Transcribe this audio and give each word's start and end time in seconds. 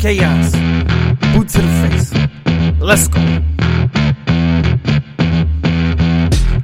Chaos. 0.00 0.52
Boot 1.34 1.46
to 1.50 1.60
the 1.60 1.90
face. 1.90 2.80
Let's 2.80 3.06
go. 3.06 3.20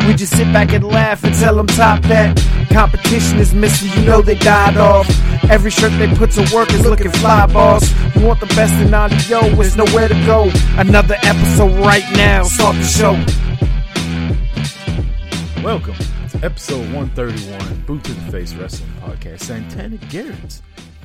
We 0.00 0.14
just 0.14 0.36
sit 0.36 0.52
back 0.52 0.72
and 0.72 0.84
laugh 0.84 1.24
and 1.24 1.34
tell 1.34 1.56
them 1.56 1.66
top 1.66 2.02
that. 2.02 2.36
Competition 2.70 3.38
is 3.38 3.54
missing, 3.54 3.90
you 3.98 4.06
know 4.06 4.22
they 4.22 4.34
died 4.34 4.76
off. 4.76 5.08
Every 5.50 5.70
shirt 5.70 5.92
they 5.98 6.12
put 6.14 6.30
to 6.32 6.50
work 6.54 6.72
is 6.72 6.84
looking 6.86 7.10
fly, 7.10 7.46
boss. 7.46 7.90
You 8.16 8.26
want 8.26 8.40
the 8.40 8.46
best 8.46 8.74
in 8.74 8.92
audio, 8.94 9.40
there's 9.54 9.76
nowhere 9.76 10.08
to 10.08 10.14
go. 10.26 10.50
Another 10.76 11.16
episode 11.22 11.78
right 11.84 12.04
now, 12.12 12.42
start 12.44 12.76
the 12.76 12.84
show. 12.84 13.12
Welcome 15.62 15.94
to 16.30 16.44
episode 16.44 16.92
131, 16.92 17.82
Boot 17.82 18.02
to 18.04 18.14
the 18.14 18.32
Face 18.32 18.54
Wrestling 18.54 18.90
Podcast, 19.00 19.40
Santana 19.40 19.96
Garrett's 20.10 20.62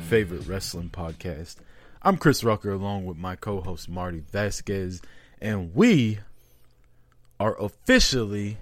favorite 0.08 0.48
wrestling 0.48 0.90
podcast. 0.90 1.58
I'm 2.02 2.18
Chris 2.18 2.44
Rucker 2.44 2.72
along 2.72 3.06
with 3.06 3.18
my 3.18 3.36
co 3.36 3.60
host 3.62 3.90
Marty 3.90 4.24
Vasquez, 4.32 5.02
and 5.42 5.76
we 5.76 6.20
are 7.40 7.60
officially 7.62 8.58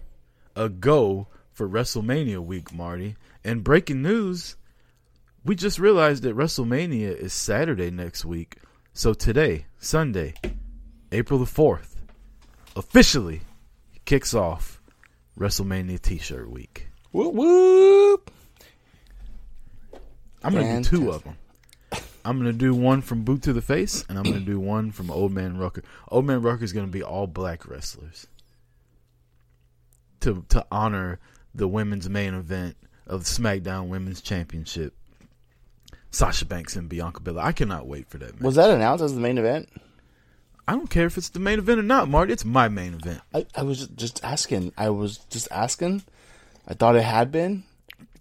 a 0.55 0.69
go 0.69 1.27
for 1.51 1.67
WrestleMania 1.67 2.39
week, 2.39 2.73
Marty. 2.73 3.15
And 3.43 3.63
breaking 3.63 4.01
news, 4.01 4.55
we 5.43 5.55
just 5.55 5.79
realized 5.79 6.23
that 6.23 6.35
WrestleMania 6.35 7.15
is 7.15 7.33
Saturday 7.33 7.91
next 7.91 8.25
week. 8.25 8.57
So 8.93 9.13
today, 9.13 9.65
Sunday, 9.77 10.35
April 11.11 11.39
the 11.39 11.45
4th, 11.45 11.95
officially 12.75 13.41
kicks 14.05 14.33
off 14.33 14.81
WrestleMania 15.37 16.01
t 16.01 16.17
shirt 16.17 16.49
week. 16.49 16.87
Whoop 17.11 17.33
whoop. 17.33 18.31
I'm 20.43 20.53
going 20.53 20.83
to 20.83 20.89
do 20.89 20.97
two 20.97 21.11
of 21.11 21.23
them. 21.23 21.37
I'm 22.23 22.39
going 22.39 22.51
to 22.51 22.57
do 22.57 22.73
one 22.73 23.01
from 23.01 23.23
Boot 23.23 23.43
to 23.43 23.53
the 23.53 23.61
Face, 23.61 24.03
and 24.09 24.17
I'm 24.17 24.23
going 24.23 24.39
to 24.39 24.45
do 24.45 24.59
one 24.59 24.91
from 24.91 25.11
Old 25.11 25.31
Man 25.31 25.57
Rucker. 25.57 25.83
Old 26.09 26.25
Man 26.25 26.41
Rucker 26.41 26.63
is 26.63 26.73
going 26.73 26.85
to 26.85 26.91
be 26.91 27.03
all 27.03 27.27
black 27.27 27.67
wrestlers 27.67 28.27
to 30.21 30.45
to 30.49 30.65
honor 30.71 31.19
the 31.53 31.67
women's 31.67 32.09
main 32.09 32.33
event 32.33 32.75
of 33.07 33.23
SmackDown 33.23 33.87
Women's 33.87 34.21
Championship. 34.21 34.93
Sasha 36.11 36.45
Banks 36.45 36.75
and 36.75 36.87
Bianca 36.87 37.21
Belair. 37.21 37.45
I 37.45 37.51
cannot 37.51 37.87
wait 37.87 38.09
for 38.09 38.17
that. 38.19 38.35
Man. 38.35 38.43
Was 38.43 38.55
that 38.55 38.69
announced 38.69 39.03
as 39.03 39.13
the 39.13 39.19
main 39.19 39.37
event? 39.37 39.69
I 40.67 40.71
don't 40.71 40.89
care 40.89 41.05
if 41.05 41.17
it's 41.17 41.29
the 41.29 41.39
main 41.39 41.59
event 41.59 41.79
or 41.79 41.83
not, 41.83 42.09
Marty. 42.09 42.33
It's 42.33 42.45
my 42.45 42.69
main 42.69 42.93
event. 42.93 43.21
I, 43.33 43.45
I 43.53 43.63
was 43.63 43.87
just 43.89 44.23
asking. 44.23 44.73
I 44.77 44.89
was 44.89 45.17
just 45.29 45.47
asking. 45.51 46.03
I 46.67 46.73
thought 46.73 46.95
it 46.95 47.03
had 47.03 47.31
been. 47.31 47.63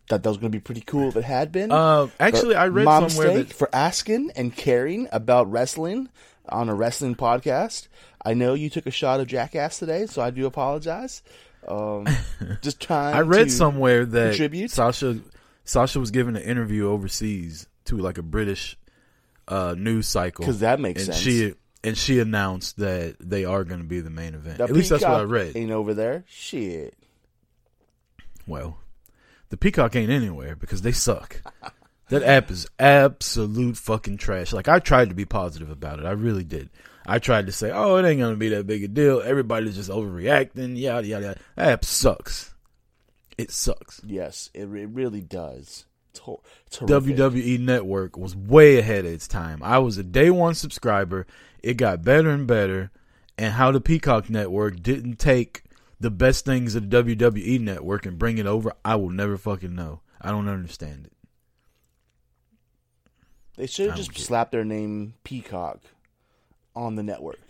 Thought 0.08 0.22
that 0.22 0.28
was 0.28 0.36
going 0.36 0.52
to 0.52 0.56
be 0.56 0.60
pretty 0.60 0.82
cool 0.82 1.08
if 1.08 1.16
it 1.16 1.24
had 1.24 1.50
been. 1.50 1.72
Uh, 1.72 2.08
actually, 2.20 2.54
But 2.54 2.62
I 2.62 2.66
read 2.66 3.10
somewhere 3.10 3.38
that 3.38 3.52
for 3.54 3.70
asking 3.72 4.32
and 4.36 4.54
caring 4.54 5.08
about 5.12 5.50
wrestling 5.50 6.10
on 6.48 6.68
a 6.68 6.74
wrestling 6.74 7.14
podcast. 7.14 7.88
I 8.22 8.34
know 8.34 8.52
you 8.52 8.68
took 8.68 8.86
a 8.86 8.90
shot 8.90 9.20
of 9.20 9.26
Jackass 9.26 9.78
today, 9.78 10.04
so 10.04 10.20
I 10.20 10.30
do 10.30 10.44
apologize. 10.44 11.22
Um, 11.68 12.06
just 12.62 12.80
trying. 12.80 13.14
I 13.14 13.20
read 13.20 13.50
somewhere 13.50 14.04
that 14.06 14.30
contribute. 14.30 14.70
Sasha 14.70 15.18
Sasha 15.64 15.98
was 16.00 16.10
giving 16.10 16.36
an 16.36 16.42
interview 16.42 16.88
overseas 16.88 17.66
to 17.86 17.96
like 17.96 18.18
a 18.18 18.22
British 18.22 18.76
uh, 19.48 19.74
news 19.76 20.06
cycle 20.08 20.44
'Cause 20.44 20.60
that 20.60 20.80
makes 20.80 21.02
and 21.06 21.14
sense. 21.14 21.24
She 21.24 21.54
and 21.82 21.96
she 21.98 22.18
announced 22.20 22.78
that 22.78 23.16
they 23.20 23.44
are 23.44 23.62
going 23.64 23.80
to 23.80 23.86
be 23.86 24.00
the 24.00 24.10
main 24.10 24.34
event. 24.34 24.58
The 24.58 24.64
At 24.64 24.72
least 24.72 24.90
that's 24.90 25.02
what 25.02 25.12
I 25.20 25.22
read. 25.24 25.56
Ain't 25.56 25.70
over 25.70 25.92
there. 25.94 26.24
Shit. 26.26 26.94
Well, 28.46 28.78
the 29.50 29.56
Peacock 29.56 29.94
ain't 29.96 30.10
anywhere 30.10 30.56
because 30.56 30.82
they 30.82 30.92
suck. 30.92 31.42
that 32.08 32.22
app 32.22 32.50
is 32.50 32.66
absolute 32.78 33.76
fucking 33.76 34.18
trash. 34.18 34.52
Like 34.52 34.68
I 34.68 34.78
tried 34.78 35.08
to 35.10 35.14
be 35.14 35.24
positive 35.24 35.70
about 35.70 35.98
it. 35.98 36.04
I 36.06 36.12
really 36.12 36.44
did. 36.44 36.70
I 37.06 37.18
tried 37.18 37.46
to 37.46 37.52
say, 37.52 37.70
"Oh, 37.70 37.96
it 37.96 38.06
ain't 38.06 38.20
gonna 38.20 38.36
be 38.36 38.48
that 38.50 38.66
big 38.66 38.84
a 38.84 38.88
deal. 38.88 39.20
Everybody's 39.20 39.76
just 39.76 39.90
overreacting." 39.90 40.78
Yada 40.78 41.06
yada. 41.06 41.26
yada. 41.26 41.38
That 41.56 41.68
app 41.68 41.84
sucks. 41.84 42.54
It 43.36 43.50
sucks. 43.50 44.00
Yes, 44.04 44.50
it, 44.54 44.62
it 44.62 44.88
really 44.88 45.20
does. 45.20 45.86
It's, 46.10 46.20
hor- 46.20 46.40
it's 46.66 46.76
horrific. 46.76 47.16
WWE 47.16 47.58
Network 47.60 48.16
was 48.16 48.36
way 48.36 48.78
ahead 48.78 49.04
of 49.04 49.12
its 49.12 49.26
time. 49.26 49.62
I 49.62 49.78
was 49.78 49.98
a 49.98 50.04
day 50.04 50.30
one 50.30 50.54
subscriber. 50.54 51.26
It 51.62 51.74
got 51.74 52.04
better 52.04 52.30
and 52.30 52.46
better. 52.46 52.90
And 53.36 53.54
how 53.54 53.72
the 53.72 53.80
Peacock 53.80 54.30
Network 54.30 54.80
didn't 54.80 55.16
take 55.16 55.64
the 55.98 56.10
best 56.10 56.44
things 56.44 56.76
of 56.76 56.88
the 56.88 57.02
WWE 57.02 57.60
Network 57.60 58.06
and 58.06 58.18
bring 58.18 58.38
it 58.38 58.46
over, 58.46 58.72
I 58.84 58.94
will 58.94 59.10
never 59.10 59.36
fucking 59.36 59.74
know. 59.74 60.02
I 60.20 60.30
don't 60.30 60.48
understand 60.48 61.06
it. 61.06 61.12
They 63.56 63.66
should 63.66 63.88
have 63.88 63.96
just 63.96 64.16
slapped 64.16 64.52
their 64.52 64.64
name 64.64 65.14
Peacock 65.24 65.80
on 66.74 66.96
the 66.96 67.02
network. 67.02 67.40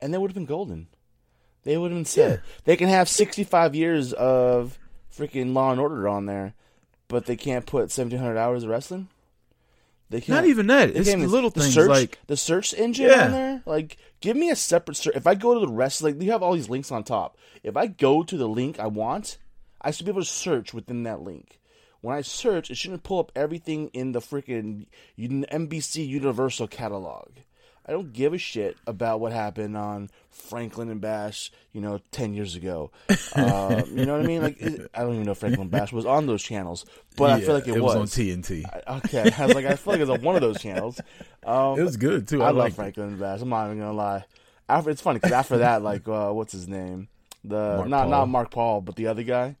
And 0.00 0.12
they 0.12 0.18
would 0.18 0.30
have 0.30 0.34
been 0.34 0.46
golden. 0.46 0.88
They 1.62 1.76
would 1.76 1.90
have 1.90 1.98
been 1.98 2.04
set. 2.06 2.40
They 2.64 2.76
can 2.76 2.88
have 2.88 3.08
65 3.08 3.74
years 3.74 4.12
of 4.14 4.78
freaking 5.14 5.52
Law 5.52 5.72
and 5.72 5.80
Order 5.80 6.08
on 6.08 6.24
there, 6.26 6.54
but 7.08 7.26
they 7.26 7.36
can't 7.36 7.66
put 7.66 7.90
1700 7.90 8.38
hours 8.38 8.64
of 8.64 8.70
wrestling? 8.70 9.08
They 10.08 10.20
can't 10.20 10.38
Not 10.40 10.46
even 10.46 10.66
that. 10.68 10.90
It's 10.90 11.08
even- 11.08 11.30
little 11.30 11.50
the 11.50 11.60
things 11.60 11.74
search, 11.74 11.88
like 11.88 12.18
the 12.26 12.36
search 12.36 12.72
engine 12.74 13.06
Yeah. 13.10 13.26
on 13.26 13.30
there. 13.32 13.62
Like, 13.66 13.96
give 14.20 14.36
me 14.36 14.50
a 14.50 14.56
separate 14.56 14.96
search. 14.96 15.14
If 15.14 15.26
I 15.26 15.34
go 15.34 15.54
to 15.54 15.60
the 15.60 15.68
wrestling, 15.72 16.20
you 16.20 16.32
have 16.32 16.42
all 16.42 16.54
these 16.54 16.68
links 16.70 16.90
on 16.90 17.04
top. 17.04 17.36
If 17.62 17.76
I 17.76 17.86
go 17.86 18.22
to 18.22 18.36
the 18.36 18.48
link 18.48 18.80
I 18.80 18.86
want, 18.86 19.38
I 19.80 19.90
should 19.90 20.06
be 20.06 20.10
able 20.10 20.22
to 20.22 20.26
search 20.28 20.72
within 20.74 21.02
that 21.04 21.20
link. 21.20 21.60
When 22.00 22.16
I 22.16 22.22
search, 22.22 22.70
it 22.70 22.76
shouldn't 22.76 23.02
pull 23.02 23.20
up 23.20 23.30
everything 23.36 23.88
in 23.92 24.12
the 24.12 24.20
freaking 24.20 24.86
NBC 25.18 26.02
Universal 26.08 26.68
catalog. 26.68 27.28
I 27.86 27.92
don't 27.92 28.12
give 28.12 28.34
a 28.34 28.38
shit 28.38 28.76
about 28.86 29.20
what 29.20 29.32
happened 29.32 29.76
on 29.76 30.10
Franklin 30.30 30.90
and 30.90 31.00
Bash, 31.00 31.50
you 31.72 31.80
know, 31.80 32.00
ten 32.12 32.34
years 32.34 32.54
ago. 32.54 32.90
Uh, 33.34 33.82
you 33.92 34.06
know 34.06 34.12
what 34.16 34.24
I 34.24 34.26
mean? 34.26 34.42
Like, 34.42 34.60
it, 34.60 34.90
I 34.94 35.00
don't 35.00 35.14
even 35.14 35.24
know 35.24 35.32
if 35.32 35.38
Franklin 35.38 35.68
Bash 35.68 35.92
was 35.92 36.06
on 36.06 36.26
those 36.26 36.42
channels, 36.42 36.84
but 37.16 37.30
I 37.30 37.40
feel 37.40 37.54
like 37.54 37.66
it, 37.66 37.80
was. 37.80 37.96
on 37.96 38.06
TNT. 38.06 38.64
Okay, 39.04 39.32
I 39.36 39.46
was 39.46 39.54
like, 39.54 39.66
I 39.66 39.74
feel 39.76 39.94
like 39.94 40.00
it's 40.02 40.10
on 40.10 40.22
one 40.22 40.36
of 40.36 40.40
those 40.42 40.60
channels. 40.60 41.00
Um, 41.44 41.78
It 41.78 41.82
was 41.82 41.96
good 41.96 42.28
too. 42.28 42.42
I, 42.42 42.48
I, 42.48 42.50
love 42.50 42.68
it. 42.68 42.74
Franklin 42.74 43.08
and 43.08 43.18
Bash. 43.18 43.40
I'm 43.40 43.48
not 43.48 43.66
even 43.66 43.78
gonna 43.78 43.92
lie. 43.92 44.24
After 44.68 44.90
it's 44.90 45.00
funny 45.00 45.18
because 45.18 45.32
after 45.32 45.58
that, 45.58 45.82
like, 45.82 46.06
uh, 46.06 46.30
what's 46.30 46.52
his 46.52 46.68
name? 46.68 47.08
The 47.42 47.76
Mark 47.76 47.88
not 47.88 48.02
Paul. 48.02 48.10
not 48.10 48.28
Mark 48.28 48.50
Paul, 48.50 48.80
but 48.82 48.96
the 48.96 49.06
other 49.06 49.22
guy. 49.22 49.56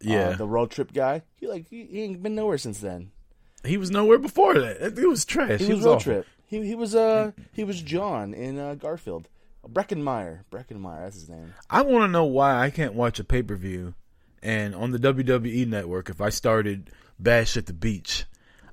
Yeah, 0.00 0.28
uh, 0.30 0.36
the 0.36 0.46
road 0.46 0.70
trip 0.70 0.92
guy. 0.92 1.22
He 1.36 1.46
like 1.48 1.68
he, 1.68 1.84
he 1.84 2.02
ain't 2.02 2.22
been 2.22 2.34
nowhere 2.34 2.58
since 2.58 2.78
then. 2.78 3.10
he 3.64 3.76
was 3.76 3.90
nowhere 3.90 4.18
before 4.18 4.54
that. 4.54 4.80
It 4.80 5.06
was 5.08 5.24
trash. 5.24 5.60
He, 5.60 5.66
He, 5.66 5.74
was 5.74 5.84
road 5.84 5.96
awful. 5.96 6.12
trip. 6.12 6.26
He 6.46 6.66
he 6.66 6.74
was 6.74 6.94
uh 6.94 7.32
he 7.52 7.64
was 7.64 7.80
John 7.82 8.34
in 8.34 8.58
uh, 8.58 8.74
Garfield. 8.74 9.28
Breckin 9.66 10.02
Meyer. 10.02 10.44
Breckenmeyer. 10.50 11.04
That's 11.04 11.20
his 11.20 11.30
name. 11.30 11.54
I 11.70 11.82
want 11.82 12.04
to 12.04 12.08
know 12.08 12.24
why 12.24 12.62
I 12.62 12.70
can't 12.70 12.94
watch 12.94 13.18
a 13.18 13.24
pay 13.24 13.42
per 13.42 13.56
view, 13.56 13.94
and 14.42 14.74
on 14.74 14.90
the 14.90 14.98
WWE 14.98 15.66
network, 15.66 16.10
if 16.10 16.20
I 16.20 16.28
started 16.28 16.90
Bash 17.18 17.56
at 17.56 17.66
the 17.66 17.72
Beach, 17.72 18.26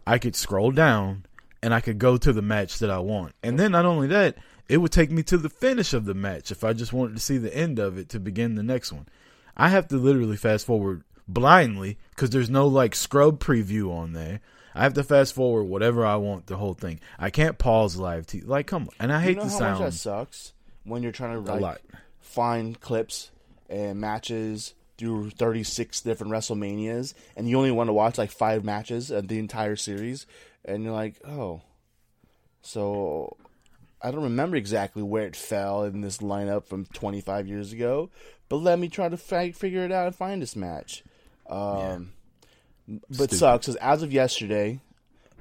I 0.06 0.18
could 0.18 0.36
scroll 0.36 0.72
down 0.72 1.26
and 1.64 1.74
I 1.74 1.80
could 1.80 2.00
go 2.00 2.18
to 2.18 2.34
the 2.34 2.42
match 2.42 2.80
that 2.80 2.90
I 2.90 3.00
want, 3.00 3.36
and 3.44 3.60
then 3.60 3.72
not 3.72 3.86
only 3.86 4.08
that, 4.08 4.36
it 4.68 4.78
would 4.78 4.92
take 4.92 5.12
me 5.12 5.22
to 5.24 5.38
the 5.38 5.50
finish 5.50 5.94
of 5.94 6.06
the 6.06 6.14
match 6.14 6.52
if 6.52 6.64
I 6.64 6.74
just 6.74 6.92
wanted 6.94 7.16
to 7.16 7.22
see 7.22 7.38
the 7.38 7.56
end 7.56 7.78
of 7.78 7.98
it 7.98 8.10
to 8.10 8.20
begin 8.20 8.56
the 8.56 8.64
next 8.64 8.92
one. 8.92 9.08
I 9.56 9.70
have 9.70 9.88
to 9.90 9.98
literally 9.98 10.38
fast 10.38 10.66
forward 10.66 11.04
blindly 11.28 11.98
because 12.12 12.30
there's 12.30 12.50
no 12.50 12.68
like 12.68 12.96
scrub 12.96 13.40
preview 13.40 13.92
on 13.92 14.14
there. 14.14 14.42
I 14.74 14.84
have 14.84 14.94
to 14.94 15.04
fast 15.04 15.34
forward 15.34 15.64
whatever 15.64 16.06
I 16.06 16.16
want 16.16 16.48
the 16.48 16.58
whole 16.58 16.74
thing. 16.74 17.00
I 17.20 17.30
can't 17.30 17.58
pause 17.58 17.98
live 17.98 18.26
TV. 18.26 18.48
Like, 18.48 18.68
come 18.68 18.84
on. 18.84 18.90
And 19.00 19.12
I 19.12 19.22
hate 19.22 19.32
you 19.32 19.36
know 19.36 19.44
the 19.44 19.50
how 19.50 19.60
sound 19.60 19.80
much 19.80 19.94
that 19.94 19.98
sucks 19.98 20.54
when 20.84 21.04
you're 21.04 21.12
trying 21.12 21.44
to 21.44 21.54
like 21.54 21.82
find 22.20 22.80
clips 22.80 23.32
and 23.70 24.00
matches 24.00 24.74
through 24.98 25.32
36 25.32 26.02
different 26.02 26.32
WrestleManias, 26.32 27.14
and 27.36 27.50
you 27.50 27.58
only 27.58 27.72
want 27.72 27.88
to 27.88 27.94
watch 27.94 28.18
like 28.18 28.32
five 28.32 28.64
matches 28.64 29.10
of 29.10 29.28
the 29.28 29.40
entire 29.40 29.76
series, 29.76 30.28
and 30.64 30.84
you're 30.84 30.94
like, 30.94 31.16
oh, 31.28 31.62
so 32.62 33.36
I 34.02 34.12
don't 34.12 34.24
remember 34.24 34.58
exactly 34.58 35.04
where 35.04 35.26
it 35.26 35.36
fell 35.36 35.84
in 35.84 36.02
this 36.02 36.20
lineup 36.20 36.66
from 36.66 36.86
25 36.86 37.48
years 37.48 37.74
ago, 37.74 38.10
but 38.50 38.58
let 38.58 38.80
me 38.80 38.90
try 38.90 39.10
to 39.10 39.18
fi- 39.18 39.52
figure 39.52 39.84
it 39.84 39.92
out 39.92 40.08
and 40.08 40.16
find 40.16 40.42
this 40.42 40.56
match. 40.56 41.04
Um, 41.50 42.14
But 42.88 43.14
Stupid. 43.14 43.38
sucks 43.38 43.66
because 43.68 43.76
as 43.78 44.04
of 44.04 44.12
yesterday, 44.12 44.80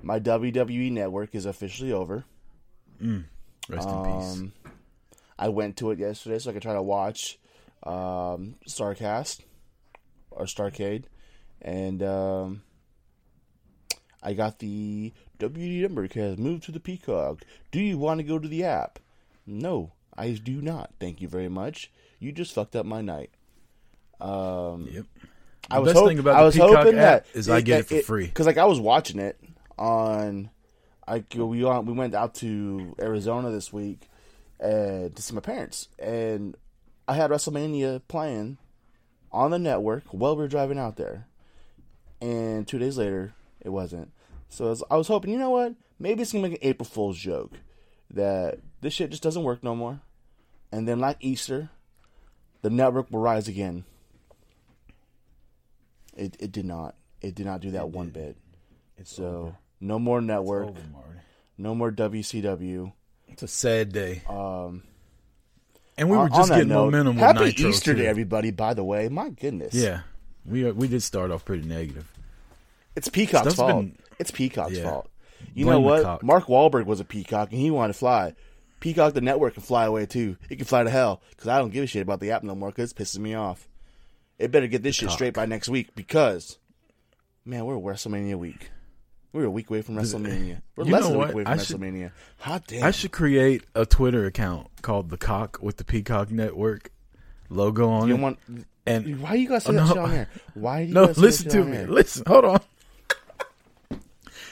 my 0.03 0.21
WWE 0.21 0.93
network 0.93 1.35
is 1.35 1.47
officially 1.47 1.93
over. 1.93 2.25
Rest 3.01 3.89
in 3.89 4.05
peace. 4.05 4.35
Um, 4.35 4.53
I 5.39 5.49
went 5.49 5.77
to 5.79 5.91
it 5.91 5.99
yesterday 5.99 6.39
so 6.39 6.51
I 6.51 6.53
could 6.53 6.63
try 6.63 6.75
to 6.75 6.83
watch 6.83 7.39
um, 7.83 8.57
Starcast 8.69 9.41
or 10.31 10.45
Starcade, 10.45 11.05
and 11.63 12.03
um, 12.03 12.63
I 14.23 14.35
got 14.35 14.59
the 14.59 15.13
WD 15.39 15.83
number 15.83 16.07
has 16.15 16.37
moved 16.37 16.65
to 16.65 16.73
the 16.73 16.81
Peacock. 16.81 17.43
Do 17.71 17.81
you 17.81 17.97
want 17.99 18.19
to 18.19 18.25
go 18.25 18.39
to 18.39 18.49
the 18.49 18.65
app? 18.65 18.99
No, 19.47 19.93
I 20.17 20.33
do 20.33 20.61
not. 20.61 20.91
Thank 21.01 21.21
you 21.23 21.29
very 21.29 21.49
much. 21.49 21.91
You 22.19 22.33
just 22.33 22.53
fucked 22.55 22.77
up 22.77 22.85
my 22.85 23.01
night. 23.01 23.31
Um, 24.21 24.89
Yep. 24.93 25.07
I 25.71 25.79
was 25.81 25.89
best 25.91 25.99
hop- 25.99 26.09
thing 26.09 26.19
about 26.19 26.37
I 26.37 26.41
the 26.41 26.45
was 26.47 26.55
Peacock 26.55 26.77
hoping 26.77 26.97
that 26.97 27.27
is 27.35 27.49
I 27.49 27.61
get 27.61 27.81
it 27.81 27.87
for 27.87 28.01
free. 28.03 28.27
because 28.27 28.47
like 28.47 28.59
I 28.59 28.65
was 28.67 28.79
watching 28.81 29.19
it 29.21 29.39
on. 29.79 30.51
I 31.07 31.21
go- 31.21 31.47
we 31.47 31.65
on 31.65 31.87
we 31.87 31.93
went 31.93 32.15
out 32.15 32.35
to 32.37 32.95
Arizona 33.01 33.51
this 33.51 33.73
week 33.73 34.09
uh, 34.63 35.09
to 35.09 35.13
see 35.17 35.35
my 35.35 35.41
parents, 35.41 35.89
and 35.99 36.57
I 37.09 37.15
had 37.15 37.31
WrestleMania 37.31 38.03
playing 38.09 38.59
on 39.33 39.51
the 39.51 39.59
network 39.59 40.05
while 40.13 40.37
we 40.37 40.43
were 40.43 40.49
driving 40.49 40.79
out 40.79 40.97
there. 40.97 41.27
And 42.21 42.67
two 42.69 42.79
days 42.79 42.99
later, 42.99 43.33
it 43.61 43.71
wasn't. 43.71 44.13
So 44.49 44.67
I 44.67 44.71
was, 44.71 44.83
I 44.91 44.97
was 44.97 45.09
hoping, 45.09 45.31
you 45.33 45.39
know 45.39 45.51
what? 45.51 45.75
Maybe 45.99 46.23
it's 46.23 46.33
gonna 46.33 46.43
make 46.49 46.61
an 46.63 46.69
April 46.69 46.87
Fool's 46.87 47.17
joke 47.19 47.53
that 48.11 48.59
this 48.81 48.93
shit 48.95 49.11
just 49.11 49.23
doesn't 49.23 49.43
work 49.45 49.63
no 49.65 49.75
more. 49.75 50.01
And 50.73 50.87
then, 50.87 51.01
like 51.01 51.17
Easter, 51.21 51.71
the 52.63 52.71
network 52.71 53.11
will 53.11 53.21
rise 53.21 53.49
again. 53.49 53.85
It 56.21 56.37
it 56.39 56.53
did 56.53 56.67
not. 56.67 56.95
It 57.21 57.35
did 57.35 57.47
not 57.47 57.61
do 57.61 57.73
that 57.73 57.89
one 57.91 58.11
bit. 58.11 58.37
so 59.05 59.57
no 59.81 59.99
more 59.99 60.21
network. 60.21 60.69
Over, 60.69 60.81
Marty. 60.93 61.19
No 61.59 61.75
more 61.75 61.91
WCW. 61.91 62.93
It's 63.29 63.43
a 63.43 63.49
sad 63.49 63.93
day. 63.93 64.23
Um, 64.29 64.83
and 65.97 66.09
we 66.11 66.17
were 66.17 66.25
on- 66.25 66.31
just 66.31 66.51
on 66.51 66.59
getting 66.59 66.69
note, 66.69 66.87
momentum 66.87 67.15
with 67.17 67.25
Happy 67.25 67.45
Nitro 67.47 67.69
Easter 67.71 67.93
too. 67.95 68.01
to 68.03 68.07
everybody. 68.07 68.51
By 68.51 68.75
the 68.75 68.85
way, 68.85 69.09
my 69.09 69.31
goodness. 69.31 69.75
Yeah, 69.75 70.01
we 70.45 70.69
uh, 70.69 70.73
we 70.73 70.89
did 70.89 71.03
start 71.03 71.31
off 71.31 71.45
pretty 71.45 71.67
negative. 71.67 72.11
It's 72.97 73.09
Peacock's 73.09 73.43
Stuff's 73.55 73.57
fault. 73.57 73.71
been- 73.85 73.97
It's 74.19 74.31
Peacock's 74.31 74.77
Yeah. 74.77 74.91
fault. 74.91 75.11
You 75.55 75.65
Blame 75.65 75.77
know 75.83 76.03
what? 76.03 76.23
Mark 76.23 76.47
Wahlberg 76.47 76.85
was 76.87 77.01
a 77.01 77.05
peacock 77.05 77.51
and 77.53 77.61
he 77.61 77.71
wanted 77.71 77.95
to 77.95 77.99
fly. 77.99 78.35
Peacock, 78.81 79.15
the 79.15 79.21
network, 79.23 79.55
can 79.55 79.63
fly 79.63 79.85
away 79.87 80.05
too. 80.07 80.37
It 80.51 80.57
can 80.57 80.67
fly 80.67 80.83
to 80.85 80.91
hell 80.91 81.23
because 81.31 81.49
I 81.49 81.59
don't 81.59 81.71
give 81.71 81.85
a 81.85 81.87
shit 81.87 82.03
about 82.03 82.21
the 82.21 82.31
app 82.33 82.43
no 82.43 82.55
more 82.55 82.69
because 82.71 82.93
it 82.93 82.97
pisses 82.97 83.19
me 83.19 83.35
off. 83.35 83.67
It 84.41 84.51
better 84.51 84.67
get 84.67 84.83
this 84.83 84.97
shit 84.97 85.09
cock. 85.09 85.17
straight 85.17 85.35
by 85.35 85.47
next 85.47 85.69
week 85.69 85.95
because, 85.95 86.59
man, 87.45 87.65
we're 87.67 87.75
WrestleMania 87.77 88.37
week. 88.37 88.71
We're 89.33 89.45
a 89.45 89.51
week 89.51 89.71
away 89.71 89.83
from 89.83 89.97
WrestleMania. 89.97 90.63
We're 90.75 90.87
You 90.87 90.93
less 90.93 91.07
than 91.07 91.15
a 91.15 91.19
week 91.19 91.29
away 91.33 91.45
from 91.45 91.53
I 91.53 91.57
should- 91.59 91.77
WrestleMania. 91.79 92.11
Hot 92.39 92.65
damn. 92.67 92.83
I 92.85 92.91
should 92.91 93.13
create 93.13 93.65
a 93.75 93.87
Twitter 93.87 94.25
account 94.27 94.69
called 94.83 95.11
the 95.11 95.17
Cock 95.17 95.59
with 95.63 95.77
the 95.77 95.85
Peacock 95.85 96.31
Network 96.33 96.91
logo 97.49 97.89
on 97.89 98.09
you 98.09 98.15
it. 98.15 98.21
want? 98.21 98.39
and 98.87 99.21
Why 99.21 99.35
you 99.35 99.47
gotta 99.49 99.61
say 99.61 99.71
Oh, 99.71 99.73
that 99.75 99.81
no. 99.83 99.89
shit 99.89 99.99
on 99.99 100.11
here? 100.11 100.29
Why? 100.55 100.81
You 100.81 100.95
no, 100.95 101.05
listen 101.17 101.49
that 101.49 101.55
to 101.55 101.65
me. 101.65 101.85
Listen, 101.87 102.25
hold 102.27 102.45
on. 102.47 102.61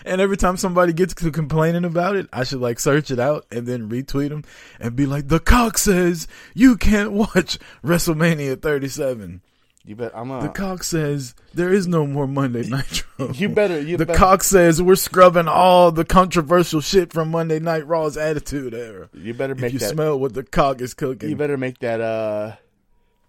And 0.04 0.20
every 0.20 0.36
time 0.36 0.56
somebody 0.56 0.92
gets 0.92 1.12
to 1.14 1.30
complaining 1.32 1.84
about 1.84 2.14
it, 2.16 2.28
I 2.32 2.44
should 2.44 2.60
like 2.60 2.78
search 2.78 3.10
it 3.10 3.18
out 3.18 3.46
and 3.50 3.66
then 3.66 3.90
retweet 3.90 4.28
them 4.28 4.44
and 4.78 4.94
be 4.94 5.06
like, 5.06 5.26
"The 5.28 5.40
cock 5.40 5.76
says 5.76 6.28
you 6.54 6.76
can't 6.76 7.12
watch 7.12 7.58
WrestleMania 7.84 8.62
37. 8.62 9.42
You 9.88 9.96
bet. 9.96 10.12
I'm 10.14 10.28
The 10.28 10.50
cock 10.50 10.82
says 10.84 11.34
there 11.54 11.72
is 11.72 11.88
no 11.88 12.06
more 12.06 12.26
Monday 12.26 12.68
Nitro. 12.68 13.32
You 13.32 13.48
better. 13.48 13.80
You 13.80 13.96
the 13.96 14.04
better. 14.04 14.18
cock 14.18 14.44
says 14.44 14.82
we're 14.82 14.96
scrubbing 14.96 15.48
all 15.48 15.90
the 15.92 16.04
controversial 16.04 16.82
shit 16.82 17.10
from 17.10 17.30
Monday 17.30 17.58
Night 17.58 17.86
Raw's 17.86 18.18
Attitude 18.18 18.74
Era. 18.74 19.08
You 19.14 19.32
better 19.32 19.54
If 19.54 19.60
make 19.60 19.72
you 19.72 19.78
that. 19.78 19.88
smell 19.88 20.20
what 20.20 20.34
the 20.34 20.42
cock 20.42 20.82
is 20.82 20.92
cooking, 20.92 21.30
You 21.30 21.36
better 21.36 21.56
make 21.56 21.78
that 21.78 22.02
uh 22.02 22.56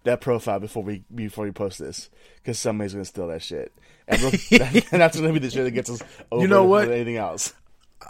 that 0.04 0.20
profile 0.20 0.60
before 0.60 0.82
we 0.82 1.02
before 1.14 1.46
you 1.46 1.52
post 1.54 1.78
this 1.78 2.10
because 2.36 2.58
somebody's 2.58 2.92
gonna 2.92 3.06
steal 3.06 3.28
that 3.28 3.40
shit. 3.42 3.72
And, 4.06 4.22
and 4.22 4.32
that's 4.90 5.18
gonna 5.18 5.32
be 5.32 5.38
the 5.38 5.48
shit 5.50 5.64
that 5.64 5.70
gets 5.70 5.88
us 5.88 6.02
over 6.30 6.42
You 6.42 6.48
know 6.48 6.64
what? 6.66 6.90
anything 6.90 7.16
else. 7.16 7.54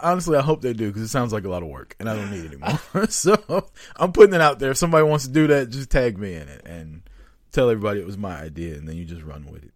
honestly, 0.03 0.37
I 0.37 0.41
hope 0.41 0.61
they 0.61 0.73
do 0.73 0.87
because 0.87 1.03
it 1.03 1.07
sounds 1.07 1.31
like 1.31 1.45
a 1.45 1.49
lot 1.49 1.63
of 1.63 1.69
work, 1.69 1.95
and 2.01 2.09
I 2.09 2.15
don't 2.17 2.31
need 2.31 2.45
it 2.45 2.61
anymore. 2.61 3.07
so 3.07 3.69
I'm 3.95 4.11
putting 4.11 4.33
it 4.35 4.41
out 4.41 4.59
there. 4.59 4.71
If 4.71 4.77
somebody 4.77 5.05
wants 5.05 5.25
to 5.25 5.31
do 5.31 5.47
that, 5.47 5.69
just 5.69 5.89
tag 5.89 6.17
me 6.17 6.33
in 6.33 6.49
it 6.49 6.61
and 6.65 7.01
tell 7.51 7.69
everybody 7.69 7.99
it 7.99 8.05
was 8.05 8.17
my 8.17 8.39
idea, 8.41 8.75
and 8.75 8.87
then 8.87 8.95
you 8.97 9.05
just 9.05 9.23
run 9.23 9.45
with 9.51 9.63
it. 9.63 9.71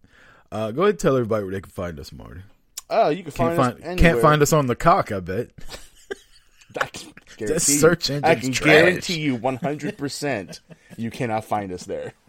Uh, 0.52 0.70
go 0.70 0.82
ahead 0.82 0.90
and 0.90 0.98
tell 1.00 1.16
everybody 1.16 1.44
where 1.44 1.52
they 1.54 1.60
can 1.60 1.70
find 1.72 1.98
us, 1.98 2.12
Marty. 2.12 2.40
Oh, 2.88 3.08
you 3.08 3.22
can 3.24 3.32
Can't 3.32 3.56
find, 3.56 3.78
find, 3.78 3.84
us 3.96 4.00
can't 4.00 4.20
find 4.20 4.42
us 4.42 4.52
on 4.52 4.66
the 4.66 4.76
cock. 4.76 5.10
I 5.12 5.20
bet. 5.20 5.50
I 6.80 6.86
can 6.86 7.12
guarantee 7.36 7.72
you- 7.72 7.78
search 7.78 8.10
I 8.10 8.34
can 8.34 8.52
trash. 8.52 8.60
guarantee 8.64 9.18
you 9.20 9.34
100 9.34 9.96
percent 9.98 10.60
you 10.96 11.10
cannot 11.10 11.44
find 11.44 11.72
us 11.72 11.84
there. 11.84 12.12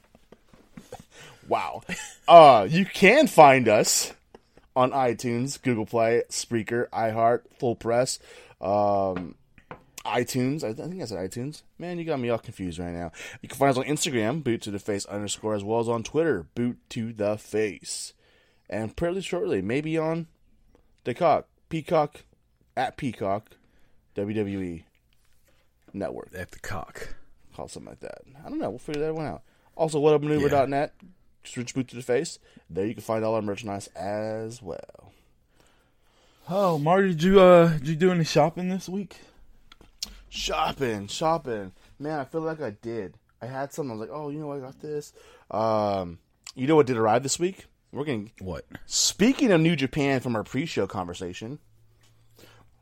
Wow. 1.48 1.82
Uh, 2.28 2.68
you 2.70 2.84
can 2.86 3.28
find 3.28 3.70
us 3.70 4.14
on 4.76 4.92
iTunes, 4.92 5.62
Google 5.62 5.86
Play, 5.86 6.24
Spreaker, 6.30 6.90
iHeart, 6.90 7.44
Full 7.60 7.76
Press, 7.78 8.20
um, 8.60 9.36
iTunes. 10.07 10.63
I, 10.63 10.74
th- 10.74 10.80
I 10.80 10.89
think 10.89 11.01
I 11.01 11.06
said 11.06 11.30
iTunes. 11.30 11.63
Man, 11.77 12.00
you 12.00 12.06
got 12.06 12.19
me 12.19 12.30
all 12.30 12.38
confused 12.38 12.80
right 12.80 12.94
now. 12.94 13.12
You 13.42 13.50
can 13.50 13.57
find 13.57 13.71
us 13.71 13.77
on 13.77 13.83
Instagram, 13.83 14.44
boot 14.44 14.62
to 14.63 14.71
the 14.71 14.80
face 14.80 15.06
underscore, 15.06 15.54
as 15.56 15.63
well 15.63 15.80
as 15.80 15.89
on 15.89 16.04
Twitter, 16.04 16.45
boot 16.56 16.77
to 16.89 17.13
the 17.13 17.38
face. 17.38 18.13
And 18.69 18.95
pretty 18.95 19.21
shortly, 19.21 19.62
maybe 19.62 19.98
on 19.98 20.27
the 21.04 21.13
cock, 21.13 21.48
Peacock, 21.69 22.24
at 22.75 22.98
Peacock, 22.98 23.51
WWE 24.15 24.83
Network. 25.94 26.30
At 26.36 26.51
the 26.51 26.60
cock. 26.60 27.15
Call 27.56 27.68
something 27.68 27.89
like 27.89 28.01
that. 28.01 28.19
I 28.45 28.50
don't 28.50 28.60
know. 28.60 28.69
We'll 28.69 28.80
figure 28.80 29.01
that 29.01 29.15
one 29.15 29.25
out. 29.25 29.42
Also, 29.75 30.00
whatamaneuver.net. 30.01 30.94
switch 31.44 31.74
boot 31.74 31.88
to 31.89 31.95
the 31.95 32.01
face. 32.01 32.39
There 32.69 32.86
you 32.86 32.94
can 32.94 33.03
find 33.03 33.24
all 33.24 33.36
our 33.36 33.42
merchandise 33.42 33.88
as 33.95 34.62
well. 34.62 35.13
Oh, 36.50 36.77
Marty, 36.77 37.10
did 37.10 37.24
you 37.24 37.42
uh, 37.42 37.69
did 37.77 37.88
you 37.88 37.95
do 37.95 38.12
any 38.12 38.24
shopping 38.24 38.69
this 38.69 38.88
week? 38.88 39.18
Shopping, 40.29 41.07
shopping. 41.07 41.71
Man, 42.00 42.19
I 42.19 42.25
feel 42.25 42.41
like 42.41 42.62
I 42.62 42.71
did. 42.71 43.15
I 43.41 43.45
had 43.45 43.71
something. 43.74 43.91
I 43.91 43.94
was 43.95 44.01
like, 44.09 44.18
oh, 44.18 44.29
you 44.29 44.39
know. 44.39 44.51
I 44.51 44.59
got 44.59 44.79
this. 44.81 45.13
Um, 45.51 46.19
you 46.56 46.68
know 46.68 46.75
what 46.75 46.88
did 46.88 46.97
arrive 46.97 47.24
this 47.24 47.39
week? 47.39 47.65
We're 47.91 48.03
getting. 48.03 48.31
What? 48.39 48.65
Speaking 48.85 49.51
of 49.51 49.62
New 49.62 49.75
Japan 49.75 50.19
from 50.19 50.35
our 50.35 50.44
pre-show 50.44 50.88
conversation, 50.88 51.59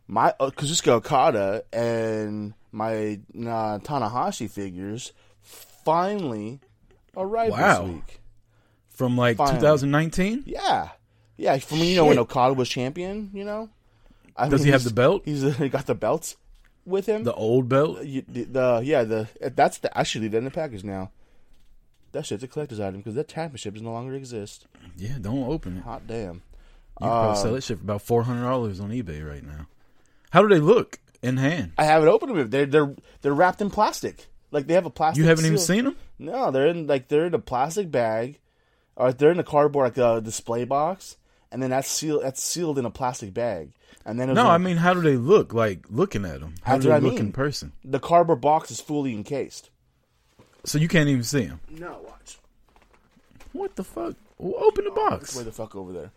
my 0.08 0.34
uh, 0.40 0.50
Kazuchika 0.50 0.94
Okada 0.94 1.64
and 1.72 2.54
my 2.72 3.20
uh, 3.36 3.80
Tanahashi 3.80 4.50
figures 4.50 5.14
finally 5.42 6.60
arrived 7.16 7.52
Wow. 7.52 7.82
this 7.86 7.94
week. 7.94 8.20
From 8.90 9.18
like 9.18 9.38
Finally. 9.38 9.58
2019? 9.60 10.44
Yeah, 10.46 10.90
yeah. 11.38 11.58
From 11.60 11.80
you 11.80 11.96
know 11.98 12.06
when 12.06 12.14
Shit. 12.14 12.22
Okada 12.22 12.54
was 12.54 12.70
champion, 12.70 13.30
you 13.34 13.44
know. 13.44 13.70
I 14.38 14.48
Does 14.50 14.64
he 14.64 14.72
have 14.72 14.84
the 14.84 14.94
belt? 14.94 15.22
He's 15.26 15.58
he 15.58 15.70
got 15.70 15.86
the 15.86 15.96
belts 15.96 16.38
with 16.86 17.06
him. 17.06 17.24
The 17.24 17.34
old 17.34 17.68
belt? 17.70 18.00
Uh, 18.00 18.02
you- 18.02 18.26
the, 18.28 18.44
the 18.44 18.82
yeah 18.84 19.04
the 19.04 19.28
uh, 19.44 19.50
that's 19.56 19.78
the 19.80 19.92
should 20.04 20.34
in 20.34 20.44
the 20.46 20.52
package 20.52 20.84
now. 20.84 21.12
That 22.12 22.26
shit's 22.26 22.44
a 22.44 22.48
collector's 22.48 22.80
item 22.80 22.98
because 23.02 23.16
that 23.16 23.28
championship 23.28 23.74
does 23.74 23.84
no 23.84 23.92
longer 23.92 24.14
exist. 24.14 24.68
Yeah, 24.98 25.18
don't 25.20 25.44
open 25.50 25.78
it. 25.78 25.84
Hot 25.84 26.08
damn. 26.08 26.36
You 27.02 27.08
can 27.08 27.10
probably 27.10 27.32
uh, 27.32 27.36
sell 27.36 27.54
that 27.54 27.64
shit 27.64 27.78
for 27.80 27.84
about 27.84 28.02
four 28.02 28.24
hundred 28.24 28.44
dollars 28.44 28.80
on 28.80 28.90
eBay 28.92 29.28
right 29.28 29.44
now. 29.44 29.68
How 30.30 30.42
do 30.42 30.48
they 30.48 30.62
look 30.62 31.00
in 31.22 31.38
hand? 31.38 31.74
I 31.78 31.84
haven't 31.84 32.08
opened 32.08 32.38
them. 32.38 32.50
They're 32.50 32.66
they're 32.66 32.96
they're 33.22 33.34
wrapped 33.34 33.62
in 33.62 33.70
plastic. 33.70 34.28
Like 34.52 34.68
they 34.68 34.76
have 34.76 34.86
a 34.86 34.90
plastic. 34.90 35.22
You 35.22 35.28
haven't 35.28 35.46
even 35.46 35.58
seen 35.58 35.84
them? 35.84 35.98
No, 36.18 36.52
they're 36.52 36.68
in 36.68 36.88
like 36.88 37.10
they're 37.10 37.26
in 37.26 37.34
a 37.34 37.40
plastic 37.40 37.92
bag, 37.92 38.40
or 38.96 39.12
they're 39.12 39.32
in 39.32 39.40
a 39.40 39.44
cardboard 39.44 39.84
like 39.86 39.98
a 39.98 40.22
display 40.22 40.64
box, 40.64 41.18
and 41.52 41.62
then 41.62 41.72
that's 41.72 41.90
sealed. 41.90 42.24
That's 42.24 42.42
sealed 42.42 42.80
in 42.80 42.86
a 42.86 42.90
plastic 42.92 43.34
bag, 43.34 43.72
and 44.06 44.20
then 44.20 44.30
it 44.30 44.34
No, 44.34 44.42
in- 44.42 44.48
I 44.48 44.58
mean, 44.58 44.78
how 44.78 44.94
do 44.94 45.02
they 45.02 45.16
look? 45.18 45.54
Like 45.54 45.86
looking 45.90 46.26
at 46.26 46.40
them, 46.42 46.56
how 46.64 46.74
That's 46.74 46.84
do 46.84 46.90
they 46.90 46.96
I 46.96 47.00
look 47.00 47.14
mean. 47.14 47.28
in 47.28 47.32
person? 47.32 47.72
the 47.84 48.00
cardboard 48.00 48.42
box 48.42 48.72
is 48.72 48.80
fully 48.82 49.14
encased. 49.14 49.70
So 50.66 50.78
you 50.80 50.88
can't 50.88 51.08
even 51.10 51.24
see 51.24 51.46
them. 51.46 51.60
No, 51.70 52.00
watch. 52.04 52.40
What 53.54 53.76
the 53.76 53.84
fuck? 53.84 54.16
Well, 54.38 54.64
open 54.66 54.86
the 54.86 54.92
box. 54.92 55.36
Way 55.36 55.44
the 55.44 55.52
fuck 55.52 55.76
over 55.76 55.94
there. 55.94 56.12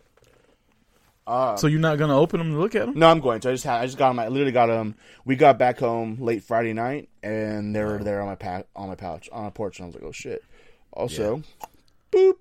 Uh, 1.27 1.55
so 1.57 1.67
you're 1.67 1.79
not 1.79 1.99
gonna 1.99 2.17
open 2.17 2.39
them 2.39 2.53
to 2.53 2.59
look 2.59 2.73
at 2.73 2.87
them? 2.87 2.97
No, 2.97 3.07
I'm 3.07 3.19
going 3.19 3.39
to. 3.41 3.49
I 3.49 3.51
just 3.51 3.63
had. 3.63 3.81
I 3.81 3.85
just 3.85 3.99
got 3.99 4.09
them. 4.09 4.19
I 4.19 4.27
literally 4.29 4.51
got 4.51 4.65
them. 4.65 4.95
We 5.25 5.35
got 5.35 5.59
back 5.59 5.77
home 5.77 6.17
late 6.19 6.43
Friday 6.43 6.73
night, 6.73 7.09
and 7.21 7.75
they 7.75 7.83
were 7.83 7.99
there 8.03 8.21
on 8.21 8.27
my 8.27 8.35
pa- 8.35 8.63
on 8.75 8.87
my 8.89 8.95
pouch 8.95 9.29
on 9.31 9.43
my 9.43 9.49
porch, 9.51 9.77
and 9.77 9.83
I 9.85 9.87
was 9.87 9.95
like, 9.95 10.03
oh 10.03 10.11
shit. 10.11 10.43
Also, 10.91 11.43
boop. 12.11 12.33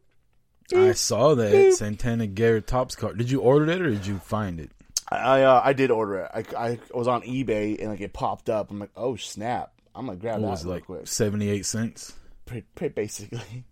I 0.75 0.92
saw 0.92 1.35
that 1.35 1.75
Santana 1.75 2.26
Garrett 2.26 2.66
Topps 2.66 2.97
card. 2.97 3.18
Did 3.18 3.30
you 3.30 3.40
order 3.42 3.66
that 3.66 3.80
or 3.83 3.90
did 3.90 4.07
you 4.07 4.18
find 4.18 4.59
it? 4.59 4.71
I 5.11 5.17
I, 5.17 5.43
uh, 5.43 5.61
I 5.65 5.73
did 5.73 5.91
order 5.91 6.17
it. 6.19 6.31
I, 6.57 6.65
I 6.71 6.79
was 6.95 7.09
on 7.09 7.23
eBay 7.23 7.79
and 7.81 7.88
like 7.91 8.00
it 8.00 8.12
popped 8.12 8.49
up. 8.50 8.71
I'm 8.71 8.79
like, 8.79 8.91
oh 8.97 9.17
snap! 9.17 9.73
I'm 9.95 10.07
gonna 10.07 10.19
grab 10.19 10.37
What 10.37 10.43
that 10.43 10.50
was 10.50 10.65
real 10.65 10.75
like 10.75 10.85
quick. 10.87 11.07
seventy 11.07 11.49
eight 11.49 11.67
cents? 11.67 12.15
Pretty, 12.47 12.67
pretty 12.75 12.95
basically. 12.95 13.65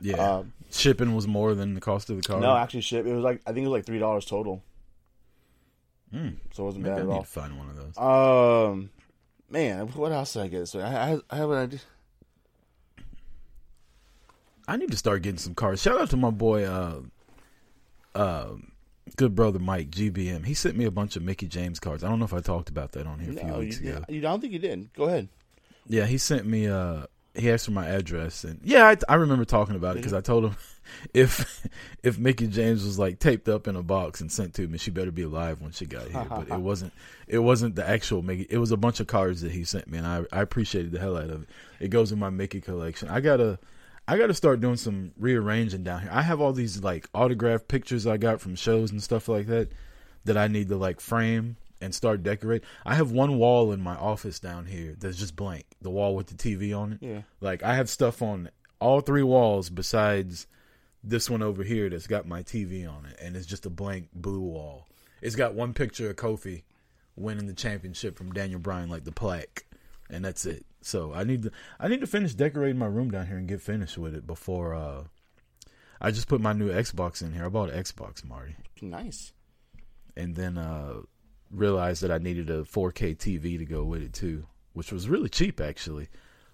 Yeah, 0.00 0.16
Um, 0.38 0.52
shipping 0.70 1.14
was 1.14 1.26
more 1.26 1.54
than 1.54 1.74
the 1.74 1.80
cost 1.80 2.10
of 2.10 2.16
the 2.16 2.22
card. 2.22 2.42
No, 2.42 2.56
actually, 2.56 2.82
ship. 2.82 3.06
It 3.06 3.12
was 3.14 3.24
like 3.24 3.40
I 3.46 3.52
think 3.52 3.64
it 3.64 3.68
was 3.68 3.78
like 3.78 3.86
three 3.86 3.98
dollars 3.98 4.24
total. 4.26 4.62
Mm. 6.14 6.36
So 6.52 6.62
it 6.62 6.66
wasn't 6.66 6.84
Maybe 6.84 6.92
I 6.92 6.96
bad 6.96 7.02
at 7.02 7.08
need 7.08 7.14
all. 7.14 7.22
to 7.22 7.28
find 7.28 7.58
one 7.58 7.68
of 7.70 7.76
those. 7.76 7.98
Um, 7.98 8.90
man, 9.50 9.88
what 9.88 10.12
else 10.12 10.34
did 10.34 10.42
I 10.42 10.48
get? 10.48 10.68
So 10.68 10.80
I, 10.80 11.12
I, 11.14 11.18
I 11.30 11.36
have 11.36 11.50
an 11.50 11.56
idea. 11.58 11.80
I 14.68 14.76
need 14.76 14.90
to 14.90 14.96
start 14.96 15.22
getting 15.22 15.38
some 15.38 15.54
cards. 15.54 15.82
Shout 15.82 16.00
out 16.00 16.10
to 16.10 16.16
my 16.16 16.30
boy, 16.30 16.64
uh, 16.64 17.00
uh, 18.14 18.48
good 19.16 19.34
brother 19.34 19.58
Mike 19.58 19.90
GBM. 19.90 20.44
He 20.44 20.54
sent 20.54 20.76
me 20.76 20.84
a 20.84 20.90
bunch 20.90 21.16
of 21.16 21.22
Mickie 21.22 21.46
James 21.48 21.78
cards. 21.78 22.02
I 22.02 22.08
don't 22.08 22.18
know 22.18 22.24
if 22.24 22.34
I 22.34 22.40
talked 22.40 22.68
about 22.68 22.92
that 22.92 23.06
on 23.06 23.20
here 23.20 23.30
a 23.30 23.34
few 23.34 23.44
No, 23.44 23.54
you, 23.54 23.60
weeks 23.60 23.78
ago. 23.80 24.04
you, 24.08 24.18
I 24.18 24.22
don't 24.22 24.40
think 24.40 24.52
you 24.52 24.58
did. 24.58 24.92
Go 24.94 25.04
ahead. 25.04 25.28
Yeah, 25.86 26.06
he 26.06 26.18
sent 26.18 26.46
me. 26.46 26.66
Uh, 26.66 27.04
he 27.34 27.50
asked 27.50 27.66
for 27.66 27.70
my 27.70 27.86
address, 27.86 28.44
and 28.44 28.58
yeah, 28.64 28.86
I, 28.88 28.96
I 29.12 29.14
remember 29.16 29.44
talking 29.44 29.76
about 29.76 29.96
it 29.96 29.98
because 29.98 30.14
I 30.14 30.20
told 30.22 30.44
him 30.46 30.56
if 31.14 31.66
if 32.02 32.18
Mickie 32.18 32.46
James 32.48 32.82
was 32.84 32.98
like 32.98 33.18
taped 33.18 33.48
up 33.48 33.68
in 33.68 33.76
a 33.76 33.82
box 33.82 34.20
and 34.20 34.32
sent 34.32 34.54
to 34.54 34.66
me, 34.66 34.78
she 34.78 34.90
better 34.90 35.10
be 35.12 35.22
alive 35.22 35.60
when 35.60 35.70
she 35.70 35.84
got 35.86 36.08
here. 36.08 36.26
but 36.28 36.48
it 36.48 36.60
wasn't. 36.60 36.92
It 37.28 37.38
wasn't 37.38 37.74
the 37.76 37.88
actual 37.88 38.22
Mickey. 38.22 38.46
It 38.50 38.58
was 38.58 38.72
a 38.72 38.76
bunch 38.76 39.00
of 39.00 39.06
cards 39.06 39.42
that 39.42 39.52
he 39.52 39.64
sent 39.64 39.86
me, 39.88 39.98
and 39.98 40.06
I 40.06 40.24
I 40.32 40.40
appreciated 40.40 40.92
the 40.92 40.98
hell 40.98 41.16
out 41.16 41.30
of 41.30 41.42
it. 41.42 41.48
It 41.78 41.88
goes 41.88 42.10
in 42.10 42.18
my 42.18 42.30
Mickey 42.30 42.60
collection. 42.60 43.08
I 43.08 43.20
gotta. 43.20 43.58
I 44.08 44.18
got 44.18 44.28
to 44.28 44.34
start 44.34 44.60
doing 44.60 44.76
some 44.76 45.12
rearranging 45.18 45.82
down 45.82 46.02
here. 46.02 46.10
I 46.12 46.22
have 46.22 46.40
all 46.40 46.52
these 46.52 46.82
like 46.82 47.08
autographed 47.12 47.68
pictures 47.68 48.06
I 48.06 48.16
got 48.16 48.40
from 48.40 48.54
shows 48.54 48.90
and 48.92 49.02
stuff 49.02 49.28
like 49.28 49.46
that 49.46 49.70
that 50.24 50.36
I 50.36 50.46
need 50.48 50.68
to 50.68 50.76
like 50.76 51.00
frame 51.00 51.56
and 51.80 51.94
start 51.94 52.22
decorate. 52.22 52.62
I 52.84 52.94
have 52.94 53.10
one 53.10 53.38
wall 53.38 53.72
in 53.72 53.80
my 53.80 53.96
office 53.96 54.38
down 54.38 54.66
here 54.66 54.94
that's 54.98 55.18
just 55.18 55.36
blank. 55.36 55.64
The 55.82 55.90
wall 55.90 56.14
with 56.14 56.28
the 56.28 56.34
TV 56.34 56.76
on 56.76 56.92
it. 56.92 56.98
Yeah. 57.00 57.22
Like 57.40 57.62
I 57.62 57.74
have 57.74 57.90
stuff 57.90 58.22
on 58.22 58.50
all 58.80 59.00
three 59.00 59.22
walls 59.22 59.70
besides 59.70 60.46
this 61.02 61.28
one 61.28 61.42
over 61.42 61.62
here 61.62 61.88
that's 61.88 62.06
got 62.06 62.26
my 62.26 62.42
TV 62.42 62.88
on 62.88 63.06
it 63.06 63.16
and 63.20 63.36
it's 63.36 63.46
just 63.46 63.66
a 63.66 63.70
blank 63.70 64.08
blue 64.14 64.40
wall. 64.40 64.86
It's 65.20 65.36
got 65.36 65.54
one 65.54 65.74
picture 65.74 66.10
of 66.10 66.16
Kofi 66.16 66.62
winning 67.16 67.46
the 67.46 67.54
championship 67.54 68.16
from 68.16 68.32
Daniel 68.32 68.60
Bryan 68.60 68.88
like 68.88 69.04
the 69.04 69.12
plaque 69.12 69.65
and 70.10 70.24
that's 70.24 70.46
it. 70.46 70.64
So 70.82 71.12
I 71.12 71.24
need 71.24 71.42
to 71.44 71.50
I 71.80 71.88
need 71.88 72.00
to 72.00 72.06
finish 72.06 72.34
decorating 72.34 72.78
my 72.78 72.86
room 72.86 73.10
down 73.10 73.26
here 73.26 73.36
and 73.38 73.48
get 73.48 73.60
finished 73.60 73.98
with 73.98 74.14
it 74.14 74.26
before 74.26 74.74
uh 74.74 75.04
I 76.00 76.10
just 76.10 76.28
put 76.28 76.40
my 76.40 76.52
new 76.52 76.68
Xbox 76.70 77.22
in 77.22 77.32
here. 77.32 77.46
I 77.46 77.48
bought 77.48 77.70
an 77.70 77.82
Xbox, 77.82 78.24
Marty 78.24 78.56
Nice. 78.82 79.32
and 80.16 80.34
then 80.36 80.58
uh 80.58 81.00
realized 81.50 82.02
that 82.02 82.10
I 82.10 82.18
needed 82.18 82.50
a 82.50 82.62
4K 82.64 83.16
TV 83.16 83.56
to 83.58 83.64
go 83.64 83.84
with 83.84 84.02
it 84.02 84.12
too, 84.12 84.46
which 84.72 84.92
was 84.92 85.08
really 85.08 85.28
cheap 85.28 85.60
actually. 85.60 86.08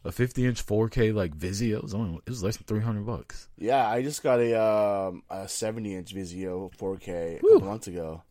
A 0.05 0.11
50 0.11 0.47
inch 0.47 0.67
4K 0.67 1.15
like 1.15 1.37
Vizio 1.37 1.81
was 1.83 1.95
only 1.95 2.17
it 2.27 2.31
was 2.31 2.43
less 2.43 2.57
than 2.57 2.67
300 2.67 3.07
bucks. 3.07 3.49
Yeah, 3.57 3.87
I 3.89 4.03
just 4.03 4.23
got 4.23 4.41
a 4.41 4.61
um, 4.61 5.23
a 5.31 5.47
70 5.49 5.95
inch 5.95 6.15
Vizio 6.15 6.75
4K 6.77 7.09
a 7.09 7.39
Whew. 7.39 7.53
couple 7.55 7.69
months 7.69 7.87
ago. 7.87 8.23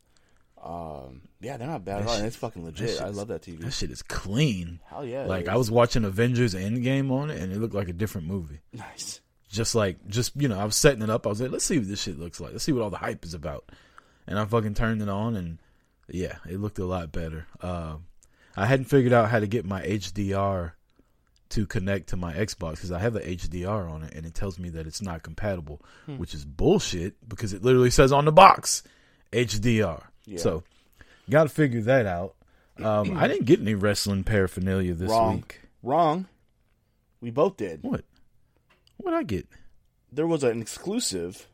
Um, 0.64 1.22
yeah, 1.40 1.58
they're 1.58 1.68
not 1.68 1.84
bad 1.84 2.02
at 2.04 2.08
all. 2.08 2.14
and 2.16 2.26
It's 2.28 2.36
fucking 2.36 2.64
legit. 2.64 3.02
I 3.02 3.10
love 3.10 3.30
that 3.30 3.42
TV. 3.42 3.60
That 3.62 3.72
shit 3.74 3.90
is 3.92 4.04
clean. 4.04 4.80
Hell 4.86 5.04
yeah. 5.06 5.26
Like. 5.26 5.48
I 5.48 5.56
was 5.58 5.72
watching 5.72 6.04
Avengers 6.06 6.54
Endgame 6.54 7.12
on 7.12 7.30
it 7.32 7.42
and 7.42 7.52
it 7.52 7.60
looked 7.60 7.74
like 7.74 7.90
a 7.90 7.94
different 7.94 8.28
movie. 8.28 8.60
nice. 8.74 9.22
Just 9.50 9.76
like 9.76 9.98
just 10.08 10.34
you 10.36 10.48
know, 10.48 10.58
I 10.58 10.64
was 10.64 10.78
setting 10.78 11.02
it 11.02 11.10
up. 11.10 11.26
I 11.26 11.30
was 11.30 11.42
like, 11.42 11.52
let's 11.52 11.66
see 11.66 11.78
what 11.78 11.88
this 11.90 12.02
shit 12.02 12.18
looks 12.18 12.40
like. 12.40 12.52
Let's 12.54 12.64
see 12.64 12.72
what 12.72 12.84
all 12.84 12.90
the 12.90 12.98
hype 12.98 13.26
is 13.26 13.34
about. 13.34 13.70
And 14.28 14.40
I 14.40 14.46
fucking 14.46 14.76
turned 14.76 15.02
it 15.02 15.10
on 15.10 15.36
and 15.36 15.58
yeah, 16.08 16.36
it 16.50 16.60
looked 16.60 16.80
a 16.80 16.86
lot 16.86 17.12
better. 17.12 17.48
Uh, 17.60 17.96
I 18.56 18.66
hadn't 18.66 18.86
figured 18.86 19.12
out 19.14 19.30
how 19.30 19.40
to 19.40 19.48
get 19.48 19.66
my 19.66 19.82
HDR 19.82 20.74
to 21.50 21.66
connect 21.66 22.10
to 22.10 22.18
my 22.18 22.34
Xbox 22.34 22.74
because 22.76 22.94
I 22.94 23.00
have 23.00 23.12
the 23.14 23.20
HDR 23.20 23.92
on 23.92 24.04
it 24.04 24.14
and 24.14 24.26
it 24.26 24.34
tells 24.34 24.58
me 24.58 24.70
that 24.70 24.88
it's 24.88 25.02
not 25.02 25.22
compatible, 25.24 25.82
Hmm. 26.06 26.18
which 26.18 26.34
is 26.34 26.46
bullshit 26.46 27.16
because 27.28 27.52
it 27.52 27.62
literally 27.64 27.90
says 27.90 28.12
on 28.14 28.24
the 28.26 28.32
box 28.32 28.84
HDR. 29.34 30.04
Yeah. 30.26 30.40
So, 30.40 30.64
got 31.30 31.44
to 31.44 31.50
figure 31.50 31.82
that 31.82 32.06
out. 32.06 32.36
Um, 32.82 33.18
I 33.18 33.28
didn't 33.28 33.46
get 33.46 33.60
any 33.60 33.76
wrestling 33.76 34.24
paraphernalia 34.24 34.94
this 34.94 35.10
Wrong. 35.10 35.38
week. 35.38 35.62
Wrong. 35.84 36.28
We 37.20 37.30
both 37.32 37.58
did. 37.58 37.84
What? 37.84 38.04
What 38.98 39.14
I 39.14 39.24
get? 39.24 39.48
There 40.12 40.28
was 40.28 40.44
an 40.44 40.62
exclusive 40.62 41.48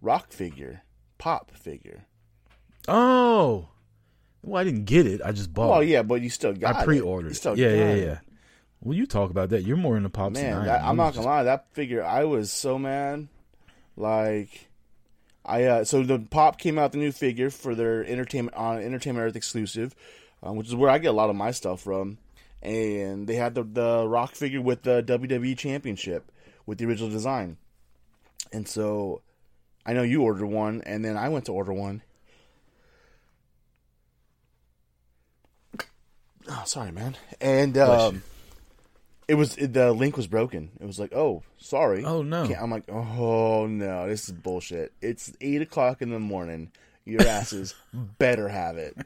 rock 0.00 0.32
figure, 0.32 0.82
pop 1.18 1.50
figure. 1.52 2.04
Oh, 2.86 3.68
well, 4.42 4.60
I 4.60 4.64
didn't 4.64 4.84
get 4.84 5.06
it. 5.06 5.20
I 5.24 5.32
just 5.32 5.52
bought. 5.52 5.78
Oh 5.78 5.80
yeah, 5.80 6.02
but 6.02 6.20
you 6.20 6.28
still 6.30 6.52
got 6.52 6.76
I 6.76 6.84
pre-ordered. 6.84 7.32
It. 7.32 7.36
still 7.36 7.58
Yeah, 7.58 7.68
yeah, 7.68 7.74
it. 7.92 8.04
yeah. 8.06 8.18
Well, 8.82 8.96
you 8.96 9.06
talk 9.06 9.30
about 9.30 9.48
that. 9.50 9.62
You're 9.62 9.78
more 9.78 9.96
into 9.96 10.10
pops 10.10 10.38
than 10.38 10.52
I 10.68 10.78
am. 10.78 10.84
I'm 10.90 10.96
not 10.96 11.14
gonna 11.14 11.26
lie. 11.26 11.44
That 11.44 11.72
figure, 11.72 12.04
I 12.04 12.24
was 12.24 12.52
so 12.52 12.78
mad. 12.78 13.28
Like, 13.96 14.68
I 15.44 15.64
uh, 15.64 15.84
so 15.84 16.02
the 16.02 16.18
pop 16.18 16.58
came 16.58 16.78
out 16.78 16.92
the 16.92 16.98
new 16.98 17.12
figure 17.12 17.50
for 17.50 17.74
their 17.74 18.04
entertainment 18.04 18.56
on 18.56 18.78
Entertainment 18.78 19.26
Earth 19.26 19.36
exclusive, 19.36 19.94
um, 20.42 20.56
which 20.56 20.68
is 20.68 20.74
where 20.74 20.90
I 20.90 20.98
get 20.98 21.08
a 21.08 21.12
lot 21.12 21.30
of 21.30 21.36
my 21.36 21.50
stuff 21.50 21.82
from. 21.82 22.18
And 22.62 23.26
they 23.26 23.34
had 23.34 23.54
the 23.54 23.62
the 23.62 24.08
Rock 24.08 24.34
figure 24.34 24.62
with 24.62 24.82
the 24.82 25.02
WWE 25.02 25.56
Championship 25.58 26.32
with 26.64 26.78
the 26.78 26.86
original 26.86 27.10
design. 27.10 27.58
And 28.52 28.66
so, 28.66 29.20
I 29.84 29.92
know 29.92 30.02
you 30.02 30.22
ordered 30.22 30.46
one, 30.46 30.80
and 30.86 31.04
then 31.04 31.16
I 31.16 31.28
went 31.28 31.46
to 31.46 31.52
order 31.52 31.72
one. 31.72 32.02
Oh, 36.48 36.62
sorry, 36.64 36.92
man. 36.92 37.16
And 37.40 37.76
um. 37.76 38.22
It 39.28 39.34
was 39.34 39.56
it, 39.56 39.72
the 39.72 39.92
link 39.92 40.16
was 40.16 40.26
broken. 40.26 40.70
It 40.80 40.86
was 40.86 40.98
like, 40.98 41.12
oh, 41.14 41.42
sorry. 41.58 42.04
Oh, 42.04 42.22
no. 42.22 42.46
Can't- 42.46 42.60
I'm 42.60 42.70
like, 42.70 42.90
oh 42.90 43.66
no, 43.66 44.08
this 44.08 44.28
is 44.28 44.32
bullshit. 44.32 44.92
It's 45.00 45.32
eight 45.40 45.62
o'clock 45.62 46.02
in 46.02 46.10
the 46.10 46.18
morning. 46.18 46.70
Your 47.04 47.22
asses 47.26 47.74
better 47.92 48.48
have 48.48 48.76
it. 48.78 48.96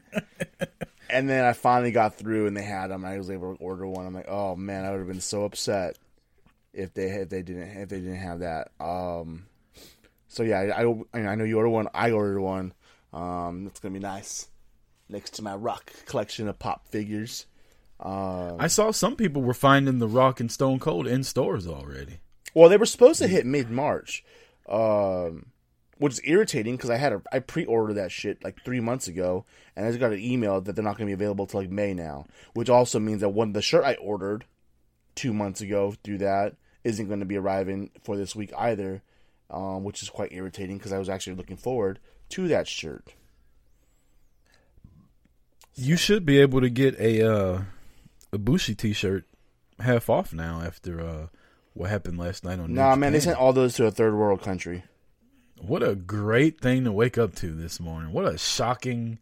And 1.10 1.28
then 1.28 1.44
I 1.44 1.52
finally 1.52 1.90
got 1.90 2.16
through, 2.16 2.46
and 2.46 2.56
they 2.56 2.62
had 2.62 2.88
them. 2.88 3.04
I 3.04 3.16
was 3.18 3.30
able 3.30 3.56
to 3.56 3.62
order 3.62 3.86
one. 3.86 4.06
I'm 4.06 4.14
like, 4.14 4.28
oh 4.28 4.54
man, 4.56 4.84
I 4.84 4.90
would 4.90 4.98
have 4.98 5.08
been 5.08 5.20
so 5.20 5.44
upset 5.44 5.96
if 6.74 6.92
they 6.94 7.06
if 7.06 7.28
they 7.30 7.42
didn't 7.42 7.76
if 7.80 7.88
they 7.88 7.98
didn't 7.98 8.16
have 8.16 8.40
that. 8.40 8.70
Um, 8.78 9.46
so 10.28 10.42
yeah, 10.42 10.60
I, 10.76 10.84
I 11.18 11.20
I 11.28 11.34
know 11.34 11.44
you 11.44 11.56
ordered 11.56 11.70
one. 11.70 11.88
I 11.94 12.10
ordered 12.10 12.40
one. 12.40 12.72
Um, 13.12 13.66
it's 13.66 13.80
gonna 13.80 13.94
be 13.94 14.00
nice 14.00 14.48
next 15.08 15.34
to 15.36 15.42
my 15.42 15.54
rock 15.54 15.90
collection 16.06 16.46
of 16.48 16.58
pop 16.58 16.86
figures. 16.88 17.46
Um, 18.00 18.56
I 18.58 18.68
saw 18.68 18.90
some 18.90 19.16
people 19.16 19.42
were 19.42 19.54
finding 19.54 19.98
the 19.98 20.08
Rock 20.08 20.40
and 20.40 20.50
Stone 20.50 20.78
Cold 20.78 21.06
in 21.06 21.24
stores 21.24 21.66
already. 21.66 22.20
Well, 22.54 22.68
they 22.68 22.76
were 22.76 22.86
supposed 22.86 23.20
to 23.20 23.28
hit 23.28 23.44
mid 23.44 23.70
March, 23.70 24.24
um, 24.68 25.46
which 25.98 26.14
is 26.14 26.20
irritating 26.24 26.76
because 26.76 26.90
I 26.90 26.96
had 26.96 27.12
a 27.12 27.22
I 27.32 27.40
pre 27.40 27.64
ordered 27.64 27.94
that 27.94 28.12
shit 28.12 28.42
like 28.44 28.62
three 28.64 28.80
months 28.80 29.08
ago, 29.08 29.44
and 29.74 29.84
I 29.84 29.90
just 29.90 30.00
got 30.00 30.12
an 30.12 30.20
email 30.20 30.60
that 30.60 30.74
they're 30.74 30.84
not 30.84 30.96
going 30.96 31.08
to 31.08 31.16
be 31.16 31.20
available 31.24 31.46
till 31.46 31.60
like 31.60 31.70
May 31.70 31.92
now, 31.92 32.26
which 32.54 32.70
also 32.70 32.98
means 33.00 33.20
that 33.20 33.30
one 33.30 33.52
the 33.52 33.62
shirt 33.62 33.84
I 33.84 33.94
ordered 33.94 34.44
two 35.14 35.32
months 35.32 35.60
ago 35.60 35.94
through 36.04 36.18
that 36.18 36.54
isn't 36.84 37.08
going 37.08 37.20
to 37.20 37.26
be 37.26 37.36
arriving 37.36 37.90
for 38.04 38.16
this 38.16 38.36
week 38.36 38.52
either, 38.56 39.02
um, 39.50 39.82
which 39.82 40.02
is 40.02 40.08
quite 40.08 40.32
irritating 40.32 40.78
because 40.78 40.92
I 40.92 40.98
was 40.98 41.08
actually 41.08 41.34
looking 41.34 41.56
forward 41.56 41.98
to 42.30 42.46
that 42.48 42.68
shirt. 42.68 43.14
You 45.74 45.96
should 45.96 46.24
be 46.24 46.40
able 46.40 46.60
to 46.60 46.70
get 46.70 46.98
a 46.98 47.28
uh, 47.28 47.62
a 48.32 48.38
Bushi 48.38 48.74
T-shirt 48.74 49.24
half 49.80 50.10
off 50.10 50.32
now 50.32 50.60
after 50.62 51.00
uh, 51.00 51.26
what 51.74 51.90
happened 51.90 52.18
last 52.18 52.44
night 52.44 52.58
on. 52.58 52.68
New 52.68 52.74
Nah, 52.74 52.96
man, 52.96 53.12
they 53.12 53.20
sent 53.20 53.38
all 53.38 53.52
those 53.52 53.74
to 53.76 53.86
a 53.86 53.90
third 53.90 54.14
world 54.14 54.42
country. 54.42 54.84
What 55.60 55.82
a 55.82 55.94
great 55.94 56.60
thing 56.60 56.84
to 56.84 56.92
wake 56.92 57.18
up 57.18 57.34
to 57.36 57.52
this 57.54 57.80
morning. 57.80 58.12
What 58.12 58.26
a 58.26 58.38
shocking 58.38 59.18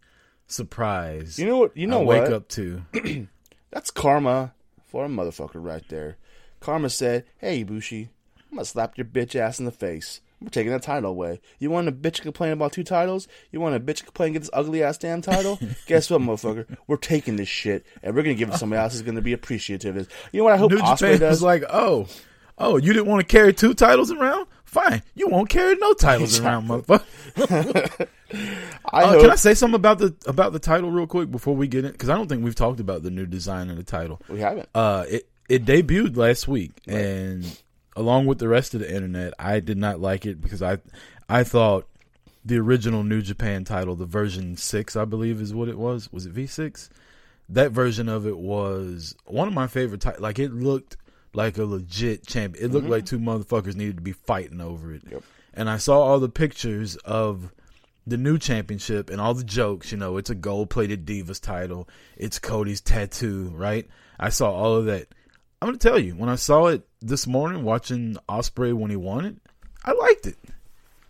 surprise. 0.46 1.38
You 1.38 1.46
know 1.46 1.58
what? 1.58 1.76
You 1.76 1.86
know 1.86 2.00
I 2.00 2.04
what? 2.04 2.22
wake 2.22 2.30
up 2.30 2.48
to. 2.48 2.82
That's 3.70 3.90
karma 3.90 4.54
for 4.84 5.04
a 5.04 5.08
motherfucker 5.08 5.52
right 5.54 5.86
there. 5.88 6.16
Karma 6.60 6.90
said, 6.90 7.24
"Hey, 7.38 7.64
Ibushi, 7.64 8.08
I'm 8.50 8.56
gonna 8.56 8.64
slap 8.64 8.96
your 8.98 9.06
bitch 9.06 9.34
ass 9.34 9.58
in 9.58 9.64
the 9.64 9.70
face. 9.70 10.20
We're 10.46 10.50
taking 10.50 10.70
that 10.70 10.82
title 10.82 11.10
away. 11.10 11.40
You 11.58 11.70
want 11.70 11.88
a 11.88 11.92
bitch 11.92 12.14
to 12.14 12.22
complain 12.22 12.52
about 12.52 12.70
two 12.72 12.84
titles? 12.84 13.26
You 13.50 13.60
want 13.60 13.74
a 13.74 13.80
bitch 13.80 13.96
to 13.96 14.04
complain 14.04 14.28
and 14.28 14.34
get 14.34 14.40
this 14.42 14.50
ugly 14.52 14.80
ass 14.84 14.96
damn 14.96 15.20
title? 15.20 15.58
Guess 15.86 16.08
what, 16.08 16.20
motherfucker? 16.20 16.66
We're 16.86 16.96
taking 16.98 17.34
this 17.34 17.48
shit 17.48 17.84
and 18.02 18.14
we're 18.14 18.22
gonna 18.22 18.36
give 18.36 18.48
it 18.48 18.52
to 18.52 18.58
somebody 18.58 18.80
else 18.80 18.92
who's 18.92 19.02
gonna 19.02 19.20
be 19.20 19.32
appreciative. 19.32 19.96
of. 19.96 20.08
You 20.30 20.38
know 20.40 20.44
what? 20.44 20.52
I 20.54 20.56
hope 20.56 20.70
New 20.70 20.78
Ospreay 20.78 20.98
Japan 21.14 21.18
does. 21.18 21.42
like, 21.42 21.64
oh, 21.68 22.06
oh, 22.58 22.76
you 22.76 22.92
didn't 22.92 23.06
want 23.06 23.26
to 23.26 23.30
carry 23.36 23.52
two 23.52 23.74
titles 23.74 24.12
around? 24.12 24.46
Fine, 24.64 25.02
you 25.14 25.26
won't 25.28 25.48
carry 25.48 25.74
no 25.76 25.92
titles 25.94 26.38
around, 26.40 26.68
motherfucker. 26.68 27.02
I 28.92 29.02
Uh, 29.04 29.20
can 29.20 29.30
I 29.30 29.34
say 29.36 29.54
something 29.54 29.74
about 29.76 29.98
the 29.98 30.14
about 30.26 30.52
the 30.52 30.58
title 30.58 30.90
real 30.90 31.06
quick 31.06 31.30
before 31.30 31.56
we 31.56 31.66
get 31.66 31.84
in? 31.84 31.90
Because 31.92 32.08
I 32.08 32.14
don't 32.14 32.28
think 32.28 32.44
we've 32.44 32.54
talked 32.54 32.78
about 32.80 33.02
the 33.02 33.10
new 33.10 33.26
design 33.26 33.70
of 33.70 33.76
the 33.76 33.82
title. 33.84 34.20
we 34.28 34.40
haven't. 34.40 34.68
Uh, 34.74 35.04
it 35.08 35.28
it 35.48 35.64
debuted 35.64 36.16
last 36.16 36.46
week, 36.48 36.72
and 36.86 37.44
along 37.96 38.26
with 38.26 38.38
the 38.38 38.48
rest 38.48 38.74
of 38.74 38.80
the 38.80 38.94
internet, 38.94 39.34
I 39.38 39.60
did 39.60 39.78
not 39.78 40.00
like 40.00 40.26
it 40.26 40.40
because 40.40 40.62
I 40.62 40.78
I 41.28 41.42
thought 41.42 41.88
the 42.44 42.58
original 42.58 43.02
New 43.02 43.22
Japan 43.22 43.64
title, 43.64 43.96
the 43.96 44.06
version 44.06 44.56
six, 44.56 44.94
I 44.94 45.04
believe, 45.04 45.40
is 45.40 45.52
what 45.52 45.68
it 45.68 45.78
was. 45.78 46.12
Was 46.12 46.26
it 46.26 46.32
V 46.32 46.46
six? 46.46 46.90
That 47.48 47.72
version 47.72 48.08
of 48.08 48.26
it 48.26 48.38
was 48.38 49.16
one 49.24 49.48
of 49.48 49.54
my 49.54 49.66
favorite. 49.66 50.02
Ti- 50.02 50.18
like 50.18 50.38
it 50.38 50.52
looked 50.52 50.96
like 51.32 51.58
a 51.58 51.64
legit 51.64 52.26
champion. 52.26 52.64
It 52.64 52.72
looked 52.72 52.84
mm-hmm. 52.84 52.92
like 52.92 53.06
two 53.06 53.18
motherfuckers 53.18 53.76
needed 53.76 53.96
to 53.96 54.02
be 54.02 54.12
fighting 54.12 54.60
over 54.60 54.92
it. 54.92 55.02
Yep. 55.10 55.22
And 55.54 55.70
I 55.70 55.78
saw 55.78 56.00
all 56.00 56.20
the 56.20 56.28
pictures 56.28 56.96
of 56.96 57.52
the 58.06 58.16
new 58.16 58.38
championship 58.38 59.10
and 59.10 59.20
all 59.20 59.34
the 59.34 59.44
jokes, 59.44 59.90
you 59.90 59.98
know, 59.98 60.16
it's 60.16 60.30
a 60.30 60.34
gold 60.34 60.70
plated 60.70 61.06
Divas 61.06 61.40
title. 61.40 61.88
It's 62.16 62.38
Cody's 62.38 62.80
tattoo, 62.80 63.52
right? 63.54 63.88
I 64.18 64.28
saw 64.28 64.50
all 64.50 64.76
of 64.76 64.86
that. 64.86 65.08
I'm 65.60 65.68
gonna 65.68 65.78
tell 65.78 65.98
you, 65.98 66.12
when 66.12 66.28
I 66.28 66.36
saw 66.36 66.66
it 66.66 66.86
this 67.06 67.26
morning 67.26 67.62
watching 67.64 68.16
Ospreay 68.28 68.72
when 68.74 68.90
he 68.90 68.96
won 68.96 69.24
it, 69.24 69.36
I 69.84 69.92
liked 69.92 70.26
it. 70.26 70.36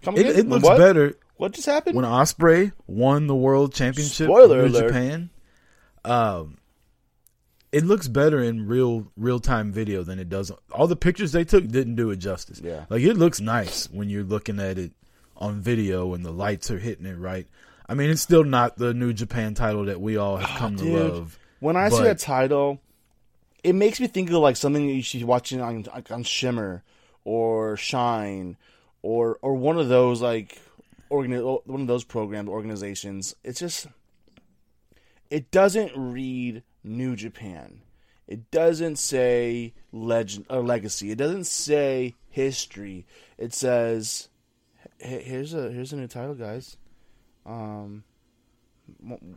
Come 0.03 0.17
It, 0.17 0.27
it 0.27 0.49
looks 0.49 0.65
what? 0.65 0.79
better 0.79 1.15
What 1.37 1.53
just 1.53 1.67
happened? 1.67 1.97
when 1.97 2.05
Ospreay 2.05 2.73
won 2.87 3.27
the 3.27 3.35
world 3.35 3.75
championship 3.75 4.27
Spoiler 4.29 4.61
in 4.67 4.71
alert. 4.73 4.89
Japan. 4.89 5.31
Um, 6.05 6.59
it 7.73 7.85
looks 7.85 8.09
better 8.09 8.43
in 8.43 8.67
real 8.67 9.11
real 9.17 9.41
time 9.41 9.73
video 9.73 10.03
than 10.03 10.19
it 10.19 10.29
does. 10.29 10.53
All 10.71 10.87
the 10.87 10.97
pictures 10.97 11.33
they 11.33 11.45
took 11.45 11.67
didn't 11.67 11.97
do 11.97 12.11
it 12.11 12.17
justice. 12.17 12.61
Yeah. 12.63 12.85
like 12.89 13.03
it 13.03 13.15
looks 13.15 13.41
nice 13.41 13.91
when 13.91 14.09
you're 14.09 14.23
looking 14.25 14.61
at 14.61 14.79
it 14.79 14.93
on 15.37 15.61
video 15.61 16.15
and 16.15 16.25
the 16.25 16.31
lights 16.33 16.71
are 16.71 16.79
hitting 16.79 17.07
it 17.07 17.19
right. 17.19 17.47
I 17.89 17.95
mean, 17.95 18.11
it's 18.11 18.23
still 18.23 18.45
not 18.45 18.79
the 18.79 18.95
New 18.95 19.13
Japan 19.13 19.55
title 19.55 19.85
that 19.87 20.01
we 20.01 20.17
all 20.17 20.39
have 20.39 20.59
come 20.59 20.77
to 20.77 20.83
Oh, 20.83 20.87
dude. 20.87 21.13
love. 21.13 21.39
When 21.61 21.77
I 21.77 21.89
see 21.89 22.07
a 22.07 22.15
title, 22.15 22.81
it 23.67 23.75
makes 23.75 23.99
me 23.99 24.07
think 24.07 24.31
of 24.31 24.37
like 24.37 24.57
something 24.57 24.89
you 24.89 25.03
should 25.03 25.19
be 25.19 25.25
watching 25.25 25.61
on 25.61 25.85
on 26.09 26.23
Shimmer 26.23 26.85
or 27.25 27.77
Shine 27.77 28.57
or 29.03 29.41
or 29.43 29.57
one 29.57 29.77
of 29.77 29.89
those 29.89 30.23
like 30.23 30.61
organi- 31.11 31.67
one 31.67 31.81
of 31.81 31.89
those 31.89 32.05
programs 32.05 32.49
organizations. 32.49 33.35
It's 33.43 33.59
just 33.59 33.89
it 35.31 35.51
doesn't 35.51 35.91
read 35.97 36.63
New 36.85 37.17
Japan. 37.17 37.81
It 38.29 38.53
doesn't 38.53 39.01
say 39.01 39.75
legend 39.91 40.47
or 40.49 40.63
legacy. 40.63 41.11
It 41.11 41.19
doesn't 41.19 41.49
say 41.49 42.15
history. 42.31 43.05
It 43.37 43.53
says 43.53 44.29
here's 44.99 45.55
a 45.55 45.73
here's 45.73 45.93
a 45.93 45.97
new 45.97 46.07
title, 46.07 46.35
guys. 46.35 46.77
Um, 47.45 48.05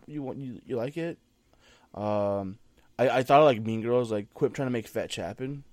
you 0.05 0.21
want 0.21 0.37
you, 0.37 0.61
you 0.67 0.75
like 0.75 0.97
it? 0.97 1.17
Um, 1.95 2.59
I, 2.99 3.19
I 3.19 3.23
thought 3.23 3.39
of 3.41 3.45
like 3.45 3.61
Mean 3.61 3.81
Girls, 3.81 4.11
like 4.11 4.33
quit 4.33 4.53
trying 4.53 4.67
to 4.67 4.71
make 4.71 4.87
fetch 4.87 5.15
happen. 5.15 5.63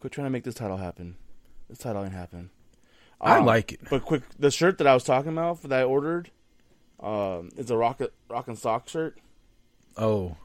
Quit 0.00 0.12
trying 0.12 0.26
to 0.26 0.30
make 0.30 0.44
this 0.44 0.54
title 0.54 0.76
happen. 0.76 1.16
This 1.68 1.78
title 1.78 2.04
ain't 2.04 2.12
happen. 2.12 2.50
I 3.20 3.38
Um, 3.38 3.46
like 3.46 3.72
it. 3.72 3.80
But 3.88 4.04
quick, 4.04 4.22
the 4.38 4.50
shirt 4.50 4.78
that 4.78 4.86
I 4.86 4.94
was 4.94 5.04
talking 5.04 5.32
about 5.32 5.62
that 5.62 5.72
I 5.72 5.84
ordered, 5.84 6.30
um, 7.00 7.50
it's 7.56 7.70
a 7.70 7.76
rocket 7.76 8.12
rock 8.28 8.48
and 8.48 8.58
sock 8.58 8.88
shirt. 8.88 9.18
Oh, 9.96 10.36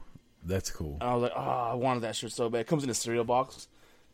that's 0.44 0.70
cool. 0.70 0.96
And 1.00 1.10
I 1.10 1.14
was 1.14 1.22
like, 1.24 1.32
oh, 1.34 1.40
I 1.40 1.74
wanted 1.74 2.00
that 2.00 2.16
shirt 2.16 2.32
so 2.32 2.48
bad. 2.48 2.60
It 2.60 2.66
comes 2.68 2.84
in 2.84 2.90
a 2.90 2.94
cereal 2.94 3.24
box. 3.24 3.68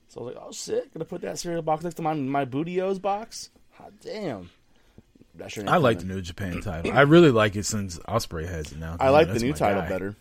So 0.09 0.21
I 0.21 0.25
was 0.25 0.35
like, 0.35 0.45
oh 0.47 0.53
shit, 0.53 0.93
gonna 0.95 1.05
put 1.05 1.21
that 1.23 1.39
cereal 1.39 1.63
box 1.63 1.85
next 1.85 1.97
to 1.97 2.03
my 2.03 2.15
my 2.15 2.45
Bootios 2.45 3.01
box. 3.01 3.51
Hot 3.73 3.93
damn. 4.03 4.51
That 5.37 5.51
shirt. 5.53 5.69
I 5.69 5.77
like 5.79 5.99
the. 5.99 6.05
New 6.07 6.21
Japan 6.23 6.61
title. 6.63 6.93
I 6.93 7.03
really 7.03 7.31
like 7.33 7.57
it 7.57 7.67
since 7.67 7.99
Ospreay 8.01 8.49
has 8.49 8.73
it 8.73 8.79
now. 8.79 8.97
I 9.01 9.11
like 9.11 9.33
the 9.33 9.41
new 9.41 9.53
title 9.53 9.83
guy. 9.83 9.89
better. 9.89 10.17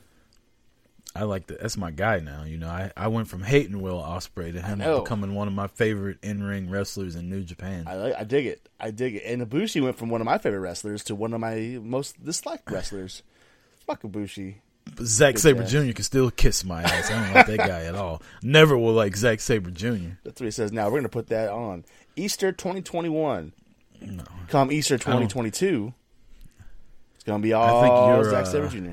I 1.15 1.23
like 1.23 1.45
the 1.45 1.55
that's 1.55 1.77
my 1.77 1.91
guy 1.91 2.19
now. 2.19 2.43
You 2.43 2.57
know, 2.57 2.67
I, 2.67 2.91
I 2.97 3.07
went 3.07 3.27
from 3.27 3.43
hating 3.43 3.79
Will 3.81 4.01
Ospreay 4.01 4.51
to 4.53 4.61
him 4.61 4.79
becoming 4.79 5.35
one 5.35 5.47
of 5.47 5.53
my 5.53 5.67
favorite 5.67 6.17
in 6.23 6.43
ring 6.43 6.69
wrestlers 6.69 7.15
in 7.15 7.29
New 7.29 7.43
Japan. 7.43 7.83
I 7.87 7.95
like, 7.95 8.15
I 8.15 8.23
dig 8.23 8.47
it. 8.47 8.67
I 8.79 8.89
dig 8.89 9.15
it. 9.15 9.23
And 9.25 9.47
Ibushi 9.47 9.81
went 9.83 9.97
from 9.97 10.09
one 10.09 10.21
of 10.21 10.25
my 10.25 10.39
favorite 10.39 10.61
wrestlers 10.61 11.03
to 11.05 11.15
one 11.15 11.33
of 11.33 11.39
my 11.39 11.79
most 11.81 12.23
disliked 12.23 12.69
wrestlers. 12.71 13.21
Fuck 13.85 14.01
Ibushi. 14.01 14.55
But 14.95 15.05
Zack 15.05 15.35
Big 15.35 15.39
Sabre 15.39 15.63
ass. 15.63 15.71
Jr. 15.71 15.91
can 15.91 16.03
still 16.03 16.31
kiss 16.31 16.65
my 16.65 16.81
ass. 16.81 17.09
I 17.09 17.23
don't 17.23 17.33
like 17.33 17.47
that 17.47 17.57
guy 17.57 17.83
at 17.83 17.95
all. 17.95 18.21
Never 18.41 18.77
will 18.77 18.93
like 18.93 19.15
Zack 19.15 19.39
Sabre 19.39 19.71
Jr. 19.71 20.17
That's 20.23 20.41
what 20.41 20.45
he 20.45 20.51
says 20.51 20.71
now. 20.71 20.89
We're 20.89 20.99
gonna 20.99 21.09
put 21.09 21.27
that 21.27 21.49
on 21.49 21.85
Easter 22.15 22.51
2021. 22.51 23.53
Come 24.49 24.71
Easter 24.71 24.97
2022, 24.97 25.93
it's 27.15 27.23
gonna 27.23 27.41
be 27.41 27.53
all 27.53 27.81
think 27.81 28.25
you're, 28.25 28.31
Zack 28.31 28.45
uh, 28.45 28.49
Sabre 28.49 28.67
Jr. 28.67 28.91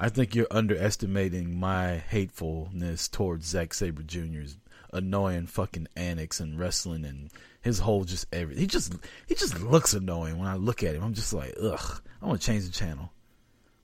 I 0.00 0.08
think 0.10 0.34
you're 0.34 0.46
underestimating 0.50 1.58
my 1.58 1.96
hatefulness 1.96 3.08
towards 3.08 3.46
Zack 3.46 3.74
Sabre 3.74 4.02
Jr.'s 4.02 4.56
annoying 4.92 5.46
fucking 5.46 5.86
annex 5.96 6.40
and 6.40 6.58
wrestling 6.58 7.04
and 7.04 7.30
his 7.60 7.78
whole 7.80 8.04
just 8.04 8.24
every 8.32 8.56
he 8.56 8.66
just 8.66 8.94
he 9.26 9.34
just 9.34 9.60
looks 9.60 9.92
annoying 9.92 10.38
when 10.38 10.48
I 10.48 10.54
look 10.54 10.82
at 10.82 10.94
him. 10.94 11.02
I'm 11.02 11.14
just 11.14 11.32
like, 11.32 11.54
ugh, 11.62 12.00
I 12.22 12.26
want 12.26 12.40
to 12.40 12.46
change 12.46 12.64
the 12.64 12.70
channel. 12.72 13.12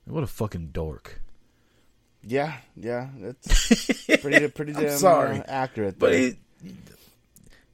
What 0.05 0.23
a 0.23 0.27
fucking 0.27 0.69
dork. 0.71 1.21
Yeah, 2.23 2.53
yeah, 2.75 3.09
that's 3.19 4.01
pretty 4.21 4.47
pretty 4.47 4.73
damn 4.73 4.97
sorry. 4.97 5.39
uh, 5.39 5.43
accurate. 5.47 5.99
But 5.99 6.13
he, 6.13 6.33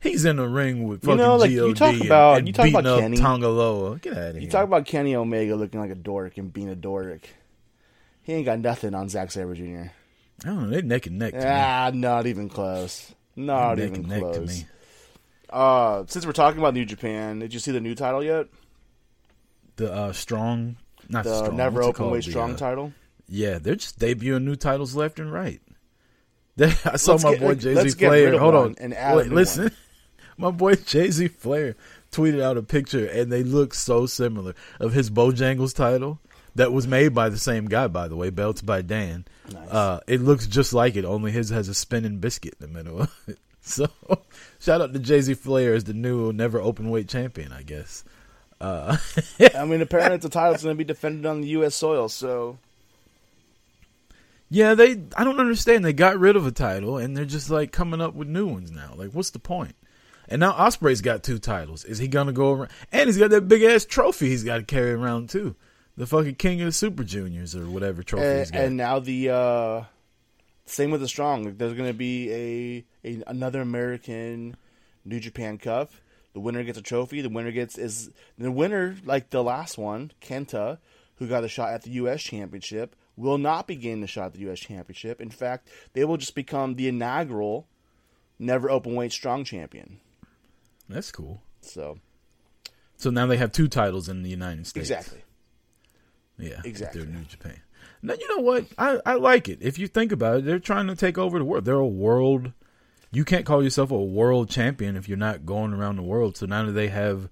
he's 0.02 0.26
in 0.26 0.38
the 0.38 0.48
ring 0.48 0.88
with 0.88 1.04
You 1.04 1.12
fucking 1.12 1.18
know, 1.18 1.36
like, 1.38 1.52
God 1.52 1.56
you 1.56 1.74
talk 1.74 1.94
and, 1.94 2.06
about- 2.06 2.38
and 2.39 2.48
you 2.48 2.54
talk 2.54 2.63
beating 2.66 2.80
about 2.80 2.94
up 2.94 3.00
Kenny. 3.02 3.18
Tongaloa. 3.18 4.02
Get 4.02 4.13
out 4.13 4.20
of 4.30 4.34
here. 4.34 4.42
you 4.42 4.50
talk 4.50 4.63
about 4.66 4.86
Kenny 4.86 5.16
Omega 5.16 5.56
looking 5.56 5.80
like 5.80 5.92
a 5.92 5.96
dork 5.96 6.38
and 6.38 6.52
being 6.52 6.70
a 6.70 6.76
dork. 6.76 7.22
He 8.24 8.34
ain't 8.34 8.46
got 8.46 8.60
nothing 8.60 8.94
on 8.94 9.10
Zack 9.10 9.32
Sabre 9.32 9.56
Jr. 9.56 9.92
I 10.44 10.48
don't 10.48 10.64
know. 10.64 10.70
They 10.70 10.82
neck 10.82 11.06
and 11.08 11.20
neck. 11.20 11.34
To 11.34 11.40
me. 11.40 11.46
Ah, 11.48 11.92
not 11.94 12.26
even 12.28 12.50
close. 12.50 13.14
Not 13.36 13.78
neck 13.78 13.88
even 13.88 14.00
and 14.02 14.08
neck 14.10 14.20
close. 14.22 14.36
to 14.36 14.42
me. 14.42 14.66
Uh, 15.50 16.04
since 16.08 16.26
we're 16.26 16.32
talking 16.32 16.60
about 16.60 16.74
New 16.74 16.86
Japan, 16.86 17.40
did 17.40 17.54
you 17.54 17.60
see 17.60 17.72
the 17.72 17.82
new 17.82 17.96
title 17.96 18.24
yet? 18.24 18.48
The 19.76 19.92
uh, 19.92 20.14
strong, 20.14 20.78
not 21.10 21.24
The 21.24 21.36
strong. 21.44 21.58
Never 21.58 21.76
what's 21.82 21.86
it 21.88 21.90
Open 21.90 21.98
called? 22.00 22.12
Weight 22.14 22.24
The, 22.26 22.32
Strong 22.32 22.54
uh, 22.54 22.58
title. 22.58 22.94
Yeah, 23.28 23.58
they're 23.60 23.76
just 23.76 24.00
debuting 24.00 24.44
new 24.44 24.56
titles 24.56 24.96
left 24.96 25.20
and 25.20 25.32
right. 25.32 25.62
I 26.60 26.98
saw 26.98 27.14
Let's 27.14 27.24
my 27.24 27.32
get- 27.32 27.40
boy 27.42 27.56
Jay 27.56 27.76
Z 27.76 27.98
get 27.98 28.10
rid 28.10 28.24
Flair. 28.24 28.34
of 28.34 28.40
Hold 28.42 28.54
one 28.54 28.64
on, 28.64 28.76
and 28.80 28.94
add 28.94 29.14
a 29.14 29.18
Wait, 29.18 29.28
new 29.30 29.36
listen. 29.36 29.64
one. 29.64 29.72
My 30.38 30.50
boy 30.52 30.76
Jay 30.76 31.10
Z 31.12 31.28
Flair 31.30 31.76
tweeted 32.12 32.42
out 32.42 32.58
a 32.58 32.64
picture, 32.64 33.06
and 33.06 33.32
they 33.32 33.44
look 33.44 33.74
so 33.74 34.06
similar 34.06 34.54
of 34.80 34.94
his 34.94 35.10
Bojangles 35.10 35.76
title 35.76 36.20
that 36.56 36.72
was 36.74 36.88
made 36.88 37.14
by 37.14 37.30
the 37.30 37.38
same 37.38 37.66
guy, 37.66 37.88
by 37.88 38.08
the 38.08 38.16
way, 38.16 38.30
belts 38.30 38.62
by 38.62 38.82
Dan. 38.82 39.26
Nice. 39.52 39.70
Uh, 39.70 40.00
it 40.08 40.22
looks 40.22 40.48
just 40.48 40.74
like 40.74 40.96
it, 40.96 41.06
only 41.06 41.32
his 41.32 41.50
has 41.50 41.68
a 41.68 41.74
spinning 41.74 42.20
biscuit 42.20 42.56
in 42.60 42.68
the 42.68 42.74
middle 42.74 43.02
of 43.02 43.20
it. 43.28 43.38
So, 43.64 43.88
shout 44.60 44.82
out 44.82 44.92
to 44.92 44.98
Jay 44.98 45.22
Z 45.22 45.36
Flair 45.36 45.76
as 45.76 45.84
the 45.84 45.94
new 45.94 46.34
never 46.34 46.60
open 46.60 46.90
weight 46.90 47.08
champion, 47.08 47.54
I 47.54 47.62
guess. 47.62 48.04
Uh, 48.60 48.98
I 49.56 49.66
mean, 49.66 49.82
apparently 49.82 50.18
the 50.18 50.30
title's 50.30 50.64
going 50.64 50.76
to 50.76 50.78
be 50.78 50.84
defended 50.84 51.28
on 51.28 51.42
the 51.42 51.48
U.S. 51.50 51.76
soil. 51.76 52.10
So 52.10 52.58
Yeah, 54.50 54.74
they. 54.74 55.02
I 55.16 55.24
don't 55.24 55.40
understand. 55.40 55.86
They 55.86 55.94
got 55.94 56.20
rid 56.20 56.36
of 56.36 56.48
a 56.48 56.52
title 56.52 56.98
and 56.98 57.16
they're 57.16 57.24
just 57.24 57.52
like 57.52 57.72
coming 57.72 58.02
up 58.02 58.16
with 58.16 58.28
new 58.28 58.48
ones 58.48 58.72
now. 58.72 58.94
Like, 58.96 59.12
what's 59.12 59.30
the 59.30 59.38
point? 59.40 59.76
And 60.28 60.40
now 60.40 60.54
Ospreay's 60.54 61.02
got 61.02 61.22
two 61.22 61.38
titles. 61.38 61.84
Is 61.86 62.00
he 62.00 62.08
gonna 62.08 62.34
go 62.34 62.54
around? 62.54 62.72
And 62.92 63.08
he's 63.08 63.18
got 63.18 63.30
that 63.30 63.48
big 63.48 63.62
ass 63.62 63.86
trophy 63.86 64.30
he's 64.30 64.44
got 64.44 64.58
to 64.58 64.64
carry 64.64 64.92
around 64.92 65.30
too. 65.30 65.56
The 65.98 66.06
fucking 66.08 66.36
King 66.36 66.62
of 66.62 66.68
the 66.68 66.72
Super 66.72 67.04
Juniors 67.04 67.56
or 67.56 67.66
whatever 67.70 68.02
trophy 68.02 68.26
he's 68.40 68.50
and, 68.50 68.52
got. 68.52 68.64
and 68.64 68.78
now 68.78 69.00
the 69.00 69.30
uh, 69.30 69.84
same 70.66 70.92
with 70.92 71.02
the 71.02 71.08
strong. 71.08 71.44
Like, 71.44 71.58
there's 71.58 71.74
going 71.74 71.90
to 71.90 71.98
be 71.98 72.32
a, 73.04 73.10
a 73.10 73.24
another 73.28 73.62
American 73.62 74.56
New 75.06 75.20
Japan 75.20 75.58
Cup. 75.58 75.92
The 76.34 76.40
winner 76.40 76.64
gets 76.64 76.78
a 76.78 76.82
trophy. 76.82 77.22
The 77.22 77.30
winner 77.30 77.52
gets 77.52 77.78
is 77.78 78.10
the 78.38 78.52
winner 78.52 78.96
like 79.06 79.30
the 79.30 79.44
last 79.44 79.78
one, 79.78 80.12
Kenta, 80.22 80.78
who 81.16 81.28
got 81.28 81.44
a 81.44 81.50
shot 81.50 81.74
at 81.74 81.84
the 81.84 81.92
U.S. 81.92 82.22
Championship, 82.24 82.96
will 83.18 83.38
not 83.38 83.68
be 83.68 83.76
getting 83.76 84.02
the 84.02 84.08
shot 84.08 84.28
at 84.28 84.34
the 84.34 84.40
U.S. 84.42 84.60
Championship. 84.60 85.20
In 85.20 85.30
fact, 85.30 85.68
they 85.94 86.06
will 86.06 86.18
just 86.18 86.36
become 86.36 86.76
the 86.76 86.88
inaugural 86.88 87.68
never 88.40 88.72
open 88.72 88.96
weight 88.96 89.12
strong 89.12 89.44
champion. 89.44 90.00
That's 90.90 91.12
cool. 91.12 91.42
So 91.62 92.00
So 92.98 93.10
now 93.10 93.28
they 93.28 93.38
have 93.38 93.52
two 93.52 93.68
titles 93.68 94.10
in 94.10 94.24
the 94.24 94.30
United 94.30 94.66
States. 94.68 94.90
exactly. 94.90 95.22
Yeah, 96.38 96.62
Exactly. 96.65 97.02
They're 97.04 97.10
New 97.12 97.24
Japan. 97.26 97.60
Now 98.02 98.15
you 98.20 98.28
know 98.36 98.41
what? 98.44 98.65
I 98.78 99.00
I 99.06 99.13
like 99.15 99.48
it. 99.48 99.60
If 99.62 99.78
you 99.78 99.88
think 99.88 100.12
about 100.12 100.38
it, 100.39 100.46
they're 100.46 100.58
trying 100.60 100.88
to 100.88 100.96
take 100.96 101.17
over 101.17 101.38
the 101.38 101.46
world. 101.46 101.65
They're 101.65 101.76
a 101.76 101.86
world. 101.88 102.52
You 103.12 103.26
can't 103.26 103.46
call 103.46 103.62
yourself 103.63 103.91
a 103.91 104.02
world 104.02 104.50
champion 104.50 104.96
if 104.96 105.08
you're 105.10 105.17
not 105.17 105.46
going 105.46 105.74
around 105.74 105.98
the 105.98 106.02
world. 106.02 106.38
So 106.38 106.46
now 106.46 106.65
that 106.65 106.72
they 106.72 106.88
have, 106.88 107.30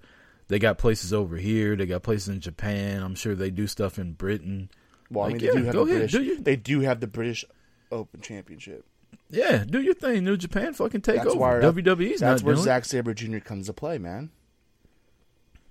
they 0.48 0.60
got 0.60 0.78
places 0.78 1.14
over 1.14 1.38
here. 1.38 1.76
They 1.76 1.86
got 1.86 2.04
places 2.04 2.28
in 2.30 2.40
Japan. 2.42 3.02
I'm 3.02 3.16
sure 3.16 3.34
they 3.34 3.50
do 3.50 3.66
stuff 3.66 3.98
in 3.98 4.14
Britain. 4.14 4.70
Well, 5.10 5.26
I 5.26 5.30
Like, 5.30 5.42
mean, 5.42 5.44
yeah, 5.46 5.52
they 5.54 5.58
do 5.60 5.64
have 5.66 5.74
the 5.74 5.82
ahead, 5.82 5.94
British. 5.98 6.12
do 6.12 6.24
you- 6.24 6.40
They 6.40 6.56
do 6.56 6.80
have 6.82 7.00
the 7.00 7.08
British 7.08 7.46
Open 7.92 8.22
Championship. 8.22 8.86
Yeah, 9.32 9.64
do 9.68 9.82
your 9.82 9.94
thing. 9.96 10.24
New 10.24 10.38
Japan 10.38 10.74
fucking 10.74 11.02
take 11.02 11.16
That's 11.18 11.30
over. 11.30 11.40
why- 11.40 11.60
WWE's 11.62 12.20
That's 12.20 12.42
not 12.44 12.46
where. 12.48 12.56
Zack 12.58 12.86
Sabre 12.86 13.14
Jr. 13.16 13.40
comes 13.40 13.68
to 13.68 13.74
play, 13.74 13.98
man. 13.98 14.30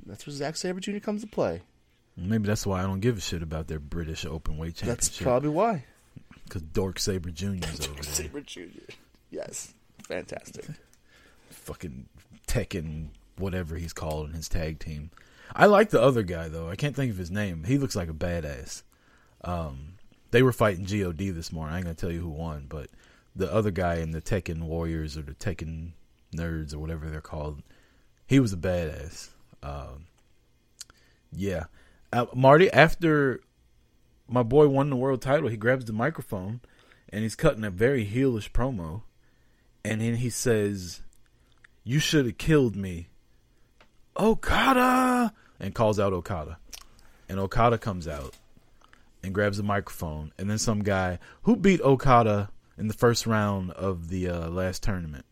That's 0.07 0.27
where 0.27 0.35
Zack 0.35 0.57
Sabre 0.57 0.81
Jr. 0.81 0.99
comes 0.99 1.21
to 1.23 1.29
play. 1.29 1.63
Maybe 2.21 2.47
that's 2.49 2.67
why 2.67 2.81
I 2.81 2.83
don't 2.83 3.01
give 3.01 3.17
a 3.17 3.21
shit 3.21 3.43
about 3.43 3.69
their 3.69 3.79
British 3.79 4.25
open 4.27 4.59
weight 4.59 4.77
That's 4.77 5.09
probably 5.09 5.51
why. 5.51 5.85
because 6.45 6.63
Dork 6.63 6.99
Sabre 6.99 7.31
Junior's 7.31 7.81
over 7.89 7.95
there. 7.95 8.03
Sabre 8.03 8.41
Jr. 8.41 8.93
Yes, 9.31 9.73
fantastic. 10.09 10.65
fucking 11.51 12.07
Tekken, 12.49 13.09
whatever 13.37 13.77
he's 13.77 13.93
called 13.93 14.29
in 14.29 14.35
his 14.35 14.49
tag 14.49 14.81
team. 14.81 15.11
I 15.55 15.67
like 15.67 15.91
the 15.91 16.03
other 16.03 16.23
guy 16.23 16.49
though. 16.49 16.69
I 16.69 16.77
can't 16.77 16.97
think 16.97 17.13
of 17.13 17.19
his 17.19 17.31
name. 17.31 17.65
He 17.65 17.79
looks 17.79 17.95
like 17.97 18.11
a 18.11 18.15
badass. 18.15 18.83
Um, 19.45 19.95
they 20.31 20.43
were 20.43 20.53
fighting 20.53 20.85
God 20.85 21.17
this 21.19 21.53
morning. 21.53 21.75
I 21.75 21.79
ain't 21.79 21.85
gonna 21.85 21.95
tell 21.95 22.11
you 22.11 22.21
who 22.21 22.31
won, 22.31 22.67
but 22.69 22.89
the 23.37 23.53
other 23.53 23.71
guy 23.71 23.97
in 23.97 24.11
the 24.11 24.21
Tekken 24.21 24.63
Warriors 24.63 25.17
or 25.17 25.23
the 25.23 25.35
Tekken 25.35 25.93
Nerds 26.35 26.75
or 26.75 26.79
whatever 26.79 27.09
they're 27.09 27.21
called, 27.21 27.63
he 28.27 28.41
was 28.41 28.53
a 28.53 28.57
badass. 28.57 29.29
Um, 29.63 30.07
yeah, 31.33 31.65
uh, 32.13 32.27
Marty, 32.35 32.71
after 32.71 33.41
my 34.29 34.43
boy 34.43 34.69
won 34.69 34.91
the 34.91 34.97
world 34.97 35.23
title, 35.23 35.49
he 35.49 35.57
grabs 35.57 35.85
the 35.85 35.93
microphone 35.93 36.61
and 37.09 37.23
he's 37.23 37.37
cutting 37.37 37.65
a 37.65 37.71
very 37.71 38.07
heelish 38.07 38.51
promo, 38.51 39.03
and 39.85 40.01
then 40.01 40.17
he 40.17 40.31
says, 40.31 41.03
"You 41.85 41.99
should 41.99 42.27
have 42.27 42.39
killed 42.39 42.77
me, 42.77 43.09
Okada," 44.19 45.33
and 45.59 45.75
calls 45.75 45.99
out 45.99 46.13
Okada, 46.13 46.59
and 47.29 47.39
Okada 47.39 47.79
comes 47.79 48.07
out 48.07 48.35
and 49.23 49.35
grabs 49.35 49.57
the 49.57 49.63
microphone, 49.63 50.33
and 50.39 50.49
then 50.49 50.59
some 50.59 50.83
guy 50.83 51.19
who 51.43 51.57
beat 51.57 51.81
Okada 51.81 52.51
in 52.77 52.89
the 52.89 52.95
first 52.95 53.27
round 53.27 53.71
of 53.73 54.09
the 54.09 54.29
uh, 54.29 54.49
last 54.49 54.83
tournament. 54.83 55.25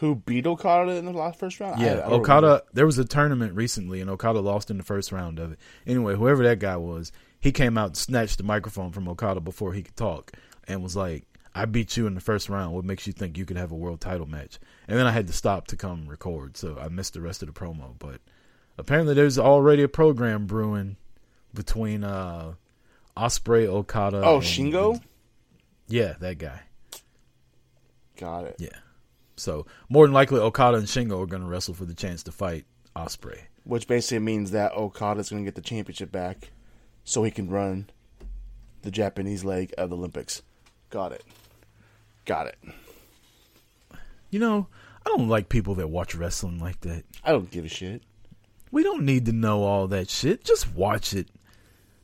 Who 0.00 0.16
beat 0.16 0.46
Okada 0.46 0.92
in 0.92 1.06
the 1.06 1.12
last 1.12 1.38
first 1.38 1.58
round? 1.58 1.80
Yeah, 1.80 1.92
I 2.04 2.10
don't 2.10 2.20
Okada. 2.20 2.46
remember. 2.46 2.64
There 2.74 2.86
was 2.86 2.98
a 2.98 3.04
tournament 3.04 3.54
recently, 3.54 4.00
and 4.02 4.10
Okada 4.10 4.40
lost 4.40 4.70
in 4.70 4.76
the 4.76 4.82
first 4.84 5.10
round 5.10 5.38
of 5.38 5.52
it. 5.52 5.58
Anyway, 5.86 6.14
whoever 6.16 6.42
that 6.44 6.58
guy 6.58 6.76
was, 6.76 7.12
he 7.40 7.50
came 7.50 7.78
out, 7.78 7.86
and 7.88 7.96
snatched 7.96 8.36
the 8.38 8.44
microphone 8.44 8.92
from 8.92 9.08
Okada 9.08 9.40
before 9.40 9.72
he 9.72 9.82
could 9.82 9.96
talk, 9.96 10.32
and 10.68 10.82
was 10.82 10.96
like, 10.96 11.24
"I 11.54 11.64
beat 11.64 11.96
you 11.96 12.06
in 12.06 12.14
the 12.14 12.20
first 12.20 12.50
round. 12.50 12.74
What 12.74 12.84
makes 12.84 13.06
you 13.06 13.14
think 13.14 13.38
you 13.38 13.46
could 13.46 13.56
have 13.56 13.72
a 13.72 13.76
world 13.76 14.02
title 14.02 14.26
match?" 14.26 14.58
And 14.86 14.98
then 14.98 15.06
I 15.06 15.12
had 15.12 15.26
to 15.28 15.32
stop 15.32 15.66
to 15.68 15.76
come 15.76 16.06
record, 16.06 16.58
so 16.58 16.76
I 16.78 16.88
missed 16.88 17.14
the 17.14 17.22
rest 17.22 17.42
of 17.42 17.46
the 17.52 17.58
promo. 17.58 17.94
But 17.98 18.20
apparently, 18.76 19.14
there's 19.14 19.38
already 19.38 19.82
a 19.82 19.88
program 19.88 20.44
brewing 20.46 20.96
between 21.54 22.04
uh, 22.04 22.52
Ospreay, 23.16 23.66
Okada. 23.66 24.20
Oh, 24.22 24.36
and- 24.36 24.44
Shingo. 24.44 25.00
Yeah, 25.88 26.14
that 26.20 26.36
guy. 26.36 26.60
Got 28.18 28.44
it. 28.44 28.56
Yeah. 28.58 28.68
So 29.36 29.66
more 29.88 30.06
than 30.06 30.14
likely, 30.14 30.40
Okada 30.40 30.78
and 30.78 30.86
Shingo 30.86 31.22
are 31.22 31.26
going 31.26 31.42
to 31.42 31.48
wrestle 31.48 31.74
for 31.74 31.84
the 31.84 31.94
chance 31.94 32.22
to 32.24 32.32
fight 32.32 32.64
Ospreay. 32.94 33.40
Which 33.64 33.86
basically 33.86 34.20
means 34.20 34.52
that 34.52 34.72
Okada's 34.72 35.30
going 35.30 35.42
to 35.42 35.46
get 35.46 35.56
the 35.56 35.60
championship 35.60 36.12
back, 36.12 36.50
so 37.04 37.22
he 37.22 37.30
can 37.30 37.50
run 37.50 37.90
the 38.82 38.90
Japanese 38.90 39.44
leg 39.44 39.74
of 39.76 39.90
the 39.90 39.96
Olympics. 39.96 40.42
Got 40.90 41.12
it. 41.12 41.24
Got 42.24 42.46
it. 42.46 42.58
You 44.30 44.38
know, 44.38 44.68
I 45.04 45.10
don't 45.10 45.28
like 45.28 45.48
people 45.48 45.74
that 45.76 45.88
watch 45.88 46.14
wrestling 46.14 46.58
like 46.58 46.80
that. 46.80 47.04
I 47.24 47.32
don't 47.32 47.50
give 47.50 47.64
a 47.64 47.68
shit. 47.68 48.02
We 48.70 48.82
don't 48.82 49.04
need 49.04 49.26
to 49.26 49.32
know 49.32 49.62
all 49.62 49.88
that 49.88 50.10
shit. 50.10 50.44
Just 50.44 50.72
watch 50.74 51.14
it. 51.14 51.28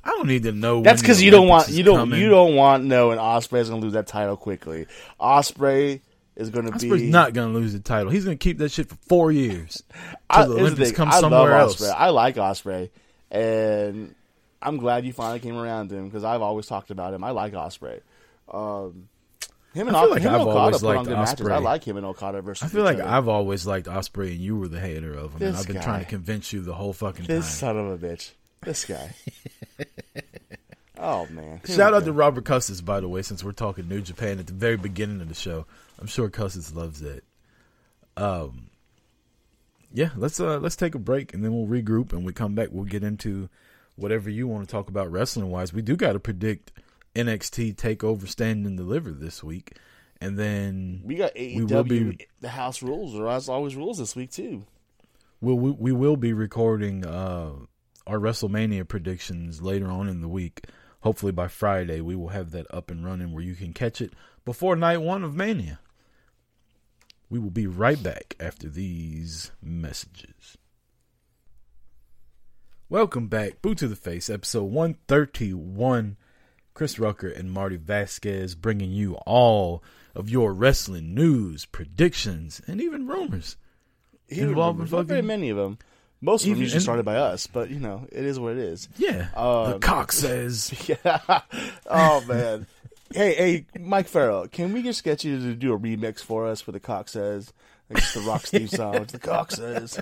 I 0.04 0.10
don't 0.10 0.26
need 0.26 0.44
to 0.44 0.52
know. 0.52 0.82
That's 0.82 1.00
because 1.00 1.22
you 1.22 1.30
don't 1.30 1.46
want 1.46 1.68
you 1.68 1.84
don't 1.84 1.98
coming. 1.98 2.20
you 2.20 2.28
don't 2.28 2.56
want 2.56 2.84
knowing 2.84 3.18
Ospreay's 3.18 3.68
going 3.68 3.80
to 3.80 3.84
lose 3.84 3.92
that 3.94 4.06
title 4.06 4.36
quickly. 4.36 4.86
Ospreay 5.20 6.00
is 6.36 6.50
going 6.50 6.66
to 6.66 6.72
Ospreay's 6.72 7.02
be 7.02 7.10
not 7.10 7.34
going 7.34 7.52
to 7.52 7.58
lose 7.58 7.72
the 7.72 7.80
title. 7.80 8.10
He's 8.10 8.24
going 8.24 8.38
to 8.38 8.42
keep 8.42 8.58
that 8.58 8.70
shit 8.70 8.88
for 8.88 8.96
four 9.06 9.32
years 9.32 9.82
I, 10.30 10.46
the 10.46 10.52
Olympics 10.52 10.88
thing, 10.88 10.96
come 10.96 11.08
I 11.08 11.20
somewhere 11.20 11.52
else. 11.52 11.80
Ospreay. 11.80 11.94
I 11.96 12.10
like 12.10 12.36
Ospreay, 12.36 12.90
and 13.30 14.14
I'm 14.60 14.76
glad 14.78 15.04
you 15.04 15.12
finally 15.12 15.40
came 15.40 15.56
around 15.56 15.88
to 15.90 15.96
him 15.96 16.06
because 16.06 16.24
I've 16.24 16.42
always 16.42 16.66
talked 16.66 16.90
about 16.90 17.14
him. 17.14 17.24
I 17.24 17.30
like 17.30 17.52
Ospreay. 17.52 18.00
Um, 18.52 19.08
him 19.74 19.88
and, 19.88 19.96
I 19.96 20.02
feel 20.02 20.10
like 20.10 20.22
him 20.22 20.34
I've 20.34 20.40
Okada 20.42 20.58
always 20.58 20.80
put 20.80 20.96
on 20.96 21.06
liked 21.06 21.10
matches. 21.10 21.46
I 21.48 21.58
like 21.58 21.84
him 21.84 21.96
and 21.96 22.06
Okada 22.06 22.42
versus. 22.42 22.70
I 22.70 22.74
feel 22.74 22.84
like 22.84 22.98
other. 22.98 23.08
I've 23.08 23.28
always 23.28 23.66
liked 23.66 23.86
Ospreay, 23.86 24.32
and 24.32 24.40
you 24.40 24.56
were 24.56 24.68
the 24.68 24.80
hater 24.80 25.14
of 25.14 25.34
him. 25.34 25.48
and 25.48 25.56
I've 25.56 25.66
been 25.66 25.76
guy. 25.76 25.82
trying 25.82 26.00
to 26.00 26.10
convince 26.10 26.52
you 26.52 26.60
the 26.60 26.74
whole 26.74 26.92
fucking 26.92 27.26
time. 27.26 27.36
this 27.36 27.46
time. 27.46 27.76
son 27.76 27.78
of 27.78 28.02
a 28.02 28.06
bitch. 28.06 28.32
This 28.62 28.84
guy. 28.84 29.14
oh 31.02 31.26
man! 31.30 31.60
Here 31.66 31.76
Shout 31.76 31.92
out 31.94 32.00
go. 32.00 32.06
to 32.06 32.12
Robert 32.12 32.44
Custis, 32.44 32.80
by 32.80 33.00
the 33.00 33.08
way, 33.08 33.20
since 33.22 33.44
we're 33.44 33.52
talking 33.52 33.88
New 33.88 34.00
Japan 34.00 34.38
at 34.38 34.46
the 34.46 34.52
very 34.54 34.76
beginning 34.76 35.20
of 35.20 35.28
the 35.28 35.34
show. 35.34 35.66
I'm 35.98 36.06
sure 36.06 36.28
Custis 36.30 36.74
loves 36.74 37.02
it. 37.02 37.24
Um, 38.16 38.68
yeah, 39.92 40.10
let's 40.16 40.40
uh 40.40 40.58
let's 40.58 40.76
take 40.76 40.94
a 40.94 40.98
break 40.98 41.34
and 41.34 41.44
then 41.44 41.52
we'll 41.54 41.66
regroup 41.66 42.12
and 42.12 42.24
we 42.24 42.32
come 42.32 42.54
back. 42.54 42.68
We'll 42.70 42.84
get 42.84 43.04
into 43.04 43.48
whatever 43.96 44.30
you 44.30 44.48
want 44.48 44.66
to 44.66 44.72
talk 44.72 44.88
about 44.88 45.10
wrestling 45.12 45.50
wise. 45.50 45.72
We 45.72 45.82
do 45.82 45.96
got 45.96 46.12
to 46.14 46.20
predict 46.20 46.72
NXT 47.14 47.76
Takeover 47.76 48.26
Stand 48.26 48.66
and 48.66 48.76
Deliver 48.76 49.10
this 49.10 49.44
week, 49.44 49.76
and 50.20 50.38
then 50.38 51.02
We 51.04 51.16
got 51.16 51.34
AEW 51.34 51.56
we 51.56 51.64
will 51.64 51.84
be- 51.84 52.26
the 52.40 52.48
house 52.48 52.82
rules, 52.82 53.14
or 53.14 53.28
as 53.28 53.48
always 53.48 53.76
rules 53.76 53.98
this 53.98 54.16
week 54.16 54.30
too. 54.30 54.64
we'll, 55.40 55.56
we 55.58 55.70
we 55.72 55.92
will 55.92 56.16
be 56.16 56.32
recording 56.32 57.04
uh 57.06 57.52
our 58.06 58.18
WrestleMania 58.18 58.88
predictions 58.88 59.62
later 59.62 59.86
on 59.88 60.08
in 60.08 60.20
the 60.22 60.28
week. 60.28 60.64
Hopefully 61.02 61.32
by 61.32 61.48
Friday 61.48 62.00
we 62.00 62.14
will 62.14 62.28
have 62.28 62.52
that 62.52 62.66
up 62.72 62.90
and 62.90 63.04
running 63.04 63.32
where 63.32 63.42
you 63.42 63.54
can 63.54 63.72
catch 63.72 64.00
it 64.00 64.12
before 64.44 64.76
night 64.76 64.98
one 64.98 65.24
of 65.24 65.34
Mania. 65.34 65.80
We 67.28 67.38
will 67.38 67.50
be 67.50 67.66
right 67.66 68.00
back 68.00 68.36
after 68.38 68.68
these 68.68 69.50
messages. 69.60 70.56
Welcome 72.88 73.28
back, 73.28 73.62
Boot 73.62 73.78
to 73.78 73.88
the 73.88 73.96
Face, 73.96 74.28
episode 74.28 74.64
131. 74.64 76.16
Chris 76.74 76.98
Rucker 76.98 77.28
and 77.28 77.50
Marty 77.50 77.76
Vasquez 77.76 78.54
bringing 78.54 78.90
you 78.92 79.14
all 79.26 79.82
of 80.14 80.30
your 80.30 80.54
wrestling 80.54 81.14
news, 81.14 81.64
predictions, 81.64 82.60
and 82.66 82.80
even 82.80 83.06
rumors. 83.06 83.56
Here, 84.28 84.48
Involving 84.48 84.86
very 84.86 85.04
fucking- 85.04 85.26
many 85.26 85.50
of 85.50 85.56
them. 85.56 85.78
Most 86.24 86.42
of 86.42 86.46
them 86.46 86.52
Even- 86.52 86.62
usually 86.62 86.80
started 86.80 87.04
by 87.04 87.16
us, 87.16 87.46
but 87.48 87.68
you 87.68 87.80
know 87.80 88.06
it 88.12 88.24
is 88.24 88.38
what 88.38 88.52
it 88.52 88.58
is. 88.58 88.88
Yeah, 88.96 89.26
the 89.34 89.40
Um, 89.40 89.80
cock 89.80 90.12
says. 90.12 90.72
Yeah. 90.88 91.40
oh 91.86 92.24
man. 92.26 92.66
hey, 93.12 93.34
hey, 93.34 93.66
Mike 93.78 94.06
Farrell, 94.08 94.46
can 94.48 94.72
we 94.72 94.82
just 94.82 95.02
get 95.04 95.24
you 95.24 95.38
to 95.38 95.54
do 95.54 95.74
a 95.74 95.78
remix 95.78 96.20
for 96.20 96.46
us 96.46 96.60
for 96.60 96.72
the 96.72 96.80
cock 96.80 97.08
says? 97.08 97.52
Like 97.90 98.00
just 98.00 98.14
the 98.14 98.20
Rock 98.20 98.46
Steve 98.46 98.70
song. 98.80 98.94
It's 98.94 99.12
the 99.12 99.18
cock 99.18 99.50
says. 99.50 100.00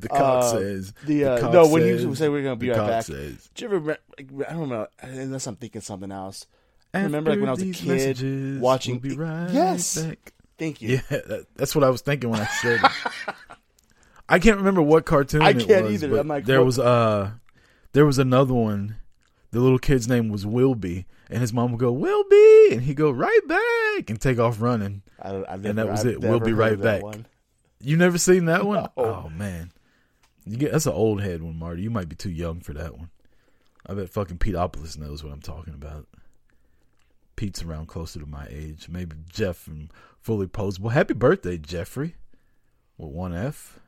The 0.00 0.08
cock 0.08 0.44
Uh, 0.44 0.50
says. 0.50 0.92
the, 1.06 1.24
uh, 1.26 1.40
cock 1.40 1.52
no, 1.52 1.68
when 1.68 1.82
says, 1.82 2.02
you 2.02 2.14
say 2.14 2.28
we're 2.28 2.42
gonna 2.42 2.56
be 2.56 2.66
the 2.68 2.72
right 2.72 2.78
cock 2.78 2.88
back. 2.88 3.04
Says. 3.04 3.50
Do 3.54 3.64
you 3.64 3.68
ever? 3.68 3.78
re- 3.78 3.96
like, 4.18 4.48
I 4.48 4.54
don't 4.54 4.68
know. 4.70 4.86
Unless 5.00 5.46
I'm 5.46 5.56
thinking 5.56 5.80
something 5.82 6.10
else. 6.10 6.46
I 6.94 7.02
remember 7.02 7.30
like 7.32 7.40
when 7.40 7.48
I 7.50 7.52
was 7.52 7.60
a 7.60 7.66
these 7.66 7.76
kid 7.80 7.88
messages, 7.88 8.60
watching. 8.60 8.94
We'll 9.00 9.10
be 9.10 9.16
right 9.16 9.50
yes. 9.50 10.02
back. 10.02 10.32
Thank 10.56 10.80
you. 10.82 10.88
Yeah, 11.10 11.18
that, 11.20 11.46
that's 11.54 11.74
what 11.76 11.84
I 11.84 11.90
was 11.90 12.00
thinking 12.00 12.30
when 12.30 12.40
I 12.40 12.46
said 12.46 12.80
it. 12.82 13.34
I 14.28 14.38
can't 14.38 14.58
remember 14.58 14.82
what 14.82 15.06
cartoon 15.06 15.42
I 15.42 15.50
it 15.50 15.66
can't 15.66 15.86
was, 15.86 16.02
either. 16.04 16.18
I'm 16.18 16.28
like, 16.28 16.44
there 16.44 16.58
what- 16.60 16.66
was 16.66 16.78
uh 16.78 17.30
there 17.92 18.06
was 18.06 18.18
another 18.18 18.54
one. 18.54 18.96
The 19.50 19.60
little 19.60 19.78
kid's 19.78 20.06
name 20.06 20.28
was 20.28 20.44
Wilby, 20.44 21.06
and 21.30 21.40
his 21.40 21.54
mom 21.54 21.70
would 21.72 21.80
go 21.80 21.90
Wilby, 21.90 22.68
and 22.72 22.82
he'd 22.82 22.96
go 22.98 23.10
right 23.10 23.40
back 23.48 24.10
and 24.10 24.20
take 24.20 24.38
off 24.38 24.60
running. 24.60 25.00
I 25.22 25.42
I've 25.48 25.64
And 25.64 25.78
that 25.78 25.88
was 25.88 26.00
I've 26.00 26.06
it. 26.12 26.20
We'll 26.20 26.38
be 26.40 26.52
right 26.52 26.78
back. 26.78 27.02
one. 27.02 27.24
You 27.80 27.96
never 27.96 28.18
seen 28.18 28.44
that 28.46 28.66
one? 28.66 28.76
No. 28.96 29.24
Oh 29.24 29.28
man, 29.30 29.72
you 30.44 30.56
get 30.58 30.72
that's 30.72 30.84
an 30.86 30.92
old 30.92 31.22
head 31.22 31.42
one, 31.42 31.58
Marty. 31.58 31.80
You 31.82 31.90
might 31.90 32.08
be 32.10 32.16
too 32.16 32.30
young 32.30 32.60
for 32.60 32.74
that 32.74 32.98
one. 32.98 33.08
I 33.86 33.94
bet 33.94 34.10
fucking 34.10 34.36
Pete 34.38 34.54
Opolis 34.54 34.98
knows 34.98 35.24
what 35.24 35.32
I'm 35.32 35.40
talking 35.40 35.72
about. 35.72 36.06
Pete's 37.36 37.62
around 37.62 37.86
closer 37.86 38.20
to 38.20 38.26
my 38.26 38.46
age. 38.50 38.88
Maybe 38.90 39.16
Jeff 39.32 39.66
and 39.66 39.90
fully 40.20 40.46
posable. 40.46 40.92
Happy 40.92 41.14
birthday, 41.14 41.56
Jeffrey. 41.56 42.16
With 42.98 43.12
one 43.12 43.32
F. 43.34 43.78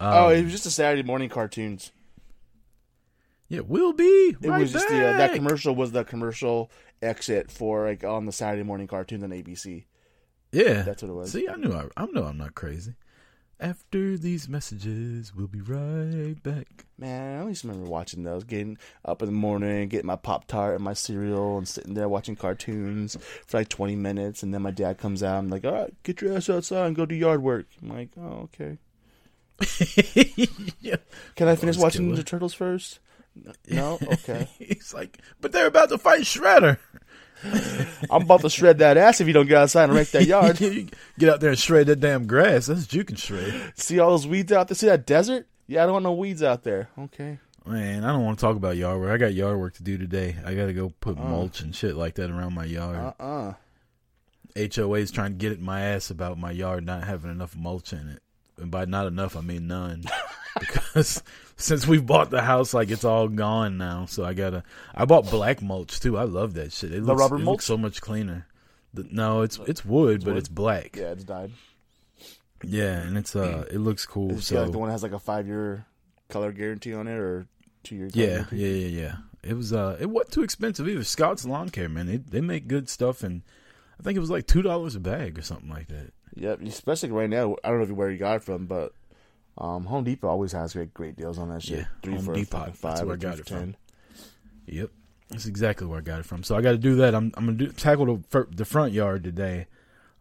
oh, 0.00 0.26
Um, 0.26 0.32
it 0.32 0.42
was 0.44 0.52
just 0.52 0.66
a 0.66 0.70
Saturday 0.70 1.02
morning 1.02 1.28
cartoons. 1.28 1.92
yeah, 3.48 3.60
will 3.60 3.92
be. 3.92 4.36
It 4.40 4.48
right 4.48 4.60
was 4.60 4.72
just 4.72 4.88
the 4.88 5.08
uh, 5.08 5.16
that 5.18 5.34
commercial 5.34 5.74
was 5.74 5.92
the 5.92 6.04
commercial 6.04 6.70
exit 7.00 7.50
for 7.50 7.86
like 7.86 8.04
on 8.04 8.26
the 8.26 8.32
Saturday 8.32 8.62
morning 8.62 8.86
cartoons 8.86 9.22
on 9.24 9.30
ABC. 9.30 9.84
Yeah, 10.52 10.82
That's 10.82 11.02
what 11.02 11.10
it 11.10 11.14
was. 11.14 11.32
See, 11.32 11.46
I 11.48 11.56
knew 11.56 11.72
I, 11.72 11.88
I 11.96 12.06
know 12.06 12.24
I'm 12.24 12.38
not 12.38 12.54
crazy. 12.54 12.94
After 13.60 14.16
these 14.16 14.48
messages, 14.48 15.34
we'll 15.34 15.48
be 15.48 15.60
right 15.60 16.40
back. 16.42 16.86
Man, 16.96 17.38
I 17.38 17.40
always 17.40 17.64
remember 17.64 17.90
watching 17.90 18.22
those, 18.22 18.44
getting 18.44 18.78
up 19.04 19.20
in 19.20 19.26
the 19.26 19.32
morning, 19.32 19.88
getting 19.88 20.06
my 20.06 20.14
Pop 20.16 20.46
Tart 20.46 20.76
and 20.76 20.84
my 20.84 20.92
cereal, 20.92 21.58
and 21.58 21.66
sitting 21.66 21.94
there 21.94 22.08
watching 22.08 22.36
cartoons 22.36 23.16
for 23.46 23.58
like 23.58 23.68
20 23.68 23.96
minutes. 23.96 24.44
And 24.44 24.54
then 24.54 24.62
my 24.62 24.70
dad 24.70 24.96
comes 24.98 25.24
out 25.24 25.38
I'm 25.38 25.50
like, 25.50 25.64
all 25.64 25.72
right, 25.72 25.92
get 26.04 26.22
your 26.22 26.36
ass 26.36 26.48
outside 26.48 26.86
and 26.86 26.96
go 26.96 27.04
do 27.04 27.16
yard 27.16 27.42
work. 27.42 27.66
I'm 27.82 27.88
like, 27.88 28.10
oh, 28.16 28.48
okay. 28.54 28.78
Yeah. 30.80 30.96
Can 31.36 31.48
I 31.48 31.56
finish 31.56 31.76
Boss 31.76 31.82
watching. 31.82 32.10
Ninja 32.12 32.24
Turtles 32.24 32.54
first? 32.54 33.00
No? 33.70 33.98
Okay. 34.02 34.48
He's 34.58 34.92
like, 34.92 35.18
but 35.40 35.52
they're 35.52 35.66
about 35.68 35.90
to 35.90 35.98
fight 35.98 36.22
Shredder. 36.22 36.78
I'm 38.10 38.22
about 38.22 38.40
to 38.40 38.50
shred 38.50 38.78
that 38.78 38.96
ass 38.96 39.20
if 39.20 39.28
you 39.28 39.32
don't 39.32 39.46
get 39.46 39.58
outside 39.58 39.84
and 39.84 39.92
rake 39.94 40.10
that 40.10 40.26
yard. 40.26 40.58
Get 40.58 41.28
out 41.28 41.38
there 41.38 41.50
and 41.50 41.58
shred 41.58 41.86
that 41.86 42.00
damn 42.00 42.26
grass. 42.26 42.66
That's 42.66 42.92
you 42.92 43.04
can 43.04 43.14
shred. 43.14 43.74
See 43.76 44.00
all 44.00 44.10
those 44.10 44.26
weeds 44.26 44.50
out 44.50 44.66
there? 44.66 44.74
See 44.74 44.86
that 44.88 45.06
desert? 45.06 45.46
Yeah, 45.68 45.84
I 45.84 45.86
don't 45.86 45.92
want 45.92 46.02
no 46.02 46.14
weeds 46.14 46.42
out 46.42 46.64
there. 46.64 46.88
Okay. 46.98 47.38
Man, 47.64 48.02
I 48.02 48.08
don't 48.08 48.24
want 48.24 48.40
to 48.40 48.44
talk 48.44 48.56
about 48.56 48.76
yard 48.76 48.98
work. 49.00 49.12
I 49.12 49.18
got 49.18 49.34
yard 49.34 49.56
work 49.60 49.74
to 49.74 49.84
do 49.84 49.96
today. 49.98 50.34
I 50.44 50.54
got 50.54 50.66
to 50.66 50.72
go 50.72 50.92
put 51.00 51.16
Uh. 51.16 51.22
mulch 51.22 51.60
and 51.60 51.72
shit 51.76 51.94
like 51.94 52.16
that 52.16 52.30
around 52.32 52.54
my 52.54 52.64
yard. 52.64 53.14
Uh-uh. 53.20 53.54
HOA's 54.56 55.12
trying 55.12 55.32
to 55.32 55.36
get 55.38 55.52
at 55.52 55.60
my 55.60 55.80
ass 55.82 56.10
about 56.10 56.38
my 56.38 56.50
yard 56.50 56.84
not 56.84 57.04
having 57.04 57.30
enough 57.30 57.54
mulch 57.56 57.92
in 57.92 58.08
it. 58.08 58.20
And 58.60 58.70
by 58.70 58.84
not 58.84 59.06
enough, 59.06 59.36
I 59.36 59.40
mean 59.40 59.66
none. 59.68 60.04
because 60.60 61.22
since 61.56 61.86
we 61.86 61.98
bought 61.98 62.30
the 62.30 62.42
house, 62.42 62.74
like 62.74 62.90
it's 62.90 63.04
all 63.04 63.28
gone 63.28 63.78
now. 63.78 64.06
So 64.06 64.24
I 64.24 64.34
gotta. 64.34 64.64
I 64.94 65.04
bought 65.04 65.30
black 65.30 65.62
mulch 65.62 66.00
too. 66.00 66.16
I 66.18 66.24
love 66.24 66.54
that 66.54 66.72
shit. 66.72 66.92
It 66.92 67.00
The 67.00 67.06
looks, 67.06 67.20
rubber 67.20 67.36
it 67.36 67.40
mulch? 67.40 67.54
looks 67.54 67.64
so 67.66 67.76
much 67.76 68.00
cleaner. 68.00 68.46
The, 68.94 69.06
no, 69.10 69.42
it's 69.42 69.58
it's 69.66 69.84
wood, 69.84 70.20
but 70.24 70.30
wood? 70.34 70.38
it's 70.38 70.48
black. 70.48 70.96
Yeah, 70.96 71.10
it's 71.12 71.24
dyed. 71.24 71.52
Yeah, 72.64 72.98
and 73.02 73.16
it's 73.16 73.36
uh, 73.36 73.66
it 73.70 73.78
looks 73.78 74.04
cool. 74.06 74.32
It's 74.32 74.46
so 74.48 74.62
like 74.62 74.72
the 74.72 74.78
one 74.78 74.88
that 74.88 74.92
has 74.94 75.02
like 75.02 75.12
a 75.12 75.18
five 75.18 75.46
year 75.46 75.86
color 76.28 76.50
guarantee 76.52 76.94
on 76.94 77.06
it 77.06 77.16
or 77.16 77.46
two 77.84 77.94
year. 77.94 78.10
Yeah, 78.12 78.44
yeah, 78.50 78.68
yeah, 78.68 79.00
yeah. 79.02 79.16
It 79.44 79.54
was 79.54 79.72
uh, 79.72 79.96
it 80.00 80.06
wasn't 80.06 80.32
too 80.32 80.42
expensive 80.42 80.88
either. 80.88 81.04
Scott's 81.04 81.44
Lawn 81.44 81.68
Care, 81.68 81.88
man, 81.88 82.06
they 82.06 82.16
they 82.16 82.40
make 82.40 82.66
good 82.66 82.88
stuff, 82.88 83.22
and 83.22 83.42
I 84.00 84.02
think 84.02 84.16
it 84.16 84.20
was 84.20 84.30
like 84.30 84.46
two 84.48 84.62
dollars 84.62 84.96
a 84.96 85.00
bag 85.00 85.38
or 85.38 85.42
something 85.42 85.70
like 85.70 85.86
that. 85.88 86.12
Yep, 86.36 86.62
especially 86.62 87.10
right 87.10 87.28
now. 87.30 87.56
I 87.64 87.68
don't 87.70 87.88
know 87.88 87.94
where 87.94 88.10
you 88.10 88.18
got 88.18 88.36
it 88.36 88.44
from, 88.44 88.66
but 88.66 88.92
um, 89.56 89.84
Home 89.86 90.04
Depot 90.04 90.28
always 90.28 90.52
has 90.52 90.72
great 90.72 90.94
great 90.94 91.16
deals 91.16 91.38
on 91.38 91.48
that 91.50 91.62
shit. 91.62 91.78
Yeah, 91.80 91.84
Three 92.02 92.14
Home 92.14 92.24
for 92.24 92.34
Depot. 92.34 92.58
fucking 92.58 92.74
That's 92.82 93.02
where 93.02 93.14
I 93.14 93.18
got 93.18 93.38
it 93.38 93.48
for 93.48 93.54
from. 93.56 93.76
Yep, 94.66 94.90
that's 95.30 95.46
exactly 95.46 95.86
where 95.86 95.98
I 95.98 96.02
got 96.02 96.20
it 96.20 96.26
from. 96.26 96.42
So 96.42 96.56
I 96.56 96.60
got 96.60 96.72
to 96.72 96.78
do 96.78 96.96
that. 96.96 97.14
I'm 97.14 97.32
I'm 97.36 97.46
gonna 97.46 97.56
do, 97.58 97.68
tackle 97.72 98.06
the 98.30 98.46
the 98.50 98.64
front 98.64 98.92
yard 98.92 99.24
today, 99.24 99.66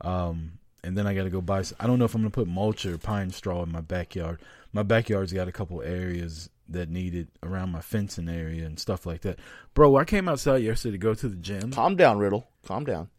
um, 0.01 0.53
and 0.83 0.97
then 0.97 1.05
I 1.05 1.13
got 1.13 1.23
to 1.23 1.29
go 1.29 1.41
buy. 1.41 1.63
I 1.79 1.87
don't 1.87 1.99
know 1.99 2.05
if 2.05 2.15
I'm 2.15 2.21
gonna 2.21 2.31
put 2.31 2.47
mulch 2.47 2.85
or 2.85 2.97
pine 2.97 3.29
straw 3.31 3.63
in 3.63 3.71
my 3.71 3.81
backyard. 3.81 4.41
My 4.73 4.83
backyard's 4.83 5.33
got 5.33 5.47
a 5.47 5.51
couple 5.51 5.81
areas 5.81 6.49
that 6.69 6.89
need 6.89 7.15
it 7.15 7.27
around 7.43 7.71
my 7.71 7.79
fencing 7.79 8.27
area 8.27 8.65
and 8.65 8.77
stuff 8.77 9.05
like 9.05 9.21
that. 9.21 9.39
Bro, 9.73 9.95
I 9.95 10.03
came 10.03 10.27
outside 10.27 10.57
yesterday 10.57 10.91
to 10.93 10.97
go 10.97 11.13
to 11.13 11.29
the 11.29 11.35
gym, 11.37 11.71
Calm 11.71 11.95
down, 11.95 12.17
Riddle. 12.17 12.47
Calm 12.65 12.83
down. 12.83 13.09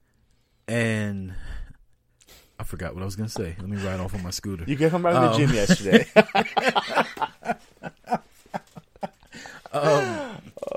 and 0.67 1.35
I 2.59 2.65
forgot 2.65 2.95
what 2.95 3.03
I 3.03 3.05
was 3.05 3.17
gonna 3.17 3.29
say. 3.29 3.55
Let 3.59 3.69
me 3.69 3.77
ride 3.77 4.01
off 4.01 4.15
on 4.15 4.23
my 4.23 4.31
scooter. 4.31 4.65
You 4.67 4.77
can 4.77 4.91
come 4.91 5.03
back 5.03 5.15
to 5.15 5.21
the 5.21 5.31
Um, 5.31 5.39
gym 5.39 5.53
yesterday. 5.55 6.07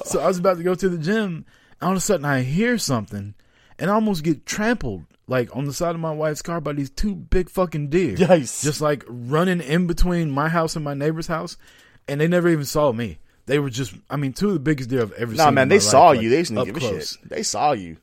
So 0.05 0.19
I 0.19 0.27
was 0.27 0.37
about 0.37 0.57
to 0.57 0.63
go 0.63 0.75
to 0.75 0.89
the 0.89 0.97
gym, 0.97 1.45
and 1.79 1.87
all 1.87 1.91
of 1.91 1.97
a 1.97 2.01
sudden 2.01 2.25
I 2.25 2.41
hear 2.41 2.77
something, 2.77 3.33
and 3.79 3.89
I 3.89 3.93
almost 3.93 4.23
get 4.23 4.45
trampled 4.45 5.05
like 5.27 5.55
on 5.55 5.65
the 5.65 5.73
side 5.73 5.95
of 5.95 6.01
my 6.01 6.11
wife's 6.11 6.41
car 6.41 6.59
by 6.59 6.73
these 6.73 6.89
two 6.89 7.15
big 7.15 7.49
fucking 7.49 7.89
deer. 7.89 8.15
Yikes. 8.17 8.63
Just 8.63 8.81
like 8.81 9.03
running 9.07 9.61
in 9.61 9.87
between 9.87 10.29
my 10.31 10.49
house 10.49 10.75
and 10.75 10.83
my 10.83 10.93
neighbor's 10.93 11.27
house, 11.27 11.55
and 12.07 12.19
they 12.19 12.27
never 12.27 12.49
even 12.49 12.65
saw 12.65 12.91
me. 12.91 13.19
They 13.45 13.59
were 13.59 13.69
just, 13.69 13.93
I 14.09 14.17
mean, 14.17 14.33
two 14.33 14.49
of 14.49 14.53
the 14.55 14.59
biggest 14.59 14.89
deer 14.89 15.01
I've 15.01 15.13
ever 15.13 15.31
seen. 15.31 15.37
nah, 15.37 15.51
man, 15.51 15.69
they 15.69 15.79
saw 15.79 16.09
like, 16.09 16.21
you. 16.21 16.29
They 16.29 16.43
didn't 16.43 16.65
give 16.65 16.75
a 16.75 16.79
close. 16.79 17.17
shit. 17.19 17.29
They 17.29 17.43
saw 17.43 17.71
you. 17.71 17.97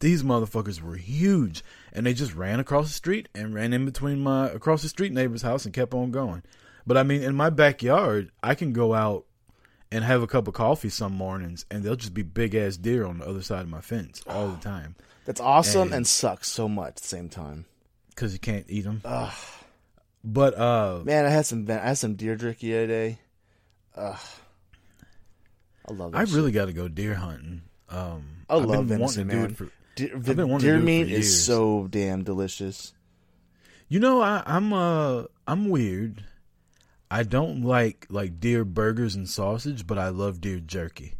These 0.00 0.22
motherfuckers 0.22 0.80
were 0.82 0.96
huge, 0.96 1.64
and 1.94 2.04
they 2.04 2.12
just 2.14 2.34
ran 2.34 2.60
across 2.60 2.88
the 2.88 2.92
street 2.94 3.28
and 3.34 3.54
ran 3.54 3.72
in 3.72 3.84
between 3.84 4.20
my 4.20 4.48
across 4.48 4.82
the 4.82 4.88
street 4.88 5.12
neighbor's 5.12 5.42
house 5.42 5.64
and 5.64 5.72
kept 5.74 5.94
on 5.94 6.10
going. 6.10 6.42
But 6.86 6.96
I 6.96 7.02
mean, 7.02 7.22
in 7.22 7.34
my 7.34 7.50
backyard, 7.50 8.30
I 8.42 8.54
can 8.54 8.72
go 8.72 8.92
out 8.94 9.24
and 9.92 10.02
have 10.04 10.22
a 10.22 10.26
cup 10.26 10.48
of 10.48 10.54
coffee 10.54 10.88
some 10.88 11.12
mornings, 11.12 11.64
and 11.70 11.82
they'll 11.84 11.94
just 11.96 12.14
be 12.14 12.22
big 12.22 12.54
ass 12.54 12.76
deer 12.76 13.04
on 13.06 13.18
the 13.18 13.26
other 13.26 13.42
side 13.42 13.60
of 13.60 13.68
my 13.68 13.80
fence 13.80 14.22
all 14.26 14.48
the 14.48 14.56
time 14.60 14.96
That's 15.24 15.40
awesome 15.40 15.82
And- 15.88 15.94
and 15.94 16.06
sucks 16.06 16.48
so 16.48 16.68
much 16.68 16.88
at 16.88 16.96
the 16.96 17.06
same 17.08 17.28
time. 17.28 17.64
because 18.10 18.32
you 18.32 18.38
can't 18.40 18.66
eat 18.68 18.82
them. 18.82 19.00
But 20.26 20.58
uh, 20.58 21.00
Man, 21.04 21.26
I 21.26 21.28
had 21.28 21.46
some 21.46 21.66
I 21.70 21.74
had 21.74 21.98
some 21.98 22.14
deer 22.14 22.34
jerky 22.34 22.70
the 22.72 22.78
other 22.78 22.86
day. 22.86 23.18
Ugh. 23.96 24.18
I 25.88 25.92
love. 25.92 26.14
I 26.14 26.24
shit. 26.24 26.34
really 26.34 26.50
got 26.52 26.66
to 26.66 26.72
go 26.72 26.88
deer 26.88 27.14
hunting. 27.14 27.60
Um, 27.90 28.24
I 28.48 28.56
I've 28.56 28.64
love 28.64 28.86
venison, 28.86 29.00
wanting 29.00 29.28
to 29.28 29.34
do 29.34 29.40
man. 29.40 29.54
for. 29.54 29.68
Deer, 29.96 30.18
been 30.18 30.48
wanting 30.48 30.58
to 30.58 30.72
deer 30.74 30.78
meat 30.78 31.10
is 31.10 31.44
so 31.44 31.86
damn 31.88 32.24
delicious. 32.24 32.92
You 33.88 34.00
know, 34.00 34.20
I, 34.20 34.42
I'm 34.46 34.72
uh, 34.72 35.24
I'm 35.46 35.68
weird. 35.68 36.24
I 37.10 37.22
don't 37.22 37.62
like 37.62 38.06
like 38.08 38.40
deer 38.40 38.64
burgers 38.64 39.14
and 39.14 39.28
sausage, 39.28 39.86
but 39.86 39.98
I 39.98 40.08
love 40.08 40.40
deer 40.40 40.58
jerky. 40.58 41.14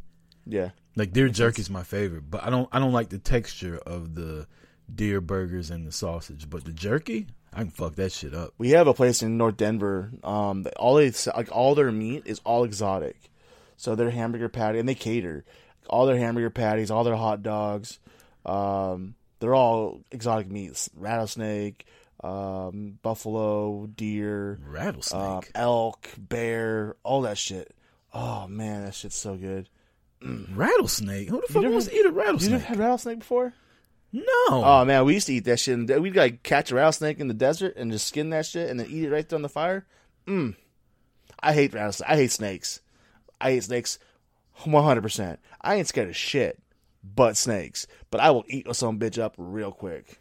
Yeah. 0.46 0.70
Like 0.96 1.12
deer 1.12 1.28
jerky 1.28 1.62
is 1.62 1.70
my 1.70 1.82
favorite, 1.82 2.30
but 2.30 2.42
I 2.44 2.50
don't 2.50 2.68
I 2.72 2.78
don't 2.78 2.92
like 2.92 3.10
the 3.10 3.18
texture 3.18 3.78
of 3.78 4.14
the 4.14 4.46
deer 4.92 5.20
burgers 5.20 5.70
and 5.70 5.86
the 5.86 5.92
sausage. 5.92 6.48
But 6.50 6.64
the 6.64 6.72
jerky, 6.72 7.26
I 7.52 7.58
can 7.58 7.70
fuck 7.70 7.94
that 7.96 8.12
shit 8.12 8.34
up. 8.34 8.54
We 8.58 8.70
have 8.70 8.86
a 8.86 8.94
place 8.94 9.22
in 9.22 9.36
North 9.36 9.56
Denver. 9.56 10.10
Um, 10.22 10.64
that 10.64 10.74
all 10.74 10.94
they 10.94 11.12
like 11.36 11.50
all 11.52 11.74
their 11.74 11.92
meat 11.92 12.24
is 12.26 12.40
all 12.44 12.64
exotic. 12.64 13.30
So 13.76 13.94
their 13.94 14.10
hamburger 14.10 14.48
patty 14.48 14.78
and 14.78 14.88
they 14.88 14.94
cater 14.94 15.44
all 15.88 16.06
their 16.06 16.18
hamburger 16.18 16.50
patties, 16.50 16.90
all 16.90 17.04
their 17.04 17.16
hot 17.16 17.42
dogs. 17.42 17.98
Um, 18.44 19.14
they're 19.40 19.54
all 19.54 20.00
exotic 20.10 20.50
meats: 20.50 20.90
rattlesnake, 20.94 21.86
um, 22.22 22.98
buffalo, 23.02 23.86
deer, 23.86 24.58
Rattlesnake. 24.66 25.20
um, 25.20 25.42
elk, 25.54 26.08
bear, 26.18 26.96
all 27.02 27.22
that 27.22 27.38
shit. 27.38 27.74
Oh 28.12 28.46
man, 28.48 28.84
that 28.84 28.94
shit's 28.94 29.16
so 29.16 29.36
good. 29.36 29.68
rattlesnake? 30.22 31.28
Who 31.28 31.40
the 31.40 31.52
fuck 31.52 31.62
wants 31.64 31.86
to 31.86 31.94
eat 31.94 32.00
a 32.06 32.08
You 32.08 32.10
rattlesnake? 32.10 32.50
never 32.52 32.64
had 32.64 32.78
rattlesnake 32.78 33.18
before? 33.20 33.52
no. 34.12 34.22
Oh 34.48 34.84
man, 34.84 35.04
we 35.04 35.14
used 35.14 35.26
to 35.26 35.34
eat 35.34 35.44
that 35.46 35.58
shit. 35.60 35.76
And 35.78 36.02
we'd 36.02 36.14
like 36.16 36.42
catch 36.42 36.70
a 36.70 36.74
rattlesnake 36.76 37.18
in 37.18 37.28
the 37.28 37.34
desert 37.34 37.74
and 37.76 37.90
just 37.90 38.06
skin 38.06 38.30
that 38.30 38.46
shit 38.46 38.70
and 38.70 38.78
then 38.78 38.86
eat 38.88 39.04
it 39.04 39.10
right 39.10 39.28
there 39.28 39.36
on 39.36 39.42
the 39.42 39.48
fire. 39.48 39.86
Mm. 40.26 40.54
I 41.40 41.52
hate 41.52 41.74
rattlesnakes. 41.74 42.10
I 42.10 42.16
hate 42.16 42.30
snakes. 42.30 42.80
I 43.40 43.50
hate 43.50 43.64
snakes, 43.64 43.98
one 44.64 44.84
hundred 44.84 45.02
percent. 45.02 45.40
I 45.60 45.74
ain't 45.74 45.88
scared 45.88 46.08
of 46.08 46.16
shit, 46.16 46.58
but 47.04 47.36
snakes. 47.36 47.86
But 48.10 48.20
I 48.20 48.30
will 48.30 48.44
eat 48.48 48.66
some 48.74 48.98
bitch 48.98 49.18
up 49.22 49.34
real 49.36 49.72
quick. 49.72 50.20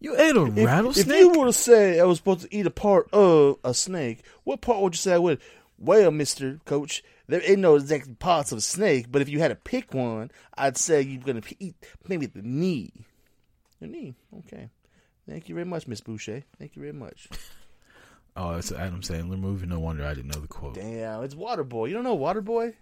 you 0.00 0.16
ate 0.16 0.36
a 0.36 0.44
If, 0.46 0.64
rattlesnake? 0.66 1.06
if 1.06 1.12
you 1.20 1.38
were 1.38 1.46
to 1.46 1.52
say 1.52 2.00
I 2.00 2.04
was 2.04 2.18
supposed 2.18 2.40
to 2.42 2.54
eat 2.54 2.66
a 2.66 2.70
part 2.70 3.08
of 3.12 3.58
a 3.64 3.74
snake, 3.74 4.24
what 4.44 4.60
part 4.60 4.80
would 4.82 4.94
you 4.94 4.98
say 4.98 5.14
I 5.14 5.18
would? 5.18 5.40
Well, 5.78 6.10
Mister 6.10 6.60
Coach, 6.64 7.02
there 7.26 7.42
ain't 7.44 7.58
no 7.58 7.74
exact 7.74 8.18
parts 8.18 8.52
of 8.52 8.58
a 8.58 8.62
snake, 8.62 9.06
but 9.10 9.20
if 9.22 9.28
you 9.28 9.40
had 9.40 9.48
to 9.48 9.56
pick 9.56 9.92
one, 9.92 10.30
I'd 10.56 10.76
say 10.76 11.02
you're 11.02 11.20
gonna 11.22 11.42
p- 11.42 11.56
eat 11.58 11.74
maybe 12.08 12.26
the 12.26 12.42
knee. 12.42 12.92
The 13.80 13.88
knee, 13.88 14.14
okay. 14.40 14.70
Thank 15.28 15.48
you 15.48 15.54
very 15.54 15.64
much, 15.66 15.88
Miss 15.88 16.00
Boucher. 16.00 16.42
Thank 16.58 16.76
you 16.76 16.80
very 16.80 16.92
much. 16.92 17.28
oh, 18.36 18.56
it's 18.56 18.70
Adam 18.72 19.00
Sandler 19.00 19.38
movie. 19.38 19.66
No 19.66 19.80
wonder 19.80 20.04
I 20.06 20.14
didn't 20.14 20.34
know 20.34 20.40
the 20.40 20.46
quote. 20.48 20.74
Damn, 20.74 21.22
it's 21.24 21.34
Waterboy. 21.34 21.88
You 21.88 21.94
don't 21.94 22.04
know 22.04 22.16
Waterboy? 22.16 22.74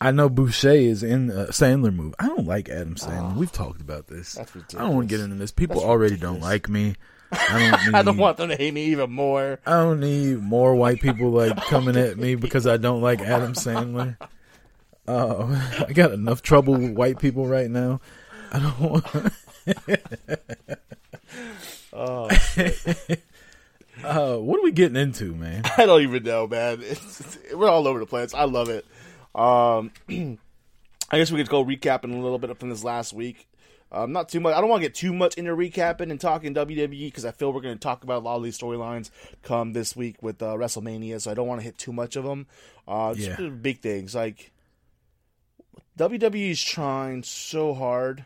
I 0.00 0.10
know 0.10 0.28
Boucher 0.28 0.72
is 0.72 1.02
in 1.02 1.30
a 1.30 1.46
Sandler 1.46 1.94
movie. 1.94 2.14
I 2.18 2.26
don't 2.26 2.46
like 2.46 2.68
Adam 2.68 2.96
Sandler. 2.96 3.36
We've 3.36 3.52
talked 3.52 3.80
about 3.80 4.08
this. 4.08 4.36
Oh. 4.38 4.44
I 4.74 4.82
don't 4.82 4.94
want 4.94 5.08
to 5.08 5.16
get 5.16 5.22
into 5.24 5.36
this. 5.36 5.50
People 5.50 5.76
That's 5.76 5.86
already 5.86 6.16
don't 6.16 6.40
like 6.40 6.68
me. 6.68 6.96
I 7.32 7.70
don't. 7.70 7.86
Need, 7.86 7.94
I 7.94 8.02
don't 8.02 8.16
want 8.16 8.36
them 8.36 8.48
to 8.50 8.56
hate 8.56 8.74
me 8.74 8.86
even 8.86 9.10
more. 9.10 9.58
I 9.66 9.70
don't 9.70 10.00
need 10.00 10.40
more 10.40 10.74
white 10.74 11.00
people 11.00 11.30
like 11.30 11.56
coming 11.68 11.96
at 11.96 12.18
me 12.18 12.34
because 12.34 12.66
I 12.66 12.76
don't 12.76 13.00
like 13.00 13.20
Adam 13.20 13.54
Sandler. 13.54 14.16
Uh, 15.06 15.84
I 15.88 15.92
got 15.92 16.12
enough 16.12 16.42
trouble 16.42 16.74
with 16.74 16.92
white 16.92 17.18
people 17.18 17.46
right 17.46 17.70
now. 17.70 18.00
I 18.52 18.58
don't 18.58 18.80
want. 18.80 19.32
Oh, 21.92 22.28
Uh, 24.02 24.36
what 24.36 24.58
are 24.58 24.62
we 24.62 24.72
getting 24.72 24.96
into, 24.96 25.34
man? 25.34 25.62
I 25.78 25.86
don't 25.86 26.02
even 26.02 26.22
know, 26.24 26.46
man. 26.46 26.80
It's, 26.82 27.38
we're 27.54 27.68
all 27.68 27.88
over 27.88 27.98
the 27.98 28.06
place. 28.06 28.34
I 28.34 28.44
love 28.44 28.68
it. 28.68 28.84
Um, 29.34 29.90
I 31.10 31.18
guess 31.18 31.30
we 31.30 31.38
could 31.38 31.48
go 31.48 31.64
recapping 31.64 32.12
a 32.12 32.20
little 32.20 32.38
bit 32.38 32.56
from 32.58 32.70
this 32.70 32.84
last 32.84 33.12
week. 33.12 33.48
Um, 33.92 34.12
not 34.12 34.28
too 34.28 34.40
much. 34.40 34.54
I 34.56 34.60
don't 34.60 34.68
want 34.70 34.82
to 34.82 34.88
get 34.88 34.94
too 34.96 35.12
much 35.12 35.36
into 35.36 35.52
recapping 35.52 36.10
and 36.10 36.20
talking 36.20 36.52
WWE 36.54 36.88
because 37.06 37.24
I 37.24 37.30
feel 37.30 37.52
we're 37.52 37.60
going 37.60 37.76
to 37.76 37.80
talk 37.80 38.02
about 38.02 38.22
a 38.22 38.24
lot 38.24 38.36
of 38.36 38.42
these 38.42 38.58
storylines 38.58 39.10
come 39.42 39.72
this 39.72 39.94
week 39.94 40.20
with 40.20 40.42
uh, 40.42 40.54
WrestleMania. 40.54 41.20
So 41.20 41.30
I 41.30 41.34
don't 41.34 41.46
want 41.46 41.60
to 41.60 41.64
hit 41.64 41.78
too 41.78 41.92
much 41.92 42.16
of 42.16 42.24
them. 42.24 42.46
Uh, 42.88 43.14
Yeah. 43.16 43.36
big 43.50 43.80
things 43.80 44.14
like 44.14 44.50
WWE 45.98 46.50
is 46.50 46.62
trying 46.62 47.22
so 47.22 47.72
hard 47.74 48.24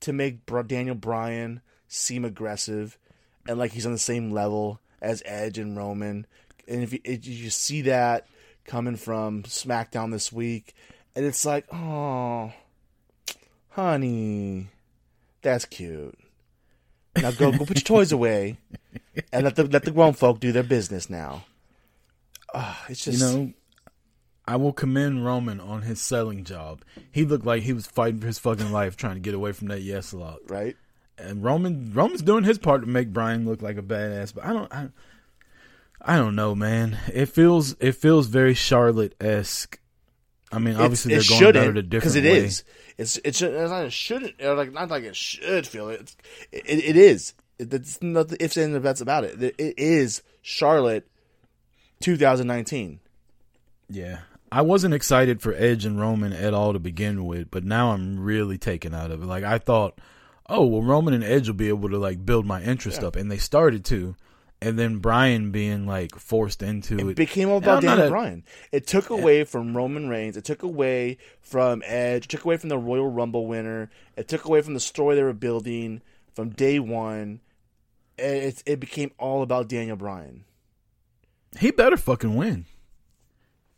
to 0.00 0.12
make 0.12 0.38
Daniel 0.66 0.96
Bryan 0.96 1.60
seem 1.86 2.24
aggressive 2.24 2.98
and 3.48 3.58
like 3.58 3.72
he's 3.72 3.86
on 3.86 3.92
the 3.92 3.98
same 3.98 4.30
level 4.32 4.80
as 5.00 5.22
Edge 5.24 5.58
and 5.58 5.76
Roman. 5.76 6.26
And 6.66 6.82
if 6.82 6.92
you, 6.92 7.00
if 7.04 7.26
you 7.26 7.50
see 7.50 7.82
that 7.82 8.26
coming 8.68 8.94
from 8.96 9.42
SmackDown 9.42 10.12
this 10.12 10.32
week, 10.32 10.74
and 11.16 11.24
it's 11.24 11.44
like, 11.44 11.66
oh, 11.72 12.52
honey, 13.70 14.68
that's 15.42 15.64
cute. 15.64 16.16
Now 17.16 17.32
go 17.32 17.50
go 17.50 17.64
put 17.64 17.78
your 17.78 17.82
toys 17.82 18.12
away, 18.12 18.58
and 19.32 19.44
let 19.44 19.56
the 19.56 19.64
let 19.64 19.84
the 19.84 19.90
grown 19.90 20.12
folk 20.12 20.38
do 20.38 20.52
their 20.52 20.62
business 20.62 21.10
now. 21.10 21.44
Ah, 22.54 22.84
it's 22.88 23.04
just 23.04 23.18
You 23.18 23.24
know, 23.24 23.52
I 24.46 24.56
will 24.56 24.72
commend 24.72 25.24
Roman 25.24 25.60
on 25.60 25.82
his 25.82 26.00
selling 26.00 26.44
job. 26.44 26.82
He 27.10 27.24
looked 27.24 27.44
like 27.44 27.62
he 27.62 27.72
was 27.72 27.86
fighting 27.86 28.20
for 28.20 28.26
his 28.28 28.38
fucking 28.38 28.70
life, 28.70 28.96
trying 28.96 29.14
to 29.14 29.20
get 29.20 29.34
away 29.34 29.52
from 29.52 29.68
that 29.68 29.82
yes 29.82 30.12
a 30.12 30.18
lot. 30.18 30.38
right. 30.48 30.76
and 31.18 31.42
Roman 31.42 31.92
Roman's 31.92 32.22
doing 32.22 32.44
his 32.44 32.58
part 32.58 32.82
to 32.82 32.86
make 32.86 33.12
Bryan 33.12 33.44
look 33.44 33.62
like 33.62 33.78
a 33.78 33.82
badass, 33.82 34.32
but 34.34 34.44
I 34.44 34.52
don't 34.52 34.72
I, 34.72 34.88
I 36.00 36.16
don't 36.16 36.36
know, 36.36 36.54
man. 36.54 36.98
It 37.12 37.26
feels 37.26 37.74
it 37.80 37.92
feels 37.92 38.26
very 38.28 38.54
Charlotte 38.54 39.14
esque. 39.20 39.78
I 40.50 40.58
mean, 40.58 40.76
obviously 40.76 41.12
It's- 41.12 41.28
they're 41.28 41.52
going 41.52 41.56
about 41.66 41.76
it 41.76 41.78
a 41.78 41.82
different 41.82 42.16
it 42.16 42.22
way. 42.24 42.38
is. 42.38 42.64
It's 42.96 43.16
it 43.18 43.34
should 43.34 43.52
it's 43.52 43.70
not 43.70 43.84
it 43.84 43.92
shouldn't 43.92 44.34
or 44.42 44.54
like 44.54 44.72
not 44.72 44.90
like 44.90 45.04
it 45.04 45.14
should 45.16 45.66
feel 45.66 45.88
it. 45.90 46.00
It's, 46.00 46.16
it, 46.52 46.84
it 46.84 46.96
is. 46.96 47.34
It, 47.58 47.72
it's 47.74 48.00
not 48.02 48.28
the 48.28 48.42
ifs 48.42 48.56
and 48.56 48.80
buts 48.82 49.00
about 49.00 49.24
it. 49.24 49.42
It, 49.42 49.54
it 49.58 49.74
is 49.78 50.22
Charlotte, 50.42 51.06
2019. 52.00 53.00
Yeah. 53.90 54.18
I 54.50 54.62
wasn't 54.62 54.94
excited 54.94 55.42
for 55.42 55.52
Edge 55.54 55.84
and 55.84 56.00
Roman 56.00 56.32
at 56.32 56.54
all 56.54 56.72
to 56.72 56.78
begin 56.78 57.26
with, 57.26 57.50
but 57.50 57.64
now 57.64 57.90
I'm 57.92 58.18
really 58.18 58.56
taken 58.56 58.94
out 58.94 59.10
of 59.10 59.22
it. 59.22 59.26
Like 59.26 59.44
I 59.44 59.58
thought, 59.58 59.98
oh 60.48 60.64
well, 60.66 60.82
Roman 60.82 61.12
and 61.14 61.24
Edge 61.24 61.48
will 61.48 61.54
be 61.54 61.68
able 61.68 61.90
to 61.90 61.98
like 61.98 62.24
build 62.24 62.46
my 62.46 62.62
interest 62.62 63.02
Yeah. 63.02 63.08
up, 63.08 63.16
and 63.16 63.30
they 63.30 63.36
started 63.38 63.84
to. 63.86 64.16
And 64.60 64.76
then 64.76 64.98
Bryan 64.98 65.52
being 65.52 65.86
like 65.86 66.16
forced 66.16 66.62
into 66.62 66.98
it. 66.98 67.06
It 67.06 67.16
became 67.16 67.48
all 67.48 67.58
about 67.58 67.82
Daniel 67.82 68.08
a- 68.08 68.10
Bryan. 68.10 68.44
It 68.72 68.86
took 68.88 69.08
away 69.08 69.44
from 69.44 69.76
Roman 69.76 70.08
Reigns. 70.08 70.36
It 70.36 70.44
took 70.44 70.64
away 70.64 71.18
from 71.40 71.82
Edge. 71.86 72.24
It 72.24 72.28
took 72.28 72.44
away 72.44 72.56
from 72.56 72.68
the 72.68 72.78
Royal 72.78 73.08
Rumble 73.08 73.46
winner. 73.46 73.88
It 74.16 74.26
took 74.26 74.44
away 74.44 74.62
from 74.62 74.74
the 74.74 74.80
story 74.80 75.14
they 75.14 75.22
were 75.22 75.32
building 75.32 76.02
from 76.34 76.50
day 76.50 76.80
one. 76.80 77.40
It, 78.18 78.62
it 78.66 78.80
became 78.80 79.12
all 79.16 79.42
about 79.42 79.68
Daniel 79.68 79.96
Bryan. 79.96 80.44
He 81.60 81.70
better 81.70 81.96
fucking 81.96 82.34
win. 82.34 82.66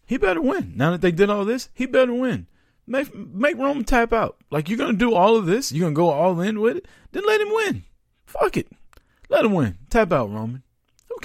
He 0.07 0.17
better 0.17 0.41
win. 0.41 0.73
Now 0.77 0.93
that 0.93 1.03
they 1.03 1.13
did 1.13 1.29
all 1.31 1.45
this, 1.45 1.69
he 1.75 1.85
better 1.87 2.15
win. 2.15 2.47
Make 2.87 3.15
make 3.15 3.57
Roman 3.59 3.85
tap 3.85 4.13
out. 4.13 4.39
Like 4.51 4.69
you're 4.69 4.79
gonna 4.79 4.95
do 4.95 5.15
all 5.15 5.37
of 5.37 5.47
this, 5.47 5.71
you're 5.71 5.85
gonna 5.85 5.95
go 5.95 6.11
all 6.11 6.41
in 6.41 6.59
with 6.59 6.79
it. 6.79 6.89
Then 7.13 7.25
let 7.27 7.41
him 7.41 7.53
win. 7.53 7.85
Fuck 8.27 8.57
it. 8.57 8.67
Let 9.29 9.45
him 9.45 9.53
win. 9.53 9.79
Tap 9.91 10.13
out, 10.13 10.31
Roman. 10.31 10.65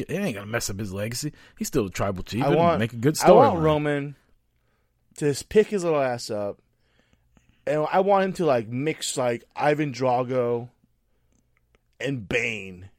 It 0.02 0.10
ain't 0.12 0.36
gonna 0.36 0.46
mess 0.48 0.70
up 0.70 0.80
his 0.80 0.94
legacy. 0.94 1.34
He's 1.58 1.68
still 1.68 1.86
a 1.88 1.90
tribal 1.90 2.24
chief. 2.24 2.44
I 2.44 2.50
want 2.56 2.80
make 2.80 2.94
a 2.94 2.98
good 2.98 3.18
story. 3.18 3.32
I 3.46 3.50
want 3.50 3.60
Roman 3.62 4.16
to 5.18 5.26
just 5.26 5.50
pick 5.50 5.68
his 5.68 5.84
little 5.84 6.02
ass 6.02 6.30
up, 6.30 6.60
and 7.66 7.86
I 7.92 8.00
want 8.02 8.26
him 8.26 8.34
to 8.34 8.46
like 8.46 8.68
mix 8.68 9.18
like 9.18 9.44
Ivan 9.56 9.92
Drago 9.94 10.70
and 12.00 12.28
Bane 12.28 12.90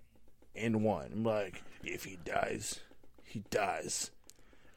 in 0.54 0.82
one. 0.82 1.10
I'm 1.12 1.24
like, 1.24 1.62
if 1.84 2.04
he 2.04 2.18
dies, 2.24 2.80
he 3.22 3.40
dies, 3.50 4.10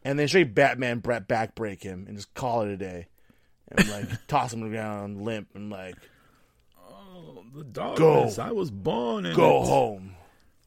and 0.04 0.20
then 0.20 0.28
straight 0.28 0.54
Batman 0.54 1.00
Brett 1.00 1.28
backbreak 1.28 1.84
him 1.84 2.06
and 2.08 2.18
just 2.18 2.34
call 2.34 2.62
it 2.64 2.70
a 2.70 2.78
day, 2.78 3.08
and 3.72 3.90
like 3.90 4.08
toss 4.28 4.54
him 4.54 4.68
ground 4.70 5.22
limp 5.24 5.50
and 5.56 5.70
like 5.70 5.96
Oh, 6.92 7.44
the 7.56 7.64
dog. 7.64 7.98
Go. 7.98 8.30
I 8.40 8.52
was 8.52 8.72
born 8.72 9.26
in 9.26 9.36
go 9.36 9.62
it. 9.62 9.68
home. 9.68 10.16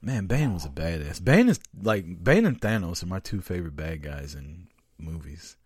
Man, 0.02 0.26
Bane 0.26 0.52
was 0.52 0.64
a 0.64 0.68
badass. 0.68 1.22
Bane 1.22 1.48
is 1.48 1.60
like 1.80 2.24
Bane 2.24 2.44
and 2.44 2.60
Thanos 2.60 3.02
are 3.02 3.06
my 3.06 3.20
two 3.20 3.40
favorite 3.40 3.76
bad 3.76 4.02
guys 4.02 4.34
in 4.34 4.66
movies. 4.98 5.56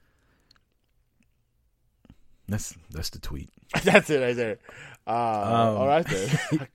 That's 2.49 2.75
that's 2.91 3.11
the 3.11 3.19
tweet. 3.19 3.51
That's 3.83 4.09
it 4.11 4.21
right 4.21 4.37
there. 4.37 4.59
Uh, 5.07 5.11
Um, 5.11 5.77
all 5.77 5.89
right 5.89 6.07
then. 6.07 6.69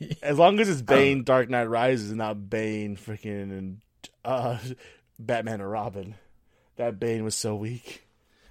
as 0.22 0.38
long 0.38 0.60
as 0.60 0.68
it's 0.68 0.82
Bane, 0.82 1.24
Dark 1.24 1.50
Knight 1.50 1.64
Rises, 1.68 2.10
and 2.10 2.18
not 2.18 2.48
Bane, 2.48 2.96
freaking 2.96 3.50
and 3.50 3.80
uh, 4.24 4.58
Batman 5.18 5.60
or 5.60 5.68
Robin. 5.68 6.14
That 6.76 7.00
Bane 7.00 7.24
was 7.24 7.34
so 7.34 7.56
weak. 7.56 8.06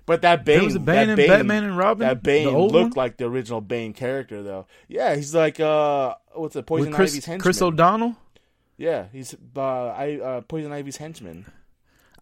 But 0.06 0.22
that 0.24 0.44
Bane, 0.44 0.58
There 0.58 0.66
was 0.66 0.76
a 0.76 0.80
Bane 0.80 1.08
that 1.08 1.16
Bane, 1.16 1.28
Batman 1.30 1.64
and 1.64 1.78
Robin. 1.78 2.06
That 2.08 2.22
Bane 2.24 2.50
looked 2.50 2.74
one? 2.74 2.92
like 2.96 3.16
the 3.18 3.26
original 3.26 3.62
Bane 3.62 3.94
character, 3.94 4.44
though. 4.44 4.66
Yeah, 4.90 5.16
he's 5.16 5.34
like 5.34 5.62
uh, 5.62 6.16
what's 6.34 6.58
it, 6.58 6.66
Poison 6.66 6.92
Chris, 6.92 7.14
Ivy's 7.14 7.26
henchman. 7.26 7.42
Chris 7.42 7.62
O'Donnell. 7.62 8.18
Yeah, 8.78 9.06
he's 9.12 9.36
uh, 9.56 9.62
I 9.88 10.20
uh, 10.20 10.42
Poison 10.42 10.72
Ivy's 10.72 10.98
henchman. 10.98 11.46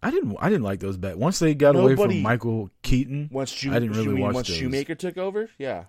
I 0.02 0.10
didn't. 0.10 0.36
I 0.40 0.48
didn't 0.48 0.64
like 0.64 0.80
those 0.80 0.96
back. 0.96 1.16
Once 1.16 1.38
they 1.38 1.54
got 1.54 1.76
away 1.76 1.96
from 1.96 2.22
Michael 2.22 2.70
Keaton, 2.82 3.28
Once 3.32 3.50
Shoe, 3.50 3.70
I 3.72 3.78
didn't 3.78 3.96
really 3.96 4.08
mean 4.14 4.20
watch 4.22 4.34
once 4.34 4.48
those. 4.48 4.56
Schumacher 4.56 4.94
took 4.94 5.18
over. 5.18 5.50
Yeah, 5.58 5.84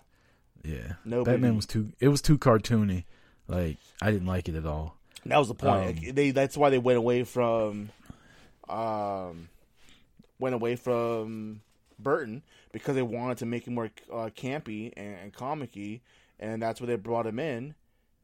yeah, 0.64 0.94
Nobody- 1.04 1.36
Batman 1.36 1.56
was 1.56 1.66
too. 1.66 1.92
It 2.00 2.08
was 2.08 2.20
too 2.22 2.38
cartoony. 2.38 3.04
Like 3.46 3.78
I 4.02 4.10
didn't 4.10 4.26
like 4.26 4.48
it 4.48 4.54
at 4.54 4.66
all. 4.66 4.96
That 5.26 5.38
was 5.38 5.48
the 5.48 5.54
point. 5.54 5.72
Um, 5.72 5.86
Like, 5.86 6.14
they 6.14 6.30
that's 6.30 6.56
why 6.56 6.70
they 6.70 6.78
went 6.78 6.98
away 6.98 7.24
from, 7.24 7.90
um, 8.68 9.48
went 10.38 10.54
away 10.54 10.76
from 10.76 11.60
Burton 11.98 12.42
because 12.72 12.94
they 12.94 13.02
wanted 13.02 13.38
to 13.38 13.46
make 13.46 13.66
him 13.66 13.74
more 13.74 13.90
uh, 14.12 14.30
campy 14.36 14.92
and, 14.96 15.16
and 15.16 15.32
comicky, 15.34 16.00
and 16.38 16.62
that's 16.62 16.80
where 16.80 16.86
they 16.88 16.96
brought 16.96 17.26
him 17.26 17.38
in, 17.38 17.74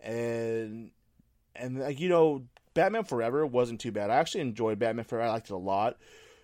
and 0.00 0.90
and 1.56 1.78
like 1.80 2.00
you 2.00 2.08
know, 2.08 2.44
Batman 2.74 3.04
Forever 3.04 3.46
wasn't 3.46 3.80
too 3.80 3.92
bad. 3.92 4.10
I 4.10 4.16
actually 4.16 4.42
enjoyed 4.42 4.78
Batman 4.78 5.04
Forever. 5.04 5.28
I 5.28 5.32
liked 5.32 5.50
it 5.50 5.54
a 5.54 5.56
lot. 5.56 5.96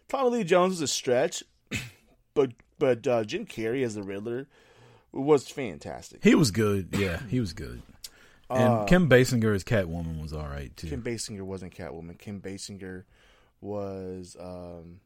Tommy 0.09 0.31
Lee 0.39 0.45
Jones 0.45 0.71
was 0.73 0.81
a 0.83 0.87
stretch, 0.89 1.43
but 2.35 2.53
but 2.79 3.07
uh, 3.07 3.25
Jim 3.25 3.47
Carrey 3.47 3.85
as 3.85 3.95
the 3.95 4.03
Riddler 4.03 4.47
was 5.13 5.49
fantastic. 5.49 6.23
He 6.25 6.35
was 6.35 6.51
good. 6.51 6.95
Yeah, 6.97 7.21
he 7.29 7.41
was 7.41 7.53
good. 7.53 7.83
And 8.49 8.63
Uh, 8.75 8.85
Kim 8.87 9.09
Basinger 9.09 9.55
as 9.55 9.63
Catwoman 9.65 10.21
was 10.21 10.33
all 10.33 10.47
right 10.49 10.77
too. 10.77 10.89
Kim 10.89 11.03
Basinger 11.03 11.43
wasn't 11.43 11.75
Catwoman. 11.75 12.19
Kim 12.19 12.41
Basinger 12.41 13.05
was 13.61 14.37
um 14.41 15.01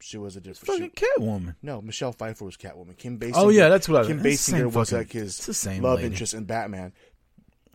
she 0.00 0.16
was 0.16 0.36
a 0.36 0.40
different 0.40 0.66
Fucking 0.66 0.92
she, 0.96 1.06
Catwoman. 1.20 1.56
no 1.62 1.80
Michelle 1.82 2.12
Pfeiffer 2.12 2.44
was 2.44 2.56
Catwoman. 2.56 2.96
Kim 2.96 3.18
Basinger. 3.18 3.32
Oh 3.36 3.48
yeah, 3.48 3.68
that's 3.68 3.88
what 3.88 4.04
I. 4.04 4.06
Kim 4.06 4.18
it's 4.24 4.24
the 4.24 4.36
same 4.36 4.60
Basinger 4.60 4.72
was 4.72 4.90
fucking- 4.90 4.98
like 4.98 5.12
his 5.12 5.38
the 5.38 5.54
same 5.54 5.82
love 5.82 5.96
lady. 5.96 6.08
interest 6.08 6.34
in 6.34 6.44
Batman. 6.44 6.92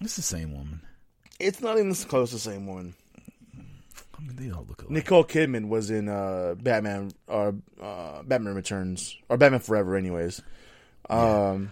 It's 0.01 0.15
the 0.15 0.21
same 0.21 0.53
woman. 0.53 0.81
It's 1.39 1.61
not 1.61 1.77
even 1.77 1.93
close 1.95 2.29
to 2.29 2.35
the 2.35 2.41
same 2.41 2.67
one. 2.67 2.93
I 3.55 4.21
mean, 4.21 4.35
they 4.35 4.51
all 4.51 4.65
look 4.67 4.81
alike. 4.81 4.91
Nicole 4.91 5.23
Kidman 5.23 5.67
was 5.67 5.89
in 5.89 6.07
uh 6.07 6.55
Batman 6.57 7.11
or 7.27 7.55
uh, 7.81 8.23
Batman 8.23 8.55
Returns 8.55 9.17
or 9.29 9.37
Batman 9.37 9.59
Forever, 9.59 9.95
anyways. 9.95 10.41
Um, 11.09 11.71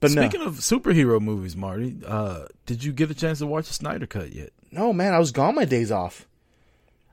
but 0.00 0.12
Speaking 0.12 0.40
no, 0.40 0.46
of 0.46 0.54
superhero 0.56 1.20
movies, 1.20 1.56
Marty, 1.56 1.96
uh, 2.06 2.44
did 2.66 2.84
you 2.84 2.92
get 2.92 3.10
a 3.10 3.14
chance 3.14 3.40
to 3.40 3.46
watch 3.46 3.66
the 3.66 3.74
Snyder 3.74 4.06
Cut 4.06 4.32
yet? 4.32 4.50
no 4.70 4.92
man, 4.92 5.14
I 5.14 5.18
was 5.18 5.32
gone 5.32 5.54
my 5.54 5.64
days 5.64 5.90
off. 5.90 6.26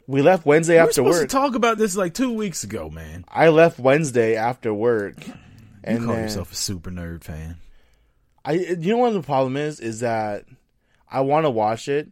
We 0.07 0.21
left 0.21 0.45
Wednesday 0.45 0.75
we 0.75 0.79
after 0.79 0.93
supposed 0.93 1.19
work. 1.21 1.29
to 1.29 1.35
talk 1.35 1.55
about 1.55 1.77
this 1.79 1.95
like 1.95 2.13
two 2.13 2.33
weeks 2.33 2.63
ago, 2.63 2.89
man. 2.89 3.25
I 3.27 3.47
left 3.49 3.79
Wednesday 3.79 4.35
after 4.35 4.71
work. 4.73 5.15
And 5.83 5.99
you 5.99 6.05
call 6.05 6.15
then, 6.15 6.23
yourself 6.25 6.51
a 6.51 6.55
super 6.55 6.91
nerd 6.91 7.23
fan. 7.23 7.57
I 8.45 8.53
you 8.53 8.91
know 8.91 8.97
what 8.97 9.13
the 9.13 9.21
problem 9.21 9.57
is 9.57 9.79
is 9.79 10.01
that 10.01 10.45
I 11.11 11.21
want 11.21 11.45
to 11.45 11.49
watch 11.49 11.87
it, 11.87 12.09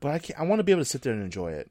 but 0.00 0.12
I 0.12 0.18
can't. 0.18 0.40
I 0.40 0.44
want 0.44 0.60
to 0.60 0.64
be 0.64 0.72
able 0.72 0.82
to 0.82 0.86
sit 0.86 1.02
there 1.02 1.12
and 1.12 1.22
enjoy 1.22 1.52
it, 1.52 1.70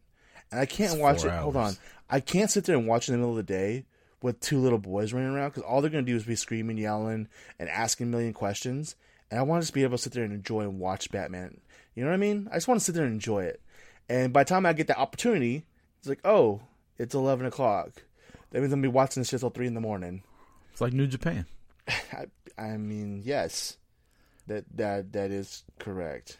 and 0.51 0.59
I 0.59 0.65
can't 0.65 0.93
It's 0.93 1.01
watch 1.01 1.25
it. 1.25 1.31
Hold 1.31 1.55
on. 1.55 1.75
I 2.09 2.19
can't 2.19 2.51
sit 2.51 2.65
there 2.65 2.77
and 2.77 2.87
watch 2.87 3.09
it 3.09 3.13
in 3.13 3.19
the 3.19 3.25
middle 3.25 3.37
of 3.37 3.45
the 3.45 3.51
day 3.51 3.85
with 4.21 4.39
two 4.39 4.59
little 4.59 4.77
boys 4.77 5.13
running 5.13 5.29
around 5.29 5.49
because 5.49 5.63
all 5.63 5.81
they're 5.81 5.89
gonna 5.89 6.03
do 6.03 6.15
is 6.15 6.23
be 6.23 6.35
screaming, 6.35 6.77
yelling, 6.77 7.27
and 7.59 7.69
asking 7.69 8.07
a 8.07 8.09
million 8.09 8.33
questions. 8.33 8.95
And 9.31 9.39
I 9.39 9.43
want 9.43 9.61
to 9.61 9.65
just 9.65 9.73
be 9.73 9.81
able 9.81 9.97
to 9.97 10.03
sit 10.03 10.13
there 10.13 10.23
and 10.23 10.33
enjoy 10.33 10.61
and 10.61 10.79
watch 10.79 11.09
Batman. 11.11 11.59
You 11.95 12.03
know 12.03 12.09
what 12.09 12.15
I 12.15 12.17
mean? 12.17 12.47
I 12.51 12.55
just 12.55 12.67
want 12.67 12.79
to 12.79 12.83
sit 12.83 12.93
there 12.93 13.03
and 13.03 13.13
enjoy 13.13 13.45
it. 13.45 13.61
And 14.07 14.31
by 14.31 14.43
the 14.43 14.49
time 14.49 14.65
I 14.65 14.73
get 14.73 14.85
the 14.87 14.97
opportunity, 14.97 15.65
it's 15.99 16.07
like, 16.07 16.19
oh, 16.23 16.61
it's 16.99 17.15
eleven 17.15 17.47
o'clock. 17.47 18.03
That 18.51 18.59
means 18.59 18.71
I'm 18.71 18.79
gonna 18.79 18.89
be 18.89 18.93
watching 18.93 19.21
this 19.21 19.29
shit 19.29 19.39
till 19.39 19.49
three 19.49 19.65
in 19.67 19.73
the 19.73 19.81
morning. 19.81 20.21
It's 20.71 20.81
like 20.81 20.93
New 20.93 21.07
Japan. 21.07 21.45
I, 21.87 22.25
I 22.57 22.77
mean, 22.77 23.21
yes, 23.25 23.77
that 24.47 24.65
that 24.75 25.13
that 25.13 25.31
is 25.31 25.63
correct. 25.79 26.37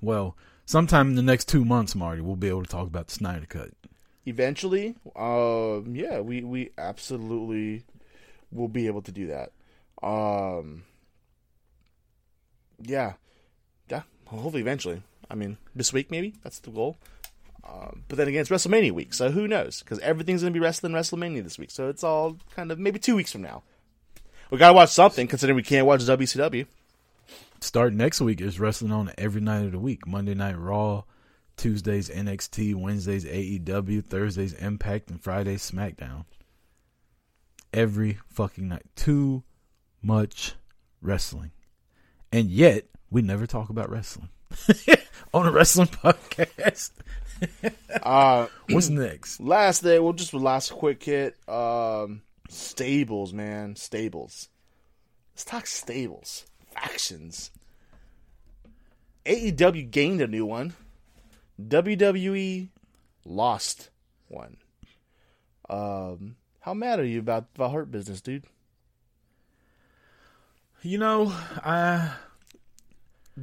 Well, 0.00 0.36
sometime 0.66 1.10
in 1.10 1.14
the 1.14 1.22
next 1.22 1.48
two 1.48 1.64
months, 1.64 1.94
Marty, 1.94 2.20
we'll 2.20 2.36
be 2.36 2.48
able 2.48 2.62
to 2.62 2.70
talk 2.70 2.86
about 2.86 3.08
the 3.08 3.14
Snyder 3.14 3.46
Cut. 3.46 3.70
Eventually, 4.26 4.96
um, 5.16 5.94
yeah, 5.94 6.20
we 6.20 6.42
we 6.42 6.70
absolutely 6.78 7.84
will 8.50 8.68
be 8.68 8.86
able 8.86 9.02
to 9.02 9.12
do 9.12 9.26
that. 9.28 9.52
Um, 10.02 10.84
yeah, 12.80 13.14
yeah. 13.88 14.02
Hopefully, 14.26 14.62
eventually. 14.62 15.02
I 15.30 15.34
mean, 15.34 15.56
this 15.74 15.92
week 15.92 16.10
maybe 16.10 16.34
that's 16.42 16.58
the 16.60 16.70
goal. 16.70 16.98
Um, 17.66 18.02
but 18.08 18.18
then 18.18 18.28
again, 18.28 18.42
it's 18.42 18.50
WrestleMania 18.50 18.92
week, 18.92 19.14
so 19.14 19.30
who 19.30 19.48
knows? 19.48 19.80
Because 19.80 19.98
everything's 20.00 20.42
gonna 20.42 20.52
be 20.52 20.60
wrestling 20.60 20.92
WrestleMania 20.92 21.42
this 21.42 21.58
week, 21.58 21.70
so 21.70 21.88
it's 21.88 22.04
all 22.04 22.36
kind 22.54 22.70
of 22.70 22.78
maybe 22.78 22.98
two 22.98 23.16
weeks 23.16 23.32
from 23.32 23.42
now. 23.42 23.62
We 24.50 24.58
gotta 24.58 24.74
watch 24.74 24.90
something, 24.90 25.26
considering 25.26 25.56
we 25.56 25.62
can't 25.62 25.86
watch 25.86 26.00
WCW. 26.02 26.66
Start 27.64 27.94
next 27.94 28.20
week 28.20 28.42
is 28.42 28.60
wrestling 28.60 28.92
on 28.92 29.10
every 29.16 29.40
night 29.40 29.64
of 29.64 29.72
the 29.72 29.78
week. 29.78 30.06
Monday 30.06 30.34
night 30.34 30.58
Raw, 30.58 31.04
Tuesdays 31.56 32.10
NXT, 32.10 32.74
Wednesdays 32.74 33.24
AEW, 33.24 34.04
Thursdays 34.04 34.52
Impact, 34.52 35.10
and 35.10 35.18
Fridays 35.18 35.68
SmackDown. 35.70 36.26
Every 37.72 38.18
fucking 38.28 38.68
night. 38.68 38.82
Too 38.96 39.44
much 40.02 40.56
wrestling. 41.00 41.52
And 42.30 42.50
yet, 42.50 42.84
we 43.10 43.22
never 43.22 43.46
talk 43.46 43.70
about 43.70 43.88
wrestling. 43.88 44.28
on 45.34 45.46
a 45.46 45.50
wrestling 45.50 45.88
podcast. 45.88 46.90
Uh, 48.02 48.46
What's 48.70 48.88
next? 48.88 49.40
last 49.40 49.82
day, 49.82 49.98
we'll 49.98 50.12
just 50.12 50.32
last 50.32 50.70
quick 50.70 51.02
hit. 51.02 51.36
Um, 51.48 52.22
stables, 52.48 53.32
man, 53.32 53.74
stables. 53.74 54.48
Let's 55.34 55.44
talk 55.44 55.66
stables, 55.66 56.46
factions. 56.70 57.50
AEW 59.26 59.90
gained 59.90 60.20
a 60.20 60.26
new 60.26 60.44
one. 60.46 60.74
WWE 61.62 62.68
lost 63.24 63.90
one. 64.28 64.56
Um, 65.70 66.36
how 66.60 66.74
mad 66.74 66.98
are 67.00 67.04
you 67.04 67.20
about 67.20 67.54
the 67.54 67.68
Hurt 67.70 67.90
Business, 67.90 68.20
dude? 68.20 68.44
You 70.82 70.98
know, 70.98 71.28
I 71.64 72.12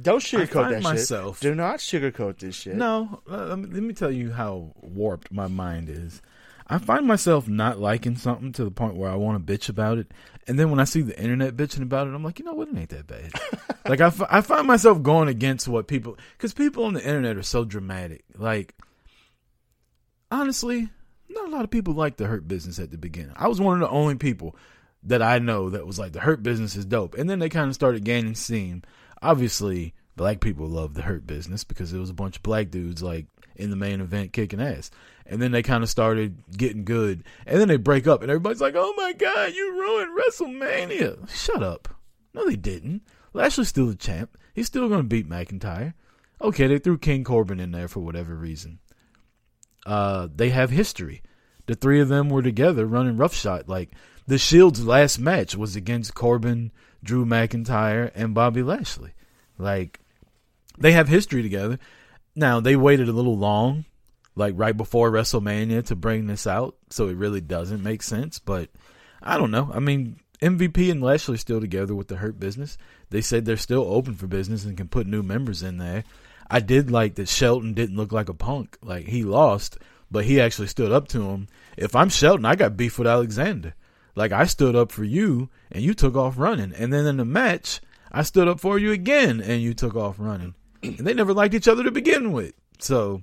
Don't 0.00 0.20
sugarcoat 0.22 0.52
find 0.52 0.74
that 0.74 0.82
myself- 0.82 1.38
shit. 1.40 1.50
Do 1.50 1.54
not 1.56 1.78
sugarcoat 1.80 2.38
this 2.38 2.54
shit. 2.54 2.76
No, 2.76 3.20
let 3.26 3.58
me, 3.58 3.68
let 3.68 3.82
me 3.82 3.92
tell 3.94 4.12
you 4.12 4.30
how 4.32 4.72
warped 4.80 5.32
my 5.32 5.48
mind 5.48 5.88
is. 5.88 6.22
I 6.72 6.78
find 6.78 7.06
myself 7.06 7.48
not 7.48 7.78
liking 7.78 8.16
something 8.16 8.50
to 8.52 8.64
the 8.64 8.70
point 8.70 8.96
where 8.96 9.10
I 9.10 9.16
want 9.16 9.46
to 9.46 9.52
bitch 9.52 9.68
about 9.68 9.98
it, 9.98 10.10
and 10.46 10.58
then 10.58 10.70
when 10.70 10.80
I 10.80 10.84
see 10.84 11.02
the 11.02 11.20
internet 11.20 11.54
bitching 11.54 11.82
about 11.82 12.06
it, 12.06 12.14
I'm 12.14 12.24
like, 12.24 12.38
you 12.38 12.46
know 12.46 12.54
what, 12.54 12.68
it 12.68 12.78
ain't 12.78 12.88
that 12.88 13.06
bad. 13.06 13.30
like 13.88 14.00
I, 14.00 14.06
f- 14.06 14.22
I 14.30 14.40
find 14.40 14.66
myself 14.66 15.02
going 15.02 15.28
against 15.28 15.68
what 15.68 15.86
people, 15.86 16.16
because 16.36 16.54
people 16.54 16.84
on 16.84 16.94
the 16.94 17.04
internet 17.04 17.36
are 17.36 17.42
so 17.42 17.66
dramatic. 17.66 18.24
Like, 18.38 18.74
honestly, 20.30 20.88
not 21.28 21.48
a 21.48 21.50
lot 21.50 21.64
of 21.64 21.70
people 21.70 21.92
like 21.92 22.16
the 22.16 22.26
Hurt 22.26 22.48
Business 22.48 22.78
at 22.78 22.90
the 22.90 22.96
beginning. 22.96 23.34
I 23.36 23.48
was 23.48 23.60
one 23.60 23.74
of 23.74 23.86
the 23.86 23.94
only 23.94 24.14
people 24.14 24.56
that 25.02 25.20
I 25.20 25.40
know 25.40 25.68
that 25.68 25.86
was 25.86 25.98
like 25.98 26.12
the 26.12 26.20
Hurt 26.20 26.42
Business 26.42 26.74
is 26.74 26.86
dope, 26.86 27.18
and 27.18 27.28
then 27.28 27.38
they 27.38 27.50
kind 27.50 27.68
of 27.68 27.74
started 27.74 28.02
gaining 28.02 28.34
steam. 28.34 28.82
Obviously, 29.20 29.92
black 30.16 30.40
people 30.40 30.68
love 30.68 30.94
the 30.94 31.02
Hurt 31.02 31.26
Business 31.26 31.64
because 31.64 31.92
it 31.92 31.98
was 31.98 32.08
a 32.08 32.14
bunch 32.14 32.36
of 32.36 32.42
black 32.42 32.70
dudes 32.70 33.02
like 33.02 33.26
in 33.56 33.68
the 33.68 33.76
main 33.76 34.00
event 34.00 34.32
kicking 34.32 34.62
ass. 34.62 34.90
And 35.26 35.40
then 35.40 35.52
they 35.52 35.62
kind 35.62 35.82
of 35.82 35.90
started 35.90 36.42
getting 36.56 36.84
good. 36.84 37.24
And 37.46 37.60
then 37.60 37.68
they 37.68 37.76
break 37.76 38.06
up 38.06 38.22
and 38.22 38.30
everybody's 38.30 38.60
like, 38.60 38.74
"Oh 38.76 38.94
my 38.96 39.12
god, 39.12 39.52
you 39.54 39.72
ruined 39.72 40.18
WrestleMania." 40.18 41.28
Shut 41.30 41.62
up. 41.62 41.88
No 42.34 42.46
they 42.46 42.56
didn't. 42.56 43.02
Lashley's 43.32 43.68
still 43.68 43.86
the 43.86 43.94
champ. 43.94 44.36
He's 44.54 44.66
still 44.66 44.88
going 44.88 45.00
to 45.00 45.06
beat 45.08 45.28
McIntyre. 45.28 45.94
Okay, 46.40 46.66
they 46.66 46.78
threw 46.78 46.98
King 46.98 47.24
Corbin 47.24 47.60
in 47.60 47.72
there 47.72 47.88
for 47.88 48.00
whatever 48.00 48.34
reason. 48.34 48.78
Uh 49.86 50.28
they 50.34 50.50
have 50.50 50.70
history. 50.70 51.22
The 51.66 51.74
three 51.74 52.00
of 52.00 52.08
them 52.08 52.28
were 52.28 52.42
together 52.42 52.86
running 52.86 53.16
roughshod 53.16 53.68
like 53.68 53.90
the 54.26 54.38
Shield's 54.38 54.84
last 54.84 55.18
match 55.18 55.56
was 55.56 55.74
against 55.74 56.14
Corbin, 56.14 56.70
Drew 57.02 57.24
McIntyre, 57.26 58.10
and 58.14 58.34
Bobby 58.34 58.62
Lashley. 58.62 59.12
Like 59.58 60.00
they 60.78 60.92
have 60.92 61.08
history 61.08 61.42
together. 61.42 61.78
Now 62.34 62.60
they 62.60 62.76
waited 62.76 63.08
a 63.08 63.12
little 63.12 63.36
long, 63.36 63.84
like 64.34 64.54
right 64.56 64.76
before 64.76 65.10
WrestleMania, 65.10 65.84
to 65.86 65.96
bring 65.96 66.26
this 66.26 66.46
out, 66.46 66.76
so 66.90 67.08
it 67.08 67.16
really 67.16 67.40
doesn't 67.40 67.82
make 67.82 68.02
sense. 68.02 68.38
But 68.38 68.70
I 69.22 69.38
don't 69.38 69.50
know. 69.50 69.70
I 69.72 69.80
mean, 69.80 70.16
MVP 70.40 70.90
and 70.90 71.02
Lashley 71.02 71.36
still 71.36 71.60
together 71.60 71.94
with 71.94 72.08
the 72.08 72.16
Hurt 72.16 72.40
Business. 72.40 72.76
They 73.10 73.20
said 73.20 73.44
they're 73.44 73.56
still 73.56 73.84
open 73.84 74.14
for 74.14 74.26
business 74.26 74.64
and 74.64 74.76
can 74.76 74.88
put 74.88 75.06
new 75.06 75.22
members 75.22 75.62
in 75.62 75.78
there. 75.78 76.04
I 76.50 76.60
did 76.60 76.90
like 76.90 77.14
that 77.14 77.28
Shelton 77.28 77.74
didn't 77.74 77.96
look 77.96 78.12
like 78.12 78.28
a 78.28 78.34
punk. 78.34 78.76
Like 78.82 79.06
he 79.06 79.22
lost, 79.22 79.78
but 80.10 80.24
he 80.24 80.40
actually 80.40 80.66
stood 80.66 80.92
up 80.92 81.08
to 81.08 81.30
him. 81.30 81.48
If 81.76 81.94
I'm 81.94 82.08
Shelton, 82.08 82.44
I 82.44 82.56
got 82.56 82.76
beef 82.76 82.98
with 82.98 83.06
Alexander. 83.06 83.74
Like 84.14 84.32
I 84.32 84.44
stood 84.44 84.76
up 84.76 84.92
for 84.92 85.04
you 85.04 85.48
and 85.70 85.82
you 85.82 85.94
took 85.94 86.16
off 86.16 86.38
running. 86.38 86.74
And 86.74 86.92
then 86.92 87.06
in 87.06 87.16
the 87.16 87.24
match, 87.24 87.80
I 88.10 88.22
stood 88.22 88.48
up 88.48 88.60
for 88.60 88.78
you 88.78 88.92
again 88.92 89.40
and 89.40 89.62
you 89.62 89.72
took 89.72 89.94
off 89.94 90.16
running. 90.18 90.54
And 90.82 90.98
they 90.98 91.14
never 91.14 91.32
liked 91.32 91.54
each 91.54 91.68
other 91.68 91.84
to 91.84 91.90
begin 91.90 92.32
with. 92.32 92.52
So 92.78 93.22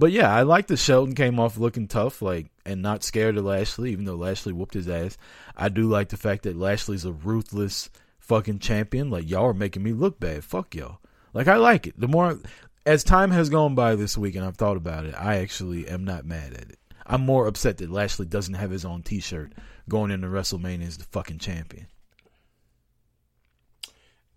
but 0.00 0.12
yeah, 0.12 0.34
I 0.34 0.42
like 0.42 0.66
that 0.68 0.78
Shelton 0.78 1.14
came 1.14 1.38
off 1.38 1.58
looking 1.58 1.86
tough, 1.86 2.22
like 2.22 2.46
and 2.64 2.80
not 2.80 3.04
scared 3.04 3.36
of 3.36 3.44
Lashley, 3.44 3.92
even 3.92 4.06
though 4.06 4.14
Lashley 4.14 4.54
whooped 4.54 4.72
his 4.72 4.88
ass. 4.88 5.18
I 5.54 5.68
do 5.68 5.82
like 5.82 6.08
the 6.08 6.16
fact 6.16 6.44
that 6.44 6.56
Lashley's 6.56 7.04
a 7.04 7.12
ruthless 7.12 7.90
fucking 8.18 8.60
champion. 8.60 9.10
Like 9.10 9.28
y'all 9.28 9.44
are 9.44 9.52
making 9.52 9.82
me 9.82 9.92
look 9.92 10.18
bad. 10.18 10.42
Fuck 10.42 10.74
y'all. 10.74 11.00
Like 11.34 11.48
I 11.48 11.56
like 11.56 11.86
it. 11.86 12.00
The 12.00 12.08
more 12.08 12.38
as 12.86 13.04
time 13.04 13.30
has 13.32 13.50
gone 13.50 13.74
by 13.74 13.94
this 13.94 14.16
week 14.16 14.36
and 14.36 14.44
I've 14.44 14.56
thought 14.56 14.78
about 14.78 15.04
it, 15.04 15.14
I 15.14 15.36
actually 15.36 15.86
am 15.86 16.06
not 16.06 16.24
mad 16.24 16.54
at 16.54 16.70
it. 16.70 16.78
I'm 17.06 17.20
more 17.20 17.46
upset 17.46 17.76
that 17.76 17.90
Lashley 17.90 18.24
doesn't 18.24 18.54
have 18.54 18.70
his 18.70 18.86
own 18.86 19.02
T-shirt 19.02 19.52
going 19.86 20.10
into 20.10 20.28
WrestleMania 20.28 20.86
as 20.86 20.96
the 20.96 21.04
fucking 21.04 21.40
champion. 21.40 21.88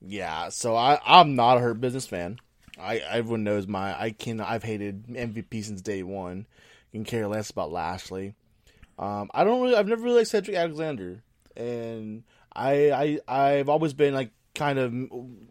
Yeah, 0.02 0.50
so 0.50 0.76
I 0.76 1.00
I'm 1.06 1.38
not 1.38 1.56
a 1.56 1.62
Hurt 1.62 1.80
Business 1.80 2.06
fan. 2.06 2.40
I 2.80 2.98
everyone 2.98 3.44
knows 3.44 3.68
my 3.68 4.00
I 4.00 4.12
can 4.12 4.40
I've 4.40 4.64
hated 4.64 5.08
MVP 5.08 5.64
since 5.64 5.82
day 5.82 6.04
one. 6.04 6.48
Can 6.92 7.04
care 7.04 7.28
less 7.28 7.50
about 7.50 7.72
Lashley. 7.72 8.36
Um, 9.00 9.30
I 9.34 9.44
don't 9.44 9.62
really 9.62 9.76
I've 9.76 9.88
never 9.88 10.04
really 10.04 10.18
liked 10.18 10.30
Cedric 10.30 10.56
Alexander, 10.56 11.24
and 11.56 12.24
I 12.56 12.92
I 12.92 13.20
I've 13.28 13.70
always 13.70 13.94
been 13.94 14.14
like 14.14 14.32
kind 14.56 14.80
of 14.80 14.94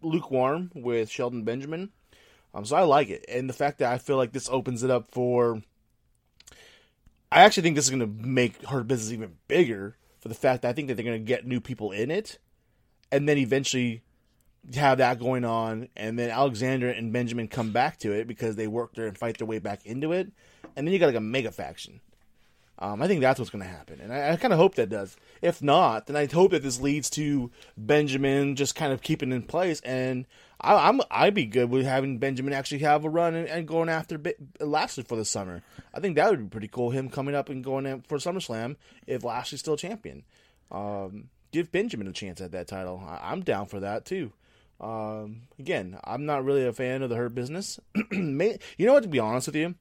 lukewarm 0.03 0.71
with 0.75 1.11
Shelton 1.11 1.45
Benjamin. 1.45 1.91
Um, 2.55 2.65
so 2.65 2.77
I 2.77 2.83
like 2.83 3.09
it, 3.09 3.25
and 3.29 3.49
the 3.49 3.55
fact 3.55 3.79
that 3.79 3.93
I 3.93 3.99
feel 3.99 4.17
like 4.17 4.33
this 4.33 4.49
opens 4.49 4.83
it 4.83 4.91
up 4.91 5.11
for. 5.11 5.63
I 7.31 7.45
actually 7.45 7.63
think 7.63 7.77
this 7.77 7.87
is 7.87 7.91
going 7.91 8.01
to 8.01 8.27
make 8.27 8.63
Hurt 8.67 8.87
Business 8.87 9.11
even 9.11 9.37
bigger 9.49 9.97
for 10.21 10.29
the 10.29 10.35
fact 10.35 10.63
that 10.63 10.69
I 10.69 10.73
think 10.75 10.89
that 10.89 10.95
they're 10.95 11.05
going 11.05 11.19
to 11.19 11.27
get 11.27 11.47
new 11.47 11.61
people 11.61 11.91
in 11.91 12.11
it, 12.11 12.39
and 13.11 13.27
then 13.27 13.39
eventually 13.39 14.03
have 14.75 14.99
that 14.99 15.19
going 15.19 15.45
on, 15.45 15.89
and 15.97 16.19
then 16.19 16.31
Alexander 16.31 16.89
and 16.89 17.13
Benjamin 17.13 17.49
come 17.49 17.73
back 17.73 17.99
to 17.99 18.13
it 18.13 18.27
because 18.27 18.57
they 18.57 18.67
work 18.67 18.95
there 18.95 19.07
and 19.07 19.19
fight 19.19 19.39
their 19.39 19.47
way 19.47 19.59
back 19.59 19.85
into 19.85 20.13
it, 20.13 20.31
and 20.77 20.87
then 20.87 20.93
you 20.93 20.99
got 20.99 21.07
like 21.07 21.15
a 21.15 21.21
mega 21.21 21.51
faction. 21.51 22.01
Um, 22.79 23.01
I 23.01 23.07
think 23.07 23.21
that's 23.21 23.39
what's 23.39 23.51
going 23.51 23.63
to 23.63 23.71
happen, 23.71 24.01
and 24.01 24.13
I, 24.13 24.33
I 24.33 24.37
kind 24.37 24.53
of 24.53 24.59
hope 24.59 24.75
that 24.77 24.89
does. 24.89 25.17
If 25.41 25.63
not, 25.63 26.07
then 26.07 26.17
I 26.17 26.27
hope 26.27 26.51
that 26.51 26.63
this 26.63 26.81
leads 26.81 27.11
to 27.11 27.51
Benjamin 27.77 28.57
just 28.57 28.75
kind 28.75 28.93
of 28.93 29.03
keeping 29.03 29.31
in 29.31 29.43
place, 29.43 29.81
and 29.83 30.27
I, 30.61 30.89
am 30.89 31.01
I'd 31.11 31.35
be 31.35 31.47
good 31.47 31.71
with 31.71 31.85
having 31.85 32.19
Benjamin 32.19 32.53
actually 32.53 32.81
have 32.81 33.05
a 33.05 33.09
run 33.09 33.35
and, 33.35 33.49
and 33.49 33.69
going 33.69 33.89
after 33.89 34.21
Lashley 34.61 35.05
for 35.05 35.17
the 35.17 35.25
summer. 35.25 35.63
I 35.93 36.01
think 36.01 36.17
that 36.17 36.31
would 36.31 36.39
be 36.41 36.49
pretty 36.49 36.69
cool. 36.69 36.91
Him 36.91 37.09
coming 37.09 37.35
up 37.35 37.49
and 37.49 37.65
going 37.65 37.87
in 37.87 38.03
for 38.03 38.19
SummerSlam 38.19 38.77
if 39.07 39.25
Lashley's 39.25 39.61
still 39.61 39.77
champion. 39.77 40.25
Um, 40.71 41.29
give 41.51 41.73
Benjamin 41.73 42.07
a 42.07 42.13
chance 42.13 42.41
at 42.41 42.53
that 42.53 42.69
title. 42.69 43.03
I, 43.07 43.31
I'm 43.31 43.43
down 43.43 43.67
for 43.67 43.81
that 43.81 44.05
too. 44.05 44.33
Um, 44.81 45.43
again, 45.59 45.99
I'm 46.05 46.27
not 46.27 46.45
really 46.45 46.65
a 46.67 46.73
fan 46.73 47.03
of 47.03 47.11
the 47.11 47.17
Hurt 47.17 47.35
Business. 47.35 47.79
you 48.11 48.59
know 48.79 48.93
what? 48.93 49.05
To 49.05 49.09
be 49.09 49.19
honest 49.19 49.47
with 49.47 49.57
you, 49.57 49.75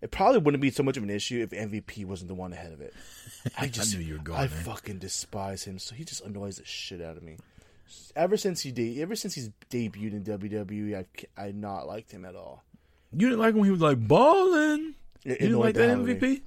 it 0.00 0.10
probably 0.10 0.38
wouldn't 0.40 0.60
be 0.60 0.70
so 0.70 0.82
much 0.82 0.96
of 0.96 1.02
an 1.02 1.10
issue 1.10 1.42
if 1.42 1.50
MVP 1.50 2.04
wasn't 2.04 2.28
the 2.28 2.34
one 2.34 2.52
ahead 2.52 2.72
of 2.72 2.80
it. 2.80 2.94
I 3.58 3.68
just, 3.68 3.94
I 3.94 3.98
knew 3.98 4.04
you 4.04 4.14
were 4.14 4.22
going. 4.22 4.38
I 4.38 4.46
there. 4.46 4.60
fucking 4.60 4.98
despise 4.98 5.64
him. 5.64 5.78
So 5.78 5.94
he 5.94 6.04
just 6.04 6.24
annoys 6.24 6.56
the 6.56 6.64
shit 6.64 7.00
out 7.00 7.16
of 7.16 7.22
me. 7.22 7.36
Ever 8.14 8.36
since 8.36 8.60
he 8.60 8.70
de- 8.70 9.00
ever 9.00 9.16
since 9.16 9.34
he's 9.34 9.50
debuted 9.70 10.12
in 10.12 10.24
WWE, 10.24 11.06
I 11.36 11.42
I 11.42 11.52
not 11.52 11.86
liked 11.86 12.10
him 12.10 12.24
at 12.24 12.34
all. 12.34 12.62
You 13.12 13.28
didn't 13.28 13.40
like 13.40 13.54
when 13.54 13.64
he 13.64 13.70
was 13.70 13.80
like 13.80 14.06
balling. 14.06 14.94
You 15.24 15.34
didn't 15.36 15.58
like 15.58 15.74
that 15.74 15.88
hell 15.88 16.00
out 16.00 16.00
of 16.00 16.06
me. 16.06 16.14
MVP? 16.14 16.42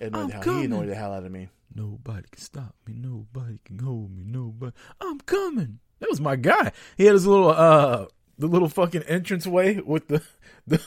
Annoyed 0.00 0.22
I'm 0.22 0.30
hell, 0.30 0.58
he 0.58 0.64
annoyed 0.64 0.88
the 0.88 0.94
hell 0.94 1.12
out 1.12 1.24
of 1.24 1.32
me. 1.32 1.48
Nobody 1.74 2.26
can 2.30 2.40
stop 2.40 2.74
me. 2.86 2.94
Nobody 2.96 3.60
can 3.64 3.78
hold 3.78 4.16
me. 4.16 4.24
Nobody. 4.26 4.72
I'm 5.00 5.20
coming. 5.20 5.80
That 6.00 6.10
was 6.10 6.20
my 6.20 6.36
guy. 6.36 6.72
He 6.96 7.04
had 7.04 7.14
his 7.14 7.26
little 7.26 7.50
uh 7.50 8.06
the 8.38 8.46
little 8.46 8.68
fucking 8.68 9.04
entranceway 9.08 9.80
with 9.80 10.08
the 10.08 10.22
the 10.66 10.82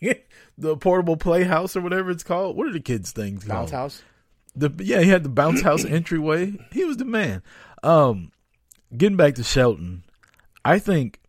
the 0.58 0.76
portable 0.76 1.16
playhouse 1.16 1.76
or 1.76 1.80
whatever 1.80 2.10
it's 2.10 2.24
called. 2.24 2.56
What 2.56 2.66
are 2.66 2.72
the 2.72 2.80
kids 2.80 3.12
things 3.12 3.44
called? 3.44 3.70
Bounce 3.70 3.70
house. 3.70 4.02
The 4.56 4.70
yeah, 4.78 5.00
he 5.00 5.08
had 5.08 5.22
the 5.22 5.28
bounce 5.28 5.62
house 5.62 5.84
entryway. 5.88 6.54
He 6.72 6.84
was 6.84 6.96
the 6.96 7.04
man. 7.04 7.42
Um, 7.82 8.32
getting 8.96 9.16
back 9.16 9.34
to 9.34 9.44
Shelton, 9.44 10.04
I 10.64 10.78
think, 10.78 11.20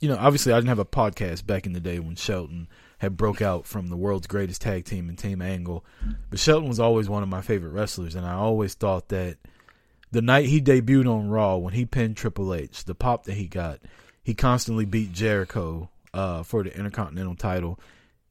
you 0.00 0.08
know, 0.08 0.16
obviously 0.16 0.52
I 0.52 0.56
didn't 0.56 0.68
have 0.68 0.78
a 0.78 0.84
podcast 0.84 1.46
back 1.46 1.66
in 1.66 1.72
the 1.72 1.80
day 1.80 1.98
when 1.98 2.14
Shelton 2.16 2.68
had 2.98 3.16
broke 3.16 3.42
out 3.42 3.66
from 3.66 3.88
the 3.88 3.96
world's 3.96 4.26
greatest 4.26 4.60
tag 4.60 4.84
team 4.84 5.08
and 5.08 5.18
Team 5.18 5.42
Angle, 5.42 5.84
but 6.30 6.38
Shelton 6.38 6.68
was 6.68 6.78
always 6.78 7.08
one 7.08 7.22
of 7.22 7.28
my 7.28 7.40
favorite 7.40 7.70
wrestlers, 7.70 8.14
and 8.14 8.24
I 8.24 8.34
always 8.34 8.74
thought 8.74 9.08
that 9.08 9.38
the 10.14 10.22
night 10.22 10.46
he 10.46 10.62
debuted 10.62 11.12
on 11.12 11.28
Raw 11.28 11.56
when 11.56 11.74
he 11.74 11.84
pinned 11.84 12.16
Triple 12.16 12.54
H, 12.54 12.84
the 12.84 12.94
pop 12.94 13.24
that 13.24 13.34
he 13.34 13.48
got, 13.48 13.80
he 14.22 14.32
constantly 14.32 14.84
beat 14.84 15.12
Jericho 15.12 15.90
uh, 16.14 16.44
for 16.44 16.62
the 16.62 16.74
Intercontinental 16.74 17.34
title. 17.34 17.80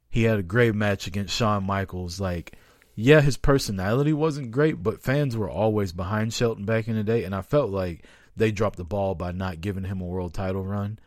He 0.10 0.24
had 0.24 0.40
a 0.40 0.44
great 0.44 0.74
match 0.74 1.08
against 1.08 1.36
Shawn 1.36 1.66
Michaels. 1.66 2.22
Like, 2.22 2.54
yeah, 2.96 3.20
his 3.20 3.36
personality 3.36 4.14
wasn't 4.14 4.52
great, 4.52 4.82
but 4.82 5.02
fans 5.02 5.36
were 5.36 5.50
always 5.50 5.92
behind 5.92 6.34
Shelton 6.34 6.64
back 6.64 6.88
in 6.88 6.96
the 6.96 7.04
day, 7.04 7.26
and 7.26 7.36
I 7.36 7.42
felt 7.42 7.70
like 7.70 8.06
they 8.38 8.52
dropped 8.52 8.78
the 8.78 8.86
ball 8.86 9.14
by 9.14 9.34
not 9.34 9.60
giving 9.60 9.84
him 9.84 10.00
a 10.00 10.06
world 10.06 10.34
title 10.34 10.64
run. 10.64 11.00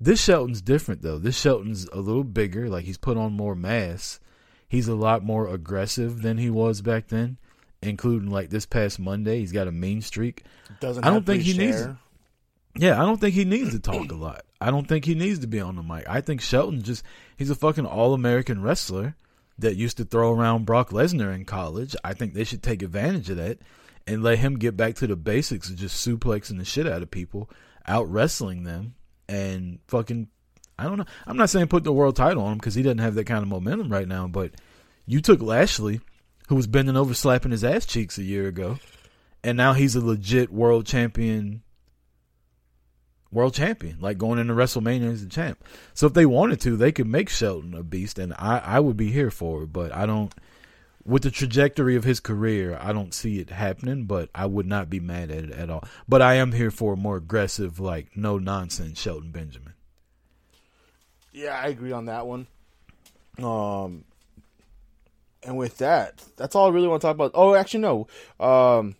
This 0.00 0.20
Shelton's 0.20 0.62
different 0.62 1.02
though. 1.02 1.18
This 1.18 1.38
Shelton's 1.38 1.86
a 1.92 2.00
little 2.00 2.24
bigger, 2.24 2.68
like 2.68 2.86
he's 2.86 2.98
put 2.98 3.16
on 3.16 3.34
more 3.34 3.54
mass. 3.54 4.18
He's 4.68 4.88
a 4.88 4.96
lot 4.96 5.22
more 5.22 5.46
aggressive 5.46 6.22
than 6.22 6.38
he 6.38 6.50
was 6.50 6.80
back 6.80 7.06
then, 7.06 7.38
including 7.82 8.30
like 8.30 8.50
this 8.50 8.66
past 8.66 8.98
Monday. 8.98 9.40
He's 9.40 9.52
got 9.52 9.68
a 9.68 9.72
mean 9.72 10.00
streak. 10.02 10.44
Doesn't 10.80 11.04
I 11.04 11.10
don't 11.10 11.26
think 11.26 11.42
he 11.42 11.54
bleached 11.54 11.78
needs. 11.78 11.88
Yeah, 12.76 13.00
I 13.00 13.04
don't 13.04 13.20
think 13.20 13.34
he 13.34 13.44
needs 13.44 13.72
to 13.72 13.80
talk 13.80 14.10
a 14.10 14.14
lot. 14.14 14.44
I 14.60 14.70
don't 14.70 14.88
think 14.88 15.04
he 15.04 15.14
needs 15.14 15.40
to 15.40 15.46
be 15.46 15.60
on 15.60 15.76
the 15.76 15.82
mic. 15.82 16.08
I 16.08 16.20
think 16.20 16.40
Shelton 16.40 16.82
just 16.82 17.04
he's 17.36 17.50
a 17.50 17.54
fucking 17.54 17.84
all 17.84 18.14
American 18.14 18.62
wrestler 18.62 19.14
that 19.58 19.76
used 19.76 19.98
to 19.98 20.04
throw 20.04 20.32
around 20.32 20.64
Brock 20.64 20.90
Lesnar 20.90 21.34
in 21.34 21.44
college. 21.44 21.94
I 22.02 22.14
think 22.14 22.32
they 22.32 22.44
should 22.44 22.62
take 22.62 22.82
advantage 22.82 23.28
of 23.28 23.36
that 23.36 23.58
and 24.06 24.22
let 24.22 24.38
him 24.38 24.58
get 24.58 24.76
back 24.76 24.94
to 24.96 25.06
the 25.06 25.16
basics 25.16 25.68
of 25.68 25.76
just 25.76 26.06
suplexing 26.06 26.58
the 26.58 26.64
shit 26.64 26.86
out 26.86 27.02
of 27.02 27.10
people, 27.10 27.50
out 27.86 28.10
wrestling 28.10 28.64
them, 28.64 28.94
and 29.28 29.78
fucking 29.88 30.28
I 30.78 30.84
don't 30.84 30.98
know. 30.98 31.04
I'm 31.26 31.36
not 31.36 31.50
saying 31.50 31.68
put 31.68 31.84
the 31.84 31.92
world 31.92 32.16
title 32.16 32.44
on 32.44 32.52
him 32.52 32.58
because 32.58 32.74
he 32.74 32.82
doesn't 32.82 32.98
have 32.98 33.14
that 33.14 33.26
kind 33.26 33.42
of 33.42 33.48
momentum 33.48 33.90
right 33.90 34.08
now, 34.08 34.26
but 34.26 34.52
you 35.06 35.20
took 35.20 35.42
Lashley, 35.42 36.00
who 36.52 36.56
was 36.56 36.66
bending 36.66 36.98
over 36.98 37.14
slapping 37.14 37.50
his 37.50 37.64
ass 37.64 37.86
cheeks 37.86 38.18
a 38.18 38.22
year 38.22 38.46
ago, 38.46 38.78
and 39.42 39.56
now 39.56 39.72
he's 39.72 39.96
a 39.96 40.04
legit 40.04 40.52
world 40.52 40.84
champion 40.84 41.62
world 43.30 43.54
champion, 43.54 43.96
like 44.02 44.18
going 44.18 44.38
into 44.38 44.52
WrestleMania 44.52 45.10
as 45.10 45.22
a 45.22 45.28
champ. 45.28 45.64
So 45.94 46.06
if 46.06 46.12
they 46.12 46.26
wanted 46.26 46.60
to, 46.60 46.76
they 46.76 46.92
could 46.92 47.06
make 47.06 47.30
Shelton 47.30 47.72
a 47.72 47.82
beast, 47.82 48.18
and 48.18 48.34
I, 48.34 48.58
I 48.58 48.80
would 48.80 48.98
be 48.98 49.10
here 49.10 49.30
for 49.30 49.62
it. 49.62 49.72
But 49.72 49.94
I 49.94 50.04
don't. 50.04 50.30
with 51.06 51.22
the 51.22 51.30
trajectory 51.30 51.96
of 51.96 52.04
his 52.04 52.20
career, 52.20 52.76
I 52.78 52.92
don't 52.92 53.14
see 53.14 53.38
it 53.40 53.48
happening, 53.48 54.04
but 54.04 54.28
I 54.34 54.44
would 54.44 54.66
not 54.66 54.90
be 54.90 55.00
mad 55.00 55.30
at 55.30 55.44
it 55.44 55.52
at 55.52 55.70
all. 55.70 55.84
But 56.06 56.20
I 56.20 56.34
am 56.34 56.52
here 56.52 56.70
for 56.70 56.92
a 56.92 56.98
more 56.98 57.16
aggressive, 57.16 57.80
like 57.80 58.14
no 58.14 58.36
nonsense 58.36 59.00
Shelton 59.00 59.30
Benjamin. 59.30 59.72
Yeah, 61.32 61.58
I 61.58 61.68
agree 61.68 61.92
on 61.92 62.04
that 62.04 62.26
one. 62.26 62.46
Um, 63.42 64.04
and 65.44 65.56
with 65.56 65.78
that, 65.78 66.22
that's 66.36 66.54
all 66.54 66.66
I 66.66 66.70
really 66.70 66.88
want 66.88 67.02
to 67.02 67.06
talk 67.06 67.14
about. 67.14 67.32
Oh, 67.34 67.54
actually, 67.54 67.80
no. 67.80 68.06
Um, 68.38 68.96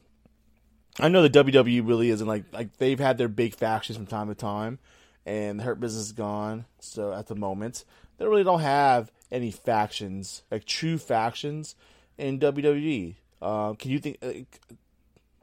I 0.99 1.09
know 1.09 1.27
the 1.27 1.31
WWE 1.45 1.87
really 1.87 2.11
isn't 2.11 2.27
like 2.27 2.45
like 2.53 2.77
they've 2.77 2.99
had 2.99 3.19
their 3.19 3.29
big 3.29 3.55
factions 3.55 3.97
from 3.97 4.07
time 4.07 4.29
to 4.29 4.35
time, 4.35 4.79
and 5.25 5.59
the 5.59 5.65
Hurt 5.65 5.81
Business 5.81 6.07
is 6.07 6.13
gone. 6.13 6.67
So 6.81 7.13
at 7.13 7.29
the 7.29 7.35
moment, 7.35 7.85
they 8.19 8.27
really 8.27 8.45
don't 8.45 8.61
have 8.61 9.11
any 9.31 9.51
factions 9.51 10.43
like 10.51 10.65
true 10.65 10.99
factions 10.99 11.75
in 12.19 12.39
WWE. 12.39 13.15
Uh, 13.41 13.73
can 13.75 13.91
you 13.91 13.99
think? 13.99 14.19
Uh, 14.23 14.33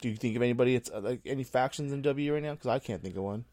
do 0.02 0.10
you 0.10 0.16
think 0.16 0.36
of 0.36 0.42
anybody? 0.42 0.76
It's 0.76 0.90
uh, 0.90 1.02
like 1.02 1.22
any 1.26 1.44
factions 1.44 1.92
in 1.92 2.04
WWE 2.04 2.34
right 2.34 2.44
now? 2.44 2.52
Because 2.52 2.68
I 2.68 2.80
can't 2.80 3.02
think 3.02 3.16
of 3.16 3.24
one. 3.24 3.46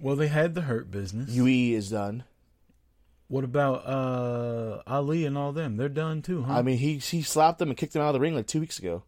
Well, 0.00 0.16
they 0.16 0.28
had 0.28 0.54
the 0.54 0.62
Hurt 0.62 0.90
Business. 0.90 1.30
UE 1.30 1.76
is 1.76 1.90
done. 1.90 2.24
What 3.28 3.42
about 3.44 3.86
uh, 3.86 4.82
Ali 4.86 5.24
and 5.26 5.36
all 5.36 5.52
them? 5.52 5.76
They're 5.76 5.88
done 5.88 6.22
too, 6.22 6.42
huh? 6.44 6.54
I 6.54 6.62
mean, 6.62 6.78
he 6.78 6.98
he 6.98 7.22
slapped 7.22 7.58
them 7.58 7.68
and 7.70 7.76
kicked 7.76 7.92
them 7.92 8.02
out 8.02 8.08
of 8.08 8.14
the 8.14 8.20
ring 8.20 8.34
like 8.34 8.46
two 8.46 8.60
weeks 8.60 8.78
ago. 8.78 9.02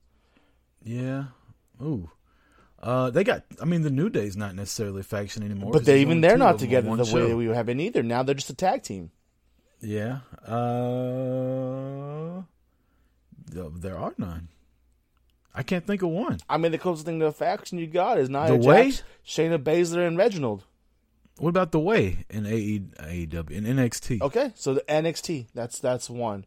yeah. 0.85 1.25
Ooh. 1.81 2.11
Uh, 2.81 3.11
they 3.11 3.23
got. 3.25 3.45
I 3.61 3.64
mean, 3.64 3.83
the 3.83 3.91
New 3.91 4.09
Day's 4.09 4.37
not 4.37 4.55
necessarily 4.55 5.01
a 5.01 5.05
faction 5.05 5.43
anymore. 5.43 5.73
But 5.73 5.85
they 5.85 6.01
even 6.01 6.21
they're 6.21 6.37
not 6.37 6.55
of 6.55 6.61
them 6.61 6.69
on 6.71 6.83
together 6.83 7.05
the 7.05 7.14
way 7.14 7.31
show. 7.31 7.37
we 7.37 7.47
have 7.47 7.66
been 7.66 7.81
either. 7.81 8.03
Now 8.03 8.23
they're 8.23 8.35
just 8.35 8.51
a 8.51 8.55
tag 8.55 8.83
team. 8.83 9.11
Yeah. 9.81 10.21
Uh, 10.45 12.43
there 13.51 13.97
are 13.97 14.14
none. 14.19 14.49
I 15.55 15.62
can't 15.62 15.87
think 15.87 16.03
of 16.03 16.11
one. 16.11 16.39
I 16.49 16.57
mean, 16.57 16.71
the 16.73 16.79
closest 16.79 17.07
thing 17.07 17.19
to 17.21 17.27
a 17.27 17.33
faction 17.33 17.79
you 17.79 17.87
got 17.89 18.19
is 18.19 18.29
Nia 18.29 18.49
The 18.49 18.57
Way? 18.57 18.91
Jax, 18.91 19.03
Shayna 19.27 19.59
Baszler, 19.59 20.07
and 20.07 20.16
Reginald. 20.16 20.64
What 21.39 21.51
about 21.51 21.72
the 21.72 21.80
way 21.80 22.24
in 22.30 22.47
AE, 22.47 22.80
AEW 23.01 23.51
in 23.51 23.64
NXT? 23.64 24.20
Okay, 24.22 24.53
so 24.55 24.74
the 24.74 24.84
NXT 24.89 25.47
that's 25.55 25.78
that's 25.78 26.11
one. 26.11 26.45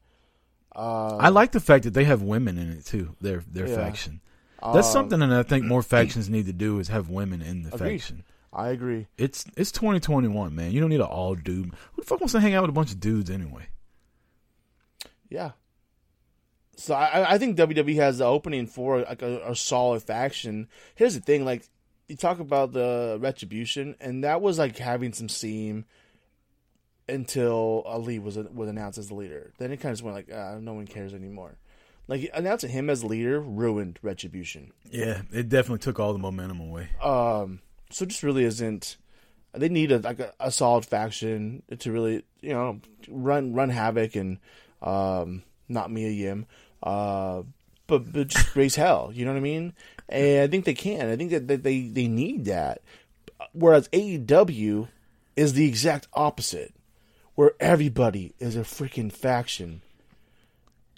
Uh, 0.76 1.18
I 1.18 1.30
like 1.30 1.52
the 1.52 1.60
fact 1.60 1.84
that 1.86 1.94
they 1.94 2.04
have 2.06 2.22
women 2.22 2.58
in 2.58 2.72
it 2.72 2.86
too. 2.86 3.16
Their 3.22 3.44
their 3.48 3.68
Yeah. 3.68 3.76
faction. 3.76 4.22
That's 4.62 4.88
um, 4.88 4.94
something 5.10 5.20
that 5.20 5.32
I 5.32 5.44
think 5.44 5.66
more 5.66 5.82
factions 5.96 6.30
need 6.30 6.46
to 6.46 6.54
do 6.54 6.80
is 6.80 6.90
have 6.90 7.10
women 7.10 7.42
in 7.42 7.64
the 7.64 7.74
Agreed. 7.74 8.00
faction. 8.00 8.24
I 8.54 8.70
agree. 8.70 9.08
It's 9.18 9.46
it's 9.58 9.72
2021, 9.72 10.54
man. 10.54 10.72
You 10.72 10.82
don't 10.82 10.90
need 10.90 10.98
an 11.00 11.02
all 11.08 11.36
dude. 11.36 11.66
Who 11.94 12.02
the 12.02 12.06
fuck 12.06 12.20
wants 12.20 12.34
to 12.34 12.40
hang 12.42 12.54
out 12.54 12.64
with 12.64 12.70
a 12.70 12.74
bunch 12.74 12.92
of 12.92 13.00
dudes 13.00 13.30
anyway? 13.30 13.68
Yeah. 15.30 15.52
So 16.76 16.94
I, 16.96 17.34
I 17.34 17.38
think 17.38 17.58
WWE 17.58 17.96
has 17.96 18.18
the 18.18 18.26
opening 18.26 18.66
for 18.68 19.02
like 19.02 19.22
a, 19.22 19.52
a 19.52 19.56
solid 19.56 20.04
faction. 20.04 20.68
Here's 20.96 21.14
the 21.14 21.22
thing, 21.22 21.46
like 21.46 21.68
you 22.12 22.18
talk 22.18 22.40
about 22.40 22.74
the 22.74 23.18
retribution, 23.22 23.96
and 24.02 24.26
that 24.26 24.42
was 24.42 24.60
like 24.60 24.78
having 24.78 25.14
some 25.14 25.30
steam 25.30 25.86
until 27.08 27.84
Ali 27.86 28.20
was 28.20 28.38
was 28.38 28.68
announced 28.68 28.98
as 28.98 29.08
the 29.08 29.16
leader. 29.16 29.54
Then 29.58 29.72
it 29.72 29.78
kind 29.78 29.92
of 29.92 29.98
just 29.98 30.04
went 30.04 30.16
like, 30.16 30.30
ah, 30.34 30.58
no 30.60 30.74
one 30.74 30.88
cares 30.88 31.14
anymore. 31.14 31.58
Like 32.10 32.30
announcing 32.34 32.70
him 32.70 32.90
as 32.90 33.04
leader 33.06 33.40
ruined 33.40 33.98
retribution. 34.02 34.74
Yeah, 34.90 35.22
it 35.32 35.48
definitely 35.48 35.80
took 35.80 36.02
all 36.02 36.12
the 36.12 36.20
momentum 36.20 36.60
away. 36.60 36.90
Um, 37.02 37.62
so 37.90 38.06
just 38.06 38.24
really 38.24 38.44
isn't. 38.44 38.98
They 39.54 39.70
need 39.70 39.94
a 39.94 40.00
like 40.00 40.20
a, 40.20 40.34
a 40.42 40.52
solid 40.52 40.86
faction 40.86 41.64
to 41.80 41.92
really 41.94 42.26
you 42.42 42.54
know 42.54 42.82
run 43.08 43.54
run 43.54 43.70
havoc 43.70 44.16
and 44.18 44.38
um 44.82 45.44
not 45.70 45.90
Mia 45.90 46.10
Yim, 46.10 46.46
uh, 46.84 47.44
but 47.88 48.12
but 48.12 48.28
just 48.28 48.54
raise 48.54 48.76
hell. 48.76 49.12
You 49.14 49.24
know 49.24 49.32
what 49.32 49.38
I 49.38 49.42
mean? 49.42 49.74
And 50.12 50.42
I 50.42 50.48
think 50.48 50.66
they 50.66 50.74
can. 50.74 51.10
I 51.10 51.16
think 51.16 51.32
that, 51.32 51.64
they 51.64 51.88
they 51.88 52.08
need 52.08 52.46
that. 52.46 52.82
Whereas 53.54 53.88
AEW 53.90 54.88
is 55.36 55.54
the 55.54 55.68
exact 55.68 56.08
opposite, 56.14 56.74
where 57.36 57.54
everybody 57.60 58.34
is 58.40 58.56
a 58.56 58.62
freaking 58.62 59.12
faction, 59.12 59.82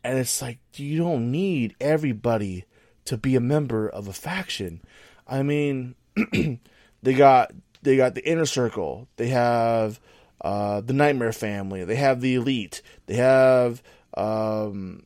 and 0.03 0.17
it's 0.17 0.41
like 0.41 0.59
you 0.75 0.97
don't 0.97 1.31
need 1.31 1.75
everybody 1.79 2.65
to 3.05 3.17
be 3.17 3.35
a 3.35 3.41
member 3.41 3.87
of 3.87 4.07
a 4.07 4.13
faction. 4.13 4.81
I 5.27 5.43
mean, 5.43 5.95
they 7.03 7.13
got 7.13 7.51
they 7.81 7.97
got 7.97 8.15
the 8.15 8.27
inner 8.27 8.45
circle. 8.45 9.07
They 9.17 9.27
have 9.27 9.99
uh, 10.41 10.81
the 10.81 10.93
Nightmare 10.93 11.33
Family. 11.33 11.83
They 11.83 11.95
have 11.95 12.21
the 12.21 12.35
Elite. 12.35 12.81
They 13.05 13.15
have 13.15 13.81
um, 14.15 15.03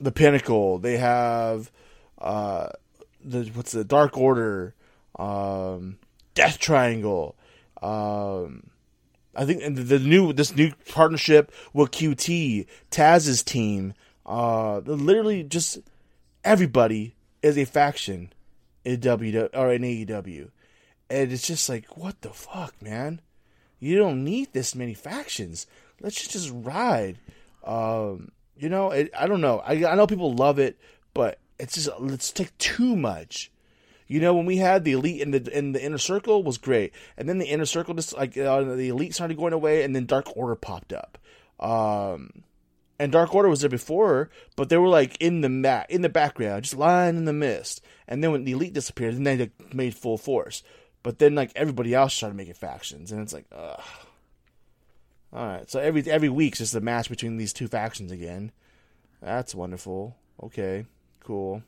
the 0.00 0.12
Pinnacle. 0.12 0.78
They 0.78 0.96
have 0.96 1.70
uh, 2.18 2.68
the 3.28 3.50
what's 3.54 3.72
the 3.72 3.84
Dark 3.84 4.16
Order, 4.16 4.74
um, 5.18 5.98
Death 6.34 6.58
Triangle. 6.58 7.36
Um, 7.82 8.70
I 9.34 9.44
think 9.44 9.62
the, 9.76 9.98
new 9.98 10.32
this 10.32 10.54
new 10.54 10.72
partnership 10.88 11.52
with 11.72 11.90
QT, 11.90 12.66
Taz's 12.90 13.42
team. 13.42 13.94
Uh, 14.26 14.78
literally 14.78 15.42
just 15.42 15.78
everybody 16.44 17.14
is 17.42 17.56
a 17.56 17.64
faction 17.64 18.32
in 18.84 19.00
W 19.00 19.48
or 19.54 19.72
in 19.72 19.82
AEW, 19.82 20.50
and 21.08 21.32
it's 21.32 21.46
just 21.46 21.68
like 21.68 21.96
what 21.96 22.20
the 22.22 22.30
fuck, 22.30 22.80
man. 22.82 23.20
You 23.78 23.96
don't 23.96 24.24
need 24.24 24.52
this 24.52 24.74
many 24.74 24.94
factions. 24.94 25.66
Let's 26.00 26.26
just 26.26 26.50
ride. 26.52 27.18
Um, 27.64 28.32
you 28.56 28.68
know, 28.68 28.90
it, 28.90 29.10
I 29.16 29.28
don't 29.28 29.40
know. 29.40 29.60
I 29.60 29.84
I 29.84 29.94
know 29.94 30.06
people 30.06 30.34
love 30.34 30.58
it, 30.58 30.78
but 31.14 31.38
it's 31.58 31.74
just 31.74 31.90
let's 31.98 32.32
take 32.32 32.56
too 32.58 32.96
much. 32.96 33.50
You 34.06 34.20
know, 34.20 34.34
when 34.34 34.46
we 34.46 34.56
had 34.56 34.84
the 34.84 34.92
elite 34.92 35.20
in 35.20 35.32
the 35.32 35.56
in 35.56 35.72
the 35.72 35.84
inner 35.84 35.98
circle 35.98 36.42
was 36.42 36.56
great, 36.56 36.92
and 37.16 37.28
then 37.28 37.38
the 37.38 37.46
inner 37.46 37.66
circle 37.66 37.94
just 37.94 38.16
like 38.16 38.36
uh, 38.38 38.62
the 38.62 38.88
elite 38.88 39.14
started 39.14 39.36
going 39.36 39.52
away, 39.52 39.82
and 39.82 39.94
then 39.94 40.06
Dark 40.06 40.34
Order 40.36 40.54
popped 40.54 40.92
up. 40.92 41.18
Um, 41.60 42.42
and 42.98 43.12
Dark 43.12 43.34
Order 43.34 43.48
was 43.48 43.60
there 43.60 43.70
before, 43.70 44.30
but 44.56 44.70
they 44.70 44.78
were 44.78 44.88
like 44.88 45.16
in 45.20 45.42
the 45.42 45.48
mat 45.48 45.86
in 45.90 46.02
the 46.02 46.08
background, 46.08 46.62
just 46.62 46.76
lying 46.76 47.16
in 47.16 47.26
the 47.26 47.32
mist. 47.32 47.82
And 48.06 48.24
then 48.24 48.32
when 48.32 48.44
the 48.44 48.52
elite 48.52 48.72
disappeared, 48.72 49.14
then 49.14 49.24
they 49.24 49.36
like, 49.36 49.74
made 49.74 49.94
full 49.94 50.16
force. 50.16 50.62
But 51.02 51.18
then 51.18 51.34
like 51.34 51.52
everybody 51.54 51.94
else 51.94 52.14
started 52.14 52.36
making 52.36 52.54
factions, 52.54 53.12
and 53.12 53.20
it's 53.20 53.32
like, 53.32 53.46
ugh. 53.52 53.80
All 55.30 55.46
right, 55.46 55.70
so 55.70 55.78
every 55.78 56.10
every 56.10 56.30
week's 56.30 56.58
just 56.58 56.74
a 56.74 56.80
match 56.80 57.10
between 57.10 57.36
these 57.36 57.52
two 57.52 57.68
factions 57.68 58.10
again. 58.10 58.52
That's 59.20 59.54
wonderful. 59.54 60.16
Okay, 60.42 60.86
cool. 61.28 61.62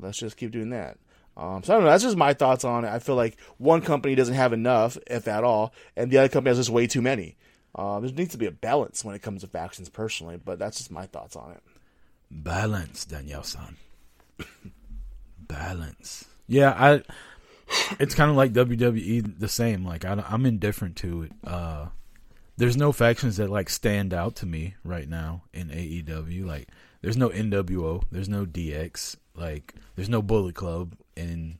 Let's 0.00 0.18
just 0.18 0.38
keep 0.38 0.50
doing 0.52 0.70
that. 0.70 0.96
Um, 1.36 1.62
so 1.62 1.74
I 1.74 1.76
don't 1.76 1.84
know. 1.84 1.90
That's 1.90 2.02
just 2.02 2.16
my 2.16 2.32
thoughts 2.32 2.64
on 2.64 2.86
it. 2.86 2.88
I 2.88 2.98
feel 2.98 3.14
like 3.14 3.38
one 3.58 3.82
company 3.82 4.14
doesn't 4.14 4.34
have 4.34 4.54
enough, 4.54 4.96
if 5.06 5.28
at 5.28 5.44
all, 5.44 5.74
and 5.96 6.10
the 6.10 6.16
other 6.16 6.28
company 6.30 6.50
has 6.50 6.56
just 6.56 6.70
way 6.70 6.86
too 6.86 7.02
many. 7.02 7.36
Uh, 7.74 8.00
there 8.00 8.10
needs 8.10 8.32
to 8.32 8.38
be 8.38 8.46
a 8.46 8.50
balance 8.50 9.04
when 9.04 9.14
it 9.14 9.22
comes 9.22 9.42
to 9.42 9.46
factions, 9.46 9.90
personally. 9.90 10.40
But 10.42 10.58
that's 10.58 10.78
just 10.78 10.90
my 10.90 11.06
thoughts 11.06 11.36
on 11.36 11.52
it. 11.52 11.62
Balance, 12.30 13.04
Danielle 13.04 13.42
san. 13.42 13.76
Balance. 15.38 16.24
Yeah, 16.48 16.74
I. 16.76 17.02
It's 18.00 18.16
kind 18.16 18.30
of 18.30 18.36
like 18.36 18.52
WWE, 18.52 19.38
the 19.38 19.46
same. 19.46 19.84
Like 19.84 20.04
I, 20.04 20.24
I'm 20.28 20.46
indifferent 20.46 20.96
to 20.96 21.24
it. 21.24 21.32
Uh, 21.44 21.86
there's 22.56 22.76
no 22.76 22.92
factions 22.92 23.36
that 23.36 23.50
like 23.50 23.68
stand 23.68 24.12
out 24.12 24.36
to 24.36 24.46
me 24.46 24.74
right 24.84 25.08
now 25.08 25.42
in 25.52 25.68
AEW. 25.68 26.44
Like 26.46 26.68
there's 27.02 27.16
no 27.16 27.28
NWO, 27.30 28.04
there's 28.10 28.28
no 28.28 28.44
DX, 28.46 29.16
like 29.34 29.74
there's 29.96 30.08
no 30.08 30.22
Bullet 30.22 30.54
Club, 30.54 30.94
and 31.16 31.56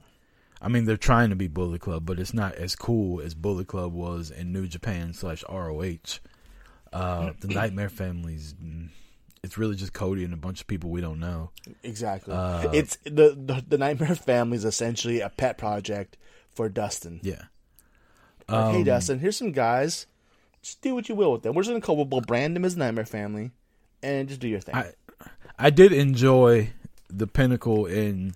I 0.61 0.69
mean 0.69 0.85
they're 0.85 0.97
trying 0.97 1.31
to 1.31 1.37
be 1.37 1.49
Bullet 1.49 1.81
Club, 1.81 2.05
but 2.07 2.19
it's 2.21 2.35
not 2.35 2.55
as 2.55 2.77
cool 2.77 3.21
as 3.21 3.35
Bullet 3.35 3.67
Club 3.69 3.93
was 3.93 4.31
in 4.31 4.53
New 4.53 4.67
Japan 4.67 5.13
slash 5.15 5.43
ROH. 5.49 6.19
Uh, 6.93 7.33
the 7.41 7.49
Nightmare 7.49 7.89
Families. 7.89 8.55
mm, 8.63 8.89
It's 9.45 9.57
really 9.57 9.77
just 9.77 9.93
Cody 9.93 10.25
and 10.25 10.35
a 10.35 10.37
bunch 10.37 10.61
of 10.61 10.67
people 10.67 10.91
we 10.91 11.01
don't 11.01 11.21
know. 11.21 11.51
Exactly. 11.85 12.35
Uh, 12.35 12.69
it's 12.73 12.97
the, 13.05 13.37
the 13.39 13.65
the 13.67 13.79
Nightmare 13.79 14.15
Family 14.17 14.57
is 14.57 14.65
essentially 14.65 15.21
a 15.21 15.31
pet 15.31 15.57
project 15.57 16.17
for 16.53 16.69
Dustin. 16.69 17.21
Yeah. 17.23 17.43
Like, 18.49 18.73
hey, 18.73 18.79
Um, 18.79 18.85
Dustin, 18.85 19.21
here's 19.21 19.37
some 19.37 19.53
guys. 19.53 20.07
Just 20.63 20.83
do 20.83 20.95
what 20.95 21.09
you 21.09 21.15
will 21.15 21.33
with 21.33 21.43
them. 21.43 21.55
We're 21.55 21.63
just 21.63 21.71
gonna 21.71 21.81
call 21.81 21.97
we'll 22.05 22.21
brand 22.21 22.57
them 22.57 22.65
as 22.65 22.77
Nightmare 22.77 23.07
Family, 23.07 23.53
and 24.03 24.29
just 24.29 24.41
do 24.41 24.49
your 24.49 24.61
thing. 24.61 24.75
I 24.75 24.93
I 25.61 25.71
did 25.71 25.93
enjoy 25.93 26.71
the 27.09 27.27
pinnacle 27.27 27.87
in 27.87 28.35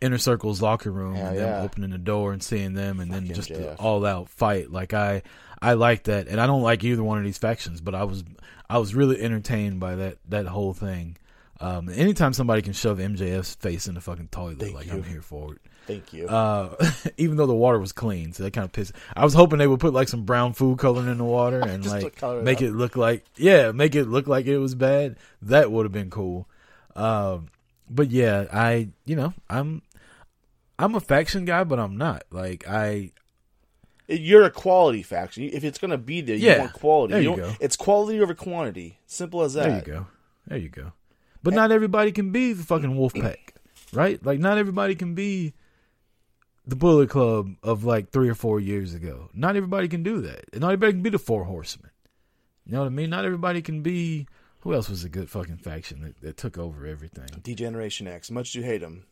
Inner 0.00 0.18
Circle's 0.18 0.62
locker 0.62 0.90
room 0.90 1.14
Hell 1.14 1.26
and 1.28 1.36
yeah. 1.36 1.42
them 1.42 1.64
opening 1.64 1.90
the 1.90 1.98
door 1.98 2.32
and 2.32 2.42
seeing 2.42 2.74
them 2.74 3.00
and 3.00 3.12
then 3.12 3.26
just 3.26 3.48
the 3.48 3.74
all 3.76 4.04
out 4.06 4.28
fight. 4.28 4.70
Like 4.70 4.94
I 4.94 5.22
I 5.60 5.74
like 5.74 6.04
that. 6.04 6.28
And 6.28 6.40
I 6.40 6.46
don't 6.46 6.62
like 6.62 6.84
either 6.84 7.02
one 7.02 7.18
of 7.18 7.24
these 7.24 7.38
factions, 7.38 7.80
but 7.80 7.94
I 7.94 8.04
was 8.04 8.24
I 8.70 8.78
was 8.78 8.94
really 8.94 9.20
entertained 9.20 9.80
by 9.80 9.96
that 9.96 10.18
that 10.28 10.46
whole 10.46 10.72
thing. 10.72 11.16
Um, 11.60 11.88
anytime 11.88 12.32
somebody 12.32 12.62
can 12.62 12.72
shove 12.72 12.98
MJF's 12.98 13.56
face 13.56 13.88
in 13.88 13.96
the 13.96 14.00
fucking 14.00 14.28
toilet, 14.28 14.60
Thank 14.60 14.74
like 14.74 14.86
you. 14.86 14.92
I'm 14.92 15.02
here 15.02 15.22
for 15.22 15.54
it. 15.54 15.60
Thank 15.88 16.12
you. 16.12 16.28
Uh, 16.28 16.76
even 17.16 17.36
though 17.36 17.46
the 17.46 17.54
water 17.54 17.78
was 17.80 17.90
clean, 17.92 18.32
so 18.32 18.42
that 18.44 18.52
kind 18.52 18.64
of 18.66 18.70
pissed. 18.72 18.92
I 19.16 19.24
was 19.24 19.34
hoping 19.34 19.58
they 19.58 19.66
would 19.66 19.80
put 19.80 19.92
like 19.94 20.06
some 20.08 20.24
brown 20.24 20.52
food 20.52 20.78
coloring 20.78 21.08
in 21.08 21.18
the 21.18 21.24
water 21.24 21.58
and 21.66 21.84
like 21.86 22.22
it 22.22 22.42
make 22.44 22.58
up. 22.58 22.62
it 22.62 22.72
look 22.72 22.94
like 22.96 23.24
yeah, 23.36 23.72
make 23.72 23.94
it 23.96 24.04
look 24.04 24.26
like 24.28 24.46
it 24.46 24.58
was 24.58 24.74
bad. 24.76 25.16
That 25.42 25.72
would 25.72 25.84
have 25.86 25.92
been 25.92 26.10
cool. 26.10 26.46
Um, 26.94 27.48
but 27.90 28.10
yeah, 28.10 28.44
I 28.52 28.90
you 29.06 29.16
know 29.16 29.32
I'm 29.48 29.82
I'm 30.78 30.94
a 30.94 31.00
faction 31.00 31.44
guy, 31.44 31.64
but 31.64 31.80
I'm 31.80 31.96
not 31.96 32.24
like 32.30 32.68
I 32.68 33.12
You're 34.08 34.44
a 34.44 34.50
quality 34.50 35.02
faction. 35.02 35.44
If 35.44 35.64
it's 35.64 35.78
gonna 35.78 35.96
be 35.98 36.20
there, 36.20 36.36
you 36.36 36.46
Yeah. 36.48 36.58
want 36.60 36.72
quality. 36.74 37.12
There 37.14 37.22
you 37.22 37.28
don't- 37.30 37.38
go. 37.38 37.52
It's 37.60 37.76
quality 37.76 38.20
over 38.20 38.34
quantity. 38.34 38.98
Simple 39.06 39.42
as 39.42 39.54
that. 39.54 39.64
There 39.68 39.76
you 39.78 39.82
go. 39.84 40.06
There 40.46 40.58
you 40.58 40.68
go. 40.68 40.92
But 41.42 41.54
not 41.54 41.72
everybody 41.72 42.12
can 42.12 42.30
be 42.30 42.52
the 42.52 42.64
fucking 42.64 42.94
wolf 42.96 43.14
pack, 43.14 43.54
right? 43.92 44.22
Like 44.22 44.38
not 44.38 44.58
everybody 44.58 44.94
can 44.94 45.14
be 45.14 45.54
the 46.68 46.76
Bullet 46.76 47.08
Club 47.10 47.54
of 47.62 47.84
like 47.84 48.10
three 48.10 48.28
or 48.28 48.34
four 48.34 48.60
years 48.60 48.94
ago. 48.94 49.30
Not 49.34 49.56
everybody 49.56 49.88
can 49.88 50.02
do 50.02 50.20
that. 50.22 50.44
Not 50.60 50.68
everybody 50.68 50.92
can 50.92 51.02
be 51.02 51.10
the 51.10 51.18
Four 51.18 51.44
Horsemen. 51.44 51.90
You 52.66 52.72
know 52.74 52.80
what 52.80 52.86
I 52.86 52.90
mean? 52.90 53.10
Not 53.10 53.24
everybody 53.24 53.62
can 53.62 53.82
be. 53.82 54.26
Who 54.60 54.74
else 54.74 54.88
was 54.88 55.04
a 55.04 55.08
good 55.08 55.30
fucking 55.30 55.58
faction 55.58 56.02
that, 56.02 56.20
that 56.20 56.36
took 56.36 56.58
over 56.58 56.84
everything? 56.86 57.26
Degeneration 57.42 58.06
X. 58.06 58.30
Much 58.30 58.54
you 58.54 58.62
hate 58.62 58.82
him. 58.82 59.04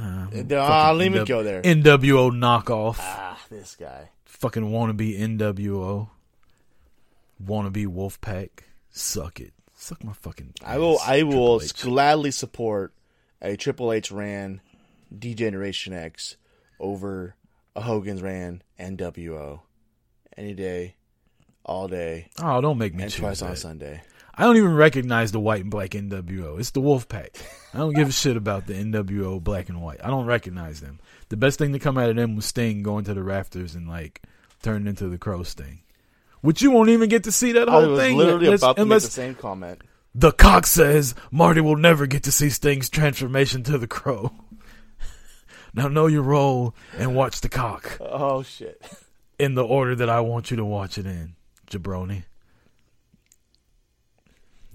Uh, 0.00 0.02
Ah, 0.02 0.28
fucking 0.30 0.98
let 0.98 1.12
me 1.12 1.24
go 1.24 1.42
there. 1.42 1.60
NWO 1.62 2.30
knockoff. 2.30 2.96
ah, 3.00 3.38
this 3.50 3.74
guy. 3.76 4.10
fucking 4.24 4.64
wannabe 4.70 5.18
NWO. 5.18 6.08
Wannabe 7.44 7.86
Wolfpack. 7.86 8.50
Suck 8.90 9.40
it. 9.40 9.52
Suck 9.74 10.02
my 10.04 10.12
fucking. 10.12 10.54
I 10.64 10.78
will. 10.78 10.98
I 11.04 11.22
will 11.24 11.60
gladly 11.80 12.30
support 12.30 12.92
a 13.42 13.56
Triple 13.56 13.92
H 13.92 14.10
ran 14.12 14.60
Degeneration 15.16 15.92
X 15.92 16.36
over 16.80 17.34
a 17.76 17.80
Hogan's 17.80 18.22
ran 18.22 18.62
NWO 18.78 19.60
any 20.36 20.54
day, 20.54 20.96
all 21.64 21.86
day, 21.88 22.28
Oh, 22.42 22.60
don't 22.60 22.78
make 22.78 22.94
me 22.94 23.04
and 23.04 23.12
twice 23.12 23.42
on. 23.42 23.54
Sunday. 23.56 24.02
I 24.34 24.44
don't 24.44 24.56
even 24.56 24.74
recognize 24.74 25.32
the 25.32 25.40
white 25.40 25.60
and 25.62 25.70
black 25.70 25.90
NWO. 25.90 26.58
It's 26.58 26.70
the 26.70 26.80
Wolfpack. 26.80 27.42
I 27.74 27.78
don't 27.78 27.94
give 27.94 28.08
a 28.08 28.12
shit 28.12 28.36
about 28.36 28.66
the 28.66 28.72
NWO 28.74 29.42
black 29.42 29.68
and 29.68 29.82
white. 29.82 30.00
I 30.02 30.08
don't 30.08 30.24
recognize 30.24 30.80
them. 30.80 30.98
The 31.28 31.36
best 31.36 31.58
thing 31.58 31.72
to 31.74 31.78
come 31.78 31.98
out 31.98 32.08
of 32.10 32.16
them 32.16 32.36
was 32.36 32.46
Sting 32.46 32.82
going 32.82 33.04
to 33.04 33.12
the 33.14 33.22
rafters 33.22 33.74
and 33.74 33.86
like 33.88 34.22
turning 34.62 34.86
into 34.88 35.08
the 35.08 35.18
Crow 35.18 35.42
Sting, 35.42 35.80
which 36.40 36.62
you 36.62 36.70
won't 36.70 36.88
even 36.88 37.08
get 37.10 37.24
to 37.24 37.32
see 37.32 37.52
that 37.52 37.68
whole 37.68 37.96
thing. 37.98 38.16
literally 38.16 38.46
unless, 38.46 38.62
about 38.62 38.76
to 38.76 38.86
make 38.86 39.02
the 39.02 39.08
same 39.08 39.34
comment. 39.34 39.82
the 40.14 40.32
cock 40.32 40.66
says 40.66 41.14
Marty 41.30 41.60
will 41.60 41.76
never 41.76 42.06
get 42.06 42.22
to 42.22 42.32
see 42.32 42.48
Sting's 42.50 42.88
transformation 42.88 43.62
to 43.64 43.76
the 43.78 43.86
Crow. 43.88 44.32
Now 45.74 45.88
know 45.88 46.06
your 46.06 46.22
role 46.22 46.74
and 46.98 47.14
watch 47.14 47.40
the 47.40 47.48
cock 47.48 47.96
Oh 48.00 48.42
shit! 48.42 48.82
in 49.38 49.54
the 49.54 49.64
order 49.64 49.94
that 49.96 50.08
I 50.10 50.20
want 50.20 50.50
you 50.50 50.56
to 50.58 50.64
watch 50.64 50.98
it 50.98 51.06
in, 51.06 51.34
jabroni. 51.70 52.24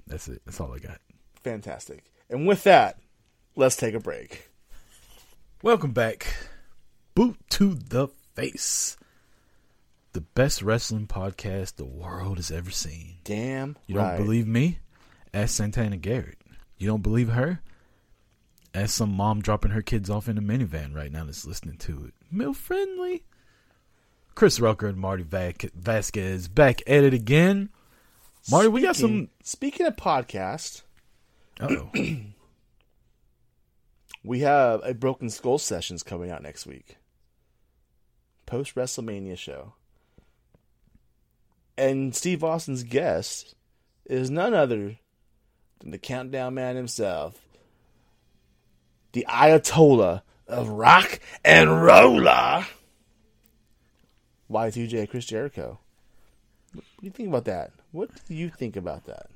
That's 0.08 0.28
it. 0.28 0.42
That's 0.46 0.60
all 0.60 0.74
I 0.74 0.80
got. 0.80 1.00
Fantastic. 1.44 2.04
And 2.30 2.48
with 2.48 2.64
that, 2.64 2.98
let's 3.56 3.76
take 3.76 3.94
a 3.96 4.00
break. 4.00 4.50
Welcome 5.62 5.92
back. 5.92 6.28
Boot 7.16 7.38
to 7.52 7.74
the 7.74 8.10
face. 8.36 8.98
The 10.14 10.22
best 10.22 10.62
wrestling 10.62 11.08
podcast 11.08 11.76
the 11.76 11.86
world 11.86 12.38
has 12.38 12.52
ever 12.52 12.72
seen. 12.72 13.16
Damn. 13.24 13.78
You 13.88 13.96
don't 13.96 14.18
believe 14.18 14.48
me? 14.48 14.80
Ask 15.34 15.56
Santana 15.56 15.98
Garrett. 15.98 16.38
You 16.78 16.88
don't 16.88 17.02
believe 17.04 17.30
her? 17.30 17.62
Ask 18.76 18.96
some 18.96 19.14
mom 19.14 19.42
dropping 19.42 19.72
her 19.72 19.82
kids 19.82 20.10
off 20.10 20.28
in 20.28 20.38
a 20.38 20.42
minivan 20.42 20.94
right 20.94 21.12
now 21.12 21.24
that's 21.24 21.46
listening 21.46 21.78
to 21.78 22.06
it. 22.06 22.14
Mill 22.30 22.54
friendly. 22.54 23.24
Chris 24.36 24.60
Rucker 24.60 24.88
and 24.88 24.98
Marty 24.98 25.24
Vasquez 25.24 26.50
back 26.50 26.82
at 26.86 27.04
it 27.06 27.14
again. 27.14 27.70
Marty, 28.52 28.68
we 28.68 28.82
got 28.82 28.98
some. 28.98 29.30
Speaking 29.44 29.86
of 29.86 29.96
podcast, 29.96 30.82
Oh, 31.62 31.90
we 34.24 34.40
have 34.42 34.82
a 34.84 34.94
Broken 34.94 35.30
Skull 35.30 35.58
sessions 35.58 36.04
coming 36.04 36.30
out 36.30 36.44
next 36.44 36.66
week. 36.66 36.98
Post 38.46 38.76
WrestleMania 38.76 39.38
show. 39.38 39.74
And 41.78 42.16
Steve 42.16 42.44
Austin's 42.44 42.84
guest 42.84 43.56
is 44.06 44.30
none 44.30 44.54
other 44.54 44.98
than 45.80 45.92
the 45.92 45.98
countdown 45.98 46.54
man 46.54 46.76
himself, 46.76 47.45
the 49.16 49.26
Ayatollah 49.30 50.22
of 50.46 50.68
rock 50.68 51.20
and 51.44 51.82
roller. 51.82 52.68
Y2J 54.52 55.10
Chris 55.10 55.26
Jericho. 55.26 55.80
What 56.74 56.84
do 57.00 57.06
you 57.06 57.12
think 57.12 57.30
about 57.30 57.46
that? 57.46 57.72
What 57.94 58.10
do 58.28 58.36
you 58.36 58.50
think 58.50 58.76
about 58.76 59.06
that? 59.06 59.28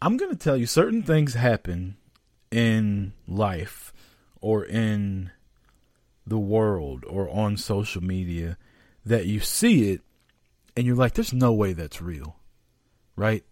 I'm 0.00 0.16
going 0.16 0.30
to 0.30 0.36
tell 0.36 0.56
you 0.56 0.64
certain 0.64 1.02
things 1.02 1.34
happen 1.34 1.98
in 2.50 3.12
life 3.28 3.92
or 4.40 4.64
in 4.64 5.30
the 6.26 6.38
world 6.38 7.04
or 7.06 7.28
on 7.28 7.58
social 7.58 8.02
media 8.02 8.56
that 9.04 9.26
you 9.26 9.40
see 9.40 9.92
it 9.92 10.00
and 10.74 10.86
you're 10.86 10.96
like, 10.96 11.12
there's 11.12 11.34
no 11.34 11.52
way 11.52 11.74
that's 11.74 12.00
real. 12.00 12.36
Right? 13.14 13.44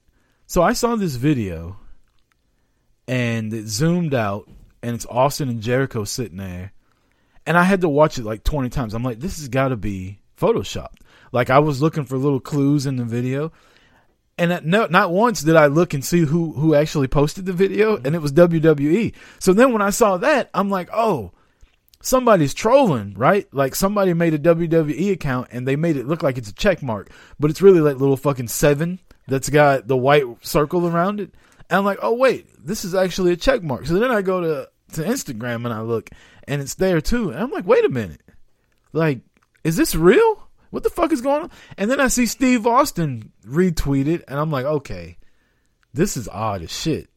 So 0.47 0.63
I 0.63 0.73
saw 0.73 0.97
this 0.97 1.17
video 1.17 1.77
and 3.07 3.53
it 3.53 3.67
zoomed 3.67 4.15
out 4.15 4.49
and 4.83 4.95
it's 4.95 5.07
Austin 5.07 5.49
and 5.49 5.61
Jericho 5.61 6.05
sitting 6.05 6.39
there. 6.39 6.73
And 7.47 7.57
I 7.57 7.63
had 7.63 7.81
to 7.81 7.89
watch 7.89 8.19
it 8.19 8.25
like 8.25 8.45
20 8.45 8.69
times. 8.69 8.95
I'm 8.95 9.03
like, 9.03 9.21
this 9.21 9.39
has 9.39 9.49
got 9.49 9.69
to 9.69 9.77
be 9.77 10.21
photoshopped. 10.39 11.01
Like 11.33 11.51
I 11.51 11.59
was 11.59 11.83
looking 11.83 12.05
for 12.05 12.17
little 12.17 12.41
clues 12.41 12.87
in 12.87 12.97
the 12.97 13.05
video. 13.05 13.53
And 14.39 14.53
at 14.53 14.65
no, 14.65 14.87
not 14.87 15.11
once 15.11 15.43
did 15.43 15.57
I 15.57 15.67
look 15.67 15.93
and 15.93 16.05
see 16.05 16.21
who, 16.21 16.53
who 16.53 16.75
actually 16.75 17.09
posted 17.09 17.45
the 17.45 17.53
video, 17.53 17.97
mm-hmm. 17.97 18.07
and 18.07 18.15
it 18.15 18.23
was 18.23 18.33
WWE. 18.33 19.15
So 19.39 19.53
then 19.53 19.73
when 19.73 19.83
I 19.83 19.91
saw 19.91 20.17
that, 20.19 20.49
I'm 20.55 20.71
like, 20.71 20.89
oh, 20.95 21.33
somebody's 22.01 22.55
trolling, 22.55 23.15
right? 23.15 23.47
Like 23.53 23.75
somebody 23.75 24.15
made 24.15 24.35
a 24.35 24.39
WWE 24.39 25.13
account 25.13 25.49
and 25.51 25.69
they 25.69 25.77
made 25.77 25.97
it 25.97 26.07
look 26.07 26.23
like 26.23 26.39
it's 26.39 26.49
a 26.49 26.55
check 26.55 26.83
mark, 26.83 27.11
but 27.39 27.51
it's 27.51 27.63
really 27.63 27.81
like 27.81 27.99
little 27.99 28.17
fucking 28.17 28.49
seven 28.49 28.99
that's 29.29 29.51
got 29.51 29.87
the 29.87 29.97
white 29.97 30.25
circle 30.41 30.87
around 30.87 31.21
it. 31.21 31.35
And 31.71 31.79
I'm 31.79 31.85
like, 31.85 32.01
oh 32.03 32.15
wait, 32.15 32.49
this 32.65 32.85
is 32.85 32.95
actually 32.95 33.33
a 33.33 33.37
check 33.37 33.63
mark. 33.63 33.87
So 33.87 33.95
then 33.95 34.11
I 34.11 34.23
go 34.23 34.41
to 34.41 34.69
to 34.95 35.05
Instagram 35.05 35.65
and 35.65 35.73
I 35.73 35.83
look, 35.83 36.11
and 36.49 36.61
it's 36.61 36.75
there 36.75 37.01
too. 37.01 37.31
And 37.31 37.39
I'm 37.39 37.51
like, 37.53 37.67
wait 37.67 37.85
a 37.85 37.89
minute, 37.89 38.23
like, 38.93 39.21
is 39.63 39.77
this 39.77 39.95
real? 39.95 40.49
What 40.71 40.83
the 40.83 40.91
fuck 40.91 41.13
is 41.13 41.21
going 41.21 41.43
on? 41.43 41.51
And 41.79 41.91
then 41.91 42.01
I 42.01 42.09
see 42.09 42.27
Steve 42.27 42.67
Austin 42.67 43.33
retweeted, 43.47 44.25
and 44.27 44.39
I'm 44.39 44.51
like, 44.51 44.65
okay, 44.65 45.19
this 45.95 46.17
is 46.17 46.29
odd 46.29 46.63
as 46.63 46.73
shit. 46.73 47.09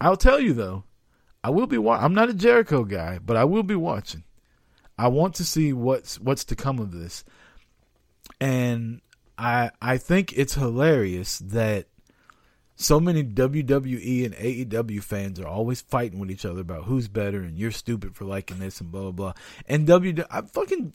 I'll 0.00 0.16
tell 0.16 0.40
you 0.40 0.54
though, 0.54 0.84
I 1.42 1.50
will 1.50 1.66
be. 1.66 1.76
I'm 1.76 2.14
not 2.14 2.30
a 2.30 2.34
Jericho 2.34 2.84
guy, 2.84 3.18
but 3.18 3.36
I 3.36 3.44
will 3.44 3.62
be 3.62 3.74
watching. 3.74 4.24
I 4.96 5.08
want 5.08 5.34
to 5.36 5.44
see 5.44 5.74
what's 5.74 6.18
what's 6.18 6.44
to 6.46 6.56
come 6.56 6.78
of 6.78 6.92
this, 6.92 7.22
and 8.40 9.02
I 9.36 9.72
I 9.82 9.98
think 9.98 10.32
it's 10.32 10.54
hilarious 10.54 11.38
that 11.40 11.86
so 12.76 12.98
many 12.98 13.22
WWE 13.22 14.24
and 14.24 14.34
AEW 14.34 15.02
fans 15.02 15.38
are 15.40 15.46
always 15.46 15.80
fighting 15.80 16.18
with 16.18 16.30
each 16.30 16.44
other 16.44 16.60
about 16.60 16.84
who's 16.84 17.08
better 17.08 17.40
and 17.42 17.56
you're 17.58 17.70
stupid 17.70 18.14
for 18.16 18.24
liking 18.24 18.58
this 18.58 18.80
and 18.80 18.90
blah 18.90 19.02
blah 19.02 19.10
blah. 19.12 19.32
And 19.68 19.86
W 19.86 20.24
I 20.30 20.42
fucking 20.42 20.92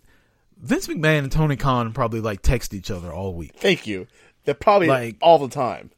Vince 0.58 0.88
McMahon 0.88 1.20
and 1.20 1.32
Tony 1.32 1.56
Khan 1.56 1.94
probably 1.94 2.20
like 2.20 2.42
text 2.42 2.74
each 2.74 2.92
other 2.92 3.14
all 3.14 3.34
week. 3.34 3.54
Thank 3.56 3.88
you. 3.88 4.08
They're 4.46 4.54
probably 4.56 4.88
Like- 4.88 5.18
all 5.22 5.38
the 5.40 5.48
time. 5.54 5.92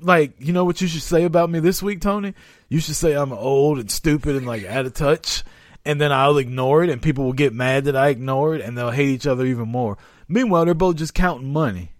Like, 0.00 0.34
you 0.38 0.52
know 0.52 0.64
what 0.64 0.80
you 0.80 0.86
should 0.86 1.02
say 1.02 1.24
about 1.24 1.50
me 1.50 1.58
this 1.58 1.82
week, 1.82 2.00
Tony? 2.00 2.32
You 2.68 2.78
should 2.78 2.94
say 2.94 3.14
I'm 3.14 3.32
old 3.32 3.80
and 3.80 3.90
stupid 3.90 4.36
and 4.36 4.46
like 4.46 4.64
out 4.64 4.86
of 4.86 4.94
touch, 4.94 5.42
and 5.84 6.00
then 6.00 6.12
I'll 6.12 6.38
ignore 6.38 6.84
it, 6.84 6.90
and 6.90 7.02
people 7.02 7.24
will 7.24 7.32
get 7.32 7.52
mad 7.52 7.86
that 7.86 7.96
I 7.96 8.10
ignore 8.10 8.54
it, 8.54 8.60
and 8.60 8.78
they'll 8.78 8.92
hate 8.92 9.08
each 9.08 9.26
other 9.26 9.44
even 9.44 9.66
more. 9.68 9.98
Meanwhile, 10.28 10.66
they're 10.66 10.74
both 10.74 10.94
just 10.96 11.14
counting 11.14 11.52
money, 11.52 11.90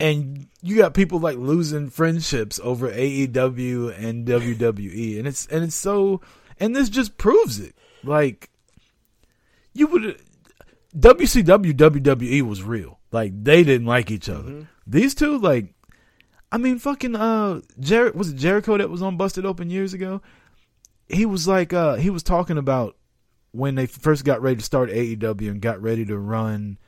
and 0.00 0.46
you 0.62 0.76
got 0.76 0.94
people 0.94 1.20
like 1.20 1.36
losing 1.36 1.90
friendships 1.90 2.58
over 2.62 2.90
AEW 2.90 3.96
and 4.02 4.26
WWE, 4.26 5.18
and 5.18 5.28
it's 5.28 5.46
and 5.46 5.62
it's 5.62 5.76
so, 5.76 6.22
and 6.58 6.74
this 6.74 6.88
just 6.88 7.18
proves 7.18 7.60
it. 7.60 7.74
Like, 8.02 8.50
you 9.74 9.86
would. 9.86 10.22
WCW 10.96 11.72
WWE 11.72 12.42
was 12.42 12.64
real. 12.64 12.98
Like 13.12 13.44
they 13.44 13.62
didn't 13.62 13.86
like 13.86 14.10
each 14.10 14.28
other. 14.28 14.68
These 14.86 15.14
two, 15.14 15.38
like, 15.38 15.72
I 16.50 16.58
mean, 16.58 16.80
fucking 16.80 17.14
uh, 17.14 17.60
Jer- 17.78 18.10
was 18.12 18.30
it 18.30 18.36
Jericho 18.36 18.76
that 18.76 18.90
was 18.90 19.02
on 19.02 19.16
Busted 19.16 19.46
Open 19.46 19.70
years 19.70 19.94
ago? 19.94 20.20
He 21.08 21.26
was 21.26 21.46
like, 21.46 21.72
uh, 21.72 21.94
he 21.94 22.10
was 22.10 22.24
talking 22.24 22.58
about 22.58 22.96
when 23.52 23.76
they 23.76 23.86
first 23.86 24.24
got 24.24 24.42
ready 24.42 24.56
to 24.56 24.64
start 24.64 24.90
AEW 24.90 25.48
and 25.48 25.60
got 25.60 25.80
ready 25.80 26.04
to 26.06 26.18
run 26.18 26.78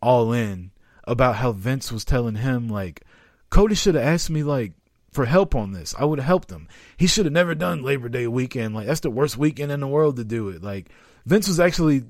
All 0.00 0.32
In 0.32 0.72
about 1.06 1.36
how 1.36 1.52
Vince 1.52 1.92
was 1.92 2.04
telling 2.04 2.36
him 2.36 2.68
like, 2.68 3.02
Cody 3.50 3.74
should 3.74 3.94
have 3.94 4.04
asked 4.04 4.30
me 4.30 4.42
like 4.42 4.72
for 5.12 5.24
help 5.24 5.54
on 5.54 5.72
this. 5.72 5.94
I 5.98 6.04
would 6.04 6.18
have 6.18 6.26
helped 6.26 6.50
him. 6.50 6.68
He 6.96 7.06
should 7.06 7.24
have 7.24 7.32
never 7.32 7.54
done 7.54 7.82
Labor 7.82 8.08
Day 8.08 8.26
weekend. 8.26 8.74
Like 8.74 8.86
that's 8.86 9.00
the 9.00 9.10
worst 9.10 9.36
weekend 9.36 9.70
in 9.70 9.80
the 9.80 9.86
world 9.86 10.16
to 10.16 10.24
do 10.24 10.48
it. 10.48 10.62
Like 10.62 10.88
Vince 11.24 11.48
was 11.48 11.60
actually 11.60 12.04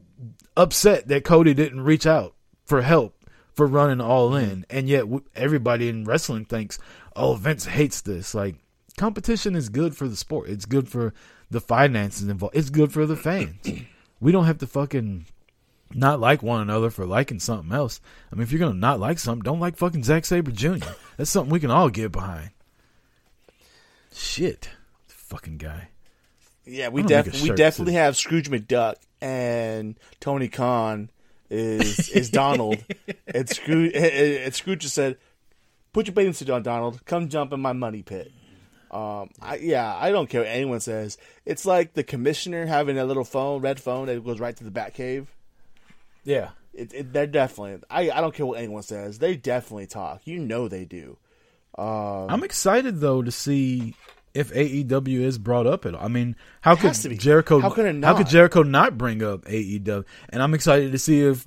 upset 0.56 1.08
that 1.08 1.24
Cody 1.24 1.54
didn't 1.54 1.82
reach 1.82 2.06
out 2.06 2.34
for 2.64 2.82
help 2.82 3.14
for 3.52 3.66
running 3.66 4.00
all 4.00 4.30
mm-hmm. 4.30 4.50
in, 4.50 4.66
and 4.70 4.88
yet 4.88 5.04
everybody 5.36 5.88
in 5.88 6.04
wrestling 6.04 6.44
thinks, 6.44 6.78
"Oh, 7.14 7.34
Vince 7.34 7.66
hates 7.66 8.00
this." 8.00 8.34
Like 8.34 8.56
competition 8.96 9.54
is 9.54 9.68
good 9.68 9.96
for 9.96 10.08
the 10.08 10.16
sport. 10.16 10.48
It's 10.48 10.66
good 10.66 10.88
for 10.88 11.12
the 11.50 11.60
finances 11.60 12.28
involved. 12.28 12.56
It's 12.56 12.70
good 12.70 12.92
for 12.92 13.06
the 13.06 13.16
fans. 13.16 13.70
we 14.20 14.32
don't 14.32 14.46
have 14.46 14.58
to 14.58 14.66
fucking 14.66 15.26
not 15.92 16.20
like 16.20 16.42
one 16.42 16.62
another 16.62 16.90
for 16.90 17.06
liking 17.06 17.40
something 17.40 17.72
else. 17.72 18.00
I 18.32 18.36
mean, 18.36 18.42
if 18.42 18.52
you're 18.52 18.60
gonna 18.60 18.74
not 18.74 19.00
like 19.00 19.18
something, 19.18 19.42
don't 19.42 19.60
like 19.60 19.76
fucking 19.76 20.04
Zack 20.04 20.24
Sabre 20.24 20.50
Jr. 20.50 20.86
That's 21.16 21.30
something 21.30 21.52
we 21.52 21.60
can 21.60 21.70
all 21.70 21.90
get 21.90 22.12
behind. 22.12 22.50
Shit, 24.12 24.70
fucking 25.06 25.58
guy. 25.58 25.88
Yeah, 26.66 26.88
we 26.88 27.02
def- 27.02 27.42
we 27.42 27.50
definitely 27.50 27.92
too. 27.92 27.98
have 27.98 28.16
Scrooge 28.16 28.50
McDuck 28.50 28.94
and 29.20 29.98
Tony 30.20 30.48
Khan 30.48 31.10
is 31.50 32.08
is 32.10 32.30
Donald. 32.30 32.84
and 33.26 33.48
Scrooge 33.48 33.92
and 33.94 34.54
Scrooge 34.54 34.80
just 34.80 34.94
said, 34.94 35.18
"Put 35.92 36.06
your 36.06 36.14
bathing 36.14 36.32
suit 36.32 36.50
on, 36.50 36.62
Donald. 36.62 37.04
Come 37.04 37.28
jump 37.28 37.52
in 37.52 37.60
my 37.60 37.72
money 37.72 38.02
pit." 38.02 38.32
Um, 38.90 39.30
I, 39.42 39.56
yeah, 39.56 39.96
I 39.98 40.12
don't 40.12 40.30
care 40.30 40.42
what 40.42 40.50
anyone 40.50 40.78
says. 40.78 41.18
It's 41.44 41.66
like 41.66 41.94
the 41.94 42.04
commissioner 42.04 42.64
having 42.64 42.96
a 42.96 43.04
little 43.04 43.24
phone, 43.24 43.60
red 43.60 43.80
phone 43.80 44.06
that 44.06 44.24
goes 44.24 44.38
right 44.38 44.56
to 44.56 44.62
the 44.62 44.70
Batcave. 44.70 45.26
Yeah, 46.24 46.50
it, 46.72 46.92
it, 46.92 47.12
they're 47.12 47.26
definitely. 47.26 47.82
I, 47.90 48.10
I 48.10 48.20
don't 48.20 48.34
care 48.34 48.46
what 48.46 48.58
anyone 48.58 48.82
says. 48.82 49.18
They 49.18 49.36
definitely 49.36 49.86
talk. 49.86 50.22
You 50.24 50.38
know 50.38 50.68
they 50.68 50.84
do. 50.84 51.18
Um, 51.76 52.26
I'm 52.30 52.44
excited 52.44 53.00
though 53.00 53.22
to 53.22 53.30
see 53.30 53.94
if 54.32 54.52
AEW 54.52 55.20
is 55.20 55.38
brought 55.38 55.66
up 55.66 55.86
at 55.86 55.94
all. 55.94 56.04
I 56.04 56.08
mean, 56.08 56.36
how 56.60 56.76
could 56.76 56.94
Jericho? 57.18 57.60
How 57.60 57.70
could, 57.70 58.02
how 58.02 58.16
could 58.16 58.28
Jericho 58.28 58.62
not 58.62 58.98
bring 58.98 59.22
up 59.22 59.44
AEW? 59.44 60.04
And 60.30 60.42
I'm 60.42 60.54
excited 60.54 60.92
to 60.92 60.98
see 60.98 61.20
if 61.20 61.46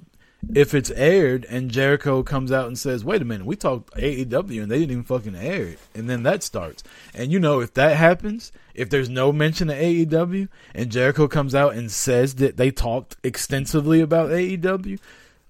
if 0.53 0.73
it's 0.73 0.91
aired 0.91 1.45
and 1.49 1.71
Jericho 1.71 2.23
comes 2.23 2.51
out 2.51 2.67
and 2.67 2.77
says, 2.77 3.03
"Wait 3.03 3.21
a 3.21 3.25
minute, 3.25 3.45
we 3.45 3.55
talked 3.55 3.93
AEW 3.95 4.61
and 4.61 4.71
they 4.71 4.79
didn't 4.79 4.91
even 4.91 5.03
fucking 5.03 5.35
air 5.35 5.63
it," 5.63 5.79
and 5.93 6.09
then 6.09 6.23
that 6.23 6.43
starts. 6.43 6.83
And 7.13 7.31
you 7.31 7.39
know, 7.39 7.59
if 7.59 7.73
that 7.73 7.97
happens, 7.97 8.51
if 8.73 8.89
there's 8.89 9.09
no 9.09 9.31
mention 9.31 9.69
of 9.69 9.77
AEW 9.77 10.47
and 10.73 10.91
Jericho 10.91 11.27
comes 11.27 11.53
out 11.53 11.73
and 11.73 11.91
says 11.91 12.35
that 12.35 12.57
they 12.57 12.71
talked 12.71 13.17
extensively 13.23 13.99
about 13.99 14.29
AEW, 14.29 14.99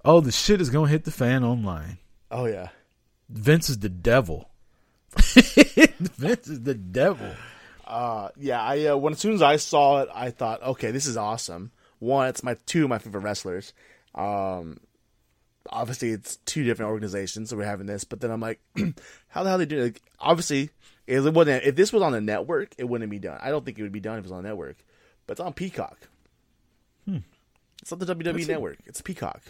oh, 0.04 0.22
the 0.22 0.32
shit 0.32 0.62
is 0.62 0.70
gonna 0.70 0.90
hit 0.90 1.04
the 1.04 1.12
fan 1.12 1.44
online. 1.44 1.98
Oh 2.32 2.46
yeah, 2.46 2.70
Vince 3.30 3.70
is 3.70 3.80
the 3.80 3.90
devil. 3.90 4.50
Vince 5.16 6.48
is 6.48 6.64
the 6.64 6.76
devil. 6.76 7.30
Uh, 7.86 8.30
yeah, 8.38 8.62
I 8.62 8.88
uh, 8.88 8.98
when 8.98 9.14
as 9.14 9.20
soon 9.20 9.34
as 9.34 9.42
I 9.42 9.58
saw 9.58 10.02
it, 10.02 10.10
I 10.14 10.32
thought, 10.32 10.62
okay, 10.62 10.92
this 10.92 11.06
is 11.06 11.18
awesome. 11.18 11.72
One, 12.00 12.28
it's 12.28 12.44
my 12.44 12.58
two 12.66 12.84
of 12.84 12.90
my 12.90 13.00
favorite 13.00 13.22
wrestlers. 13.22 13.74
Um, 14.18 14.80
obviously, 15.70 16.12
it's 16.12 16.38
two 16.38 16.64
different 16.64 16.92
organizations, 16.92 17.50
so 17.50 17.58
we're 17.58 17.66
having 17.66 17.88
this. 17.88 18.04
But 18.04 18.22
then 18.22 18.32
I'm 18.32 18.42
like, 18.42 18.60
how 19.28 19.44
the 19.44 19.50
hell 19.50 19.58
they 19.58 19.66
do? 19.66 19.84
Like, 19.84 20.02
obviously, 20.20 20.72
if 21.06 21.26
it 21.26 21.34
wasn't 21.34 21.64
if 21.64 21.76
this 21.76 21.94
was 21.94 22.04
on 22.04 22.12
the 22.12 22.22
network, 22.22 22.74
it 22.78 22.86
wouldn't 22.86 23.12
be 23.12 23.20
done. 23.20 23.40
I 23.42 23.50
don't 23.50 23.64
think 23.64 23.80
it 23.80 23.84
would 23.84 23.92
be 23.92 24.00
done 24.00 24.18
if 24.18 24.20
it 24.20 24.24
was 24.24 24.32
on 24.32 24.44
the 24.44 24.50
network, 24.50 24.78
but 25.26 25.34
it's 25.34 25.42
on 25.42 25.54
Peacock. 25.54 26.08
Hmm. 27.06 27.18
It's 27.82 27.92
not 27.92 28.00
the 28.00 28.16
WWE 28.16 28.48
network. 28.48 28.80
It's 28.86 29.02
Peacock. 29.02 29.42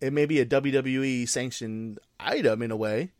It 0.00 0.12
may 0.12 0.26
be 0.26 0.40
a 0.40 0.46
WWE 0.46 1.28
sanctioned 1.28 1.98
item 2.20 2.62
in 2.62 2.70
a 2.70 2.76
way, 2.76 3.12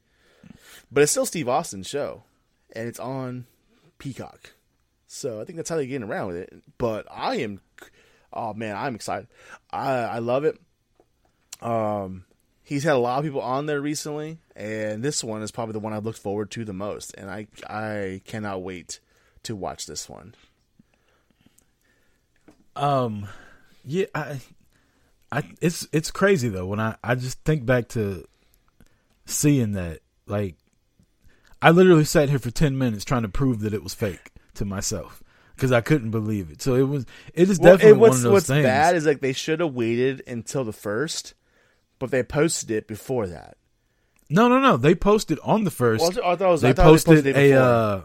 but 0.93 1.03
it's 1.03 1.12
still 1.12 1.26
Steve 1.26 1.49
Austin's 1.49 1.89
show, 1.89 2.24
and 2.72 2.87
it's 2.87 3.01
on 3.01 3.47
Peacock. 3.99 4.53
So 5.07 5.41
I 5.41 5.45
think 5.45 5.57
that's 5.57 5.70
how 5.70 5.76
they're 5.76 5.87
getting 5.87 6.09
around 6.09 6.28
with 6.28 6.37
it. 6.37 6.62
But 6.78 7.07
I 7.11 7.37
am 7.37 7.61
oh 8.33 8.55
man, 8.55 8.77
I'm 8.77 8.95
excited. 8.95 9.29
I 9.70 9.91
I 9.93 10.18
love 10.18 10.45
it. 10.45 10.59
Um, 11.61 12.24
he's 12.62 12.85
had 12.85 12.95
a 12.95 12.99
lot 12.99 13.18
of 13.18 13.24
people 13.24 13.41
on 13.41 13.66
there 13.66 13.81
recently, 13.81 14.39
and 14.55 15.03
this 15.03 15.24
one 15.24 15.43
is 15.43 15.51
probably 15.51 15.72
the 15.72 15.81
one 15.81 15.93
I 15.93 15.99
looked 15.99 16.18
forward 16.18 16.51
to 16.53 16.64
the 16.64 16.72
most, 16.72 17.14
and 17.16 17.31
I 17.31 17.47
I 17.68 18.20
cannot 18.24 18.62
wait 18.62 19.01
to 19.45 19.57
watch 19.57 19.87
this 19.87 20.09
one. 20.09 20.35
Um, 22.74 23.27
yeah, 23.85 24.07
I, 24.14 24.41
I, 25.33 25.45
it's 25.61 25.89
it's 25.93 26.11
crazy 26.11 26.49
though 26.49 26.66
when 26.66 26.81
I 26.81 26.97
I 27.03 27.14
just 27.14 27.43
think 27.45 27.64
back 27.64 27.89
to 27.91 28.27
seeing 29.24 29.72
that 29.72 30.01
like 30.27 30.57
I 31.62 31.70
literally 31.70 32.05
sat 32.05 32.29
here 32.29 32.39
for 32.39 32.51
ten 32.51 32.77
minutes 32.77 33.05
trying 33.05 33.22
to 33.22 33.29
prove 33.29 33.61
that 33.61 33.72
it 33.72 33.83
was 33.83 33.95
fake 33.95 34.33
to 34.55 34.64
myself 34.64 35.22
because 35.57 35.73
I 35.73 35.81
couldn't 35.81 36.11
believe 36.11 36.51
it. 36.51 36.63
So 36.63 36.75
it 36.75 36.83
was. 36.83 37.07
It 37.35 37.49
is 37.49 37.59
well, 37.59 37.77
definitely 37.77 37.99
one 37.99 38.11
of 38.11 38.23
those 38.23 38.33
what's 38.33 38.47
things. 38.47 38.65
bad 38.65 38.95
is 38.95 39.07
like 39.07 39.21
they 39.21 39.33
should 39.33 39.61
have 39.61 39.75
waited 39.75 40.23
until 40.27 40.65
the 40.65 40.73
first, 40.73 41.35
but 41.99 42.11
they 42.11 42.23
posted 42.23 42.71
it 42.71 42.87
before 42.87 43.27
that. 43.27 43.57
No, 44.29 44.49
no, 44.49 44.59
no. 44.59 44.77
They 44.77 44.95
posted 44.95 45.39
on 45.43 45.65
the 45.65 45.71
first. 45.71 46.03
Well, 46.03 46.11
I 46.25 46.37
thought 46.37 46.49
it 46.49 46.51
was, 46.51 46.61
they, 46.61 46.75
posted 46.75 47.25
they, 47.25 47.33
posted 47.33 47.53
a 47.53 47.61
uh, 47.61 48.03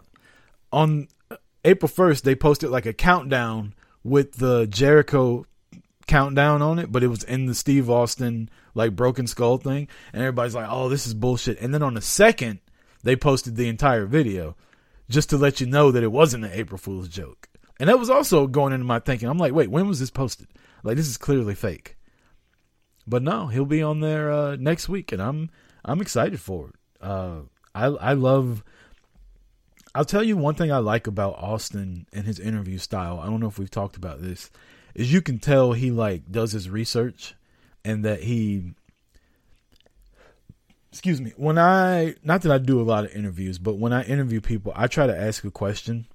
on 0.72 1.08
April 1.64 1.88
first. 1.88 2.24
They 2.24 2.34
posted 2.34 2.70
like 2.70 2.86
a 2.86 2.92
countdown 2.92 3.74
with 4.02 4.34
the 4.34 4.66
Jericho 4.66 5.44
countdown 6.06 6.62
on 6.62 6.78
it, 6.78 6.90
but 6.90 7.02
it 7.02 7.08
was 7.08 7.22
in 7.24 7.46
the 7.46 7.54
Steve 7.54 7.88
Austin 7.90 8.48
like 8.74 8.96
broken 8.96 9.26
skull 9.26 9.58
thing, 9.58 9.88
and 10.12 10.22
everybody's 10.22 10.54
like, 10.54 10.68
"Oh, 10.70 10.88
this 10.88 11.06
is 11.06 11.14
bullshit." 11.14 11.60
And 11.60 11.74
then 11.74 11.82
on 11.82 11.94
the 11.94 12.00
second, 12.00 12.60
they 13.02 13.16
posted 13.16 13.56
the 13.56 13.68
entire 13.68 14.06
video 14.06 14.56
just 15.12 15.30
to 15.30 15.36
let 15.36 15.60
you 15.60 15.66
know 15.66 15.90
that 15.90 16.02
it 16.02 16.10
wasn't 16.10 16.44
an 16.44 16.52
April 16.52 16.78
Fool's 16.78 17.08
joke. 17.08 17.48
And 17.78 17.88
that 17.88 17.98
was 17.98 18.10
also 18.10 18.46
going 18.46 18.72
into 18.72 18.84
my 18.84 18.98
thinking. 18.98 19.28
I'm 19.28 19.38
like, 19.38 19.52
wait, 19.52 19.70
when 19.70 19.88
was 19.88 20.00
this 20.00 20.10
posted? 20.10 20.48
Like, 20.82 20.96
this 20.96 21.08
is 21.08 21.16
clearly 21.16 21.54
fake. 21.54 21.96
But 23.06 23.22
no, 23.22 23.48
he'll 23.48 23.64
be 23.64 23.82
on 23.82 24.00
there 24.00 24.30
uh, 24.30 24.56
next 24.56 24.88
week, 24.88 25.12
and 25.12 25.20
I'm 25.20 25.50
I'm 25.84 26.00
excited 26.00 26.40
for 26.40 26.68
it. 26.68 26.74
Uh, 27.00 27.40
I 27.74 27.86
I 27.86 28.12
love. 28.12 28.62
I'll 29.94 30.04
tell 30.04 30.22
you 30.22 30.36
one 30.36 30.54
thing 30.54 30.72
I 30.72 30.78
like 30.78 31.06
about 31.06 31.34
Austin 31.34 32.06
and 32.12 32.24
his 32.24 32.38
interview 32.38 32.78
style. 32.78 33.18
I 33.20 33.26
don't 33.26 33.40
know 33.40 33.48
if 33.48 33.58
we've 33.58 33.70
talked 33.70 33.96
about 33.96 34.22
this. 34.22 34.50
Is 34.94 35.12
you 35.12 35.20
can 35.20 35.38
tell 35.38 35.72
he 35.72 35.90
like 35.90 36.30
does 36.30 36.52
his 36.52 36.70
research, 36.70 37.34
and 37.84 38.04
that 38.04 38.22
he 38.22 38.74
excuse 40.92 41.20
me 41.20 41.32
when 41.36 41.58
i 41.58 42.14
not 42.22 42.42
that 42.42 42.52
i 42.52 42.58
do 42.58 42.80
a 42.80 42.84
lot 42.84 43.04
of 43.04 43.12
interviews 43.12 43.58
but 43.58 43.78
when 43.78 43.92
i 43.92 44.04
interview 44.04 44.40
people 44.40 44.72
i 44.76 44.86
try 44.86 45.06
to 45.06 45.18
ask 45.18 45.42
a 45.42 45.50
question 45.50 46.06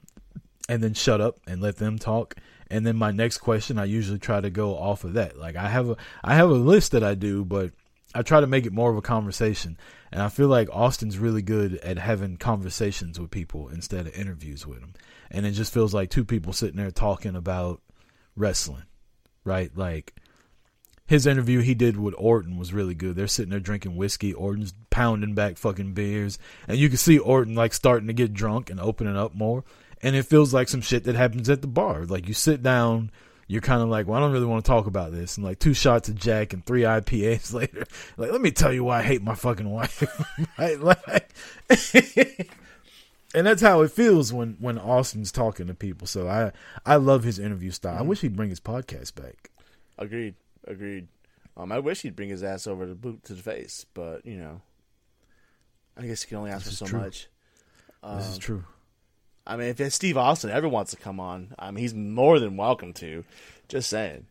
and 0.70 0.84
then 0.84 0.94
shut 0.94 1.22
up 1.22 1.40
and 1.48 1.62
let 1.62 1.78
them 1.78 1.98
talk. 1.98 2.36
And 2.70 2.86
then 2.86 2.98
my 2.98 3.12
next 3.12 3.38
question 3.38 3.80
i 3.80 3.86
usually 3.86 4.20
try 4.20 4.42
to 4.42 4.50
go 4.50 4.78
off 4.78 5.04
of 5.04 5.14
that. 5.14 5.38
Like 5.38 5.56
i 5.56 5.70
have 5.70 5.90
a 5.90 5.98
i 6.24 6.36
have 6.36 6.50
a 6.50 6.54
list 6.54 6.92
that 6.92 7.04
i 7.04 7.16
do 7.16 7.46
but 7.46 7.72
i 8.14 8.22
try 8.22 8.42
to 8.42 8.48
make 8.48 8.66
it 8.66 8.74
more 8.74 8.92
of 8.92 8.98
a 8.98 9.02
conversation. 9.02 9.78
And 10.12 10.22
i 10.22 10.30
feel 10.30 10.48
like 10.48 10.70
austin's 10.72 11.18
really 11.18 11.42
good 11.42 11.76
at 11.76 11.98
having 11.98 12.38
conversations 12.38 13.20
with 13.20 13.32
people 13.32 13.70
instead 13.70 14.08
of 14.08 14.16
interviews 14.16 14.68
with 14.68 14.82
them 14.82 14.94
and 15.32 15.46
it 15.46 15.52
just 15.52 15.74
feels 15.74 15.94
like 15.94 16.10
two 16.10 16.26
people 16.26 16.54
sitting 16.54 16.78
there 16.78 16.92
talking 16.92 17.36
about 17.36 17.82
wrestling 18.36 18.84
right? 19.48 19.72
Like 19.76 20.14
his 21.08 21.26
interview 21.26 21.62
he 21.62 21.74
did 21.74 21.98
with 21.98 22.14
Orton 22.18 22.58
was 22.58 22.74
really 22.74 22.94
good. 22.94 23.16
They're 23.16 23.28
sitting 23.28 23.50
there 23.50 23.62
drinking 23.62 23.96
whiskey. 23.96 24.34
Orton's 24.34 24.74
pounding 24.90 25.34
back 25.34 25.58
fucking 25.58 25.94
beers, 25.94 26.38
and 26.68 26.78
you 26.78 26.90
can 26.90 26.98
see 26.98 27.18
Orton 27.18 27.56
like 27.56 27.74
starting 27.74 28.08
to 28.08 28.14
get 28.14 28.34
drunk 28.34 28.70
and 28.70 28.80
opening 28.80 29.18
up 29.18 29.34
more. 29.34 29.64
And 30.04 30.16
it 30.16 30.24
feels 30.24 30.54
like 30.54 30.68
some 30.68 30.82
shit 30.82 31.06
that 31.06 31.16
happens 31.16 31.50
at 31.50 31.62
the 31.62 31.68
bar. 31.68 32.06
Like 32.06 32.28
you 32.28 32.34
sit 32.34 32.62
down, 32.62 33.10
you're 33.48 33.62
kind 33.62 33.82
of 33.82 33.88
like, 33.88 34.06
well, 34.06 34.18
I 34.18 34.20
don't 34.20 34.34
really 34.34 34.46
want 34.46 34.64
to 34.64 34.70
talk 34.70 34.86
about 34.86 35.14
this. 35.14 35.38
And 35.38 35.46
like 35.46 35.60
two 35.60 35.74
shots 35.74 36.10
of 36.10 36.16
Jack 36.16 36.52
and 36.52 36.66
three 36.66 36.82
IPAs 36.82 37.54
later, 37.54 37.86
like 38.18 38.32
let 38.32 38.42
me 38.42 38.52
tell 38.52 38.74
you 38.74 38.84
why 38.84 39.00
I 39.00 39.04
hate 39.04 39.24
my 39.24 39.36
fucking 39.36 39.70
wife. 39.70 40.04
right? 40.60 40.80
Like, 40.80 41.32
and 43.34 43.48
that's 43.48 43.62
how 43.62 43.82
it 43.82 43.92
feels 43.92 44.34
when 44.34 44.58
when 44.60 44.78
Austin's 44.78 45.32
talking 45.32 45.68
to 45.68 45.74
people. 45.74 46.06
So 46.06 46.28
I 46.28 46.52
I 46.86 46.98
love 46.98 47.24
his 47.24 47.40
interview 47.40 47.72
style. 47.72 47.96
I 47.96 48.00
mm-hmm. 48.00 48.10
wish 48.10 48.22
he'd 48.22 48.36
bring 48.36 48.50
his 48.50 48.60
podcast 48.60 49.16
back. 49.16 49.52
Agreed. 49.98 50.36
Agreed. 50.68 51.08
Um, 51.56 51.72
I 51.72 51.80
wish 51.80 52.02
he'd 52.02 52.16
bring 52.16 52.30
his 52.30 52.44
ass 52.44 52.68
over 52.68 52.86
to 52.86 52.94
boot 52.94 53.24
to 53.26 53.34
the 53.34 53.42
face, 53.42 53.86
but 53.94 54.26
you 54.26 54.38
know, 54.38 54.62
I 55.98 56.06
guess 56.06 56.24
he 56.24 56.28
can 56.28 56.38
only 56.38 56.52
ask 56.52 56.66
this 56.66 56.80
for 56.80 56.86
so 56.86 56.90
true. 56.92 57.00
much. 57.00 57.28
Um, 58.04 58.18
this 58.18 58.28
is 58.28 58.36
um, 58.36 58.40
true. 58.40 58.64
I 59.48 59.56
mean, 59.56 59.74
if 59.76 59.94
Steve 59.94 60.18
Austin 60.18 60.50
ever 60.50 60.68
wants 60.68 60.92
to 60.92 60.98
come 60.98 61.20
on, 61.20 61.56
I 61.58 61.72
mean, 61.72 61.82
he's 61.82 61.94
more 61.94 62.38
than 62.40 62.58
welcome 62.58 62.94
to. 62.96 63.24
Just 63.70 63.90
saying. 63.90 64.26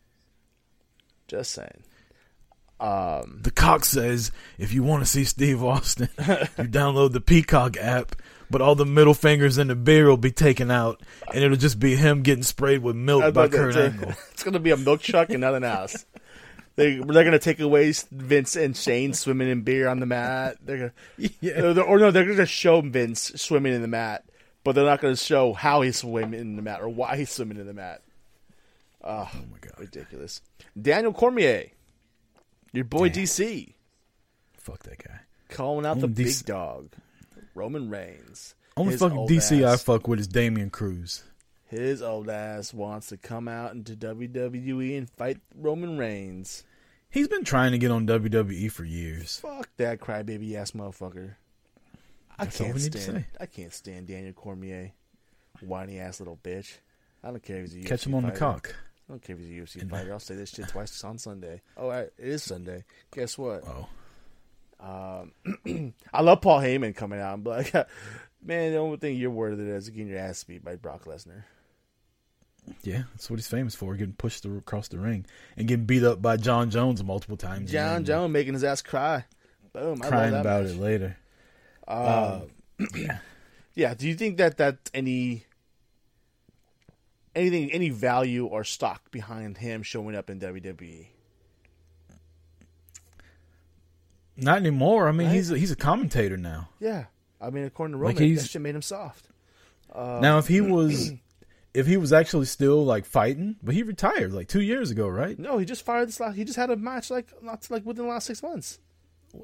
Just 1.27 1.51
saying. 1.51 1.83
Um, 2.79 3.39
the 3.41 3.49
cock 3.49 3.83
says 3.83 4.31
if 4.59 4.71
you 4.71 4.83
want 4.83 5.03
to 5.03 5.09
see 5.09 5.23
Steve 5.23 5.63
Austin, 5.63 6.09
you 6.19 6.23
download 6.65 7.11
the 7.11 7.21
Peacock 7.21 7.75
app, 7.77 8.15
but 8.51 8.61
all 8.61 8.75
the 8.75 8.85
middle 8.85 9.15
fingers 9.15 9.57
and 9.57 9.69
the 9.69 9.75
beer 9.75 10.07
will 10.07 10.17
be 10.17 10.31
taken 10.31 10.69
out, 10.69 11.01
and 11.33 11.43
it'll 11.43 11.57
just 11.57 11.79
be 11.79 11.95
him 11.95 12.21
getting 12.21 12.43
sprayed 12.43 12.83
with 12.83 12.95
milk 12.95 13.33
by 13.33 13.47
Kurt 13.47 13.75
Angle. 13.75 14.13
It's 14.31 14.43
going 14.43 14.53
to 14.53 14.59
be 14.59 14.69
a 14.69 14.77
milk 14.77 15.01
truck 15.01 15.31
and 15.31 15.41
nothing 15.41 15.63
else. 15.63 16.05
they 16.77 16.95
they're 16.99 17.23
gonna 17.25 17.37
take 17.39 17.59
away 17.59 17.91
Vince 18.11 18.55
and 18.55 18.75
Shane 18.77 19.13
swimming 19.13 19.49
in 19.49 19.61
beer 19.63 19.89
on 19.89 19.99
the 19.99 20.05
mat. 20.05 20.55
They're 20.63 20.77
gonna, 21.17 21.29
Yeah. 21.41 21.61
or, 21.61 21.81
or 21.81 21.99
no, 21.99 22.11
they're 22.11 22.23
gonna 22.25 22.45
show 22.45 22.79
Vince 22.79 23.33
swimming 23.35 23.73
in 23.73 23.81
the 23.81 23.87
mat, 23.89 24.23
but 24.63 24.73
they're 24.73 24.85
not 24.85 25.01
gonna 25.01 25.15
show 25.17 25.51
how 25.53 25.81
he's 25.81 25.97
swimming 25.97 26.39
in 26.39 26.55
the 26.55 26.61
mat 26.61 26.79
or 26.81 26.87
why 26.87 27.17
he's 27.17 27.29
swimming 27.31 27.57
in 27.57 27.67
the 27.67 27.73
mat. 27.73 28.01
Ah, 29.03 29.29
oh 29.35 29.39
my 29.51 29.57
god. 29.59 29.73
Ridiculous. 29.79 30.41
Daniel 30.81 31.13
Cormier, 31.13 31.71
your 32.73 32.85
boy 32.85 33.09
Damn. 33.09 33.23
DC, 33.23 33.73
Fuck 34.57 34.83
that 34.83 34.97
guy. 35.03 35.19
calling 35.49 35.85
out 35.85 35.99
the 35.99 36.07
Only 36.07 36.23
big 36.25 36.45
dog, 36.45 36.89
Roman 37.55 37.89
Reigns. 37.89 38.53
Only 38.75 38.97
fucking 38.97 39.27
DC 39.27 39.65
I 39.65 39.77
fuck 39.77 40.07
with 40.07 40.19
is 40.19 40.27
Damian 40.27 40.69
Cruz. 40.69 41.23
His 41.65 42.01
old 42.01 42.29
ass 42.29 42.73
wants 42.73 43.07
to 43.07 43.17
come 43.17 43.47
out 43.47 43.73
into 43.73 43.95
WWE 43.95 44.97
and 44.97 45.09
fight 45.09 45.39
Roman 45.55 45.97
Reigns. 45.97 46.63
He's 47.17 47.27
been 47.27 47.43
trying 47.43 47.71
to 47.71 47.79
get 47.79 47.89
on 47.89 48.05
WWE 48.05 48.71
for 48.71 48.83
years. 48.83 49.39
Fuck 49.39 49.69
that 49.77 49.99
crybaby 49.99 50.53
ass 50.53 50.73
motherfucker. 50.73 51.33
I 52.37 52.45
That's 52.45 52.59
can't 52.59 52.75
we 52.75 52.83
need 52.83 52.91
to 52.91 52.99
stand. 52.99 53.25
I 53.39 53.47
can't 53.47 53.73
stand 53.73 54.05
Daniel 54.05 54.33
Cormier, 54.33 54.91
whiny 55.61 55.97
ass 55.97 56.19
little 56.19 56.37
bitch. 56.43 56.77
I 57.23 57.31
don't 57.31 57.41
care 57.41 57.57
if 57.57 57.71
he's 57.71 57.85
a 57.85 57.87
Catch 57.87 58.05
him 58.05 58.13
on 58.13 58.21
the 58.21 58.31
cock. 58.33 58.75
I 59.09 59.13
don't 59.13 59.23
care 59.23 59.35
if 59.35 59.41
he's 59.41 59.49
a 59.49 59.79
UFC 59.79 59.89
fighter. 59.89 60.13
I'll 60.13 60.19
say 60.19 60.35
this 60.35 60.51
shit 60.51 60.67
twice 60.67 61.03
on 61.03 61.17
Sunday. 61.17 61.63
Oh, 61.75 61.89
it 61.89 62.13
is 62.19 62.43
Sunday. 62.43 62.83
Guess 63.15 63.35
what? 63.39 63.63
Oh. 63.65 63.87
Um, 64.79 65.93
I 66.13 66.21
love 66.21 66.41
Paul 66.41 66.59
Heyman 66.59 66.95
coming 66.95 67.19
out. 67.19 67.43
but 67.43 67.73
like, 67.73 67.87
man, 68.43 68.73
the 68.73 68.77
only 68.77 68.97
thing 68.97 69.15
you're 69.15 69.31
worth 69.31 69.53
of 69.53 69.61
is 69.61 69.89
getting 69.89 70.09
your 70.09 70.19
ass 70.19 70.43
beat 70.43 70.63
by 70.63 70.75
Brock 70.75 71.05
Lesnar. 71.05 71.45
Yeah, 72.83 73.03
that's 73.13 73.29
what 73.29 73.37
he's 73.37 73.47
famous 73.47 73.75
for, 73.75 73.95
getting 73.95 74.13
pushed 74.13 74.43
through, 74.43 74.57
across 74.57 74.87
the 74.87 74.99
ring 74.99 75.25
and 75.55 75.67
getting 75.67 75.85
beat 75.85 76.03
up 76.03 76.21
by 76.21 76.37
Jon 76.37 76.69
Jones 76.69 77.03
multiple 77.03 77.37
times. 77.37 77.71
Jon 77.71 78.03
Jones 78.05 78.31
making 78.31 78.53
his 78.53 78.63
ass 78.63 78.81
cry. 78.81 79.25
Boom. 79.73 80.01
I 80.03 80.07
crying 80.07 80.31
that 80.31 80.41
about 80.41 80.65
it 80.65 80.77
later. 80.77 81.17
Uh, 81.87 82.41
yeah. 83.75 83.93
Do 83.93 84.07
you 84.07 84.15
think 84.15 84.37
that 84.37 84.57
that's 84.57 84.91
any 84.93 85.45
anything, 87.35 87.71
any 87.71 87.89
value 87.89 88.45
or 88.45 88.63
stock 88.63 89.11
behind 89.11 89.57
him 89.57 89.83
showing 89.83 90.15
up 90.15 90.29
in? 90.29 90.39
WWE? 90.39 91.07
Not 94.35 94.57
anymore. 94.57 95.07
I 95.07 95.11
mean, 95.11 95.27
Right? 95.27 95.35
he's 95.35 95.51
a, 95.51 95.57
he's 95.57 95.71
a 95.71 95.75
commentator 95.75 96.37
now. 96.37 96.69
Yeah. 96.79 97.05
I 97.41 97.49
mean, 97.49 97.65
according 97.65 97.93
to 97.93 97.97
Roman, 97.97 98.17
he's- 98.17 98.43
that 98.43 98.49
shit 98.49 98.61
made 98.61 98.75
him 98.75 98.81
soft. 98.81 99.29
Uh, 99.93 100.19
now, 100.21 100.37
if 100.37 100.47
he 100.47 100.61
was, 100.61 101.11
if 101.77 101.85
he 101.85 101.95
was 101.95 102.11
actually 102.11 102.47
still 102.47 102.83
like 102.83 103.05
fighting, 103.05 103.55
but 103.61 103.75
he 103.75 103.83
retired 103.83 104.33
like 104.33 104.47
two 104.47 104.61
years 104.61 104.89
ago, 104.89 105.07
right? 105.07 105.37
No, 105.37 105.59
he 105.59 105.65
just 105.65 105.85
fired 105.85 106.07
this 106.07 106.19
last. 106.19 106.35
He 106.35 106.43
just 106.43 106.57
had 106.57 106.71
a 106.71 106.75
match 106.75 107.11
like 107.11 107.31
not 107.43 107.69
like 107.69 107.85
within 107.85 108.05
the 108.05 108.11
last 108.11 108.25
six 108.25 108.41
months. 108.41 108.79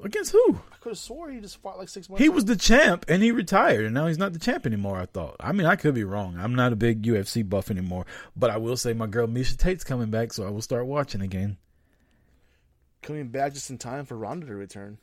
Against 0.02 0.32
who? 0.32 0.60
I 0.72 0.76
could 0.80 0.90
have 0.90 0.98
swore 0.98 1.30
he 1.30 1.38
just 1.38 1.62
fought 1.62 1.78
like 1.78 1.88
six 1.88 2.08
months. 2.08 2.20
He 2.20 2.28
was 2.28 2.46
the 2.46 2.56
champ 2.56 3.04
and 3.06 3.22
he 3.22 3.30
retired, 3.30 3.84
and 3.84 3.94
now 3.94 4.08
he's 4.08 4.18
not 4.18 4.32
the 4.32 4.40
champ 4.40 4.66
anymore. 4.66 4.98
I 4.98 5.06
thought. 5.06 5.36
I 5.38 5.52
mean, 5.52 5.66
I 5.68 5.76
could 5.76 5.94
be 5.94 6.02
wrong. 6.02 6.36
I'm 6.36 6.56
not 6.56 6.72
a 6.72 6.76
big 6.76 7.02
UFC 7.04 7.48
buff 7.48 7.70
anymore, 7.70 8.04
but 8.34 8.50
I 8.50 8.56
will 8.56 8.76
say 8.76 8.94
my 8.94 9.06
girl 9.06 9.28
Miesha 9.28 9.56
Tate's 9.56 9.84
coming 9.84 10.10
back, 10.10 10.32
so 10.32 10.44
I 10.44 10.50
will 10.50 10.62
start 10.62 10.86
watching 10.86 11.20
again. 11.20 11.56
coming 13.00 13.28
back 13.28 13.54
just 13.54 13.70
in 13.70 13.78
time 13.78 14.06
for 14.06 14.16
Ronda 14.16 14.46
to 14.46 14.56
return. 14.56 14.98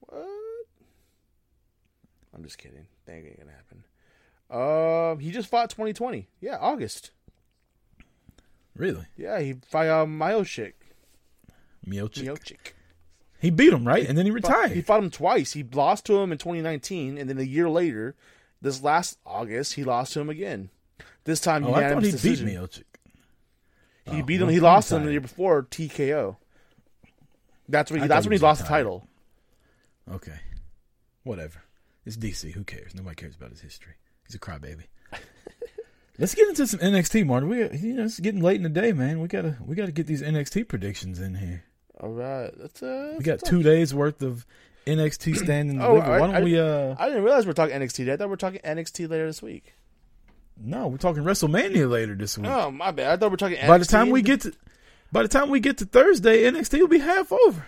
What? 0.00 0.26
I'm 2.34 2.42
just 2.42 2.56
kidding. 2.56 2.86
That 3.04 3.16
ain't 3.16 3.38
gonna 3.38 3.52
happen. 3.52 3.84
Um, 4.50 5.18
he 5.18 5.30
just 5.30 5.48
fought 5.48 5.70
2020. 5.70 6.28
Yeah, 6.40 6.58
August. 6.60 7.10
Really, 8.76 9.06
Yeah, 9.16 9.40
he 9.40 9.54
fought 9.68 9.86
uh, 9.86 10.04
Miocic. 10.04 10.74
Miocic. 11.86 12.24
Miocic. 12.24 12.72
He 13.38 13.50
beat 13.50 13.72
him 13.72 13.86
right, 13.86 14.06
and 14.06 14.16
then 14.16 14.24
he 14.26 14.30
retired. 14.30 14.72
He 14.72 14.82
fought 14.82 15.02
him 15.02 15.10
twice. 15.10 15.52
He 15.52 15.62
lost 15.62 16.04
to 16.06 16.18
him 16.18 16.32
in 16.32 16.38
2019, 16.38 17.18
and 17.18 17.28
then 17.28 17.38
a 17.38 17.42
year 17.42 17.68
later, 17.68 18.14
this 18.60 18.82
last 18.82 19.18
August, 19.24 19.74
he 19.74 19.84
lost 19.84 20.12
to 20.14 20.20
him 20.20 20.30
again. 20.30 20.70
This 21.24 21.40
time, 21.40 21.64
oh, 21.64 21.74
I 21.74 21.88
thought 21.88 22.02
he 22.02 22.10
decision. 22.10 22.46
beat 22.46 22.56
Miocic. 22.56 22.82
He 24.10 24.20
Oh, 24.20 24.22
beat 24.22 24.40
him. 24.40 24.48
He 24.48 24.60
lost 24.60 24.92
him 24.92 25.04
the 25.04 25.10
year 25.10 25.20
before 25.20 25.64
TKO. 25.64 26.36
That's 27.68 27.90
when 27.90 28.02
he, 28.02 28.08
that's 28.08 28.24
he 28.24 28.28
when 28.28 28.38
he 28.38 28.42
lost 28.42 28.62
the 28.62 28.68
title. 28.68 29.08
Okay, 30.10 30.38
whatever. 31.24 31.62
It's 32.04 32.16
DC. 32.16 32.52
Who 32.52 32.62
cares? 32.62 32.94
Nobody 32.94 33.16
cares 33.16 33.34
about 33.34 33.50
his 33.50 33.60
history. 33.60 33.94
He's 34.26 34.34
a 34.34 34.38
crybaby. 34.38 34.84
Let's 36.18 36.34
get 36.34 36.48
into 36.48 36.66
some 36.66 36.80
NXT, 36.80 37.26
Martin. 37.26 37.48
We 37.48 37.58
you 37.78 37.94
know 37.94 38.04
it's 38.04 38.18
getting 38.20 38.40
late 38.42 38.56
in 38.56 38.62
the 38.62 38.68
day, 38.68 38.92
man. 38.92 39.20
We 39.20 39.28
gotta 39.28 39.56
we 39.64 39.74
gotta 39.74 39.92
get 39.92 40.06
these 40.06 40.22
NXT 40.22 40.66
predictions 40.68 41.20
in 41.20 41.34
here. 41.34 41.64
All 42.00 42.10
right, 42.10 42.52
uh. 42.82 43.14
We 43.18 43.24
got 43.24 43.40
two 43.44 43.62
days 43.62 43.94
worth 43.94 44.22
of 44.22 44.46
NXT 44.86 45.36
standing. 45.44 45.80
Oh. 45.82 45.98
I- 45.98 46.18
Why 46.18 46.26
don't 46.26 46.36
I- 46.36 46.42
we? 46.42 46.58
uh 46.58 46.94
I 46.98 47.06
didn't 47.08 47.22
realize 47.24 47.44
we 47.46 47.50
are 47.50 47.54
talking 47.54 47.76
NXT. 47.78 47.92
today. 47.96 48.12
I 48.14 48.16
thought 48.16 48.30
we're 48.30 48.36
talking 48.36 48.60
NXT 48.64 49.08
later 49.10 49.26
this 49.26 49.42
week. 49.42 49.74
No, 50.58 50.86
we're 50.86 50.96
talking 50.96 51.22
WrestleMania 51.22 51.88
later 51.90 52.14
this 52.14 52.38
week. 52.38 52.46
Oh 52.50 52.70
my 52.70 52.90
bad. 52.90 53.12
I 53.12 53.16
thought 53.16 53.26
we 53.26 53.32
were 53.32 53.36
talking. 53.36 53.58
NXT 53.58 53.68
by 53.68 53.78
the 53.78 53.84
time 53.84 54.08
we 54.10 54.22
get 54.22 54.40
to, 54.42 54.52
by 55.12 55.22
the 55.22 55.28
time 55.28 55.50
we 55.50 55.60
get 55.60 55.78
to 55.78 55.84
Thursday, 55.84 56.44
NXT 56.44 56.78
will 56.80 56.88
be 56.88 56.98
half 56.98 57.30
over. 57.30 57.66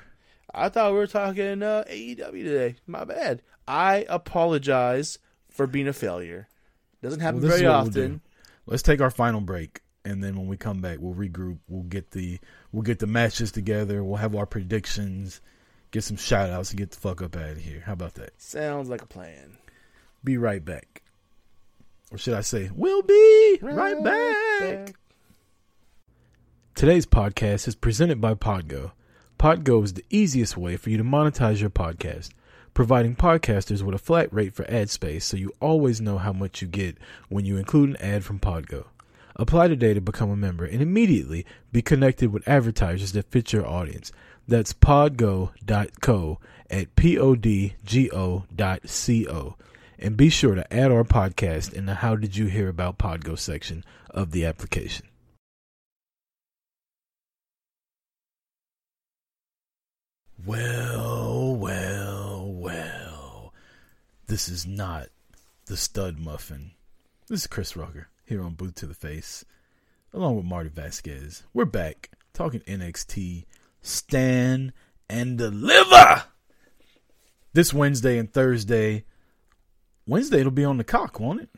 I 0.55 0.71
thought 0.71 0.93
we 0.93 0.99
were 0.99 1.07
talking 1.07 1.63
uh, 1.63 1.85
AEW 1.91 2.33
today. 2.45 2.77
My 2.87 3.05
bad. 3.05 3.43
I 3.67 4.07
apologize 4.09 5.19
for 5.59 5.67
being 5.67 5.89
a 5.89 5.93
failure. 5.93 6.49
Doesn't 7.03 7.19
happen 7.21 7.41
Well, 7.41 7.51
very 7.51 7.63
what 7.67 7.73
we'll 7.73 7.89
often. 7.89 8.21
Let's 8.67 8.83
take 8.83 9.01
our 9.01 9.11
final 9.11 9.41
break, 9.41 9.81
and 10.05 10.23
then 10.23 10.37
when 10.37 10.47
we 10.47 10.57
come 10.57 10.81
back, 10.81 10.99
we'll 11.01 11.15
regroup. 11.15 11.59
We'll 11.69 11.83
get 11.83 12.13
the 12.13 12.39
we'll 12.73 12.85
get 12.85 13.01
the 13.01 13.09
matches 13.09 13.51
together. 13.51 14.05
We'll 14.05 14.17
have 14.17 14.37
our 14.37 14.47
predictions, 14.47 15.41
get 15.91 16.05
some 16.05 16.17
shout 16.17 16.49
outs, 16.49 16.71
and 16.71 16.79
get 16.79 16.93
the 16.93 16.97
fuck 16.97 17.21
up 17.23 17.35
out 17.37 17.51
of 17.51 17.59
here. 17.59 17.83
How 17.85 17.93
about 17.95 18.15
that? 18.15 18.41
Sounds 18.41 18.89
like 18.89 19.03
a 19.03 19.07
plan. 19.07 19.59
Be 20.23 20.37
right 20.37 20.65
back. 20.65 21.03
Or 22.13 22.19
should 22.19 22.35
I 22.35 22.41
say, 22.43 22.71
we'll 22.75 23.03
be 23.03 23.59
right, 23.61 24.03
back. 24.03 24.87
back. 24.87 24.95
Today's 26.75 27.05
podcast 27.05 27.67
is 27.67 27.75
presented 27.75 28.21
by 28.21 28.35
Podgo. 28.35 28.93
Podgo 29.39 29.83
is 29.83 29.95
the 29.95 30.05
easiest 30.09 30.57
way 30.57 30.77
for 30.77 30.91
you 30.91 30.97
to 30.99 31.05
monetize 31.05 31.61
your 31.61 31.71
podcast, 31.71 32.31
providing 32.79 33.17
podcasters 33.17 33.83
with 33.83 33.93
a 33.93 33.99
flat 33.99 34.33
rate 34.33 34.55
for 34.55 34.65
ad 34.71 34.89
space 34.89 35.25
so 35.25 35.37
you 35.37 35.53
always 35.59 36.01
know 36.01 36.17
how 36.17 36.33
much 36.33 36.63
you 36.63 36.69
get 36.69 36.97
when 37.29 37.45
you 37.45 37.57
include 37.57 37.91
an 37.91 37.97
ad 37.97 38.23
from 38.23 38.39
Podgo. 38.39 38.85
Apply 39.35 39.67
today 39.67 39.95
to 39.95 40.01
become 40.01 40.31
a 40.31 40.37
member 40.37 40.65
and 40.65 40.81
immediately 40.81 41.45
be 41.73 41.83
connected 41.83 42.33
with 42.33 42.47
advertisers 42.47 43.11
that 43.15 43.33
fit 43.33 43.53
your 43.53 43.67
audience. 43.67 44.13
That's 44.47 44.73
podgo.co 44.73 46.39
at 46.71 46.95
podgo 46.95 48.45
dot 48.55 48.81
co. 48.87 49.57
And 49.99 50.17
be 50.17 50.31
sure 50.31 50.55
to 50.55 50.73
add 50.73 50.93
our 50.93 51.03
podcast 51.03 51.73
in 51.73 51.87
the 51.87 51.95
How 51.95 52.15
Did 52.15 52.37
You 52.37 52.47
Hear 52.47 52.69
About 52.69 52.97
Podgo 52.97 53.37
section 53.37 53.85
of 54.13 54.31
the 54.31 54.45
application. 54.45 55.09
Well. 60.47 61.48
This 64.29 64.51
is 64.51 64.67
not 64.67 65.07
the 65.69 65.77
stud 65.79 66.19
muffin. 66.19 66.73
This 67.29 67.41
is 67.41 67.47
Chris 67.47 67.75
Rucker 67.75 68.09
here 68.27 68.43
on 68.43 68.53
Boot 68.53 68.77
to 68.77 68.85
the 68.85 68.93
Face, 68.93 69.43
along 70.13 70.37
with 70.37 70.45
Marty 70.45 70.69
Vasquez. 70.69 71.45
We're 71.55 71.65
back 71.65 72.11
talking 72.35 72.61
NXT. 72.61 73.47
Stand 73.81 74.75
and 75.09 75.39
deliver 75.39 76.25
this 77.55 77.73
Wednesday 77.73 78.19
and 78.19 78.31
Thursday. 78.31 79.07
Wednesday 80.07 80.41
it'll 80.41 80.53
be 80.53 80.65
on 80.67 80.77
the 80.77 80.85
cock, 80.85 81.19
won't 81.19 81.41
it? 81.41 81.49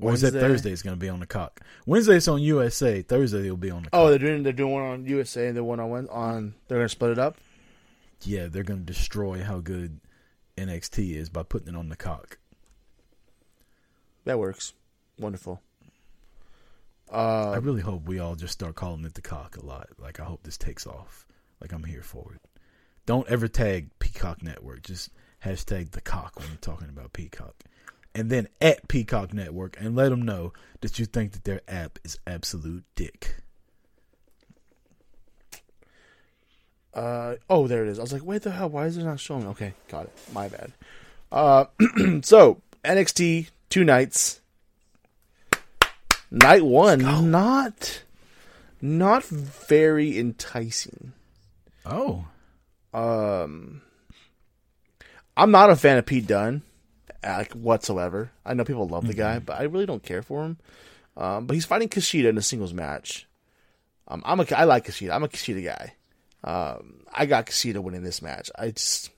Or 0.00 0.12
is 0.12 0.22
that 0.22 0.32
Thursday 0.32 0.72
it's 0.72 0.82
going 0.82 0.96
to 0.96 1.00
be 1.00 1.08
on 1.08 1.20
the 1.20 1.26
cock? 1.26 1.60
Wednesday 1.86 2.16
it's 2.16 2.26
on 2.26 2.42
USA. 2.42 3.00
Thursday 3.02 3.44
it'll 3.44 3.56
be 3.56 3.70
on 3.70 3.84
the 3.84 3.90
oh, 3.92 3.98
cock. 3.98 4.00
Oh, 4.00 4.10
they're 4.10 4.18
doing 4.18 4.42
they're 4.42 4.52
doing 4.52 4.72
one 4.72 4.82
on 4.82 5.06
USA 5.06 5.46
and 5.46 5.56
the 5.56 5.62
one 5.62 5.78
on 5.78 6.08
on. 6.08 6.54
They're 6.66 6.78
gonna 6.78 6.88
split 6.88 7.12
it 7.12 7.20
up. 7.20 7.36
yeah, 8.24 8.48
they're 8.48 8.64
going 8.64 8.80
to 8.80 8.92
destroy 8.92 9.44
how 9.44 9.60
good 9.60 10.00
NXT 10.56 11.14
is 11.14 11.28
by 11.28 11.42
putting 11.42 11.68
it 11.68 11.76
on 11.76 11.88
the 11.88 11.96
cock. 11.96 12.38
That 14.24 14.38
works. 14.38 14.72
Wonderful. 15.18 15.60
I 17.10 17.14
Uh, 17.54 17.60
really 17.60 17.82
hope 17.82 18.04
we 18.06 18.18
all 18.18 18.34
just 18.34 18.52
start 18.54 18.74
calling 18.74 19.04
it 19.04 19.14
the 19.14 19.22
cock 19.22 19.56
a 19.56 19.64
lot. 19.64 19.90
Like 19.98 20.18
I 20.18 20.24
hope 20.24 20.42
this 20.42 20.58
takes 20.58 20.86
off. 20.86 21.26
Like 21.60 21.72
I'm 21.72 21.84
here 21.84 22.02
for 22.02 22.32
it. 22.34 22.40
Don't 23.06 23.28
ever 23.28 23.46
tag 23.46 23.90
Peacock 24.00 24.42
Network. 24.42 24.82
Just 24.82 25.10
hashtag 25.44 25.92
the 25.92 26.00
cock 26.00 26.38
when 26.40 26.48
you're 26.48 26.56
talking 26.56 26.88
about 26.88 27.12
Peacock. 27.12 27.54
And 28.14 28.30
then 28.30 28.48
at 28.60 28.88
Peacock 28.88 29.32
Network 29.32 29.76
and 29.78 29.94
let 29.94 30.08
them 30.08 30.22
know 30.22 30.52
that 30.80 30.98
you 30.98 31.06
think 31.06 31.32
that 31.32 31.44
their 31.44 31.60
app 31.68 31.98
is 32.04 32.18
absolute 32.26 32.84
dick. 32.96 33.36
Uh, 36.96 37.36
oh, 37.50 37.66
there 37.68 37.84
it 37.84 37.88
is. 37.88 37.98
I 37.98 38.02
was 38.02 38.12
like, 38.12 38.24
wait 38.24 38.42
the 38.42 38.50
hell? 38.50 38.68
Why 38.70 38.86
is 38.86 38.96
it 38.96 39.04
not 39.04 39.20
showing? 39.20 39.46
Okay, 39.48 39.74
got 39.88 40.06
it. 40.06 40.12
My 40.32 40.48
bad. 40.48 40.72
Uh, 41.30 41.66
so 42.22 42.60
NXT 42.84 43.50
two 43.68 43.84
nights. 43.84 44.40
Night 46.30 46.64
one, 46.64 47.30
not 47.30 48.02
not 48.80 49.24
very 49.24 50.18
enticing. 50.18 51.12
Oh, 51.84 52.24
Um, 52.92 53.82
I'm 55.36 55.50
not 55.52 55.70
a 55.70 55.76
fan 55.76 55.98
of 55.98 56.06
Pete 56.06 56.26
Dunne, 56.26 56.62
like 57.22 57.52
whatsoever. 57.52 58.32
I 58.44 58.54
know 58.54 58.64
people 58.64 58.88
love 58.88 59.06
the 59.06 59.14
guy, 59.14 59.38
but 59.38 59.60
I 59.60 59.64
really 59.64 59.86
don't 59.86 60.02
care 60.02 60.22
for 60.22 60.44
him. 60.44 60.58
Um, 61.16 61.46
but 61.46 61.54
he's 61.54 61.64
fighting 61.64 61.88
Kushida 61.88 62.28
in 62.28 62.38
a 62.38 62.42
singles 62.42 62.72
match. 62.74 63.26
Um, 64.08 64.22
I'm 64.26 64.40
a 64.40 64.46
I 64.54 64.64
like 64.64 64.86
Kushida. 64.86 65.14
I'm 65.14 65.22
a 65.24 65.28
Kushida 65.28 65.64
guy. 65.64 65.94
Um, 66.44 67.04
I 67.12 67.26
got 67.26 67.46
Kushida 67.46 67.82
winning 67.82 68.02
this 68.02 68.22
match. 68.22 68.50
I 68.56 68.70
just 68.70 69.10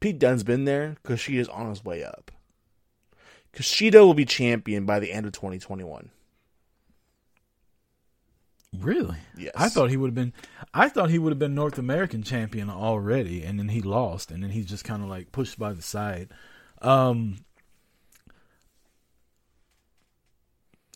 Pete 0.00 0.18
Dunne's 0.18 0.42
been 0.42 0.64
there. 0.64 0.96
Kushida's 1.04 1.48
on 1.48 1.70
his 1.70 1.84
way 1.84 2.04
up. 2.04 2.30
Kushida 3.54 4.00
will 4.00 4.14
be 4.14 4.26
champion 4.26 4.84
by 4.84 4.98
the 5.00 5.12
end 5.12 5.26
of 5.26 5.32
2021. 5.32 6.10
really? 8.80 9.16
Yes. 9.36 9.52
I 9.54 9.68
thought 9.68 9.90
he 9.90 9.96
would 9.96 10.08
have 10.08 10.14
been. 10.14 10.32
I 10.74 10.88
thought 10.88 11.10
he 11.10 11.18
would 11.18 11.30
have 11.30 11.38
been 11.38 11.54
North 11.54 11.78
American 11.78 12.22
champion 12.22 12.68
already, 12.68 13.44
and 13.44 13.58
then 13.58 13.68
he 13.68 13.80
lost, 13.80 14.30
and 14.30 14.42
then 14.42 14.50
he's 14.50 14.66
just 14.66 14.84
kind 14.84 15.02
of 15.02 15.08
like 15.08 15.32
pushed 15.32 15.58
by 15.58 15.72
the 15.72 15.82
side. 15.82 16.28
Um, 16.82 17.38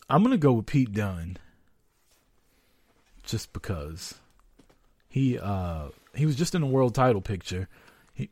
I'm 0.09 0.21
gonna 0.21 0.37
go 0.37 0.53
with 0.53 0.65
Pete 0.65 0.91
Dunne, 0.91 1.37
just 3.23 3.53
because 3.53 4.15
he 5.09 5.37
uh 5.37 5.89
he 6.15 6.25
was 6.25 6.35
just 6.35 6.55
in 6.55 6.61
the 6.61 6.67
world 6.67 6.95
title 6.95 7.21
picture. 7.21 7.67
He 8.13 8.29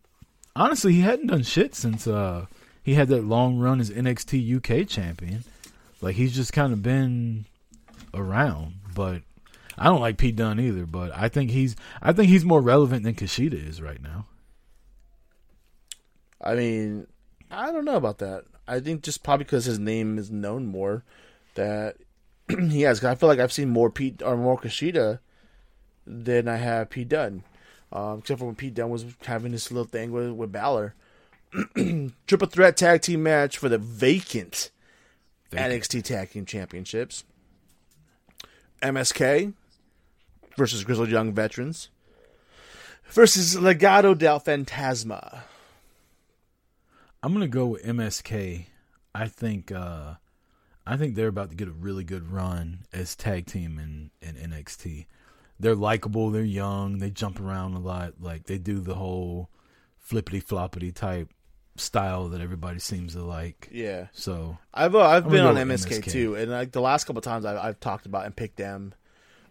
honestly 0.56 0.94
he 0.94 1.02
hadn't 1.02 1.28
done 1.28 1.44
shit 1.44 1.76
since 1.76 2.08
uh 2.08 2.46
he 2.84 2.94
had 2.94 3.10
that 3.10 3.26
long 3.26 3.58
run 3.58 3.82
as 3.82 3.90
NXT 3.90 4.58
UK 4.58 4.88
champion. 4.88 5.44
Like 6.00 6.16
he's 6.16 6.36
just 6.36 6.54
kind 6.54 6.72
of 6.72 6.82
been 6.82 7.46
around, 8.14 8.76
but 8.94 9.24
I 9.78 9.86
don't 9.86 10.00
like 10.00 10.18
Pete 10.18 10.36
Dunne 10.36 10.60
either. 10.60 10.86
But 10.86 11.12
I 11.16 11.28
think 11.28 11.52
he's 11.52 11.76
I 12.02 12.14
think 12.14 12.30
he's 12.30 12.46
more 12.46 12.62
relevant 12.62 13.04
than 13.04 13.16
Kushida 13.16 13.68
is 13.68 13.82
right 13.82 14.02
now. 14.02 14.26
I 16.40 16.54
mean, 16.54 17.08
I 17.50 17.72
don't 17.72 17.86
know 17.86 17.96
about 17.96 18.20
that. 18.20 18.46
I 18.68 18.80
think 18.80 19.02
just 19.02 19.24
probably 19.24 19.46
because 19.46 19.66
his 19.66 19.80
name 19.80 20.18
is 20.18 20.30
known 20.30 20.68
more 20.68 21.04
that 21.56 21.98
he 22.48 22.82
has. 22.82 23.04
I 23.04 23.16
feel 23.16 23.28
like 23.28 23.40
I've 23.40 23.52
seen 23.52 23.70
more 23.70 23.90
Pete 23.90 24.22
or 24.22 24.38
more 24.38 24.60
Kushida 24.60 25.20
than 26.08 26.48
I 26.48 26.56
have 26.58 26.90
Pete 26.90 27.10
Dunne. 27.10 27.44
Um, 27.92 28.20
except 28.20 28.40
for 28.40 28.46
when 28.46 28.56
Pete 28.56 28.74
Dunne 28.74 28.90
was 28.90 29.06
having 29.26 29.52
this 29.52 29.72
little 29.72 29.86
thing 29.86 30.12
with 30.12 30.32
with 30.32 30.52
Balor. 30.52 30.96
Triple 32.28 32.48
threat 32.48 32.76
tag 32.78 33.02
team 33.02 33.24
match 33.24 33.58
for 33.58 33.70
the 33.70 33.78
vacant, 33.78 34.72
NXT 35.52 36.04
Tag 36.04 36.32
Team 36.32 36.46
Championships. 36.46 37.24
MSK 38.82 39.54
versus 40.56 40.84
Grizzled 40.84 41.10
Young 41.10 41.34
Veterans 41.34 41.90
versus 43.10 43.56
Legado 43.56 44.16
del 44.18 44.40
Fantasma. 44.40 45.42
I'm 47.24 47.34
gonna 47.34 47.48
go 47.48 47.68
with 47.68 47.84
MSK. 47.84 48.66
I 49.16 49.28
think 49.28 49.72
uh 49.72 50.16
I 50.86 50.96
think 50.96 51.16
they're 51.16 51.28
about 51.28 51.50
to 51.50 51.56
get 51.56 51.68
a 51.68 51.72
really 51.72 52.04
good 52.04 52.32
run 52.32 52.86
as 52.94 53.16
tag 53.16 53.46
team 53.46 53.78
in, 53.78 54.12
in 54.22 54.36
NXT. 54.52 55.06
They're 55.60 55.76
likable, 55.76 56.30
they're 56.30 56.44
young, 56.44 57.00
they 57.00 57.10
jump 57.10 57.40
around 57.40 57.74
a 57.74 57.80
lot, 57.80 58.14
like 58.20 58.46
they 58.46 58.58
do 58.58 58.80
the 58.80 58.96
whole 58.96 59.50
flippity 59.98 60.42
floppity 60.42 60.94
type 60.94 61.30
style 61.76 62.30
that 62.30 62.42
everybody 62.42 62.80
seems 62.80 63.14
to 63.14 63.24
like. 63.24 63.70
Yeah. 63.72 64.08
So 64.14 64.58
I've 64.74 64.96
uh, 64.96 65.02
I've 65.02 65.26
I'm 65.26 65.32
been 65.32 65.42
on 65.42 65.56
gonna 65.56 65.66
go 65.66 65.72
with 65.72 65.86
MSK, 65.86 66.00
MSK. 66.00 66.12
too, 66.12 66.36
and 66.36 66.52
like 66.52 66.72
the 66.72 66.82
last 66.82 67.06
couple 67.06 67.22
times 67.22 67.46
I've, 67.46 67.58
I've 67.58 67.80
talked 67.80 68.06
about 68.06 68.26
and 68.26 68.36
picked 68.36 68.58
them. 68.58 68.94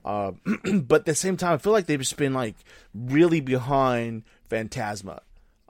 Uh, 0.04 0.32
but 0.82 1.00
at 1.00 1.07
the 1.07 1.14
same 1.14 1.36
time, 1.36 1.54
I 1.54 1.59
feel 1.59 1.72
like 1.72 1.86
they've 1.86 1.98
just 1.98 2.16
been 2.16 2.34
like 2.34 2.54
really 2.94 3.40
behind 3.40 4.22
Fantasma. 4.48 5.20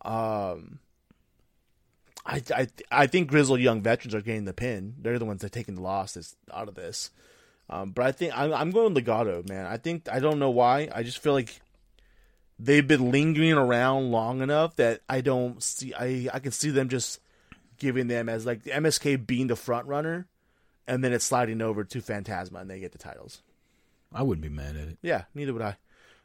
Um, 0.04 0.80
I 2.24 2.42
I 2.54 2.68
I 2.90 3.06
think 3.06 3.28
Grizzled 3.28 3.60
Young 3.60 3.82
Veterans 3.82 4.14
are 4.14 4.20
getting 4.20 4.44
the 4.44 4.52
pin. 4.52 4.94
They're 5.00 5.18
the 5.18 5.24
ones 5.24 5.40
that 5.40 5.46
are 5.46 5.50
taking 5.50 5.76
the 5.76 5.82
losses 5.82 6.36
out 6.52 6.68
of 6.68 6.74
this. 6.74 7.10
Um, 7.68 7.90
but 7.90 8.06
I 8.06 8.12
think 8.12 8.36
I'm 8.36 8.52
I'm 8.52 8.70
going 8.70 8.94
Legado, 8.94 9.48
man. 9.48 9.66
I 9.66 9.76
think 9.76 10.08
I 10.10 10.20
don't 10.20 10.38
know 10.38 10.50
why. 10.50 10.88
I 10.94 11.02
just 11.02 11.18
feel 11.18 11.32
like 11.32 11.60
they've 12.58 12.86
been 12.86 13.10
lingering 13.10 13.54
around 13.54 14.10
long 14.10 14.40
enough 14.40 14.76
that 14.76 15.00
I 15.08 15.20
don't 15.20 15.62
see. 15.62 15.92
I 15.94 16.28
I 16.32 16.38
can 16.38 16.52
see 16.52 16.70
them 16.70 16.88
just 16.88 17.20
giving 17.78 18.06
them 18.06 18.28
as 18.28 18.46
like 18.46 18.62
the 18.62 18.70
MSK 18.70 19.26
being 19.26 19.48
the 19.48 19.56
front 19.56 19.86
runner, 19.86 20.26
and 20.86 21.02
then 21.02 21.12
it's 21.12 21.24
sliding 21.24 21.60
over 21.60 21.84
to 21.84 22.00
Fantasma 22.00 22.60
and 22.60 22.70
they 22.70 22.80
get 22.80 22.92
the 22.92 22.98
titles. 22.98 23.42
I 24.14 24.22
wouldn't 24.22 24.42
be 24.42 24.48
mad 24.48 24.76
at 24.76 24.88
it. 24.88 24.98
Yeah, 25.02 25.24
neither 25.34 25.52
would 25.52 25.62
I. 25.62 25.76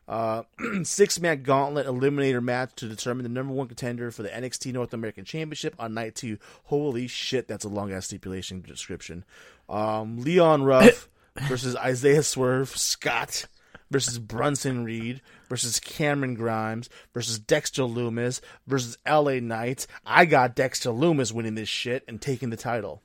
Uh, 0.08 0.44
six 0.84 1.20
man 1.20 1.42
gauntlet 1.42 1.88
eliminator 1.88 2.44
match 2.44 2.76
to 2.76 2.88
determine 2.88 3.24
the 3.24 3.30
number 3.30 3.54
one 3.54 3.68
contender 3.68 4.12
for 4.12 4.24
the 4.24 4.30
NXT 4.30 4.74
North 4.74 4.94
American 4.94 5.26
Championship 5.26 5.76
on 5.80 5.94
night 5.94 6.16
two. 6.16 6.38
Holy 6.66 7.08
shit, 7.08 7.48
that's 7.48 7.66
a 7.66 7.70
long 7.70 7.92
ass 7.92 8.06
stipulation 8.06 8.62
description. 8.62 9.24
Um, 9.70 10.22
Leon 10.22 10.64
Ruff 10.64 11.10
versus 11.36 11.76
Isaiah 11.76 12.24
Swerve 12.24 12.70
Scott 12.70 13.46
versus 13.90 14.18
Bronson 14.18 14.84
Reed 14.84 15.22
versus 15.50 15.80
Cameron 15.80 16.34
Grimes 16.34 16.90
versus 17.14 17.38
Dexter 17.38 17.84
Lumis 17.84 18.42
versus 18.66 18.98
LA 19.08 19.40
Knight. 19.40 19.86
I 20.06 20.26
got 20.26 20.56
Dexter 20.56 20.90
Lumis 20.90 21.34
winning 21.34 21.56
this 21.56 21.70
shit 21.70 22.04
and 22.08 22.22
taking 22.22 22.50
the 22.50 22.58
title. 22.58 23.02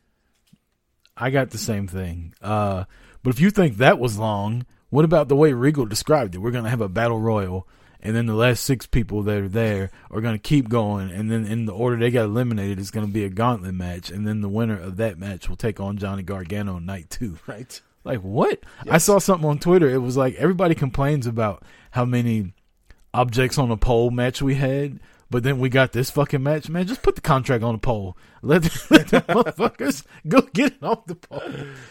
I 1.17 1.31
got 1.31 1.51
the 1.51 1.59
same 1.59 1.89
thing. 1.89 2.35
Uh, 2.41 2.85
but 3.23 3.31
if 3.31 3.41
you 3.41 3.51
think 3.51 3.77
that 3.77 3.99
was 3.99 4.19
long, 4.19 4.67
what 4.91 5.05
about 5.05 5.29
the 5.29 5.37
way 5.37 5.53
Regal 5.53 5.87
described 5.87 6.35
it? 6.35 6.39
We're 6.39 6.51
going 6.51 6.65
to 6.65 6.71
have 6.71 6.81
a 6.81 6.89
battle 6.89 7.19
royal, 7.19 7.67
and 8.01 8.15
then 8.15 8.27
the 8.27 8.35
last 8.35 8.63
six 8.63 8.87
people 8.87 9.23
that 9.23 9.39
are 9.39 9.49
there 9.49 9.91
are 10.11 10.21
going 10.21 10.35
to 10.35 10.39
keep 10.39 10.69
going, 10.69 11.11
and 11.11 11.31
then 11.31 11.47
in 11.47 11.65
the 11.65 11.73
order 11.73 11.97
they 11.97 12.11
got 12.11 12.27
eliminated, 12.27 12.79
it's 12.79 12.91
going 12.91 13.07
to 13.07 13.13
be 13.13 13.25
a 13.25 13.31
gauntlet 13.31 13.75
match, 13.75 14.11
and 14.11 14.27
then 14.27 14.43
the 14.43 14.49
winner 14.49 14.79
of 14.79 14.97
that 14.99 15.19
match 15.19 15.49
will 15.49 15.57
take 15.57 15.81
on 15.81 15.97
Johnny 15.97 16.23
Gargano 16.23 16.79
night 16.79 17.11
two. 17.11 17.39
Right. 17.47 17.81
Like 18.07 18.21
what? 18.21 18.61
I 18.89 18.99
saw 18.99 19.19
something 19.19 19.49
on 19.49 19.59
Twitter. 19.59 19.89
It 19.91 19.99
was 19.99 20.17
like 20.17 20.37
everybody 20.37 20.77
complains 20.77 21.27
about 21.27 21.65
how 21.91 22.05
many 22.05 22.53
objects 23.13 23.59
on 23.59 23.71
a 23.73 23.77
pole 23.77 24.11
match 24.13 24.41
we 24.41 24.55
had, 24.55 25.01
but 25.29 25.43
then 25.43 25.59
we 25.59 25.69
got 25.69 25.91
this 25.93 26.09
fucking 26.11 26.41
match. 26.43 26.69
Man, 26.69 26.87
just 26.87 27.03
put 27.03 27.17
the 27.17 27.21
contract 27.21 27.65
on 27.65 27.75
the 27.75 27.79
pole. 27.81 28.17
Let 28.43 28.63
the, 28.63 28.87
let 28.91 29.09
the 29.09 29.21
motherfuckers 29.29 30.05
go 30.29 30.41
get 30.43 30.75
it 30.75 30.83
off 30.85 31.05
the 31.07 31.17
pole. 31.17 31.43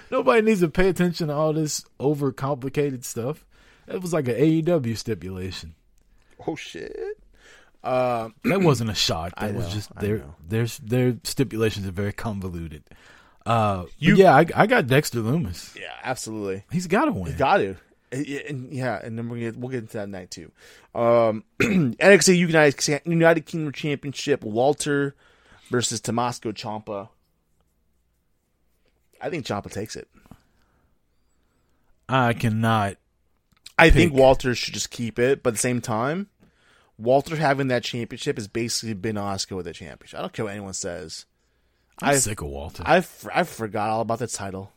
Nobody 0.09 0.41
needs 0.41 0.61
to 0.61 0.69
pay 0.69 0.87
attention 0.87 1.27
to 1.27 1.33
all 1.33 1.51
this 1.51 1.83
overcomplicated 1.99 3.03
stuff. 3.03 3.45
It 3.87 4.01
was 4.01 4.13
like 4.13 4.29
an 4.29 4.35
AEW 4.35 4.95
stipulation. 4.97 5.75
Oh 6.47 6.55
shit. 6.55 6.95
Uh, 7.83 8.29
That 8.45 8.61
wasn't 8.61 8.89
a 8.89 8.95
shot. 8.95 9.33
That 9.37 9.49
I 9.49 9.51
was 9.51 9.73
just 9.73 9.93
their 9.99 10.23
their 10.47 10.65
their 10.81 11.17
stipulations 11.25 11.85
are 11.85 11.91
very 11.91 12.13
convoluted. 12.13 12.83
Uh, 13.45 13.85
You- 13.99 14.15
yeah, 14.15 14.35
I, 14.35 14.45
I 14.55 14.67
got 14.67 14.87
Dexter 14.87 15.19
Lumis. 15.19 15.75
yeah, 15.79 15.93
absolutely. 16.03 16.63
He's 16.71 16.87
got 16.87 17.05
to 17.05 17.11
win. 17.11 17.35
Got 17.37 17.57
to. 17.57 17.75
And, 18.11 18.71
yeah, 18.71 18.99
and 19.03 19.17
then 19.17 19.27
we'll 19.29 19.39
get 19.39 19.57
we'll 19.57 19.69
get 19.69 19.79
into 19.79 19.97
that 19.97 20.07
night 20.07 20.31
too. 20.31 20.51
Um, 20.93 21.43
NXT 21.59 22.37
United 22.37 23.01
United 23.05 23.45
Kingdom 23.45 23.73
Championship: 23.73 24.43
Walter 24.43 25.15
versus 25.69 25.99
Tommaso 25.99 26.51
Ciampa. 26.53 27.09
I 29.21 29.29
think 29.29 29.45
Ciampa 29.45 29.69
takes 29.71 29.95
it. 29.97 30.07
I 32.07 32.33
cannot 32.33 32.97
I 33.77 33.89
think 33.89 34.13
Walter 34.13 34.55
should 34.55 34.73
just 34.75 34.91
keep 34.91 35.19
it, 35.19 35.43
but 35.43 35.49
at 35.49 35.53
the 35.55 35.59
same 35.59 35.81
time, 35.81 36.27
Walter 36.97 37.35
having 37.35 37.67
that 37.67 37.83
championship 37.83 38.37
has 38.37 38.47
basically 38.47 38.93
been 38.93 39.17
Oscar 39.17 39.55
with 39.57 39.65
the 39.65 39.73
championship. 39.73 40.17
I 40.17 40.21
don't 40.21 40.31
care 40.31 40.45
what 40.45 40.51
anyone 40.51 40.73
says. 40.73 41.25
I'm 42.01 42.09
I 42.09 42.15
sick 42.15 42.41
of 42.41 42.47
Walter. 42.47 42.83
I 42.85 43.03
I 43.33 43.43
forgot 43.43 43.89
all 43.89 44.01
about 44.01 44.19
the 44.19 44.27
title. 44.27 44.71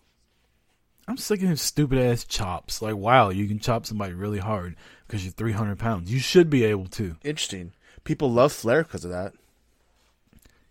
I'm 1.09 1.17
sick 1.17 1.43
of 1.43 1.49
his 1.49 1.63
stupid 1.63 1.99
ass 1.99 2.25
chops. 2.25 2.83
Like, 2.83 2.95
wow, 2.95 3.31
you 3.31 3.49
can 3.49 3.59
chop 3.59 3.87
somebody 3.87 4.13
really 4.13 4.39
hard 4.39 4.77
because 5.07 5.25
you're 5.25 5.33
300 5.33 5.79
pounds. 5.79 6.13
You 6.13 6.19
should 6.19 6.51
be 6.51 6.65
able 6.65 6.87
to. 6.89 7.17
Interesting. 7.25 7.73
People 8.05 8.31
love 8.31 8.53
Flair 8.53 8.83
because 8.83 9.07
of 9.07 9.11
that. 9.11 9.33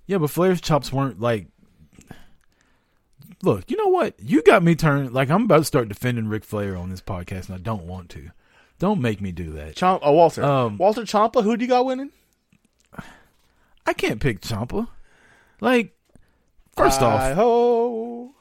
Yeah, 0.06 0.20
but 0.20 0.30
Flair's 0.30 0.62
chops 0.62 0.93
weren't 0.93 1.20
like. 1.20 1.48
Look, 3.43 3.70
you 3.70 3.78
know 3.78 3.88
what? 3.88 4.16
You 4.20 4.43
got 4.43 4.64
me 4.64 4.76
turned. 4.76 5.12
Like, 5.12 5.30
I'm 5.30 5.43
about 5.43 5.58
to 5.58 5.64
start 5.64 5.89
defending 5.89 6.28
Ric 6.28 6.43
Flair 6.43 6.76
on 6.78 6.89
this 6.89 7.02
podcast, 7.02 7.48
and 7.48 7.56
I 7.56 7.60
don't 7.60 7.88
want 7.88 8.10
to. 8.10 8.30
Don't 8.80 9.02
make 9.02 9.22
me 9.22 9.32
do 9.32 9.52
that. 9.54 9.76
Chomp, 9.76 10.00
oh, 10.04 10.12
Walter. 10.12 10.43
Um, 10.43 10.78
Walter 10.78 11.02
Ciampa, 11.02 11.43
who 11.43 11.58
do 11.58 11.66
you 11.66 11.70
got 11.70 11.86
winning? 11.86 12.12
I 13.86 13.93
can't 13.93 14.20
pick 14.20 14.41
Ciampa. 14.41 14.88
Like, 15.62 15.97
first 16.78 17.02
off, 17.02 17.20
I-ho, 17.22 18.32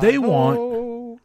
They 0.00 0.18
want- 0.18 1.20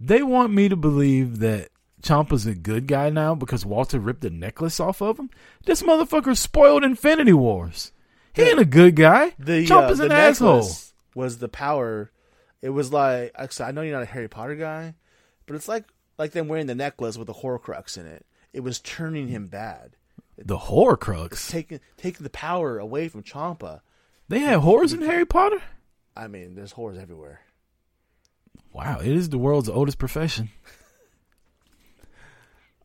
They 0.00 0.22
want 0.22 0.52
me 0.52 0.68
to 0.68 0.76
believe 0.76 1.40
that 1.40 1.68
Ciampa's 2.02 2.46
a 2.46 2.54
good 2.54 2.86
guy 2.86 3.10
now 3.10 3.34
because 3.34 3.66
Walter 3.66 3.98
ripped 3.98 4.20
the 4.20 4.30
necklace 4.30 4.78
off 4.78 5.02
of 5.02 5.18
him. 5.18 5.28
This 5.66 5.82
motherfucker 5.82 6.36
spoiled 6.36 6.84
Infinity 6.84 7.32
Wars. 7.32 7.92
He 8.32 8.42
ain't 8.42 8.60
a 8.60 8.64
good 8.64 8.94
guy. 8.94 9.34
the 9.38 9.66
Ciampa's 9.66 10.00
uh, 10.00 10.04
an 10.04 10.08
the 10.10 10.14
asshole. 10.14 10.68
was 11.16 11.38
the 11.38 11.48
power. 11.48 12.12
It 12.62 12.70
was 12.70 12.92
like 12.92 13.32
I 13.60 13.70
know 13.72 13.82
you're 13.82 13.92
not 13.94 14.02
a 14.04 14.06
Harry 14.06 14.28
Potter 14.28 14.54
guy, 14.54 14.94
But 15.46 15.56
it's 15.56 15.66
like 15.68 15.84
like 16.18 16.30
them 16.32 16.46
wearing 16.48 16.66
the 16.66 16.74
necklace 16.76 17.18
with 17.18 17.26
the 17.26 17.34
Horcrux 17.34 17.98
in 17.98 18.06
it. 18.06 18.24
It 18.52 18.60
was 18.60 18.78
turning 18.80 19.28
him 19.28 19.46
bad, 19.48 19.96
The 20.36 20.56
Horcrux. 20.58 21.50
taking 21.50 21.80
taking 21.96 22.22
the 22.22 22.30
power 22.30 22.78
away 22.78 23.08
from 23.08 23.22
Ciampa. 23.24 23.80
They 24.28 24.40
had 24.40 24.60
whores 24.60 24.92
in 24.92 25.00
Harry 25.02 25.24
Potter. 25.24 25.62
I 26.14 26.28
mean, 26.28 26.54
there's 26.54 26.72
horrors 26.72 26.98
everywhere. 26.98 27.40
Wow, 28.72 28.98
it 29.00 29.08
is 29.08 29.30
the 29.30 29.38
world's 29.38 29.68
oldest 29.68 29.98
profession. 29.98 30.50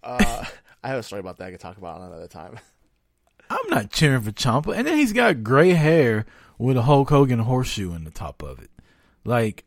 Uh, 0.01 0.45
I 0.83 0.87
have 0.87 0.99
a 0.99 1.03
story 1.03 1.19
about 1.19 1.37
that 1.37 1.47
I 1.47 1.51
could 1.51 1.59
talk 1.59 1.77
about 1.77 2.01
another 2.01 2.27
time. 2.27 2.59
I'm 3.49 3.69
not 3.69 3.91
cheering 3.91 4.21
for 4.21 4.31
Ciampa, 4.31 4.75
and 4.75 4.87
then 4.87 4.97
he's 4.97 5.13
got 5.13 5.43
gray 5.43 5.71
hair 5.71 6.25
with 6.57 6.77
a 6.77 6.83
Hulk 6.83 7.09
Hogan 7.09 7.39
horseshoe 7.39 7.93
in 7.93 8.03
the 8.03 8.11
top 8.11 8.41
of 8.41 8.59
it. 8.61 8.69
Like, 9.25 9.65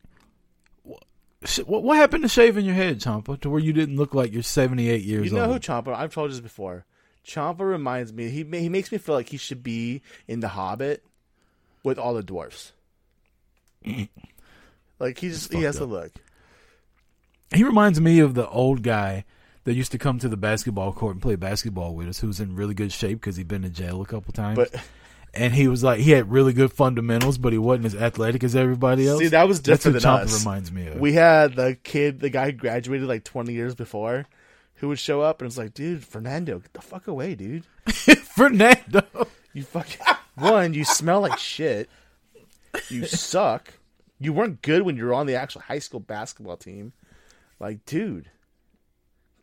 what, 0.83 1.83
what 1.83 1.97
happened 1.97 2.23
to 2.23 2.29
shaving 2.29 2.65
your 2.65 2.75
head, 2.75 2.99
Ciampa, 2.99 3.39
to 3.41 3.49
where 3.49 3.59
you 3.59 3.73
didn't 3.73 3.95
look 3.95 4.13
like 4.13 4.33
you're 4.33 4.43
78 4.43 5.03
years 5.03 5.19
old? 5.19 5.25
You 5.25 5.37
know 5.37 5.45
old? 5.45 5.53
who 5.53 5.59
Ciampa? 5.59 5.95
I've 5.95 6.13
told 6.13 6.29
you 6.29 6.35
this 6.35 6.41
before. 6.41 6.85
Ciampa 7.25 7.59
reminds 7.59 8.13
me. 8.13 8.29
He 8.29 8.43
he 8.43 8.69
makes 8.69 8.91
me 8.91 8.97
feel 8.97 9.15
like 9.15 9.29
he 9.29 9.37
should 9.37 9.61
be 9.61 10.01
in 10.27 10.39
the 10.39 10.47
Hobbit 10.49 11.03
with 11.87 11.97
all 11.97 12.13
the 12.13 12.21
dwarfs. 12.21 12.73
like 14.99 15.17
he 15.19 15.29
just 15.29 15.51
he 15.53 15.63
has 15.63 15.79
up. 15.81 15.89
look. 15.89 16.11
He 17.55 17.63
reminds 17.63 18.01
me 18.01 18.19
of 18.19 18.33
the 18.33 18.47
old 18.49 18.83
guy 18.83 19.23
that 19.63 19.73
used 19.73 19.93
to 19.93 19.97
come 19.97 20.19
to 20.19 20.27
the 20.27 20.37
basketball 20.37 20.91
court 20.91 21.15
and 21.15 21.21
play 21.21 21.35
basketball 21.37 21.95
with 21.95 22.09
us, 22.09 22.19
who's 22.19 22.39
in 22.41 22.55
really 22.55 22.73
good 22.73 22.91
shape 22.91 23.21
because 23.21 23.37
he'd 23.37 23.47
been 23.47 23.61
to 23.61 23.69
jail 23.69 24.01
a 24.01 24.05
couple 24.05 24.33
times. 24.33 24.57
But 24.57 24.75
and 25.33 25.53
he 25.53 25.69
was 25.69 25.81
like, 25.83 25.99
he 26.01 26.11
had 26.11 26.29
really 26.29 26.51
good 26.51 26.73
fundamentals, 26.73 27.37
but 27.37 27.53
he 27.53 27.59
wasn't 27.59 27.85
as 27.85 27.95
athletic 27.95 28.43
as 28.43 28.55
everybody 28.55 29.07
else. 29.07 29.19
See, 29.19 29.27
that 29.27 29.47
was 29.47 29.61
That's 29.61 29.83
different 29.83 30.03
what 30.03 30.19
than 30.19 30.27
us. 30.27 30.43
reminds 30.43 30.71
me 30.71 30.87
of. 30.87 30.99
we 30.99 31.13
had 31.13 31.55
the 31.55 31.77
kid, 31.83 32.19
the 32.19 32.29
guy 32.29 32.47
who 32.47 32.51
graduated 32.51 33.07
like 33.07 33.23
20 33.23 33.53
years 33.53 33.75
before, 33.75 34.25
who 34.75 34.89
would 34.89 34.99
show 34.99 35.21
up 35.21 35.41
and 35.41 35.47
it's 35.47 35.57
like, 35.57 35.73
dude, 35.73 36.03
Fernando, 36.03 36.59
get 36.59 36.73
the 36.73 36.81
fuck 36.81 37.07
away, 37.07 37.35
dude. 37.35 37.63
Fernando. 37.87 39.03
You 39.53 39.63
fucking 39.63 40.05
one, 40.37 40.73
you 40.73 40.83
smell 40.83 41.21
like 41.21 41.39
shit. 41.39 41.89
You 42.89 43.05
suck. 43.05 43.73
You 44.19 44.33
weren't 44.33 44.61
good 44.61 44.81
when 44.81 44.97
you 44.97 45.05
were 45.05 45.13
on 45.13 45.27
the 45.27 45.35
actual 45.35 45.61
high 45.61 45.79
school 45.79 45.99
basketball 45.99 46.57
team. 46.57 46.93
Like, 47.59 47.85
dude, 47.85 48.29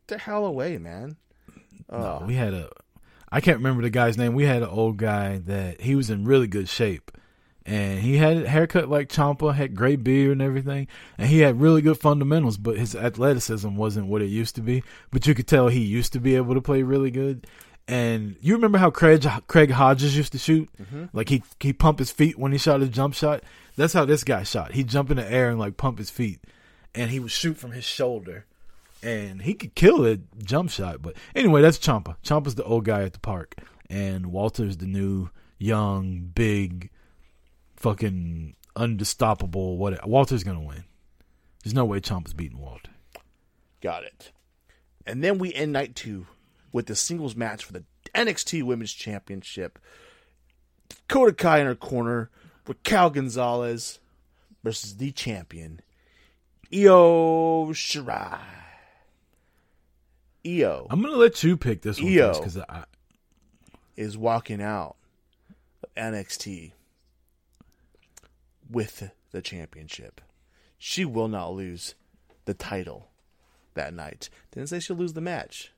the 0.07 0.19
hell 0.19 0.47
away, 0.47 0.79
man. 0.79 1.17
No, 1.91 2.23
we 2.27 2.35
had 2.35 2.55
a. 2.55 2.71
I 3.31 3.41
can't 3.41 3.59
remember 3.59 3.83
the 3.83 3.91
guy's 3.91 4.17
name. 4.17 4.35
We 4.35 4.45
had 4.45 4.63
an 4.63 4.69
old 4.69 4.97
guy 4.97 5.39
that 5.47 5.81
he 5.81 5.95
was 5.95 6.11
in 6.11 6.25
really 6.25 6.47
good 6.47 6.69
shape, 6.69 7.11
and 7.67 7.99
he 7.99 8.17
had 8.17 8.37
a 8.37 8.49
haircut 8.49 8.89
like 8.89 9.09
Ciampa, 9.09 9.55
had 9.55 9.75
gray 9.75 9.97
beard 9.97 10.33
and 10.33 10.43
everything, 10.43 10.87
and 11.19 11.29
he 11.29 11.41
had 11.41 11.61
really 11.61 11.83
good 11.83 11.99
fundamentals. 11.99 12.57
But 12.57 12.79
his 12.79 12.95
athleticism 12.95 13.75
wasn't 13.75 14.07
what 14.07 14.23
it 14.23 14.27
used 14.27 14.55
to 14.57 14.61
be. 14.61 14.85
But 15.11 15.27
you 15.27 15.35
could 15.35 15.49
tell 15.49 15.69
he 15.69 15.81
used 15.81 16.13
to 16.13 16.21
be 16.21 16.37
able 16.37 16.55
to 16.55 16.63
play 16.63 16.83
really 16.83 17.11
good. 17.11 17.47
And 17.87 18.37
you 18.41 18.55
remember 18.55 18.79
how 18.79 18.91
Craig 18.91 19.27
Craig 19.47 19.71
Hodges 19.71 20.17
used 20.17 20.33
to 20.33 20.39
shoot? 20.39 20.71
Mm-hmm. 20.81 21.05
Like 21.13 21.29
he 21.29 21.43
he 21.61 21.73
pump 21.73 21.99
his 21.99 22.11
feet 22.11 22.39
when 22.39 22.53
he 22.53 22.59
shot 22.59 22.81
his 22.81 22.91
jump 22.91 23.15
shot. 23.15 23.43
That's 23.77 23.93
how 23.93 24.05
this 24.05 24.25
guy 24.25 24.43
shot. 24.43 24.73
He'd 24.73 24.89
jump 24.89 25.11
in 25.11 25.19
the 25.19 25.31
air 25.31 25.51
and 25.51 25.59
like 25.59 25.77
pump 25.77 25.99
his 25.99 26.09
feet, 26.11 26.41
and 26.95 27.11
he 27.11 27.21
would 27.21 27.31
shoot 27.31 27.59
from 27.59 27.73
his 27.73 27.85
shoulder 27.85 28.47
and 29.05 29.43
he 29.43 29.55
could 29.55 29.75
kill 29.75 30.07
a 30.07 30.19
jump 30.43 30.71
shot. 30.71 31.03
But 31.03 31.15
anyway, 31.35 31.63
that's 31.63 31.79
Ciampa. 31.79 32.17
Ciampa's 32.25 32.55
the 32.55 32.65
old 32.65 32.85
guy 32.85 33.03
at 33.03 33.13
the 33.13 33.21
park, 33.21 33.57
and 33.91 34.27
Walter's 34.27 34.79
the 34.79 34.87
new 34.87 35.29
young, 35.59 36.31
big, 36.35 36.91
fucking 37.77 38.57
unstoppable. 38.75 39.77
What? 39.77 40.09
Walter's 40.09 40.43
gonna 40.43 40.63
win. 40.63 40.85
There's 41.63 41.75
no 41.75 41.85
way 41.85 42.01
Ciampa's 42.01 42.33
beating 42.33 42.59
Walter. 42.59 42.91
Got 43.81 44.05
it. 44.05 44.33
And 45.07 45.23
then 45.23 45.39
we 45.39 45.53
end 45.53 45.73
night 45.73 45.95
two 45.95 46.27
with 46.75 46.87
the 46.87 46.97
singles 46.97 47.37
match 47.37 47.65
for 47.65 47.73
the 47.73 47.85
NXT 48.15 48.65
Women's 48.65 48.93
Championship. 48.93 49.79
Dakota 50.89 51.33
Kai 51.33 51.61
in 51.61 51.67
her 51.67 51.77
corner 51.77 52.31
with 52.67 52.83
Cal 52.83 53.11
Gonzalez 53.11 54.01
versus 54.65 54.97
the 54.97 55.13
champion, 55.13 55.81
Io 56.75 57.67
Shirai. 57.69 58.41
Io 60.47 60.87
I'm 60.91 61.01
gonna 61.01 61.17
let 61.17 61.43
you 61.45 61.57
pick 61.57 61.83
this 61.83 62.03
one 62.03 62.13
Io. 62.13 62.33
because 62.35 62.59
I. 62.59 62.85
is 63.97 64.19
walking 64.19 64.61
out 64.61 64.97
of 65.83 65.95
NXT 65.95 66.73
with 68.69 69.11
the 69.31 69.41
championship. 69.41 70.21
She 70.77 71.05
will 71.05 71.29
not 71.29 71.53
lose 71.55 71.95
the 72.47 72.53
title 72.53 73.11
that 73.75 73.95
night. 73.95 74.29
Didn't 74.51 74.71
say 74.71 74.81
she'll 74.81 74.97
lose 74.97 75.13
the 75.13 75.21
match. 75.21 75.71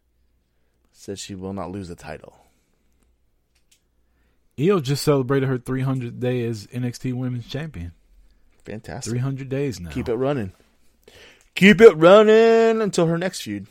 Said 0.99 1.19
she 1.19 1.35
will 1.35 1.53
not 1.53 1.71
lose 1.71 1.89
the 1.89 1.95
title. 1.95 2.35
Io 4.59 4.81
just 4.81 5.05
celebrated 5.05 5.47
her 5.47 5.59
300th 5.59 6.19
day 6.19 6.43
as 6.47 6.67
NXT 6.69 7.13
Women's 7.13 7.47
Champion. 7.47 7.93
Fantastic. 8.65 9.11
300 9.13 9.49
days 9.51 9.79
now. 9.79 9.91
Keep 9.91 10.09
it 10.09 10.15
running. 10.15 10.53
Keep 11.55 11.83
it 11.83 11.93
running 11.97 12.81
until 12.81 13.07
her 13.07 13.19
next 13.19 13.43
feud. 13.43 13.67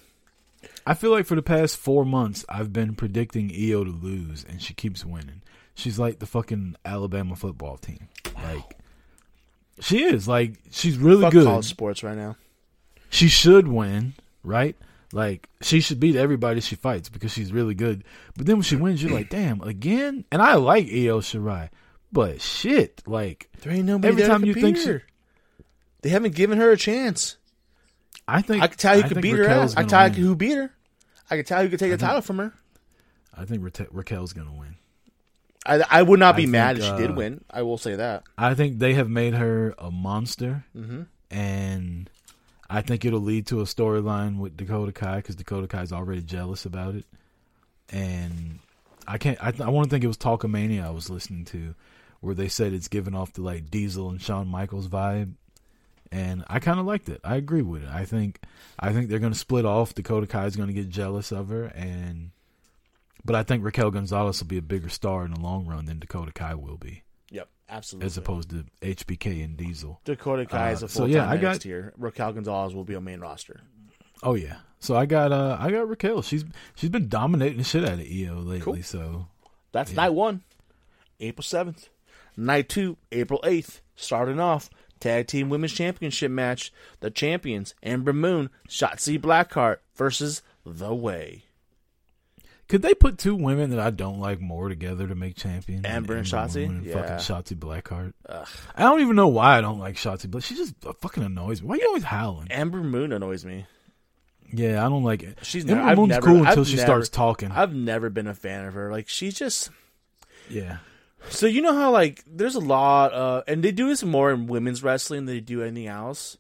I 0.85 0.93
feel 0.93 1.09
like 1.09 1.25
for 1.25 1.33
the 1.35 1.41
past 1.41 1.77
four 1.77 2.05
months, 2.05 2.45
I've 2.47 2.71
been 2.71 2.93
predicting 2.93 3.51
Io 3.51 3.83
to 3.83 3.89
lose, 3.89 4.45
and 4.47 4.61
she 4.61 4.75
keeps 4.75 5.03
winning. 5.03 5.41
She's 5.73 5.97
like 5.97 6.19
the 6.19 6.27
fucking 6.27 6.75
Alabama 6.85 7.35
football 7.35 7.77
team. 7.77 8.07
Like, 8.35 8.77
she 9.79 10.03
is. 10.03 10.27
Like, 10.27 10.59
she's 10.69 10.97
really 10.99 11.23
Fuck 11.23 11.33
good. 11.33 11.45
college 11.45 11.65
sports 11.65 12.03
right 12.03 12.15
now. 12.15 12.37
She 13.09 13.27
should 13.27 13.67
win, 13.67 14.13
right? 14.43 14.75
Like, 15.15 15.47
she 15.61 15.79
should 15.79 16.01
beat 16.01 16.17
everybody 16.17 16.59
she 16.59 16.75
fights 16.75 17.07
because 17.07 17.31
she's 17.31 17.53
really 17.53 17.73
good. 17.73 18.03
But 18.35 18.47
then 18.47 18.57
when 18.57 18.63
she 18.63 18.75
wins, 18.75 19.01
you're 19.01 19.13
like, 19.13 19.29
damn, 19.29 19.61
again? 19.61 20.25
And 20.29 20.41
I 20.41 20.55
like 20.55 20.87
Io 20.87 21.21
Shirai, 21.21 21.69
but 22.11 22.41
shit, 22.41 23.01
like, 23.07 23.49
There 23.61 23.71
ain't 23.71 23.85
nobody 23.85 24.09
Every 24.09 24.23
time 24.27 24.43
you 24.43 24.53
think 24.53 24.77
her. 24.83 25.03
They 26.01 26.09
haven't 26.09 26.35
given 26.35 26.57
her 26.57 26.69
a 26.69 26.75
chance. 26.75 27.37
I 28.27 28.41
think 28.41 28.61
I 28.61 28.67
can 28.67 28.77
tell 28.77 28.97
you 28.97 29.03
I 29.03 29.07
could 29.07 29.21
beat 29.21 29.37
her 29.37 29.43
Raquel's 29.43 29.71
ass. 29.71 29.77
I 29.77 29.81
can 29.83 29.89
tell 29.89 30.07
you 30.09 30.13
win. 30.15 30.23
who 30.25 30.35
beat 30.35 30.57
her. 30.57 30.71
I 31.31 31.35
can 31.37 31.45
tell 31.45 31.63
you 31.63 31.69
could 31.69 31.79
take 31.79 31.91
the 31.91 31.97
title 31.97 32.21
from 32.21 32.37
her. 32.39 32.53
I 33.33 33.45
think 33.45 33.63
Rate- 33.63 33.93
Raquel's 33.93 34.33
gonna 34.33 34.51
win. 34.53 34.75
I, 35.65 35.81
I 35.89 36.01
would 36.03 36.19
not 36.19 36.35
I 36.35 36.37
be 36.39 36.45
mad 36.45 36.75
think, 36.77 36.89
if 36.89 36.95
she 36.97 37.01
did 37.01 37.11
uh, 37.11 37.15
win. 37.15 37.43
I 37.49 37.61
will 37.61 37.77
say 37.77 37.95
that. 37.95 38.23
I 38.37 38.53
think 38.53 38.79
they 38.79 38.95
have 38.95 39.09
made 39.09 39.33
her 39.33 39.73
a 39.79 39.89
monster, 39.91 40.65
Mm-hmm. 40.75 41.03
and 41.31 42.09
I 42.75 42.81
think 42.81 43.05
it'll 43.05 43.21
lead 43.21 43.47
to 43.47 43.61
a 43.61 43.63
storyline 43.63 44.37
with 44.37 44.57
Dakota 44.57 44.91
Kai 44.91 45.17
because 45.17 45.37
Dakota 45.37 45.65
Kai's 45.65 45.93
already 45.93 46.21
jealous 46.21 46.65
about 46.65 46.95
it, 46.95 47.05
and 47.89 48.59
I 49.07 49.17
can't. 49.17 49.41
I, 49.41 49.53
I 49.63 49.69
want 49.69 49.85
to 49.85 49.89
think 49.89 50.03
it 50.03 50.07
was 50.07 50.17
Talkamania 50.17 50.83
I 50.83 50.89
was 50.89 51.09
listening 51.09 51.45
to, 51.45 51.73
where 52.19 52.35
they 52.35 52.49
said 52.49 52.73
it's 52.73 52.89
giving 52.89 53.15
off 53.15 53.31
the 53.31 53.43
like 53.43 53.71
Diesel 53.71 54.09
and 54.09 54.21
Shawn 54.21 54.49
Michaels 54.49 54.89
vibe, 54.89 55.35
and 56.11 56.43
I 56.49 56.59
kind 56.59 56.77
of 56.77 56.85
liked 56.85 57.07
it. 57.07 57.21
I 57.23 57.37
agree 57.37 57.61
with 57.61 57.83
it. 57.83 57.89
I 57.89 58.03
think 58.03 58.41
I 58.77 58.91
think 58.91 59.07
they're 59.07 59.19
going 59.19 59.31
to 59.31 59.39
split 59.39 59.65
off. 59.65 59.95
Dakota 59.95 60.27
Kai's 60.27 60.57
going 60.57 60.67
to 60.67 60.73
get 60.73 60.89
jealous 60.89 61.31
of 61.31 61.47
her, 61.47 61.67
and 61.67 62.31
but 63.23 63.37
I 63.37 63.43
think 63.43 63.63
Raquel 63.63 63.91
Gonzalez 63.91 64.41
will 64.41 64.49
be 64.49 64.57
a 64.57 64.61
bigger 64.61 64.89
star 64.89 65.23
in 65.23 65.33
the 65.33 65.39
long 65.39 65.65
run 65.65 65.85
than 65.85 65.99
Dakota 65.99 66.33
Kai 66.33 66.55
will 66.55 66.77
be, 66.77 67.03
Yep, 67.35 67.49
absolutely. 67.69 68.05
as 68.05 68.17
opposed 68.17 68.49
to 68.51 68.65
HBK 68.81 69.43
and 69.43 69.57
Diesel. 69.57 69.99
Dakota 70.05 70.45
Kai 70.45 70.71
is 70.71 70.81
Uh, 70.83 70.85
a 70.85 70.89
full 70.89 71.01
time 71.05 71.11
yeah, 71.15 71.29
I 71.29 71.37
got- 71.37 71.61
tier. 71.61 71.93
Raquel 71.97 72.33
Gonzalez 72.33 72.73
will 72.73 72.83
be 72.85 72.93
a 72.93 73.01
main 73.01 73.19
roster. 73.19 73.61
Oh 74.23 74.35
yeah. 74.35 74.57
So 74.79 74.95
I 74.95 75.05
got 75.05 75.31
uh 75.31 75.57
I 75.59 75.71
got 75.71 75.87
Raquel. 75.89 76.21
She's 76.21 76.45
she's 76.75 76.89
been 76.89 77.09
dominating 77.09 77.57
the 77.57 77.63
shit 77.63 77.83
out 77.83 77.93
of 77.93 77.99
Io 78.01 78.35
lately. 78.39 78.59
Cool. 78.61 78.83
So 78.83 79.27
That's 79.71 79.91
Yeah. 79.91 79.97
night 79.97 80.09
one, 80.13 80.43
April 81.19 81.43
seventh. 81.43 81.89
Night 82.37 82.69
two, 82.69 82.97
April 83.11 83.39
eighth. 83.43 83.81
Starting 83.95 84.39
off 84.39 84.69
tag 84.99 85.27
team 85.27 85.49
women's 85.49 85.73
championship 85.73 86.31
match. 86.31 86.71
The 86.99 87.09
champions 87.11 87.73
Ember 87.83 88.13
Moon, 88.13 88.49
Shotzi 88.69 89.19
Blackheart 89.19 89.77
versus 89.95 90.41
The 90.65 90.93
Way. 90.93 91.44
Could 92.67 92.81
they 92.81 92.95
put 92.95 93.17
two 93.19 93.35
women 93.35 93.69
that 93.69 93.79
I 93.79 93.91
don't 93.91 94.19
like 94.19 94.39
more 94.41 94.69
together 94.69 95.07
to 95.07 95.13
make 95.15 95.35
champions? 95.35 95.85
Ember 95.85 96.15
and 96.15 96.25
Shotzi? 96.25 96.65
And 96.65 96.83
Yeah. 96.83 96.93
fucking 96.93 97.15
Shotzi 97.17 97.55
Blackheart. 97.55 98.13
Ugh. 98.27 98.47
I 98.75 98.83
don't 98.83 99.01
even 99.01 99.15
know 99.15 99.27
why 99.27 99.57
I 99.57 99.61
don't 99.61 99.77
like 99.79 99.95
Shotzi, 99.95 100.29
but 100.31 100.41
she 100.43 100.55
just 100.55 100.73
fucking 101.01 101.23
annoys 101.23 101.61
me. 101.61 101.67
Why 101.67 101.75
are 101.75 101.79
you 101.79 101.87
always 101.87 102.03
howling? 102.03 102.47
Ember 102.51 102.81
Moon 102.81 103.11
annoys 103.13 103.45
me. 103.45 103.67
Yeah, 104.51 104.83
I 104.85 104.89
don't 104.89 105.03
like 105.03 105.21
it. 105.21 105.37
She's 105.43 105.63
Ember 105.65 105.83
never, 105.83 105.95
Moon's 105.95 106.09
never, 106.09 106.25
cool 106.27 106.41
I've 106.41 106.47
until 106.49 106.63
she 106.65 106.75
never- 106.77 106.85
starts 106.87 107.09
talking. 107.09 107.51
I've 107.51 107.73
never 107.73 108.09
been 108.09 108.27
a 108.27 108.33
fan 108.35 108.65
of 108.65 108.73
her. 108.73 108.91
Like 108.91 109.09
she's 109.09 109.35
just 109.35 109.69
yeah. 110.49 110.77
So 111.29 111.45
you 111.47 111.61
know 111.61 111.73
how 111.73 111.91
like 111.91 112.23
there's 112.27 112.55
a 112.55 112.59
lot 112.59 113.13
uh 113.13 113.43
and 113.47 113.63
they 113.63 113.71
do 113.71 113.87
this 113.87 114.03
more 114.03 114.31
in 114.31 114.47
women's 114.47 114.81
wrestling 114.83 115.25
than 115.25 115.35
they 115.35 115.39
do 115.41 115.61
anything 115.63 115.87
else. 115.87 116.37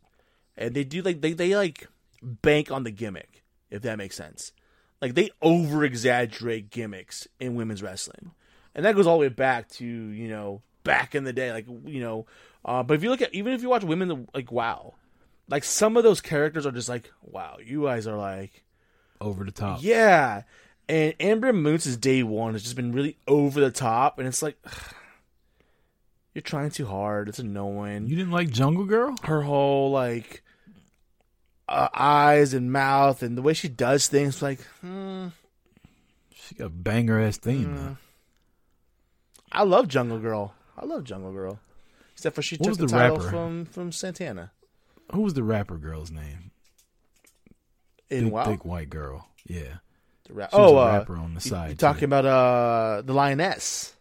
And 0.57 0.73
they 0.73 0.83
do 0.83 1.01
like 1.01 1.21
they, 1.21 1.33
they 1.33 1.55
like 1.55 1.87
bank 2.21 2.71
on 2.71 2.83
the 2.83 2.91
gimmick, 2.91 3.43
if 3.69 3.81
that 3.83 3.97
makes 3.97 4.15
sense. 4.15 4.51
Like 5.01 5.13
they 5.15 5.29
over 5.41 5.83
exaggerate 5.83 6.69
gimmicks 6.71 7.27
in 7.39 7.55
women's 7.55 7.83
wrestling. 7.83 8.31
And 8.73 8.85
that 8.85 8.95
goes 8.95 9.07
all 9.07 9.17
the 9.17 9.21
way 9.21 9.29
back 9.29 9.69
to, 9.69 9.85
you 9.85 10.27
know, 10.27 10.61
back 10.83 11.15
in 11.15 11.23
the 11.23 11.33
day, 11.33 11.51
like 11.51 11.65
you 11.85 11.99
know, 12.01 12.25
uh 12.63 12.83
but 12.83 12.95
if 12.95 13.03
you 13.03 13.09
look 13.09 13.21
at 13.21 13.33
even 13.33 13.53
if 13.53 13.61
you 13.61 13.69
watch 13.69 13.83
women 13.83 14.27
like 14.33 14.51
WoW, 14.51 14.93
like 15.49 15.63
some 15.63 15.97
of 15.97 16.03
those 16.03 16.21
characters 16.21 16.65
are 16.65 16.71
just 16.71 16.89
like, 16.89 17.11
wow, 17.21 17.57
you 17.63 17.83
guys 17.83 18.07
are 18.07 18.17
like, 18.17 18.63
Over 19.21 19.43
the 19.43 19.51
top. 19.51 19.79
yeah. 19.81 20.43
And 20.87 21.15
Ember 21.19 21.51
Moon's 21.51 21.97
day 21.97 22.21
one 22.21 22.53
has 22.53 22.61
just 22.63 22.75
been 22.75 22.91
really 22.91 23.17
over 23.27 23.59
the 23.59 23.71
top, 23.71 24.19
and 24.19 24.27
it's 24.27 24.43
like, 24.43 24.55
you're 26.33 26.41
trying 26.43 26.69
too 26.69 26.85
hard. 26.85 27.27
It's 27.29 27.39
annoying. 27.39 28.07
You 28.07 28.15
didn't 28.15 28.31
like 28.31 28.49
Jungle 28.51 28.85
Girl? 28.85 29.15
her 29.23 29.41
whole 29.41 29.89
like 29.91 30.43
uh, 31.67 31.87
eyes 31.93 32.53
and 32.53 32.71
mouth 32.71 33.23
and 33.23 33.37
the 33.37 33.41
way 33.41 33.53
she 33.53 33.67
does 33.67 34.07
things, 34.07 34.41
like, 34.41 34.59
hmm, 34.81 35.27
She 36.33 36.55
got 36.55 36.65
a 36.65 36.69
banger 36.69 37.19
ass 37.19 37.37
theme. 37.37 37.75
though. 37.75 37.97
I 39.51 39.63
love 39.63 39.87
Jungle 39.87 40.19
Girl. 40.19 40.53
I 40.77 40.85
love 40.85 41.03
Jungle 41.03 41.31
Girl. 41.31 41.59
Except 42.13 42.35
for 42.35 42.41
she 42.41 42.55
What 42.57 42.69
took 42.69 42.77
the, 42.77 42.85
the 42.85 42.91
title 42.91 43.17
rapper? 43.17 43.29
from 43.29 43.65
from 43.65 43.91
Santana. 43.91 44.51
Who 45.13 45.21
was 45.21 45.33
the 45.33 45.43
rapper 45.43 45.77
girl's 45.77 46.11
name? 46.11 46.51
In 48.09 48.25
Big, 48.25 48.33
WoW, 48.33 48.45
thick 48.45 48.65
white 48.65 48.89
girl. 48.89 49.27
Yeah. 49.45 49.77
The 50.27 50.33
ra- 50.33 50.47
oh, 50.53 50.77
a 50.77 50.81
uh, 50.85 50.97
rapper 50.99 51.17
on 51.17 51.33
the 51.33 51.41
you- 51.43 51.49
side. 51.49 51.69
you 51.69 51.75
too. 51.75 51.79
talking 51.79 52.03
about 52.05 52.25
uh 52.25 53.01
the 53.03 53.13
lioness? 53.13 53.93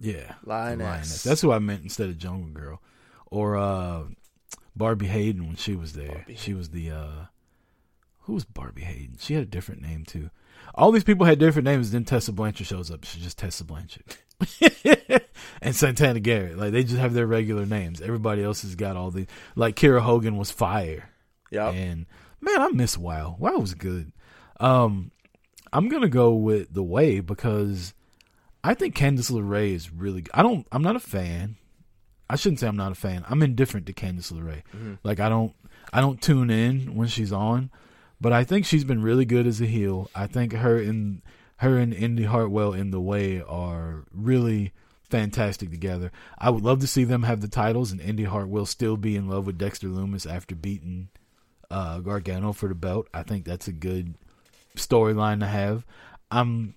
Yeah. 0.00 0.34
the 0.42 0.48
Lioness. 0.48 1.22
That's 1.22 1.40
who 1.40 1.52
I 1.52 1.58
meant 1.58 1.82
instead 1.82 2.08
of 2.08 2.18
Jungle 2.18 2.50
Girl. 2.50 2.80
Or 3.26 3.56
uh 3.56 4.04
Barbi 4.76 5.06
Hayden 5.06 5.46
when 5.46 5.56
she 5.56 5.74
was 5.74 5.94
there. 5.94 6.08
Barbi 6.08 6.36
she 6.36 6.54
was 6.54 6.70
the 6.70 6.90
uh 6.90 7.24
who 8.20 8.34
was 8.34 8.44
Barbi 8.44 8.82
Hayden? 8.82 9.16
She 9.18 9.34
had 9.34 9.44
a 9.44 9.46
different 9.46 9.82
name 9.82 10.04
too. 10.04 10.30
All 10.74 10.90
these 10.90 11.04
people 11.04 11.26
had 11.26 11.38
different 11.38 11.66
names, 11.66 11.92
then 11.92 12.04
Tessa 12.04 12.32
Blanchard 12.32 12.66
shows 12.66 12.90
up. 12.90 13.04
She's 13.04 13.22
just 13.22 13.38
Tessa 13.38 13.64
Blanchard. 13.64 14.02
and 15.62 15.74
Santana 15.74 16.20
Garrett. 16.20 16.58
Like 16.58 16.72
they 16.72 16.82
just 16.82 16.98
have 16.98 17.14
their 17.14 17.26
regular 17.26 17.66
names. 17.66 18.00
Everybody 18.00 18.42
else 18.42 18.62
has 18.62 18.74
got 18.74 18.96
all 18.96 19.10
the 19.10 19.26
like 19.54 19.76
Kiera 19.76 20.00
Hogan 20.00 20.36
was 20.36 20.50
fire. 20.50 21.10
Yep. 21.50 21.74
And 21.74 22.06
man, 22.40 22.60
I 22.60 22.68
miss 22.68 22.98
WoW. 22.98 23.36
WoW 23.38 23.58
was 23.58 23.74
good. 23.74 24.12
Um, 24.58 25.12
I'm 25.72 25.88
gonna 25.88 26.08
go 26.08 26.34
with 26.34 26.72
the 26.72 26.82
way 26.82 27.20
because 27.20 27.94
I 28.64 28.74
think 28.74 28.96
Candice 28.96 29.30
LeRae 29.30 29.74
is 29.74 29.92
really. 29.92 30.24
I 30.34 30.42
don't. 30.42 30.66
I'm 30.72 30.82
not 30.82 30.96
a 30.96 31.00
fan. 31.00 31.56
I 32.28 32.36
shouldn't 32.36 32.60
say 32.60 32.66
I'm 32.68 32.76
not 32.76 32.92
a 32.92 32.96
fan. 32.96 33.24
I'm 33.28 33.42
indifferent 33.42 33.86
to 33.86 33.92
Candice 33.92 34.32
LeRae. 34.32 34.62
Like 35.02 35.20
I 35.20 35.28
don't. 35.28 35.52
I 35.92 36.00
don't 36.00 36.20
tune 36.20 36.50
in 36.50 36.96
when 36.96 37.06
she's 37.06 37.32
on, 37.32 37.70
but 38.20 38.32
I 38.32 38.42
think 38.42 38.66
she's 38.66 38.82
been 38.82 39.02
really 39.02 39.24
good 39.24 39.46
as 39.46 39.60
a 39.60 39.66
heel. 39.66 40.10
I 40.16 40.26
think 40.26 40.52
her 40.52 40.78
and 40.78 41.22
her 41.58 41.78
and 41.78 41.94
Indi 41.94 42.24
Hartwell 42.24 42.72
in 42.72 42.90
the 42.90 43.00
way 43.00 43.40
are 43.40 44.04
really 44.12 44.72
fantastic 45.08 45.70
together. 45.70 46.10
I 46.38 46.50
would 46.50 46.64
love 46.64 46.80
to 46.80 46.86
see 46.86 47.04
them 47.04 47.22
have 47.22 47.40
the 47.40 47.48
titles 47.48 47.92
and 47.92 48.00
Indi 48.00 48.24
Hartwell 48.24 48.66
still 48.66 48.96
be 48.96 49.16
in 49.16 49.28
love 49.28 49.46
with 49.46 49.58
Dexter 49.58 49.86
Lumis 49.86 50.30
after 50.30 50.54
beating 50.56 51.08
uh, 51.70 52.00
Gargano 52.00 52.52
for 52.52 52.68
the 52.68 52.74
belt. 52.74 53.08
I 53.14 53.22
think 53.22 53.44
that's 53.44 53.68
a 53.68 53.72
good 53.72 54.14
storyline 54.76 55.40
to 55.40 55.46
have. 55.46 55.86
I'm 56.30 56.74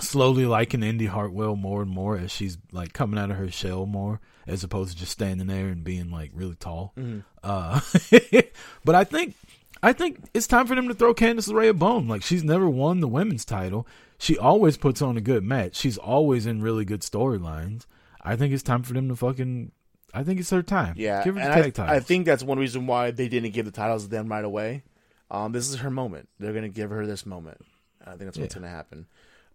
slowly 0.00 0.46
liking 0.46 0.82
Indi 0.82 1.06
Hartwell 1.06 1.56
more 1.56 1.82
and 1.82 1.90
more 1.90 2.16
as 2.16 2.30
she's 2.30 2.58
like 2.72 2.92
coming 2.92 3.18
out 3.18 3.30
of 3.30 3.36
her 3.36 3.50
shell 3.50 3.86
more, 3.86 4.20
as 4.46 4.64
opposed 4.64 4.92
to 4.92 4.98
just 4.98 5.12
standing 5.12 5.46
there 5.46 5.68
and 5.68 5.84
being 5.84 6.10
like 6.10 6.30
really 6.34 6.54
tall. 6.56 6.94
Uh, 7.42 7.80
but 8.84 8.94
I 8.94 9.04
think 9.04 9.34
I 9.82 9.92
think 9.92 10.20
it's 10.34 10.46
time 10.46 10.66
for 10.66 10.74
them 10.74 10.88
to 10.88 10.94
throw 10.94 11.14
Candice 11.14 11.48
LeRae 11.48 11.70
a 11.70 11.74
bone. 11.74 12.08
Like 12.08 12.22
she's 12.22 12.44
never 12.44 12.68
won 12.68 13.00
the 13.00 13.08
women's 13.08 13.44
title. 13.44 13.86
She 14.18 14.38
always 14.38 14.76
puts 14.76 15.02
on 15.02 15.16
a 15.16 15.20
good 15.20 15.42
match. 15.42 15.76
She's 15.76 15.98
always 15.98 16.46
in 16.46 16.62
really 16.62 16.84
good 16.84 17.00
storylines. 17.00 17.86
I 18.20 18.36
think 18.36 18.54
it's 18.54 18.62
time 18.62 18.82
for 18.84 18.92
them 18.94 19.08
to 19.08 19.16
fucking. 19.16 19.72
I 20.14 20.22
think 20.24 20.38
it's 20.40 20.50
her 20.50 20.62
time. 20.62 20.94
Yeah, 20.96 21.24
give 21.24 21.34
her 21.34 21.40
the 21.40 21.46
and 21.46 21.54
tag 21.54 21.64
I, 21.64 21.70
titles. 21.70 21.96
I 21.96 22.00
think 22.00 22.26
that's 22.26 22.42
one 22.44 22.58
reason 22.58 22.86
why 22.86 23.10
they 23.10 23.28
didn't 23.28 23.52
give 23.52 23.64
the 23.64 23.72
titles 23.72 24.04
to 24.04 24.10
them 24.10 24.28
right 24.28 24.44
away. 24.44 24.82
Um, 25.30 25.52
this 25.52 25.68
is 25.70 25.76
her 25.76 25.90
moment. 25.90 26.28
They're 26.38 26.52
gonna 26.52 26.68
give 26.68 26.90
her 26.90 27.06
this 27.06 27.24
moment. 27.26 27.58
I 28.04 28.10
think 28.10 28.24
that's 28.24 28.38
what's 28.38 28.54
Yeah. 28.54 28.60
gonna 28.60 28.72
happen. 28.72 29.06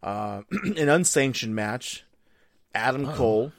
Uh, 0.02 0.42
an 0.52 0.90
unsanctioned 0.90 1.56
match. 1.56 2.04
Adam 2.74 3.08
Cole. 3.14 3.52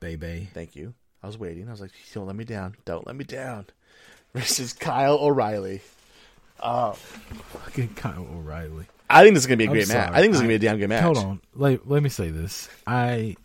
baby. 0.00 0.48
Thank 0.54 0.76
you. 0.76 0.94
I 1.22 1.26
was 1.26 1.38
waiting. 1.38 1.68
I 1.68 1.70
was 1.70 1.80
like, 1.80 1.90
don't 2.14 2.26
let 2.26 2.36
me 2.36 2.44
down. 2.44 2.76
Don't 2.84 3.06
let 3.06 3.16
me 3.16 3.24
down. 3.24 3.66
Versus 4.34 4.72
Kyle 4.72 5.18
O'Reilly. 5.18 5.80
Fucking 6.60 7.94
Kyle 7.94 8.26
O'Reilly. 8.32 8.86
I 9.10 9.22
think 9.22 9.34
this 9.34 9.42
is 9.42 9.46
gonna 9.46 9.58
be 9.58 9.64
a 9.64 9.68
I'm 9.68 9.72
great 9.74 9.88
match. 9.88 10.10
I 10.12 10.20
think 10.20 10.32
this 10.32 10.36
is 10.36 10.40
gonna 10.40 10.48
be 10.48 10.54
a 10.54 10.58
damn 10.58 10.78
good 10.78 10.88
match. 10.88 11.02
Hold 11.02 11.18
on. 11.18 11.40
Like, 11.54 11.82
let 11.84 12.02
me 12.02 12.08
say 12.08 12.30
this. 12.30 12.68
I 12.86 13.36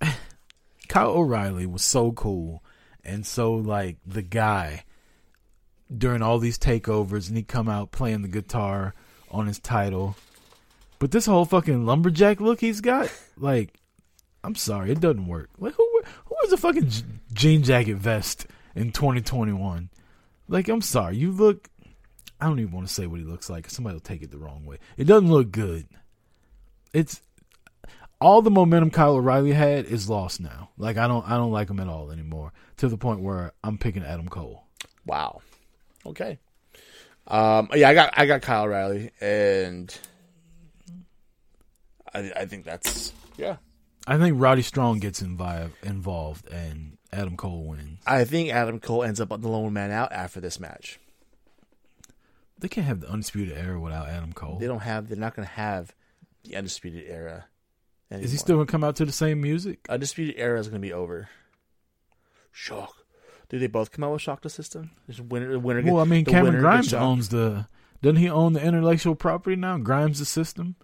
Kyle 0.88 1.10
O'Reilly 1.10 1.64
was 1.66 1.82
so 1.82 2.12
cool 2.12 2.62
and 3.04 3.26
so 3.26 3.54
like 3.54 3.96
the 4.06 4.22
guy 4.22 4.84
during 5.96 6.20
all 6.20 6.38
these 6.38 6.58
takeovers 6.58 7.28
and 7.28 7.36
he'd 7.36 7.48
come 7.48 7.68
out 7.68 7.92
playing 7.92 8.22
the 8.22 8.28
guitar 8.28 8.94
on 9.30 9.46
his 9.46 9.58
title. 9.58 10.16
But 10.98 11.10
this 11.10 11.26
whole 11.26 11.44
fucking 11.44 11.86
lumberjack 11.86 12.40
look 12.40 12.60
he's 12.60 12.80
got, 12.80 13.12
like 13.36 13.78
I'm 14.42 14.54
sorry, 14.54 14.90
it 14.90 15.00
doesn't 15.00 15.26
work. 15.26 15.50
Like 15.58 15.74
who 15.74 16.02
who 16.24 16.34
wears 16.40 16.52
a 16.52 16.56
fucking 16.56 16.88
je- 16.88 17.04
jean 17.32 17.62
jacket 17.62 17.96
vest 17.96 18.46
in 18.74 18.92
2021? 18.92 19.90
Like 20.48 20.68
I'm 20.68 20.80
sorry, 20.82 21.16
you 21.16 21.30
look 21.30 21.68
I 22.40 22.46
don't 22.46 22.60
even 22.60 22.72
want 22.72 22.86
to 22.86 22.92
say 22.92 23.06
what 23.06 23.20
he 23.20 23.26
looks 23.26 23.50
like. 23.50 23.68
Somebody 23.68 23.94
will 23.94 24.00
take 24.00 24.22
it 24.22 24.30
the 24.30 24.38
wrong 24.38 24.64
way. 24.64 24.78
It 24.96 25.04
doesn't 25.04 25.30
look 25.30 25.50
good. 25.50 25.86
It's 26.92 27.20
all 28.20 28.42
the 28.42 28.50
momentum 28.50 28.90
Kyle 28.90 29.14
O'Reilly 29.14 29.52
had 29.52 29.86
is 29.86 30.08
lost 30.08 30.40
now. 30.40 30.70
Like 30.76 30.96
I 30.96 31.06
don't 31.06 31.28
I 31.28 31.36
don't 31.36 31.52
like 31.52 31.70
him 31.70 31.80
at 31.80 31.88
all 31.88 32.10
anymore. 32.10 32.52
To 32.78 32.88
the 32.88 32.96
point 32.96 33.20
where 33.20 33.52
I'm 33.62 33.78
picking 33.78 34.04
Adam 34.04 34.28
Cole. 34.28 34.64
Wow. 35.04 35.42
Okay. 36.06 36.38
Um, 37.26 37.68
yeah, 37.74 37.88
I 37.90 37.94
got 37.94 38.14
I 38.16 38.26
got 38.26 38.42
Kyle 38.42 38.64
O'Reilly, 38.64 39.10
and 39.20 39.96
I 42.14 42.32
I 42.36 42.46
think 42.46 42.64
that's 42.64 43.12
yeah. 43.36 43.56
I 44.06 44.16
think 44.16 44.40
Roddy 44.40 44.62
Strong 44.62 45.00
gets 45.00 45.22
invi- 45.22 45.70
involved 45.82 46.48
and 46.48 46.96
Adam 47.12 47.36
Cole 47.36 47.64
wins. 47.64 48.00
I 48.06 48.24
think 48.24 48.50
Adam 48.50 48.80
Cole 48.80 49.02
ends 49.02 49.20
up 49.20 49.32
on 49.32 49.42
the 49.42 49.48
lone 49.48 49.72
man 49.72 49.90
out 49.90 50.12
after 50.12 50.40
this 50.40 50.58
match. 50.58 50.98
They 52.58 52.68
can't 52.68 52.86
have 52.86 53.00
the 53.00 53.08
undisputed 53.08 53.56
era 53.56 53.78
without 53.78 54.08
Adam 54.08 54.32
Cole. 54.32 54.58
They 54.58 54.66
don't 54.66 54.80
have. 54.80 55.08
They're 55.08 55.18
not 55.18 55.36
going 55.36 55.46
to 55.46 55.54
have 55.54 55.94
the 56.44 56.56
undisputed 56.56 57.04
era. 57.06 57.46
Anymore. 58.10 58.24
Is 58.24 58.32
he 58.32 58.38
still 58.38 58.56
gonna 58.56 58.66
come 58.66 58.82
out 58.82 58.96
to 58.96 59.04
the 59.04 59.12
same 59.12 59.40
music? 59.40 59.86
undisputed 59.88 60.34
era 60.38 60.58
is 60.58 60.68
going 60.68 60.80
to 60.80 60.86
be 60.86 60.92
over? 60.92 61.28
Shock. 62.50 62.94
Do 63.50 63.58
they 63.58 63.66
both 63.66 63.92
come 63.92 64.04
out 64.04 64.12
with 64.12 64.22
shock 64.22 64.42
the 64.42 64.50
system? 64.50 64.90
There's 65.06 65.20
winner. 65.20 65.58
Winner. 65.58 65.82
Well, 65.92 66.02
I 66.02 66.04
mean, 66.04 66.24
Cameron 66.24 66.60
Grimes 66.60 66.92
owns 66.94 67.28
the. 67.28 67.68
Doesn't 68.02 68.16
he 68.16 68.28
own 68.28 68.52
the 68.54 68.62
intellectual 68.62 69.14
property 69.14 69.56
now? 69.56 69.76
Grimes 69.78 70.18
the 70.18 70.24
system, 70.24 70.76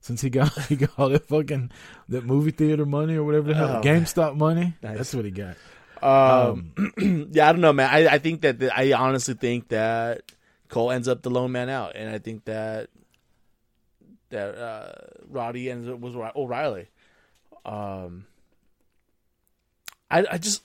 since 0.00 0.20
he 0.20 0.30
got 0.30 0.52
he 0.68 0.76
got 0.76 0.90
all 0.98 1.08
that 1.10 1.26
fucking 1.26 1.70
that 2.08 2.24
movie 2.24 2.50
theater 2.50 2.86
money 2.86 3.14
or 3.16 3.24
whatever 3.24 3.48
the 3.48 3.54
hell, 3.54 3.76
Oh, 3.78 3.80
GameStop 3.82 4.36
money. 4.36 4.74
Nice. 4.82 4.96
That's 4.96 5.14
what 5.14 5.24
he 5.24 5.30
got. 5.30 5.56
Um, 6.02 6.72
yeah, 7.32 7.48
I 7.48 7.52
don't 7.52 7.60
know, 7.60 7.72
man. 7.72 7.90
I, 7.90 8.06
I 8.14 8.18
think 8.18 8.42
that 8.42 8.60
the, 8.60 8.76
I 8.76 8.92
honestly 8.92 9.34
think 9.34 9.68
that 9.68 10.22
Cole 10.68 10.92
ends 10.92 11.08
up 11.08 11.22
the 11.22 11.30
lone 11.30 11.50
man 11.52 11.68
out, 11.68 11.96
and 11.96 12.08
I 12.14 12.18
think 12.18 12.44
that 12.44 12.88
that 14.30 14.54
uh, 14.56 14.92
Roddy 15.28 15.70
ends 15.70 15.88
up 15.88 15.98
with 15.98 16.14
O'Reilly. 16.14 16.88
Um, 17.64 18.26
I 20.10 20.24
I 20.30 20.38
just 20.38 20.62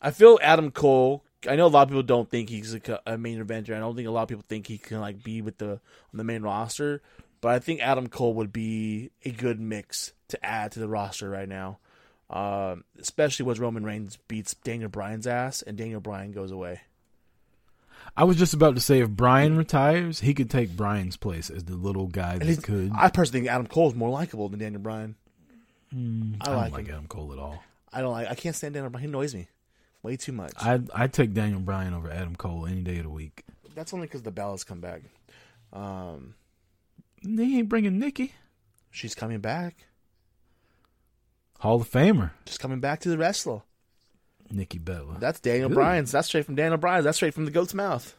I 0.00 0.10
feel 0.10 0.38
Adam 0.42 0.70
Cole. 0.70 1.23
I 1.48 1.56
know 1.56 1.66
a 1.66 1.68
lot 1.68 1.82
of 1.82 1.88
people 1.88 2.02
don't 2.02 2.30
think 2.30 2.48
he's 2.48 2.74
a, 2.74 3.00
a 3.06 3.18
main 3.18 3.44
eventer. 3.44 3.76
I 3.76 3.80
don't 3.80 3.96
think 3.96 4.08
a 4.08 4.10
lot 4.10 4.22
of 4.22 4.28
people 4.28 4.44
think 4.48 4.66
he 4.66 4.78
can 4.78 5.00
like 5.00 5.22
be 5.22 5.42
with 5.42 5.58
the 5.58 5.72
on 5.72 5.80
the 6.14 6.24
main 6.24 6.42
roster. 6.42 7.02
But 7.40 7.52
I 7.52 7.58
think 7.58 7.80
Adam 7.80 8.08
Cole 8.08 8.34
would 8.34 8.52
be 8.52 9.10
a 9.24 9.30
good 9.30 9.60
mix 9.60 10.12
to 10.28 10.44
add 10.44 10.72
to 10.72 10.80
the 10.80 10.88
roster 10.88 11.28
right 11.28 11.48
now 11.48 11.78
um, 12.30 12.84
especially 12.98 13.46
once 13.46 13.58
Roman 13.58 13.84
Reigns 13.84 14.18
beats 14.28 14.54
Daniel 14.54 14.88
Bryan's 14.88 15.26
ass 15.26 15.62
and 15.62 15.76
Daniel 15.76 16.00
Bryan 16.00 16.32
goes 16.32 16.50
away. 16.50 16.80
I 18.16 18.24
was 18.24 18.36
just 18.36 18.54
about 18.54 18.74
to 18.74 18.80
say 18.80 19.00
if 19.00 19.08
Bryan 19.08 19.56
retires, 19.56 20.20
he 20.20 20.34
could 20.34 20.50
take 20.50 20.76
Bryan's 20.76 21.16
place 21.16 21.48
as 21.48 21.64
the 21.64 21.74
little 21.74 22.06
guy 22.06 22.38
that 22.38 22.62
could. 22.62 22.92
I 22.94 23.08
personally 23.08 23.40
think 23.40 23.50
Adam 23.52 23.66
Cole 23.66 23.88
is 23.88 23.94
more 23.94 24.10
likable 24.10 24.48
than 24.48 24.60
Daniel 24.60 24.82
Bryan. 24.82 25.16
I, 25.92 25.96
I 25.96 26.46
don't 26.46 26.56
like, 26.56 26.72
like. 26.72 26.88
Adam 26.88 27.06
Cole 27.06 27.32
at 27.32 27.38
all. 27.38 27.62
I 27.92 28.00
don't 28.00 28.12
like. 28.12 28.28
I 28.28 28.34
can't 28.34 28.54
stand 28.54 28.74
Daniel 28.74 28.90
Bryan. 28.90 29.02
He 29.02 29.08
annoys 29.08 29.34
me 29.34 29.48
way 30.04 30.16
too 30.16 30.32
much. 30.32 30.52
I 30.58 30.80
I 30.94 31.08
take 31.08 31.32
Daniel 31.34 31.58
Bryan 31.60 31.94
over 31.94 32.08
Adam 32.10 32.36
Cole 32.36 32.66
any 32.66 32.82
day 32.82 32.98
of 32.98 33.04
the 33.04 33.10
week. 33.10 33.42
That's 33.74 33.92
only 33.92 34.06
because 34.06 34.22
the 34.22 34.30
Bellas 34.30 34.64
come 34.64 34.80
back. 34.80 35.02
Um, 35.72 36.34
He 37.22 37.58
ain't 37.58 37.68
bringing 37.68 37.98
Nikki, 37.98 38.32
she's 38.92 39.16
coming 39.16 39.40
back. 39.40 39.86
Hall 41.58 41.80
of 41.80 41.90
Famer, 41.90 42.30
Just 42.44 42.60
coming 42.60 42.78
back 42.80 43.00
to 43.00 43.08
the 43.08 43.18
wrestler. 43.18 43.62
Nikki 44.50 44.78
Bella. 44.78 45.16
That's 45.18 45.40
Daniel. 45.40 45.70
Bryan's. 45.70 46.12
That's 46.12 46.28
straight 46.28 46.44
from 46.44 46.54
Daniel 46.54 46.76
Bryan. 46.76 47.02
That's 47.02 47.16
straight 47.16 47.32
from 47.34 47.46
the 47.46 47.50
goat's 47.50 47.72
mouth. 47.74 48.14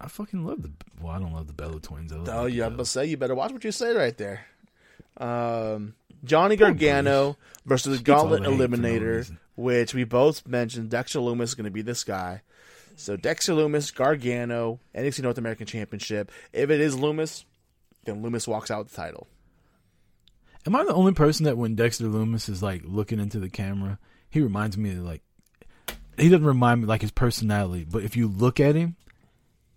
I 0.00 0.08
fucking 0.08 0.44
love 0.44 0.62
the. 0.62 0.72
Well, 1.00 1.12
I 1.12 1.18
don't 1.20 1.32
love 1.32 1.46
the 1.46 1.52
Bella 1.52 1.80
twins. 1.80 2.12
I 2.12 2.16
Oh, 2.26 2.46
yeah, 2.46 2.66
I 2.66 2.68
Bella. 2.68 2.78
must 2.78 2.92
say 2.92 3.06
you 3.06 3.16
better 3.16 3.34
watch 3.36 3.52
what 3.52 3.62
you 3.64 3.70
say 3.72 3.94
right 3.94 4.16
there. 4.18 4.44
Um, 5.16 5.94
Johnny 6.24 6.56
Gargano 6.56 7.36
versus 7.64 7.98
the 7.98 8.04
Gauntlet 8.04 8.42
no 8.42 8.50
Eliminator 8.50 9.16
reason. 9.18 9.38
Which 9.58 9.92
we 9.92 10.04
both 10.04 10.46
mentioned. 10.46 10.90
Dexter 10.90 11.18
Lumis 11.18 11.42
is 11.42 11.54
going 11.56 11.64
to 11.64 11.72
be 11.72 11.82
this 11.82 12.04
guy. 12.04 12.42
So 12.94 13.16
Dexter 13.16 13.54
Lumis, 13.54 13.92
Gargano, 13.92 14.78
NXT 14.94 15.22
North 15.22 15.36
American 15.36 15.66
Championship. 15.66 16.30
If 16.52 16.70
it 16.70 16.80
is 16.80 16.94
Lumis, 16.94 17.44
then 18.04 18.22
Lumis 18.22 18.46
walks 18.46 18.70
out 18.70 18.84
with 18.84 18.92
the 18.92 18.96
title. 18.96 19.26
Am 20.64 20.76
I 20.76 20.84
the 20.84 20.94
only 20.94 21.12
person 21.12 21.42
that 21.46 21.58
when 21.58 21.74
Dexter 21.74 22.04
Lumis 22.04 22.48
is 22.48 22.62
like 22.62 22.82
looking 22.84 23.18
into 23.18 23.40
the 23.40 23.50
camera, 23.50 23.98
he 24.30 24.40
reminds 24.40 24.78
me 24.78 24.92
of 24.92 24.98
like 24.98 25.22
he 26.16 26.28
doesn't 26.28 26.46
remind 26.46 26.82
me 26.82 26.86
like 26.86 27.02
his 27.02 27.10
personality, 27.10 27.84
but 27.84 28.04
if 28.04 28.16
you 28.16 28.28
look 28.28 28.60
at 28.60 28.76
him, 28.76 28.94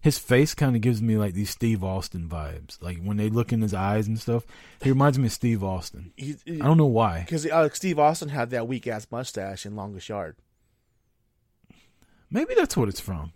his 0.02 0.18
face 0.18 0.54
kind 0.56 0.76
of 0.76 0.82
gives 0.82 1.02
me 1.02 1.16
like 1.18 1.34
these 1.34 1.50
Steve 1.52 1.84
Austin 1.84 2.28
vibes. 2.28 2.82
Like 2.82 2.98
when 3.02 3.18
they 3.18 3.30
look 3.30 3.54
in 3.54 3.62
his 3.62 3.74
eyes 3.74 4.08
and 4.08 4.20
stuff, 4.20 4.46
he 4.82 4.90
reminds 4.90 5.18
me 5.20 5.28
of 5.28 5.32
Steve 5.32 5.64
Austin. 5.64 6.12
He, 6.18 6.36
I 6.48 6.66
don't 6.66 6.78
know 6.78 6.86
why. 6.88 7.20
because 7.22 7.46
uh, 7.46 7.70
Steve 7.74 8.00
Austin 8.00 8.30
had 8.30 8.50
that 8.50 8.68
weak 8.68 8.88
ass 8.88 9.08
mustache 9.12 9.66
in 9.66 9.76
Longest 9.76 10.10
Yard. 10.10 10.36
Maybe 12.30 12.54
that's 12.56 12.78
what 12.78 12.90
it's 12.90 13.00
from. 13.00 13.34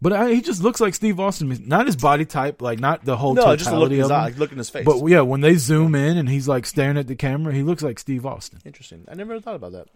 But 0.00 0.12
I, 0.12 0.32
he 0.34 0.40
just 0.40 0.62
looks 0.62 0.80
like 0.80 0.94
Steve 0.94 1.20
Austin. 1.20 1.56
Not 1.66 1.86
his 1.86 1.94
body 1.96 2.24
type, 2.24 2.60
like 2.60 2.80
not 2.80 3.04
the 3.04 3.16
whole 3.16 3.34
No, 3.34 3.54
just 3.54 3.70
look 3.72 3.90
in 3.92 3.98
his 3.98 4.06
of 4.06 4.12
eye, 4.12 4.34
look 4.36 4.50
in 4.50 4.58
his 4.58 4.68
face. 4.68 4.84
But 4.84 5.06
yeah, 5.06 5.20
when 5.20 5.40
they 5.42 5.54
zoom 5.54 5.94
in 5.94 6.18
and 6.18 6.28
he's 6.28 6.48
like 6.48 6.66
staring 6.66 6.98
at 6.98 7.06
the 7.06 7.14
camera, 7.14 7.54
he 7.54 7.62
looks 7.62 7.82
like 7.84 8.00
Steve 8.00 8.26
Austin. 8.26 8.60
Interesting. 8.64 9.04
I 9.08 9.14
never 9.14 9.38
thought 9.40 9.54
about 9.54 9.72
that. 9.72 9.86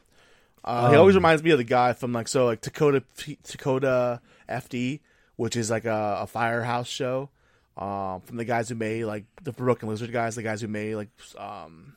Uh, 0.65 0.91
he 0.91 0.97
always 0.97 1.15
Um, 1.17 1.19
reminds 1.19 1.43
me 1.43 1.51
of 1.51 1.59
the 1.59 1.65
guy 1.65 1.93
from 1.93 2.13
like 2.13 2.29
so 2.29 2.47
like 2.47 2.61
Dakota 2.61 3.03
Tacoma 3.43 4.21
FD, 4.49 5.01
which 5.37 5.57
is 5.57 5.71
like 5.71 5.85
a, 5.85 6.19
a 6.23 6.27
firehouse 6.27 6.89
show. 6.89 7.31
Um, 7.77 8.23
from 8.23 8.39
the 8.39 8.45
guys 8.45 8.71
who 8.71 8.75
made 8.75 9.05
like 9.05 9.25
the 9.43 9.53
Broken 9.53 9.89
Lizard 9.89 10.11
guys, 10.11 10.35
the 10.35 10.43
guys 10.43 10.63
who 10.63 10.69
made 10.69 10.95
like 10.95 11.11
um, 11.37 11.97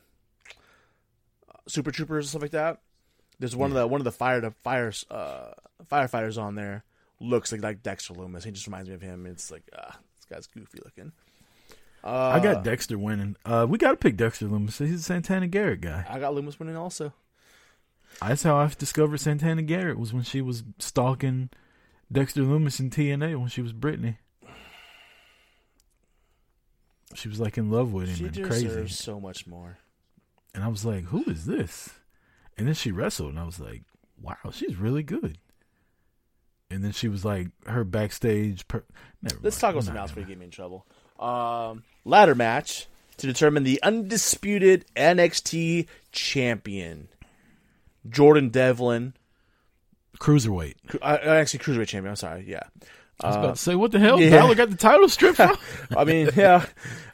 Super 1.68 1.92
Troopers 1.92 2.26
and 2.26 2.30
stuff 2.30 2.42
like 2.42 2.52
that. 2.52 2.82
There's 3.40 3.56
one 3.56 3.72
of 3.72 3.76
the 3.76 3.88
one 3.88 4.02
of 4.02 4.06
the 4.06 4.12
fire 4.12 4.42
the 4.42 4.52
fires 4.52 5.06
uh, 5.10 5.54
firefighters 5.90 6.42
on 6.42 6.56
there 6.56 6.84
looks 7.22 7.52
like 7.52 7.62
like 7.62 7.82
Dexter 7.82 8.14
Lumis. 8.14 8.44
He 8.44 8.52
just 8.52 8.68
reminds 8.68 8.90
me 8.90 8.96
of 8.96 9.02
him. 9.02 9.26
It's 9.26 9.52
like 9.52 9.64
ah, 9.78 9.98
this 10.18 10.26
guy's 10.30 10.48
goofy 10.48 10.80
looking. 10.84 11.14
Uh, 12.04 12.32
I 12.36 12.40
got 12.40 12.64
Dexter 12.64 12.98
winning. 12.98 13.36
Uh, 13.46 13.66
we 13.70 13.78
got 13.78 13.92
to 13.92 13.98
pick 13.98 14.18
Dexter 14.18 14.48
Lumis. 14.48 14.78
He's 14.78 15.02
a 15.02 15.04
Santana 15.04 15.48
Garrett 15.48 15.82
guy. 15.82 16.06
I 16.10 16.20
got 16.20 16.34
Lumis 16.34 16.58
winning 16.60 16.78
also. 16.78 17.14
That's 18.22 18.44
how 18.44 18.58
I 18.58 18.70
discovered 18.78 19.20
Santana 19.20 19.62
Garrett 19.62 20.00
was 20.00 20.14
when 20.14 20.24
she 20.24 20.42
was 20.42 20.64
stalking 20.78 21.50
Dexter 22.12 22.42
Lumis 22.42 22.80
in 22.80 22.90
TNA 22.90 23.38
when 23.40 23.50
she 23.50 23.62
was 23.62 23.72
Brittany. 23.74 24.18
She 27.16 27.28
was 27.28 27.40
like 27.40 27.58
in 27.58 27.72
love 27.72 27.92
with 27.92 28.08
him 28.10 28.16
She 28.16 28.24
and 28.26 28.34
deserves 28.34 28.62
crazy. 28.62 28.88
so 28.90 29.20
much 29.20 29.48
more. 29.48 29.78
And 30.54 30.64
I 30.64 30.68
was 30.68 30.86
like, 30.86 31.06
who 31.06 31.24
is 31.26 31.46
this? 31.46 31.90
And 32.58 32.68
then 32.68 32.76
she 32.76 32.92
wrestled, 32.92 33.30
and 33.30 33.40
I 33.40 33.44
was 33.46 33.60
like, 33.60 33.84
wow, 34.22 34.36
she's 34.52 34.76
really 34.76 35.04
good. 35.04 35.38
And 36.72 36.84
then 36.84 36.92
she 36.92 37.08
was 37.08 37.26
like, 37.26 37.48
her 37.66 37.84
backstage. 37.84 38.68
Per- 38.68 38.84
Never 39.22 39.38
Let's 39.42 39.56
mind. 39.56 39.62
talk 39.62 39.72
about 39.74 39.84
something 39.86 40.00
else 40.02 40.12
before 40.12 40.24
gonna- 40.24 40.30
you 40.30 40.36
get 40.36 40.40
me 40.40 40.46
in 40.46 40.52
trouble. 40.52 40.86
Um, 41.20 41.84
ladder 42.06 42.36
match 42.36 42.88
to 43.18 43.28
determine 43.28 43.64
the 43.64 43.82
undisputed 43.84 44.86
NXT 44.96 45.88
champion, 46.12 47.10
Jordan 48.08 48.50
Devlin. 48.50 49.14
Cruiserweight. 50.20 50.76
Cru- 50.88 51.00
Uh, 51.02 51.18
actually, 51.26 51.60
cruiserweight 51.60 51.88
champion. 51.88 52.10
I'm 52.12 52.16
sorry. 52.16 52.46
Yeah. 52.48 52.64
I 53.22 53.28
was 53.28 53.36
Uh, 53.36 53.40
about 53.40 53.56
to 53.56 53.62
say, 53.62 53.76
what 53.76 53.92
the 53.92 54.00
hell? 54.00 54.20
yeah. 54.20 54.30
Balor 54.32 54.56
got 54.56 54.70
the 54.70 54.78
title 54.78 55.10
stripped 55.10 55.38
from? 55.38 55.58
I 55.98 56.04
mean, 56.04 56.30
yeah. 56.36 56.66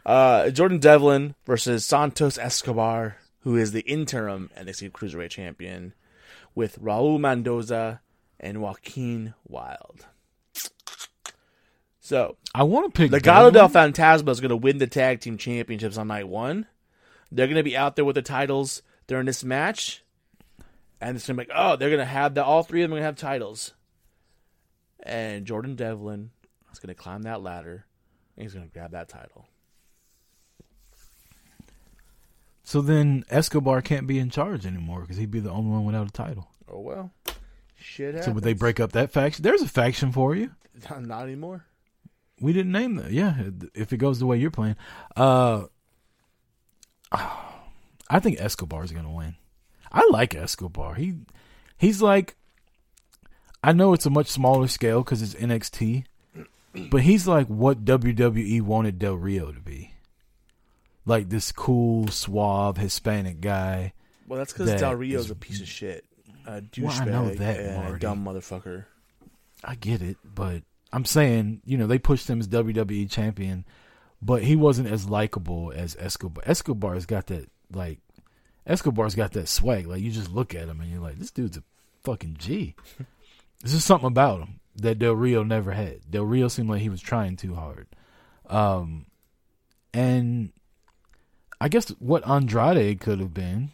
Uh, 0.06 0.50
Jordan 0.52 0.80
Devlin 0.80 1.36
versus 1.46 1.86
Santos 1.86 2.38
Escobar, 2.38 3.18
who 3.42 3.56
is 3.58 3.72
the 3.72 3.82
interim 3.82 4.50
NXT 4.58 4.92
Cruiserweight 4.92 5.30
champion, 5.32 5.94
with 6.54 6.80
Raul 6.82 7.20
Mendoza 7.20 8.02
and 8.40 8.62
Joaquin 8.62 9.34
Wilde. 9.48 10.06
So, 12.00 12.38
I 12.54 12.64
want 12.64 12.94
to 12.94 12.98
pick 12.98 13.12
Legado 13.12 13.52
del. 13.52 13.68
Fantasma 13.68 14.30
is 14.30 14.40
going 14.40 14.50
to 14.50 14.56
win 14.56 14.78
the 14.78 14.86
tag 14.88 15.22
team 15.22 15.38
championships 15.38 15.98
on 15.98 16.08
night 16.08 16.28
one. 16.28 16.68
They're 17.32 17.48
going 17.48 17.56
to 17.58 17.64
be 17.64 17.76
out 17.76 17.96
there 17.96 18.06
with 18.06 18.16
the 18.16 18.22
titles 18.22 18.84
during 19.08 19.26
this 19.26 19.44
match. 19.44 20.04
And 21.02 21.16
it's 21.16 21.28
going 21.28 21.38
to 21.38 21.44
be 21.44 21.50
like, 21.50 21.58
oh, 21.58 21.76
they're 21.76 21.90
going 21.90 22.00
to 22.00 22.06
have 22.06 22.34
the, 22.34 22.44
all 22.44 22.64
three 22.64 22.82
of 22.82 22.90
them 22.90 22.94
are 22.94 23.02
going 23.02 23.04
to 23.04 23.08
have 23.08 23.16
titles. 23.18 23.74
And 25.04 25.46
Jordan 25.46 25.76
Devlin 25.76 26.32
is 26.72 26.80
going 26.80 26.94
to 26.94 26.96
climb 26.96 27.24
that 27.24 27.42
ladder 27.42 27.86
and 28.36 28.44
he's 28.44 28.54
going 28.54 28.68
to 28.68 28.74
grab 28.74 28.92
that 28.92 29.10
title. 29.10 29.48
So 32.64 32.82
then 32.82 33.24
Escobar 33.30 33.82
can't 33.82 34.08
be 34.08 34.18
in 34.18 34.30
charge 34.32 34.66
anymore 34.66 35.02
because 35.02 35.18
he'd 35.18 35.30
be 35.30 35.40
the 35.40 35.52
only 35.52 35.70
one 35.70 35.86
without 35.86 36.08
a 36.08 36.12
title. 36.12 36.50
Oh, 36.68 36.80
well. 36.80 37.12
Shit 37.78 38.16
happens. 38.16 38.26
So 38.26 38.32
would 38.32 38.44
they 38.44 38.54
break 38.54 38.80
up 38.80 38.94
that 38.94 39.12
faction? 39.12 39.44
There's 39.44 39.62
a 39.62 39.68
faction 39.68 40.12
for 40.12 40.36
you. 40.36 40.50
Not 41.00 41.24
anymore. 41.24 41.66
We 42.40 42.54
didn't 42.54 42.72
name 42.72 42.96
that. 42.96 43.12
Yeah, 43.12 43.36
if 43.74 43.94
it 43.94 43.98
goes 43.98 44.20
the 44.20 44.26
way 44.26 44.38
you're 44.38 44.52
playing, 44.52 44.76
uh, 45.16 45.66
I 47.12 48.20
think 48.20 48.42
Escobar's 48.42 48.92
gonna 48.92 49.12
win. 49.12 49.36
I 49.96 50.08
like 50.12 50.36
Escobar. 50.36 50.94
He 50.96 51.16
he's 51.78 52.02
like, 52.02 52.36
I 53.64 53.72
know 53.72 53.94
it's 53.94 54.06
a 54.06 54.10
much 54.12 54.28
smaller 54.28 54.68
scale 54.68 55.02
because 55.04 55.22
it's 55.22 55.34
NXT, 55.36 56.04
but 56.92 57.02
he's 57.02 57.28
like 57.28 57.48
what 57.48 57.86
WWE 57.86 58.62
wanted 58.62 59.00
Del 59.00 59.16
Rio 59.16 59.52
to 59.52 59.60
be, 59.62 59.94
like 61.06 61.30
this 61.30 61.52
cool, 61.52 62.10
suave 62.10 62.78
Hispanic 62.78 63.40
guy. 63.42 63.94
Well, 64.28 64.38
that's 64.38 64.52
because 64.54 64.68
That 64.68 64.80
Del 64.80 64.96
Rio's 64.96 65.26
is- 65.26 65.32
a 65.32 65.36
piece 65.36 65.62
of 65.62 65.68
shit. 65.68 66.04
A 66.48 66.52
Well, 66.52 66.62
douchebag 66.62 67.02
I 67.02 67.06
know 67.06 67.30
that, 67.30 67.60
and 67.60 67.96
a 67.96 67.98
dumb 68.00 68.24
motherfucker. 68.24 68.86
I 69.64 69.74
get 69.76 70.02
it, 70.04 70.18
but 70.24 70.62
I'm 70.94 71.06
saying, 71.06 71.62
you 71.66 71.76
know, 71.78 71.88
they 71.88 71.98
pushed 71.98 72.30
him 72.30 72.40
as 72.40 72.48
WWE 72.48 73.10
champion, 73.10 73.66
but 74.22 74.44
he 74.44 74.56
wasn't 74.56 74.90
as 74.90 75.10
likable 75.10 75.72
as 75.76 75.96
Escobar. 76.00 76.44
Escobar's 76.46 77.08
got 77.08 77.28
that 77.28 77.50
like 77.74 78.00
Escobar's 78.68 79.16
got 79.16 79.32
that 79.34 79.48
swag. 79.48 79.86
Like 79.88 80.02
you 80.02 80.12
just 80.12 80.32
look 80.32 80.56
at 80.56 80.68
him 80.68 80.82
and 80.82 80.90
you're 80.90 81.02
like, 81.02 81.20
this 81.20 81.32
dude's 81.32 81.58
a 81.58 81.64
fucking 82.04 82.38
G. 82.40 82.76
There's 83.62 83.74
just 83.74 83.88
something 83.88 84.08
about 84.08 84.42
him 84.42 84.60
that 84.76 85.00
Del 85.00 85.14
Rio 85.14 85.44
never 85.44 85.72
had. 85.72 86.10
Del 86.10 86.26
Rio 86.26 86.48
seemed 86.48 86.70
like 86.70 86.82
he 86.82 86.90
was 86.90 87.02
trying 87.02 87.36
too 87.36 87.56
hard. 87.56 87.88
Um 88.48 89.06
and 89.94 90.52
I 91.62 91.70
guess 91.70 91.90
what 92.00 92.28
Andrade 92.28 93.00
could 93.00 93.20
have 93.20 93.34
been, 93.34 93.72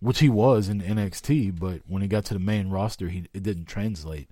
which 0.00 0.20
he 0.20 0.28
was 0.28 0.68
in 0.68 0.80
NXT, 0.80 1.58
but 1.58 1.82
when 1.86 2.02
he 2.02 2.08
got 2.08 2.24
to 2.26 2.34
the 2.34 2.40
main 2.40 2.70
roster, 2.70 3.08
he 3.08 3.26
it 3.34 3.42
didn't 3.42 3.66
translate. 3.66 4.28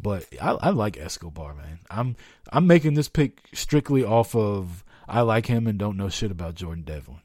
But 0.00 0.26
I, 0.40 0.52
I 0.52 0.70
like 0.70 0.96
Escobar, 0.96 1.54
man. 1.54 1.80
I'm 1.90 2.16
I'm 2.52 2.66
making 2.66 2.94
this 2.94 3.08
pick 3.08 3.48
strictly 3.52 4.02
off 4.02 4.34
of 4.34 4.84
I 5.08 5.20
like 5.20 5.46
him 5.46 5.66
and 5.66 5.78
don't 5.78 5.96
know 5.96 6.08
shit 6.08 6.30
about 6.30 6.54
Jordan 6.54 6.84
Devlin. 6.84 7.20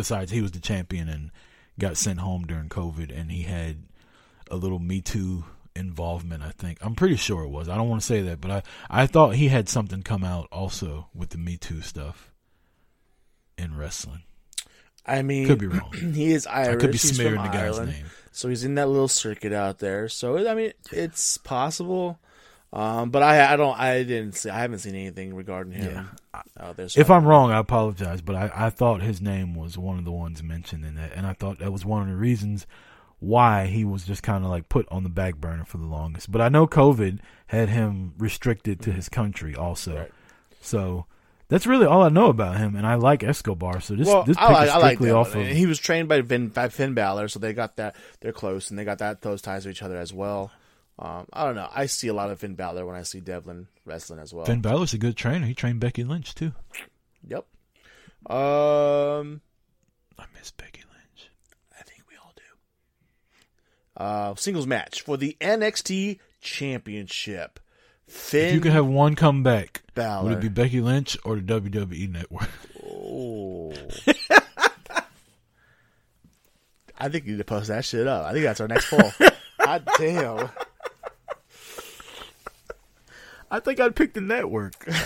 Besides, 0.00 0.30
he 0.30 0.40
was 0.40 0.52
the 0.52 0.60
champion 0.60 1.10
and 1.10 1.30
got 1.78 1.98
sent 1.98 2.20
home 2.20 2.46
during 2.46 2.70
COVID, 2.70 3.14
and 3.14 3.30
he 3.30 3.42
had 3.42 3.82
a 4.50 4.56
little 4.56 4.78
Me 4.78 5.02
Too 5.02 5.44
involvement. 5.76 6.42
I 6.42 6.52
think 6.52 6.78
I'm 6.80 6.94
pretty 6.94 7.16
sure 7.16 7.42
it 7.42 7.50
was. 7.50 7.68
I 7.68 7.76
don't 7.76 7.90
want 7.90 8.00
to 8.00 8.06
say 8.06 8.22
that, 8.22 8.40
but 8.40 8.50
I 8.50 8.62
I 8.88 9.06
thought 9.06 9.34
he 9.34 9.48
had 9.48 9.68
something 9.68 10.02
come 10.02 10.24
out 10.24 10.48
also 10.50 11.08
with 11.14 11.28
the 11.30 11.36
Me 11.38 11.58
Too 11.58 11.82
stuff 11.82 12.32
in 13.58 13.76
wrestling. 13.76 14.22
I 15.04 15.20
mean, 15.20 15.46
Could 15.46 15.58
be 15.58 15.66
wrong. 15.66 15.92
he 16.14 16.32
is 16.32 16.46
Irish. 16.46 16.76
I 16.76 16.80
could 16.80 16.92
be 16.92 16.98
He's 16.98 17.14
smearing 17.14 17.34
from 17.36 17.44
the 17.44 17.50
guy's 17.52 17.62
Ireland. 17.78 17.90
name. 17.92 18.06
So 18.32 18.48
he's 18.48 18.64
in 18.64 18.76
that 18.76 18.88
little 18.88 19.06
circuit 19.08 19.52
out 19.52 19.80
there. 19.80 20.08
So 20.08 20.48
I 20.48 20.54
mean, 20.54 20.72
it's 20.92 21.36
possible. 21.36 22.18
Um, 22.72 23.10
but 23.10 23.22
I, 23.22 23.52
I 23.52 23.56
don't, 23.56 23.76
I 23.78 24.04
didn't 24.04 24.36
see, 24.36 24.48
I 24.48 24.60
haven't 24.60 24.78
seen 24.78 24.94
anything 24.94 25.34
regarding 25.34 25.72
him 25.72 26.08
there. 26.64 26.88
So 26.88 27.00
If 27.00 27.10
I'm 27.10 27.24
wrong, 27.24 27.50
I 27.50 27.58
apologize, 27.58 28.20
but 28.20 28.36
I, 28.36 28.50
I 28.54 28.70
thought 28.70 29.02
his 29.02 29.20
name 29.20 29.54
was 29.56 29.76
one 29.76 29.98
of 29.98 30.04
the 30.04 30.12
ones 30.12 30.40
mentioned 30.42 30.84
in 30.84 30.94
that, 30.94 31.12
and 31.16 31.26
I 31.26 31.32
thought 31.32 31.58
that 31.58 31.72
was 31.72 31.84
one 31.84 32.02
of 32.02 32.08
the 32.08 32.14
reasons 32.14 32.66
why 33.18 33.66
he 33.66 33.84
was 33.84 34.04
just 34.04 34.22
kind 34.22 34.44
of 34.44 34.50
like 34.50 34.68
put 34.68 34.86
on 34.90 35.02
the 35.02 35.08
back 35.10 35.36
burner 35.36 35.64
for 35.64 35.78
the 35.78 35.84
longest. 35.84 36.30
But 36.30 36.40
I 36.40 36.48
know 36.48 36.66
COVID 36.68 37.18
had 37.48 37.68
him 37.68 38.14
restricted 38.18 38.80
to 38.82 38.92
his 38.92 39.08
country 39.08 39.54
also, 39.56 39.96
Right. 39.96 40.10
so 40.60 41.06
that's 41.48 41.66
really 41.66 41.86
all 41.86 42.02
I 42.02 42.08
know 42.08 42.26
about 42.26 42.56
him. 42.58 42.76
And 42.76 42.86
I 42.86 42.94
like 42.94 43.24
Escobar, 43.24 43.80
so 43.80 43.96
this 43.96 44.06
well, 44.06 44.22
this 44.22 44.36
pick 44.36 44.46
I 44.46 44.52
like, 44.52 44.68
is 44.68 44.70
I 44.70 44.78
like 44.78 44.84
strictly 44.98 45.10
off 45.10 45.34
of. 45.34 45.40
And 45.42 45.56
he 45.56 45.66
was 45.66 45.78
trained 45.80 46.08
by 46.08 46.22
Finn, 46.22 46.48
by 46.48 46.68
Finn 46.68 46.94
Balor, 46.94 47.26
so 47.28 47.40
they 47.40 47.52
got 47.52 47.74
that. 47.76 47.96
They're 48.20 48.32
close, 48.32 48.70
and 48.70 48.78
they 48.78 48.84
got 48.84 48.98
that 48.98 49.22
those 49.22 49.42
ties 49.42 49.64
to 49.64 49.70
each 49.70 49.82
other 49.82 49.96
as 49.96 50.12
well. 50.14 50.52
Um, 51.02 51.26
I 51.32 51.44
don't 51.46 51.54
know. 51.54 51.68
I 51.74 51.86
see 51.86 52.08
a 52.08 52.12
lot 52.14 52.30
of 52.30 52.38
Finn 52.40 52.54
Balor 52.56 52.84
when 52.84 52.94
I 52.94 53.02
see 53.04 53.20
Devlin 53.20 53.68
wrestling 53.86 54.20
as 54.20 54.34
well. 54.34 54.44
Finn 54.44 54.60
Balor's 54.60 54.92
a 54.92 54.98
good 54.98 55.16
trainer. 55.16 55.46
He 55.46 55.54
trained 55.54 55.80
Becky 55.80 56.04
Lynch 56.04 56.34
too. 56.34 56.52
Yep. 57.26 57.46
Um, 58.30 59.40
I 60.18 60.24
miss 60.38 60.50
Becky 60.50 60.82
Lynch. 60.82 61.30
I 61.78 61.82
think 61.84 62.02
we 62.10 62.16
all 62.22 62.34
do. 62.36 62.42
Uh, 64.04 64.34
singles 64.34 64.66
match 64.66 65.00
for 65.00 65.16
the 65.16 65.38
NXT 65.40 66.18
Championship. 66.42 67.58
Finn 68.06 68.48
If 68.48 68.54
you 68.54 68.60
could 68.60 68.72
have 68.72 68.86
one 68.86 69.14
come 69.14 69.42
back, 69.42 69.82
Balor. 69.94 70.24
would 70.24 70.32
it 70.38 70.40
be 70.40 70.48
Becky 70.48 70.82
Lynch 70.82 71.16
or 71.24 71.36
the 71.36 71.42
WWE 71.60 72.12
Network? 72.12 72.50
Oh. 73.02 73.72
I 76.98 77.08
think 77.08 77.24
you 77.24 77.32
need 77.32 77.38
to 77.38 77.44
post 77.44 77.68
that 77.68 77.84
shit 77.84 78.06
up. 78.06 78.26
I 78.26 78.32
think 78.32 78.44
that's 78.44 78.60
our 78.60 78.68
next 78.68 78.90
poll. 78.90 79.10
God 79.64 79.88
damn. 79.96 80.48
I 83.50 83.60
think 83.60 83.80
I'd 83.80 83.96
pick 83.96 84.14
the 84.14 84.20
network. 84.20 84.74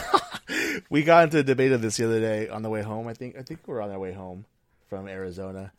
We 0.90 1.02
got 1.02 1.24
into 1.24 1.38
a 1.38 1.42
debate 1.42 1.72
of 1.72 1.80
this 1.80 1.96
the 1.96 2.04
other 2.04 2.20
day 2.20 2.48
on 2.48 2.62
the 2.62 2.68
way 2.68 2.82
home. 2.82 3.08
I 3.08 3.14
think 3.14 3.36
I 3.36 3.42
think 3.42 3.66
we 3.66 3.74
are 3.74 3.80
on 3.80 3.90
our 3.90 3.98
way 3.98 4.12
home 4.12 4.44
from 4.88 5.08
Arizona, 5.08 5.72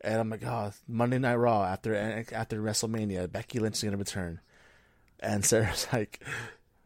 and 0.00 0.20
I'm 0.20 0.30
like, 0.30 0.44
oh, 0.44 0.70
Monday 0.86 1.18
Night 1.18 1.34
Raw 1.34 1.64
after 1.64 1.94
after 2.32 2.62
WrestleMania, 2.62 3.30
Becky 3.30 3.58
Lynch 3.58 3.76
is 3.76 3.82
gonna 3.82 3.96
return, 3.96 4.40
and 5.18 5.44
Sarah's 5.44 5.88
like, 5.92 6.22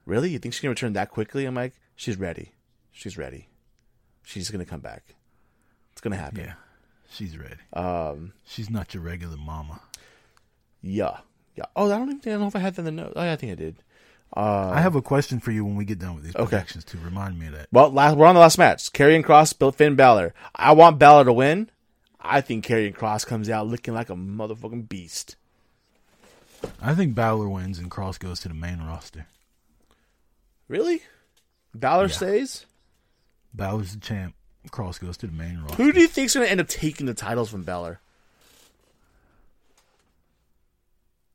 really? 0.06 0.30
You 0.30 0.38
think 0.38 0.54
she's 0.54 0.62
gonna 0.62 0.70
return 0.70 0.94
that 0.94 1.10
quickly? 1.10 1.44
I'm 1.44 1.54
like, 1.54 1.74
she's 1.96 2.16
ready, 2.18 2.52
she's 2.90 3.18
ready, 3.18 3.48
she's 4.22 4.50
gonna 4.50 4.64
come 4.64 4.80
back. 4.80 5.14
It's 5.92 6.00
gonna 6.00 6.16
happen. 6.16 6.44
yeah, 6.44 6.54
she's 7.10 7.36
ready. 7.36 7.56
Um. 7.74 8.32
She's 8.46 8.70
not 8.70 8.94
your 8.94 9.02
regular 9.02 9.36
mama. 9.36 9.80
Yeah. 10.80 11.18
Yeah. 11.56 11.66
Oh, 11.76 11.86
I 11.86 11.98
don't 11.98 12.08
even 12.08 12.20
I 12.24 12.30
don't 12.30 12.40
know 12.40 12.46
if 12.46 12.56
I 12.56 12.60
had 12.60 12.74
that 12.76 12.86
in 12.86 12.96
the 12.96 13.02
note. 13.02 13.12
Oh, 13.16 13.22
yeah, 13.22 13.32
I 13.32 13.36
think 13.36 13.52
I 13.52 13.56
did. 13.56 13.82
Uh, 14.36 14.70
I 14.74 14.80
have 14.80 14.94
a 14.94 15.02
question 15.02 15.40
for 15.40 15.50
you 15.50 15.64
when 15.64 15.74
we 15.76 15.84
get 15.84 15.98
done 15.98 16.14
with 16.14 16.24
these 16.24 16.36
Okay. 16.36 16.44
predictions 16.48 16.84
to 16.86 16.98
remind 16.98 17.38
me 17.38 17.46
of 17.46 17.52
that. 17.54 17.68
Well, 17.72 17.90
last, 17.90 18.16
we're 18.16 18.26
on 18.26 18.34
the 18.34 18.40
last 18.40 18.58
match. 18.58 18.92
Karrion 18.92 19.24
Cross, 19.24 19.54
Finn 19.74 19.94
Balor. 19.96 20.34
I 20.54 20.72
want 20.72 20.98
Balor 20.98 21.24
to 21.24 21.32
win. 21.32 21.70
I 22.20 22.40
think 22.40 22.64
Karrion 22.66 22.94
Cross 22.94 23.24
comes 23.24 23.48
out 23.48 23.66
looking 23.66 23.94
like 23.94 24.10
a 24.10 24.14
motherfucking 24.14 24.88
beast. 24.88 25.36
I 26.82 26.94
think 26.94 27.14
Balor 27.14 27.48
wins 27.48 27.78
and 27.78 27.90
Cross 27.90 28.18
goes 28.18 28.40
to 28.40 28.48
the 28.48 28.54
main 28.54 28.80
roster. 28.82 29.26
Really? 30.68 31.02
Balor 31.74 32.06
Yeah. 32.06 32.12
stays? 32.12 32.66
Balor's 33.54 33.94
the 33.94 34.00
champ. 34.00 34.34
Cross 34.70 34.98
goes 34.98 35.16
to 35.18 35.26
the 35.26 35.32
main 35.32 35.60
roster. 35.62 35.82
Who 35.82 35.92
do 35.92 36.00
you 36.00 36.08
think's 36.08 36.34
going 36.34 36.44
to 36.46 36.50
end 36.50 36.60
up 36.60 36.68
taking 36.68 37.06
the 37.06 37.14
titles 37.14 37.48
from 37.48 37.62
Balor? 37.62 38.00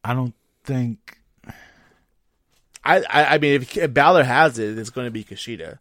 I 0.04 0.14
don't 0.14 0.36
think. 0.64 1.18
I, 2.86 2.98
I, 3.10 3.26
I 3.36 3.38
mean, 3.38 3.62
if, 3.62 3.78
if 3.78 3.94
Balor 3.94 4.24
has 4.24 4.60
it, 4.60 4.78
it's 4.78 4.90
going 4.90 5.06
to 5.08 5.12
be 5.12 5.24
Kushida. 5.24 5.80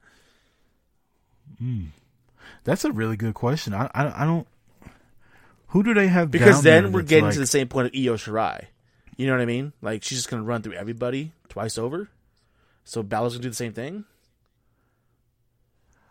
That's 2.64 2.84
a 2.84 2.92
really 2.92 3.16
good 3.16 3.34
question. 3.34 3.74
I 3.74 3.90
I, 3.94 4.22
I 4.22 4.24
don't. 4.24 4.46
Who 5.68 5.82
do 5.82 5.94
they 5.94 6.08
have? 6.08 6.30
Because 6.30 6.62
then 6.62 6.92
we're 6.92 7.02
getting 7.02 7.26
like- 7.26 7.34
to 7.34 7.40
the 7.40 7.46
same 7.46 7.68
point 7.68 7.86
of 7.88 7.92
Io 7.94 8.14
Shirai. 8.16 8.66
You 9.16 9.26
know 9.26 9.32
what 9.34 9.42
I 9.42 9.46
mean? 9.46 9.72
Like, 9.82 10.02
she's 10.02 10.18
just 10.18 10.30
going 10.30 10.42
to 10.42 10.46
run 10.46 10.62
through 10.62 10.72
everybody 10.72 11.32
twice 11.48 11.76
over. 11.78 12.08
So 12.84 13.02
Balor's 13.02 13.34
going 13.34 13.42
to 13.42 13.46
do 13.46 13.50
the 13.50 13.56
same 13.56 13.72
thing? 13.72 14.04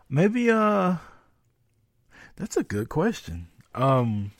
Maybe 0.08 0.50
uh 0.50 0.96
That's 2.36 2.56
a 2.56 2.62
good 2.62 2.88
question. 2.88 3.48
Um 3.74 4.32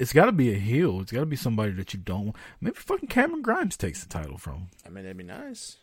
It's 0.00 0.12
got 0.12 0.26
to 0.26 0.32
be 0.32 0.52
a 0.52 0.58
heel. 0.58 1.00
It's 1.00 1.12
got 1.12 1.20
to 1.20 1.26
be 1.26 1.36
somebody 1.36 1.72
that 1.72 1.92
you 1.94 2.00
don't 2.00 2.24
want. 2.26 2.36
Maybe 2.60 2.74
fucking 2.76 3.08
Cameron 3.08 3.42
Grimes 3.42 3.76
takes 3.76 4.02
the 4.02 4.08
title 4.08 4.38
from. 4.38 4.68
I 4.84 4.88
mean, 4.88 5.04
that'd 5.04 5.16
be 5.16 5.24
nice. 5.24 5.76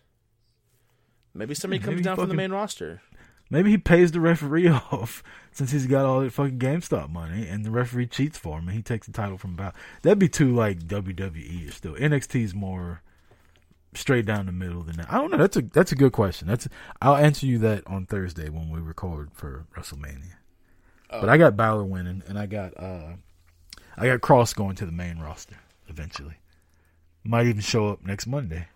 Maybe 1.34 1.53
somebody 1.53 1.80
Yeah, 1.80 1.85
comes 1.85 1.95
maybe 1.95 2.03
down 2.03 2.15
from 2.15 2.30
the 2.30 2.35
main 2.35 2.52
roster. 2.52 3.02
Maybe 3.49 3.69
he 3.69 3.77
pays 3.77 4.11
the 4.11 4.19
referee 4.19 4.68
off 4.91 5.23
since 5.52 5.72
he's 5.72 5.85
got 5.85 6.06
all 6.06 6.22
that 6.22 6.34
fucking 6.34 6.60
GameStop 6.60 7.10
money, 7.10 7.48
and 7.48 7.64
the 7.64 7.72
referee 7.72 8.07
cheats 8.07 8.38
for 8.38 8.57
him, 8.60 8.68
and 8.68 8.76
he 8.76 8.81
takes 8.81 9.07
the 9.07 9.14
title 9.14 9.38
from 9.38 9.56
Balor. 9.56 9.73
That'd 10.02 10.19
be 10.19 10.27
too 10.30 10.53
like 10.53 10.80
WWE 10.80 11.69
or 11.69 11.72
still. 11.72 11.94
NXT's 11.94 12.53
more 12.53 13.02
straight 13.94 14.26
down 14.26 14.48
the 14.48 14.52
middle 14.52 14.81
than 14.84 14.98
that. 14.98 15.11
I 15.14 15.18
don't 15.18 15.31
know. 15.31 15.38
That's 15.38 15.57
a 15.57 15.61
that's 15.61 15.91
a 15.91 15.95
good 15.95 16.11
question. 16.11 16.48
That's 16.48 16.68
I'll 17.02 17.15
answer 17.15 17.45
you 17.45 17.57
that 17.60 17.85
on 17.88 18.06
Thursday 18.06 18.49
when 18.49 18.69
we 18.69 18.80
record 18.80 19.30
for 19.34 19.65
WrestleMania. 19.77 20.34
But 21.10 21.30
I 21.30 21.38
got 21.38 21.56
Balor 21.56 21.85
winning, 21.85 22.23
and 22.27 22.38
I 22.38 22.48
got 22.48 22.73
uh 22.77 23.14
I 23.98 24.06
got 24.06 24.22
Cross 24.22 24.53
going 24.53 24.76
to 24.76 24.86
the 24.86 24.91
main 24.91 25.19
roster 25.19 25.57
eventually. 25.88 26.36
Might 27.24 27.48
even 27.48 27.61
show 27.61 27.88
up 27.90 28.06
next 28.06 28.28
Monday. 28.28 28.68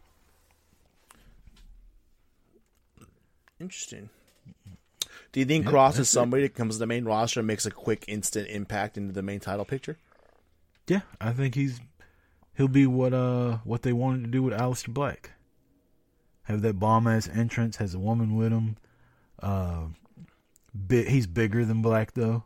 Interesting. 3.59 4.09
Do 5.31 5.39
you 5.39 5.45
think 5.45 5.65
Yeah, 5.65 5.71
Cross 5.71 5.93
is 5.93 5.97
that's 5.99 6.09
it. 6.09 6.13
somebody 6.13 6.43
that 6.43 6.55
comes 6.55 6.75
to 6.75 6.79
the 6.79 6.87
main 6.87 7.05
roster 7.05 7.39
and 7.39 7.47
makes 7.47 7.65
a 7.65 7.71
quick, 7.71 8.03
instant 8.07 8.47
impact 8.49 8.97
into 8.97 9.13
the 9.13 9.21
main 9.21 9.39
title 9.39 9.65
picture? 9.65 9.97
Yeah, 10.87 11.01
I 11.21 11.31
think 11.31 11.55
he's 11.55 11.79
he'll 12.55 12.67
be 12.67 12.87
what 12.87 13.13
uh 13.13 13.59
what 13.63 13.83
they 13.83 13.93
wanted 13.93 14.23
to 14.25 14.31
do 14.31 14.43
with 14.43 14.53
Aleister 14.53 14.89
Black. 14.89 15.31
Have 16.43 16.61
that 16.63 16.79
bomb 16.79 17.07
ass 17.07 17.29
entrance, 17.29 17.77
has 17.77 17.93
a 17.93 17.99
woman 17.99 18.35
with 18.35 18.51
him. 18.51 18.77
Uh, 19.41 19.85
bit 20.87 21.07
he's 21.07 21.27
bigger 21.27 21.63
than 21.63 21.81
Black 21.81 22.13
though. 22.13 22.43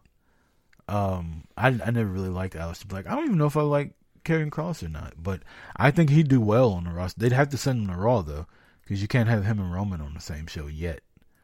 Um, 0.88 1.45
I 1.57 1.68
I 1.68 1.91
never 1.91 2.10
really 2.10 2.30
liked 2.30 2.56
Aleister 2.56 2.88
Black. 2.88 3.07
I 3.07 3.16
don't 3.16 3.26
even 3.26 3.38
know 3.38 3.48
if 3.48 3.57
I 3.57 3.62
like 3.62 3.91
Karrion 4.24 4.52
Cross 4.52 4.84
or 4.84 4.90
not, 4.90 5.14
but 5.18 5.41
I 5.76 5.91
think 5.91 6.10
he'd 6.10 6.28
do 6.28 6.41
well 6.41 6.72
on 6.72 6.86
the 6.86 6.91
roster. 6.91 7.20
They'd 7.20 7.32
have 7.32 7.49
to 7.49 7.57
send 7.57 7.82
him 7.82 7.88
to 7.88 7.99
Raw 7.99 8.22
though, 8.22 8.48
because 8.84 9.02
you 9.02 9.07
can't 9.07 9.30
have 9.30 9.45
him 9.45 9.60
and 9.60 9.74
Roman 9.74 10.02
on 10.02 10.14
the 10.14 10.20
same 10.20 10.48
show 10.48 10.68
yet. 10.68 11.02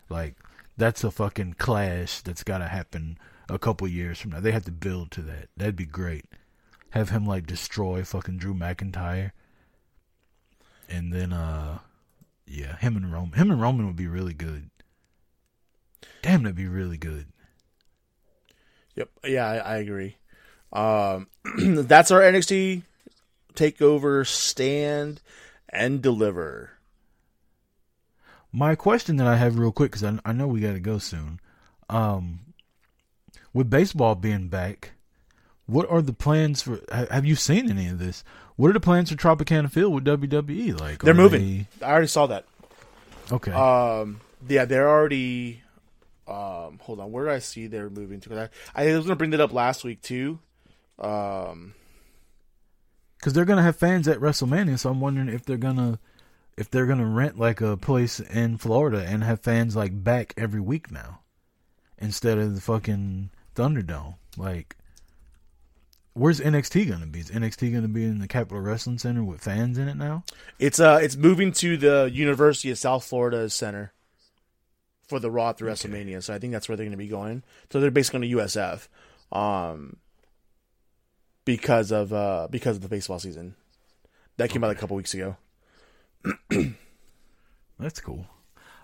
Like 0.10 0.36
that's 0.78 1.04
a 1.04 1.12
fucking 1.12 1.56
clash 1.58 2.22
that's 2.22 2.44
got 2.44 2.60
to 2.60 2.68
happen 2.68 3.18
a 3.50 3.60
couple 3.60 3.88
years 3.88 4.20
from 4.20 4.32
now. 4.32 4.40
They 4.40 4.52
have 4.52 4.66
to 4.66 4.72
build 4.72 5.12
to 5.12 5.22
that. 5.24 5.50
That'd 5.58 5.76
be 5.76 5.86
great 5.86 6.26
have 6.92 7.10
him 7.10 7.26
like 7.26 7.48
destroy 7.48 8.04
fucking 8.04 8.38
Drew 8.38 8.54
McIntyre, 8.54 9.32
and 10.88 11.12
then 11.12 11.34
uh, 11.34 11.80
yeah, 12.46 12.78
him 12.78 12.96
and 12.96 13.12
Roman, 13.12 13.34
him 13.34 13.52
and 13.52 13.62
Roman 13.62 13.88
would 13.88 13.96
be 13.96 14.08
really 14.08 14.34
good. 14.34 14.70
Damn, 16.22 16.44
that'd 16.44 16.56
be 16.56 16.68
really 16.68 16.98
good. 16.98 17.28
Yep. 18.96 19.10
Yeah, 19.26 19.48
I, 19.48 19.58
I 19.58 19.78
agree. 19.78 20.18
Um, 20.74 21.28
that's 21.86 22.12
our 22.12 22.22
NXT 22.22 22.84
takeover 23.54 24.26
stand 24.26 25.22
and 25.70 26.02
deliver. 26.02 26.72
My 28.52 28.76
question 28.76 29.16
that 29.18 29.28
I 29.28 29.38
have 29.38 29.58
real 29.58 29.72
quick 29.72 29.92
because 29.92 30.04
I, 30.04 30.20
I 30.26 30.34
know 30.34 30.48
we 30.48 30.60
got 30.60 30.74
to 30.74 30.80
go 30.80 30.98
soon. 30.98 31.40
Um, 31.90 32.42
with 33.54 33.70
baseball 33.70 34.16
being 34.16 34.48
back, 34.50 34.92
what 35.66 35.90
are 35.90 36.02
the 36.02 36.14
plans 36.14 36.62
for? 36.62 36.82
Have 36.92 37.26
you 37.26 37.36
seen 37.36 37.70
any 37.70 37.88
of 37.88 38.00
this? 38.00 38.24
What 38.56 38.70
are 38.70 38.74
the 38.74 38.80
plans 38.80 39.10
for 39.10 39.16
Tropicana 39.16 39.72
Field 39.72 39.94
with 39.94 40.06
WWE? 40.06 40.80
Like 40.80 41.02
They're 41.02 41.14
moving. 41.14 41.68
I 41.82 41.92
already 41.92 42.08
saw 42.08 42.28
that. 42.28 42.46
okay. 43.32 43.52
Um, 43.52 44.20
yeah, 44.48 44.66
they're 44.66 44.90
already. 44.90 45.64
Um, 46.28 46.80
hold 46.82 47.00
on, 47.00 47.12
where 47.12 47.26
did 47.26 47.34
I 47.34 47.40
see 47.40 47.68
they're 47.68 47.90
moving 47.90 48.20
to? 48.22 48.30
'Cause 48.30 48.50
I, 48.76 48.86
I 48.86 48.96
was 48.96 49.06
gonna 49.06 49.16
bring 49.16 49.32
that 49.32 49.40
up 49.42 49.54
last 49.54 49.84
week 49.84 50.02
too. 50.02 50.40
Um, 51.00 51.74
because 53.18 53.34
they're 53.34 53.46
gonna 53.46 53.64
have 53.64 53.76
fans 53.76 54.08
at 54.08 54.20
WrestleMania. 54.20 54.80
So 54.80 54.90
I'm 54.90 55.02
wondering 55.02 55.30
if 55.30 55.46
they're 55.46 55.58
gonna 55.58 56.00
if 56.58 56.70
they're 56.70 56.86
gonna 56.86 57.06
rent 57.06 57.40
like 57.40 57.62
a 57.62 57.78
place 57.78 58.20
in 58.20 58.58
Florida 58.58 59.04
and 59.08 59.24
have 59.24 59.40
fans 59.42 59.76
like 59.76 60.04
back 60.04 60.34
every 60.38 60.62
week 60.62 60.92
now, 60.92 61.20
instead 61.98 62.38
of 62.38 62.56
the 62.56 62.62
fucking 62.62 63.32
Thunderdome. 63.56 64.16
Like, 64.38 64.78
where's 66.14 66.40
NXT 66.40 66.90
gonna 66.90 67.08
be? 67.08 67.20
Is 67.20 67.32
NXT 67.32 67.74
gonna 67.74 67.88
be 67.88 68.04
in 68.06 68.20
the 68.20 68.28
Capitol 68.28 68.62
Wrestling 68.62 68.98
Center 68.98 69.24
with 69.24 69.42
fans 69.42 69.78
in 69.78 69.88
it 69.88 69.98
now? 69.98 70.24
it's 70.60 70.80
uh, 70.80 71.00
it's 71.02 71.16
moving 71.16 71.52
to 71.54 71.78
the 71.78 72.10
University 72.14 72.70
of 72.72 72.78
South 72.78 73.04
Florida 73.04 73.50
Center 73.50 73.94
for 75.12 75.20
the 75.20 75.30
Raw 75.30 75.54
through 75.54 75.70
WrestleMania. 75.70 76.24
So 76.24 76.34
I 76.34 76.40
think 76.40 76.54
that's 76.54 76.68
where 76.68 76.76
they're 76.76 76.86
gonna 76.86 76.98
be 76.98 77.08
going. 77.08 77.44
So 77.72 77.80
they're 77.80 77.92
basically 77.92 78.30
going 78.30 78.32
to 78.32 78.60
USF, 78.60 78.88
um, 79.32 79.98
because 81.46 81.92
of 81.92 82.14
uh 82.14 82.48
because 82.50 82.78
of 82.78 82.82
the 82.82 82.90
baseball 82.90 83.20
season 83.20 83.56
that 84.38 84.50
came 84.50 84.64
out 84.64 84.72
a 84.72 84.76
couple 84.76 84.96
weeks 84.96 85.14
ago. 85.14 85.36
That's 87.80 88.00
cool. 88.00 88.26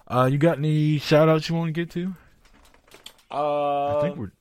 Uh, 0.08 0.30
you 0.32 0.38
got 0.38 0.58
any 0.58 0.98
shout 1.00 1.30
outs 1.30 1.50
you 1.50 1.56
want 1.56 1.68
to 1.68 1.72
get 1.72 1.92
to? 1.92 2.16
Uh, 3.30 3.98
I 3.98 4.02
think 4.02 4.18
we're 4.18 4.32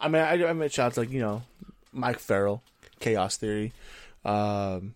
I 0.00 0.08
mean, 0.08 0.22
I, 0.22 0.46
I 0.46 0.52
mean, 0.52 0.68
shots 0.68 0.96
like 0.96 1.10
you 1.10 1.20
know, 1.20 1.42
Mike 1.92 2.18
Farrell, 2.18 2.62
Chaos 3.00 3.36
Theory. 3.36 3.72
Um, 4.24 4.94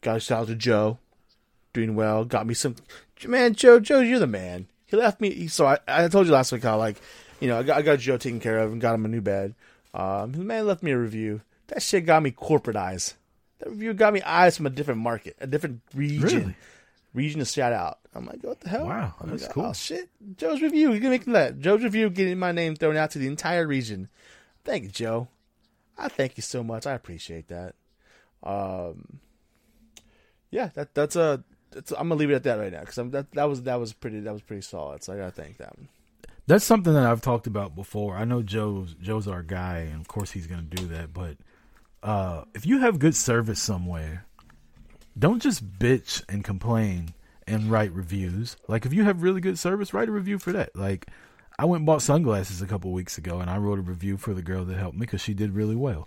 got 0.00 0.16
a 0.16 0.20
shout 0.20 0.42
out 0.42 0.46
to 0.48 0.54
Joe, 0.54 0.98
doing 1.72 1.94
well. 1.94 2.24
Got 2.24 2.46
me 2.46 2.54
some, 2.54 2.76
man. 3.26 3.54
Joe, 3.54 3.80
Joe, 3.80 4.00
you're 4.00 4.18
the 4.18 4.26
man. 4.26 4.68
He 4.86 4.96
left 4.96 5.20
me. 5.20 5.48
So 5.48 5.66
I, 5.66 5.78
I 5.86 6.08
told 6.08 6.26
you 6.26 6.32
last 6.32 6.52
week 6.52 6.62
how 6.62 6.78
like, 6.78 7.00
you 7.40 7.48
know, 7.48 7.58
I 7.58 7.62
got, 7.62 7.76
I 7.78 7.82
got 7.82 7.98
Joe 7.98 8.16
taken 8.16 8.40
care 8.40 8.58
of 8.58 8.72
and 8.72 8.80
got 8.80 8.94
him 8.94 9.04
a 9.04 9.08
new 9.08 9.20
bed. 9.20 9.54
Um, 9.92 10.32
the 10.32 10.38
man 10.38 10.66
left 10.66 10.82
me 10.82 10.92
a 10.92 10.98
review. 10.98 11.42
That 11.68 11.82
shit 11.82 12.06
got 12.06 12.22
me 12.22 12.30
corporate 12.30 12.76
eyes. 12.76 13.14
That 13.58 13.70
review 13.70 13.94
got 13.94 14.12
me 14.12 14.22
eyes 14.22 14.56
from 14.56 14.66
a 14.66 14.70
different 14.70 15.00
market, 15.00 15.36
a 15.40 15.46
different 15.46 15.80
region. 15.94 16.40
Really? 16.40 16.56
Region 17.14 17.40
to 17.40 17.46
shout 17.46 17.72
out. 17.72 17.98
I'm 18.14 18.26
like, 18.26 18.42
what 18.42 18.60
the 18.60 18.68
hell? 18.68 18.86
Wow, 18.86 19.14
I'm 19.20 19.30
that's 19.30 19.44
like, 19.44 19.52
cool. 19.52 19.64
Oh 19.64 19.72
shit, 19.72 20.10
Joe's 20.36 20.60
review. 20.60 20.92
You 20.92 21.00
can 21.00 21.10
make 21.10 21.24
that. 21.24 21.60
Joe's 21.60 21.82
review 21.82 22.10
getting 22.10 22.38
my 22.38 22.52
name 22.52 22.76
thrown 22.76 22.96
out 22.96 23.10
to 23.12 23.18
the 23.18 23.26
entire 23.26 23.66
region. 23.66 24.08
Thank 24.64 24.84
you, 24.84 24.90
Joe. 24.90 25.28
I 25.96 26.08
thank 26.08 26.36
you 26.36 26.42
so 26.42 26.62
much. 26.62 26.86
I 26.86 26.92
appreciate 26.92 27.48
that. 27.48 27.74
Um, 28.42 29.20
yeah, 30.50 30.68
that 30.74 30.94
that's 30.94 31.16
a. 31.16 31.42
That's, 31.70 31.92
I'm 31.92 32.08
gonna 32.08 32.14
leave 32.16 32.30
it 32.30 32.34
at 32.34 32.42
that 32.44 32.58
right 32.58 32.72
now 32.72 32.80
because 32.80 32.96
that 33.10 33.32
that 33.32 33.44
was 33.44 33.62
that 33.62 33.80
was 33.80 33.92
pretty 33.92 34.20
that 34.20 34.32
was 34.32 34.42
pretty 34.42 34.62
solid. 34.62 35.02
So 35.02 35.12
I 35.12 35.16
gotta 35.16 35.32
thank 35.32 35.58
them. 35.58 35.88
That's 36.46 36.64
something 36.64 36.94
that 36.94 37.04
I've 37.04 37.22
talked 37.22 37.46
about 37.46 37.74
before. 37.74 38.16
I 38.16 38.24
know 38.24 38.42
Joe's 38.42 38.94
Joe's 39.02 39.26
our 39.26 39.42
guy, 39.42 39.78
and 39.78 40.00
of 40.00 40.08
course 40.08 40.30
he's 40.30 40.46
to 40.46 40.56
do 40.62 40.86
that. 40.88 41.12
But 41.12 41.36
uh, 42.02 42.44
if 42.54 42.64
you 42.64 42.78
have 42.78 42.98
good 42.98 43.16
service 43.16 43.60
somewhere, 43.60 44.26
don't 45.18 45.42
just 45.42 45.78
bitch 45.78 46.22
and 46.28 46.44
complain 46.44 47.14
and 47.48 47.70
write 47.70 47.92
reviews. 47.92 48.56
Like 48.68 48.86
if 48.86 48.92
you 48.92 49.04
have 49.04 49.22
really 49.22 49.40
good 49.40 49.58
service, 49.58 49.92
write 49.92 50.08
a 50.08 50.12
review 50.12 50.38
for 50.38 50.52
that. 50.52 50.76
Like 50.76 51.06
I 51.58 51.64
went 51.64 51.80
and 51.80 51.86
bought 51.86 52.02
sunglasses 52.02 52.62
a 52.62 52.66
couple 52.66 52.92
weeks 52.92 53.18
ago, 53.18 53.40
and 53.40 53.50
I 53.50 53.56
wrote 53.58 53.78
a 53.78 53.82
review 53.82 54.16
for 54.16 54.34
the 54.34 54.42
girl 54.42 54.64
that 54.64 54.76
helped 54.76 54.96
me 54.96 55.00
because 55.00 55.20
she 55.20 55.34
did 55.34 55.54
really 55.54 55.76
well. 55.76 56.06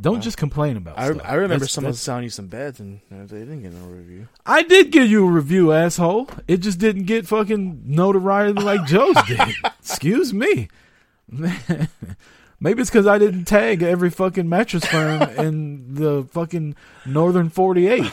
Don't 0.00 0.22
just 0.22 0.38
complain 0.38 0.76
about 0.78 0.98
I, 0.98 1.10
stuff. 1.12 1.20
I 1.24 1.34
remember 1.34 1.56
That's- 1.56 1.72
someone 1.72 1.90
that's- 1.92 2.00
selling 2.02 2.24
you 2.24 2.30
some 2.30 2.46
beds 2.46 2.80
and 2.80 3.00
uh, 3.12 3.26
they 3.26 3.40
didn't 3.40 3.62
get 3.62 3.72
no 3.74 3.84
review. 3.86 4.26
I 4.46 4.62
did 4.62 4.90
give 4.90 5.08
you 5.10 5.26
a 5.26 5.30
review, 5.30 5.72
asshole. 5.72 6.30
It 6.48 6.58
just 6.58 6.78
didn't 6.78 7.04
get 7.04 7.26
fucking 7.28 7.82
notoriety 7.84 8.62
like 8.62 8.86
Joe's 8.86 9.16
did. 9.26 9.38
Excuse 9.80 10.32
me. 10.32 10.68
Maybe 12.60 12.80
it's 12.80 12.90
because 12.90 13.08
I 13.08 13.18
didn't 13.18 13.44
tag 13.46 13.82
every 13.82 14.08
fucking 14.10 14.48
mattress 14.48 14.84
firm 14.86 15.22
in 15.22 15.94
the 15.94 16.24
fucking 16.30 16.76
Northern 17.04 17.48
48 17.48 18.04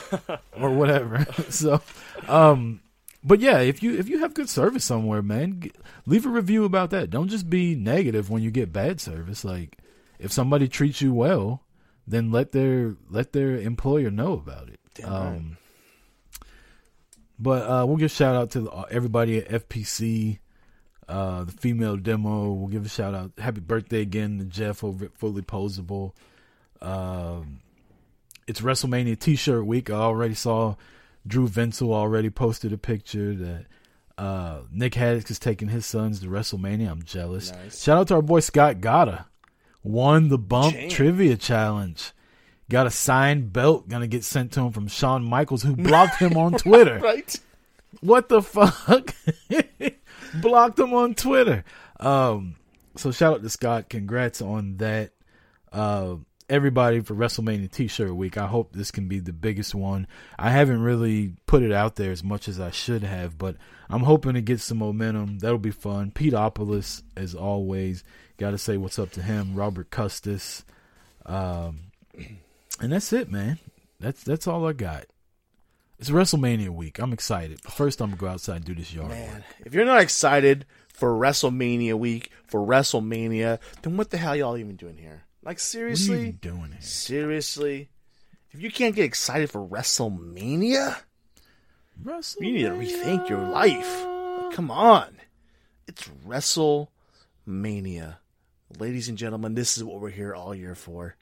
or 0.60 0.72
whatever. 0.72 1.26
So, 1.50 1.82
um, 2.28 2.82
but 3.24 3.40
yeah, 3.42 3.60
if 3.60 3.84
you 3.84 3.96
if 3.98 4.08
you 4.10 4.20
have 4.20 4.34
good 4.34 4.50
service 4.50 4.84
somewhere, 4.86 5.22
man, 5.22 5.62
g- 5.62 5.72
leave 6.06 6.26
a 6.26 6.30
review 6.30 6.64
about 6.66 6.90
that. 6.92 7.10
Don't 7.10 7.28
just 7.28 7.50
be 7.50 7.76
negative 7.76 8.30
when 8.30 8.42
you 8.42 8.50
get 8.50 8.72
bad 8.74 9.00
service. 9.02 9.44
Like, 9.46 9.78
if 10.20 10.32
somebody 10.32 10.68
treats 10.68 11.02
you 11.02 11.14
well, 11.14 11.64
then 12.10 12.32
let 12.32 12.52
their 12.52 12.96
let 13.10 13.34
their 13.34 13.58
employer 13.58 14.10
know 14.10 14.34
about 14.34 14.68
it. 14.70 14.80
Damn 14.96 15.10
right. 15.10 15.28
Um, 15.28 15.58
but 17.40 17.70
uh, 17.70 17.86
we'll 17.86 17.98
give 17.98 18.12
shout 18.12 18.36
out 18.36 18.52
to 18.52 18.62
the, 18.62 18.72
uh, 18.72 18.86
everybody 18.92 19.38
at 19.38 19.70
FPC, 19.70 20.40
uh, 21.08 21.46
the 21.46 21.52
female 21.52 21.96
demo. 21.96 22.52
We'll 22.52 22.68
give 22.68 22.86
a 22.86 22.90
shout 22.90 23.14
out. 23.16 23.32
Happy 23.38 23.62
birthday 23.62 24.02
again 24.02 24.40
to 24.40 24.46
Jeff 24.46 24.84
over 24.84 25.06
at 25.06 25.16
Fully 25.16 25.42
Posable. 25.42 26.12
Um, 26.82 27.62
it's 28.48 28.60
WrestleMania 28.60 29.18
T-shirt 29.18 29.66
week. 29.66 29.90
I 29.90 29.96
already 29.96 30.34
saw 30.34 30.76
Drew 31.26 31.48
Vinsel 31.48 31.94
already 31.94 32.30
posted 32.30 32.74
a 32.74 32.78
picture 32.78 33.34
that 33.34 33.66
uh, 34.18 34.62
Nick 34.72 34.96
Haddock 34.96 35.30
is 35.30 35.40
taking 35.40 35.70
his 35.70 35.86
sons 35.86 36.20
to 36.20 36.28
WrestleMania. 36.28 36.92
I'm 36.92 37.04
jealous. 37.04 37.54
Nice. 37.54 37.82
Shout 37.82 38.00
out 38.00 38.08
to 38.10 38.16
our 38.16 38.22
boy 38.22 38.42
Scott 38.42 38.82
Gotta. 38.82 39.28
Won 39.84 40.30
the 40.30 40.38
bump 40.38 40.74
Damn. 40.76 40.90
trivia 40.90 41.38
challenge. 41.38 42.12
Got 42.70 42.88
a 42.88 42.92
signed 42.92 43.52
belt 43.52 43.88
gonna 43.90 44.08
get 44.08 44.24
sent 44.24 44.52
to 44.54 44.62
him 44.62 44.72
from 44.72 44.88
Shawn 44.88 45.24
Michaels, 45.24 45.64
who 45.64 45.76
blocked 45.76 46.20
him 46.20 46.38
on 46.38 46.54
Twitter. 46.58 47.00
Right? 47.00 47.36
What 48.02 48.30
the 48.30 48.42
fuck? 48.42 49.16
Blocked 50.42 50.78
him 50.78 50.94
on 50.94 51.16
Twitter. 51.16 51.64
Um, 52.00 52.56
so 52.96 53.12
shout 53.12 53.34
out 53.34 53.42
to 53.44 53.50
Scott. 53.50 53.90
Congrats 53.90 54.42
on 54.42 54.78
that. 54.78 55.12
Uh, 55.72 56.18
everybody 56.48 57.00
for 57.00 57.16
WrestleMania 57.16 57.72
T-shirt 57.72 58.16
week. 58.16 58.38
I 58.38 58.46
hope 58.48 58.74
this 58.74 58.92
can 58.92 59.08
be 59.08 59.20
the 59.20 59.34
biggest 59.34 59.74
one. 59.74 60.08
I 60.38 60.52
haven't 60.52 60.82
really 60.82 61.34
put 61.48 61.64
it 61.64 61.72
out 61.72 61.96
there 61.96 62.12
as 62.12 62.24
much 62.24 62.48
as 62.48 62.60
I 62.60 62.70
should 62.72 63.04
have, 63.04 63.38
but 63.38 63.56
I'm 63.90 64.02
hoping 64.04 64.34
to 64.34 64.42
get 64.42 64.60
some 64.60 64.78
momentum. 64.80 65.40
That'll 65.40 65.58
be 65.58 65.72
fun. 65.72 66.12
Pete 66.12 66.34
Opolis, 66.34 67.02
as 67.18 67.34
always. 67.34 68.04
Got 68.40 68.52
to 68.52 68.58
say 68.58 68.78
what's 68.78 68.98
up 68.98 69.12
to 69.12 69.22
him. 69.22 69.54
Robert 69.54 69.90
Custis. 69.92 70.64
Um, 71.26 71.92
and 72.80 72.92
that's 72.94 73.12
it, 73.14 73.30
man. 73.30 73.60
That's 74.00 74.24
that's 74.24 74.48
all 74.48 74.66
I 74.66 74.74
got. 74.74 75.06
It's 76.00 76.10
WrestleMania 76.10 76.70
week. 76.70 77.00
I'm 77.00 77.12
excited. 77.12 77.60
First, 77.62 78.02
I'm 78.02 78.12
gonna 78.12 78.20
go 78.22 78.28
outside 78.28 78.56
and 78.58 78.66
do 78.66 78.74
this 78.74 78.94
yard 78.94 79.10
work. 79.10 79.18
Man, 79.18 79.44
if 79.66 79.74
you're 79.74 79.84
not 79.84 80.00
excited 80.02 80.66
for 80.94 81.12
WrestleMania 81.12 81.96
week, 81.96 82.32
for 82.48 82.66
WrestleMania, 82.66 83.60
then 83.82 83.98
what 83.98 84.10
the 84.10 84.18
hell 84.18 84.36
y'all 84.38 84.56
even 84.58 84.78
doing 84.78 84.96
here? 84.96 85.24
Like 85.44 85.56
What 85.56 85.58
are 85.58 85.60
seriously? 85.60 86.32
doing 86.32 86.72
here? 86.72 86.82
Seriously? 86.82 87.90
If 88.52 88.62
you 88.62 88.72
can't 88.72 88.96
get 88.96 89.04
excited 89.04 89.52
for 89.52 89.68
WrestleMania, 89.68 90.96
you 92.40 92.52
need 92.54 92.64
to 92.64 92.72
rethink 92.72 93.28
your 93.30 93.46
life. 93.50 94.06
Like, 94.06 94.54
come 94.56 94.72
on. 94.72 95.18
It's 95.88 96.10
WrestleMania. 96.26 98.16
Ladies 98.78 99.10
and 99.10 99.18
gentlemen, 99.18 99.56
this 99.56 99.78
is 99.78 99.84
what 99.84 100.00
we're 100.00 100.10
here 100.10 100.36
all 100.36 100.54
year 100.54 100.76
for. 100.76 101.16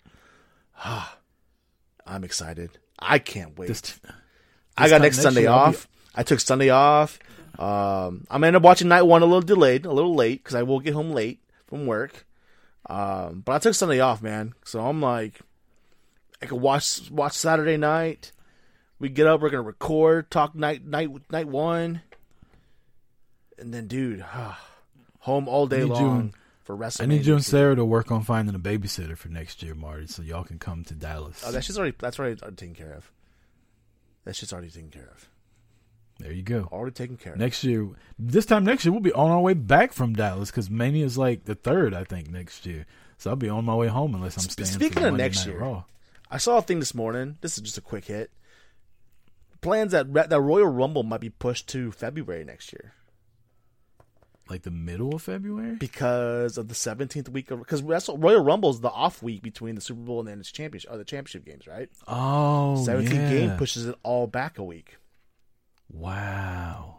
I'm 2.05 2.23
excited. 2.23 2.71
I 2.99 3.19
can't 3.19 3.57
wait. 3.57 3.67
This, 3.67 3.99
I 4.77 4.83
this 4.83 4.91
got 4.91 5.01
next 5.01 5.17
next 5.17 5.23
Sunday 5.23 5.47
I'll 5.47 5.71
be- 5.71 5.77
off. 5.77 5.87
I 6.13 6.23
took 6.23 6.39
Sunday 6.39 6.69
off. 6.69 7.19
Um, 7.57 8.27
I'm 8.29 8.41
gonna 8.41 8.47
end 8.47 8.55
up 8.57 8.63
watching 8.63 8.87
night 8.87 9.03
one 9.03 9.21
a 9.21 9.25
little 9.25 9.41
delayed, 9.41 9.85
a 9.85 9.91
little 9.91 10.13
late 10.13 10.43
because 10.43 10.55
I 10.55 10.63
will 10.63 10.79
get 10.79 10.93
home 10.93 11.11
late 11.11 11.39
from 11.67 11.85
work. 11.85 12.25
Um, 12.87 13.41
but 13.45 13.53
I 13.53 13.59
took 13.59 13.75
Sunday 13.75 13.99
off, 13.99 14.21
man. 14.21 14.53
So 14.63 14.85
I'm 14.85 15.01
like, 15.01 15.39
I 16.41 16.45
could 16.47 16.61
watch 16.61 17.09
watch 17.09 17.33
Saturday 17.33 17.77
night. 17.77 18.31
We 18.99 19.09
get 19.09 19.25
up, 19.25 19.41
we're 19.41 19.49
gonna 19.49 19.63
record, 19.63 20.29
talk 20.29 20.53
night 20.53 20.85
night 20.85 21.09
night 21.31 21.47
one, 21.47 22.01
and 23.57 23.73
then, 23.73 23.87
dude, 23.87 24.23
home 25.19 25.47
all 25.47 25.65
day 25.65 25.79
you 25.79 25.87
long 25.87 26.33
for 26.67 26.75
WrestleMania. 26.75 27.03
I 27.03 27.05
need 27.05 27.25
you 27.25 27.33
and 27.33 27.45
Sarah 27.45 27.77
to 27.77 27.85
work 27.85 28.11
on 28.11 28.23
finding 28.23 28.53
a 28.53 28.59
babysitter 28.59 29.17
for 29.17 29.29
next 29.29 29.63
year, 29.63 29.73
Marty, 29.73 30.05
so 30.05 30.21
y'all 30.21 30.43
can 30.43 30.59
come 30.59 30.83
to 30.83 30.93
Dallas. 30.93 31.41
Oh, 31.45 31.51
that 31.53 31.63
shit's 31.63 31.79
already 31.79 31.95
that's 31.97 32.19
already 32.19 32.35
taken 32.35 32.75
care 32.75 32.91
of. 32.91 33.09
That 34.25 34.35
shit's 34.35 34.51
already 34.51 34.69
taken 34.69 34.89
care 34.89 35.09
of. 35.09 35.29
there 36.19 36.33
you 36.33 36.43
go. 36.43 36.67
Already 36.69 36.93
taken 36.93 37.15
care 37.15 37.33
of. 37.33 37.39
Next 37.39 37.63
year, 37.63 37.87
this 38.19 38.45
time 38.45 38.65
next 38.65 38.83
year, 38.83 38.91
we'll 38.91 38.99
be 38.99 39.13
on 39.13 39.31
our 39.31 39.39
way 39.39 39.53
back 39.53 39.93
from 39.93 40.13
Dallas 40.13 40.51
because 40.51 40.69
Mania 40.69 41.05
is 41.05 41.17
like 41.17 41.45
the 41.45 41.55
third, 41.55 41.93
I 41.93 42.03
think, 42.03 42.29
next 42.29 42.65
year. 42.65 42.85
So 43.17 43.29
I'll 43.29 43.37
be 43.37 43.49
on 43.49 43.63
my 43.63 43.73
way 43.73 43.87
home 43.87 44.13
unless 44.13 44.35
I'm 44.35 44.49
staying. 44.49 44.67
speaking 44.67 44.97
of 44.97 45.11
Monday 45.11 45.23
next 45.23 45.45
year, 45.45 45.59
Raw. 45.59 45.85
I 46.29 46.37
saw 46.37 46.57
a 46.57 46.61
thing 46.61 46.79
this 46.79 46.93
morning. 46.93 47.37
This 47.39 47.57
is 47.57 47.63
just 47.63 47.77
a 47.77 47.81
quick 47.81 48.05
hit. 48.05 48.29
Plans 49.61 49.93
that 49.93 50.13
that 50.13 50.41
Royal 50.41 50.67
Rumble 50.67 51.03
might 51.03 51.21
be 51.21 51.29
pushed 51.29 51.69
to 51.69 51.93
February 51.93 52.43
next 52.43 52.73
year 52.73 52.93
like 54.49 54.63
the 54.63 54.71
middle 54.71 55.13
of 55.15 55.21
February. 55.21 55.75
because 55.75 56.57
of 56.57 56.67
the 56.67 56.75
seventeenth 56.75 57.29
week 57.29 57.51
of 57.51 57.59
because 57.59 57.81
Royal 57.83 58.43
Rumble 58.43 58.69
is 58.69 58.79
the 58.81 58.89
off 58.89 59.21
week 59.23 59.41
between 59.41 59.75
the 59.75 59.81
Super 59.81 60.01
Bowl 60.01 60.19
and 60.19 60.27
then 60.27 60.39
its 60.39 60.51
championship 60.51 60.89
uh, 60.91 60.95
or 60.95 60.97
the 60.97 61.05
championship 61.05 61.45
games, 61.45 61.67
right? 61.67 61.89
Oh, 62.07 62.83
Seventeenth 62.85 63.13
yeah. 63.13 63.29
game 63.29 63.57
pushes 63.57 63.85
it 63.85 63.95
all 64.03 64.27
back 64.27 64.57
a 64.57 64.63
week. 64.63 64.97
Wow. 65.91 66.95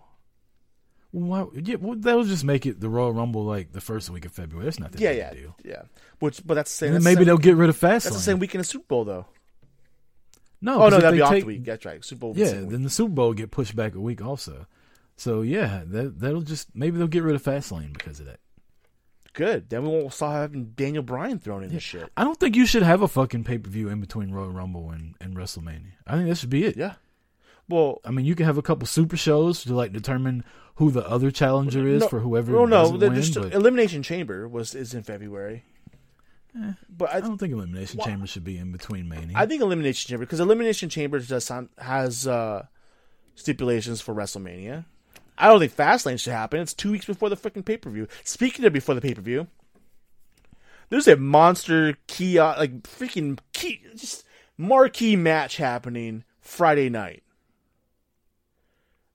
Well, 1.13 1.51
yeah, 1.55 1.77
well, 1.81 1.97
that'll 1.99 2.25
just 2.25 2.45
make 2.45 2.67
it 2.67 2.81
the 2.81 2.89
Royal 2.89 3.13
Rumble 3.13 3.43
like 3.45 3.73
the 3.73 3.81
first 3.81 4.11
week 4.11 4.27
of 4.27 4.33
February. 4.33 4.67
That's 4.67 4.79
not 4.79 4.93
that 4.93 5.01
Yeah, 5.01 5.11
big 5.11 5.19
yeah, 5.19 5.35
deal. 5.35 5.57
yeah. 5.65 5.83
Which, 6.19 6.47
but 6.47 6.55
that's 6.55 6.71
the 6.71 6.77
same. 6.87 6.93
That's 6.93 7.05
maybe 7.05 7.21
the 7.21 7.25
they'll 7.27 7.37
same, 7.37 7.43
get 7.43 7.57
rid 7.57 7.71
of 7.71 7.77
Fastlane. 7.77 7.81
That's 8.05 8.17
the 8.17 8.21
same 8.21 8.39
weekend 8.39 8.61
as 8.61 8.69
Super 8.69 8.85
Bowl, 8.87 9.05
though. 9.05 9.27
No, 10.61 10.83
oh 10.83 10.89
no, 10.89 10.99
that'd 10.99 11.17
be 11.17 11.23
off 11.23 11.31
take- 11.31 11.45
the 11.45 11.47
week. 11.47 11.65
That's 11.65 11.85
right. 11.87 12.05
Super 12.05 12.21
Bowl. 12.21 12.35
the 12.35 12.41
Yeah, 12.41 12.61
week. 12.61 12.71
then 12.71 12.83
the 12.83 12.91
Super 12.91 13.13
Bowl 13.15 13.33
get 13.33 13.51
pushed 13.51 13.75
back 13.77 13.95
a 13.95 14.01
week 14.01 14.21
also. 14.23 14.67
So 15.19 15.43
yeah, 15.43 15.83
that 15.87 16.21
that'll 16.21 16.43
just 16.43 16.75
maybe 16.75 16.97
they'll 16.97 17.09
get 17.09 17.25
rid 17.25 17.35
of 17.35 17.43
Fastlane 17.43 17.93
because 17.93 18.21
of 18.21 18.27
that. 18.27 18.39
Good. 19.35 19.69
Then 19.69 19.83
we 19.83 19.89
won't 19.89 20.13
start 20.13 20.35
having 20.35 20.67
Daniel 20.71 21.03
Bryan 21.03 21.39
thrown 21.39 21.65
in 21.65 21.71
this 21.71 21.83
shit. 21.83 22.11
I 22.17 22.25
don't 22.25 22.39
think 22.39 22.57
you 22.57 22.67
should 22.67 22.83
have 22.83 23.03
a 23.03 23.09
fucking 23.09 23.45
pay 23.45 23.59
per 23.59 23.69
view 23.69 23.89
in 23.89 24.01
between 24.01 24.31
Royal 24.31 24.51
Rumble 24.51 24.91
and, 24.91 25.15
and 25.21 25.37
WrestleMania. 25.37 25.93
I 26.07 26.17
think 26.17 26.29
that 26.29 26.37
should 26.37 26.51
be 26.51 26.65
it. 26.65 26.77
Yeah. 26.77 26.95
Well, 27.69 28.01
I 28.05 28.11
mean, 28.11 28.25
you 28.25 28.35
can 28.35 28.47
have 28.47 28.59
a 28.59 28.63
couple 28.63 28.87
super 28.87 29.17
shows 29.17 29.63
to 29.65 29.75
like 29.75 29.93
determine 29.93 30.45
who 30.77 30.91
the 30.91 31.07
other 31.07 31.31
challenger 31.31 31.87
is 31.87 32.03
no, 32.03 32.09
for 32.09 32.21
whoever. 32.21 32.53
Well, 32.53 32.67
no, 32.69 32.97
the, 32.97 33.11
win, 33.11 33.17
just 33.17 33.35
but 33.35 33.53
Elimination 33.53 34.03
Chamber 34.05 34.49
was 34.49 34.75
is 34.75 34.95
in 34.95 35.03
February. 35.03 35.65
but 36.89 37.11
I 37.13 37.17
I, 37.17 37.21
don't 37.21 37.39
think 37.39 37.53
Elimination 37.53 37.99
Wha- 37.99 38.07
Chamber 38.07 38.27
should 38.29 38.45
be 38.45 38.57
in 38.57 38.71
between 38.71 39.09
Mania. 39.09 39.37
I 39.37 39.47
think 39.47 39.63
Elimination 39.63 40.09
Chamber 40.09 40.25
because 40.25 40.41
Elimination 40.41 40.89
Chamber 40.89 41.19
does 41.19 41.51
has 41.79 42.27
uh, 42.27 42.67
stipulations 43.35 44.01
for 44.01 44.15
WrestleMania. 44.15 44.85
I 45.39 45.49
don't 45.49 45.61
think 45.61 45.75
Fastlane 45.75 46.19
should 46.21 46.33
happen. 46.33 46.61
It's 46.61 46.75
two 46.75 46.91
weeks 46.91 47.07
before 47.07 47.29
the 47.29 47.37
freaking 47.37 47.65
pay 47.65 47.77
per 47.77 47.91
view. 47.91 48.09
Speaking 48.25 48.65
of 48.65 48.73
before 48.73 48.95
the 48.95 49.01
pay 49.01 49.15
per 49.15 49.21
view, 49.23 49.47
there's 50.91 51.09
a 51.09 51.17
monster 51.17 51.97
key 52.07 52.41
like 52.41 52.83
freaking 52.83 53.39
key 53.53 53.83
just 53.97 54.25
marquee 54.57 55.17
match 55.17 55.57
happening 55.57 56.25
Friday 56.41 56.89
night. 56.89 57.23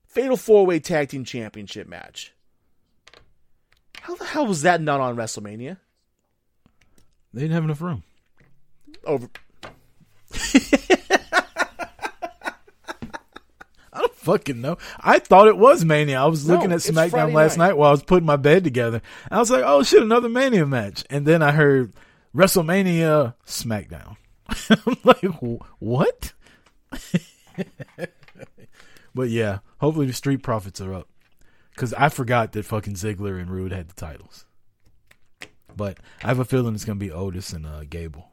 Fatal 0.06 0.36
four 0.36 0.64
way 0.64 0.78
tag 0.80 1.08
team 1.10 1.24
championship 1.24 1.86
match. 1.86 2.32
How 4.00 4.14
the 4.16 4.24
hell 4.24 4.46
was 4.46 4.62
that 4.62 4.80
not 4.80 5.00
on 5.00 5.16
WrestleMania? 5.16 5.78
they 7.32 7.40
didn't 7.40 7.54
have 7.54 7.64
enough 7.64 7.80
room. 7.80 8.04
Over 9.04 9.28
I 13.92 14.00
don't 14.00 14.12
fucking 14.24 14.60
know. 14.60 14.78
I 15.00 15.18
thought 15.18 15.48
it 15.48 15.56
was 15.56 15.84
Mania. 15.84 16.20
I 16.20 16.26
was 16.26 16.46
No, 16.48 16.54
looking 16.54 16.72
at 16.72 16.78
SmackDown 16.80 17.10
Friday 17.10 17.32
last 17.32 17.58
night. 17.58 17.68
night 17.68 17.76
while 17.76 17.88
I 17.88 17.92
was 17.92 18.02
putting 18.02 18.26
my 18.26 18.36
bed 18.36 18.64
together. 18.64 19.00
I 19.30 19.38
was 19.38 19.50
like, 19.50 19.62
oh 19.64 19.82
shit, 19.82 20.02
another 20.02 20.28
Mania 20.28 20.66
match. 20.66 21.04
And 21.10 21.26
then 21.26 21.42
I 21.42 21.52
heard 21.52 21.92
WrestleMania 22.34 23.34
SmackDown. 23.46 24.16
I'm 24.86 24.96
like, 25.04 25.24
what? 25.78 26.32
but 29.14 29.28
yeah, 29.30 29.58
hopefully 29.78 30.06
the 30.06 30.12
Street 30.12 30.42
Profits 30.42 30.80
are 30.80 30.92
up. 30.94 31.08
because 31.74 31.94
I 31.94 32.08
forgot 32.08 32.52
that 32.52 32.64
fucking 32.64 32.94
Ziggler 32.94 33.40
and 33.40 33.50
Roode 33.50 33.72
had 33.72 33.88
the 33.88 33.94
titles. 33.94 34.46
But 35.76 35.98
I 36.22 36.28
have 36.28 36.38
a 36.38 36.44
feeling 36.44 36.74
it's 36.74 36.84
gonna 36.84 36.98
be 37.00 37.10
Otis 37.10 37.52
and 37.52 37.66
uh, 37.66 37.84
Gable. 37.88 38.32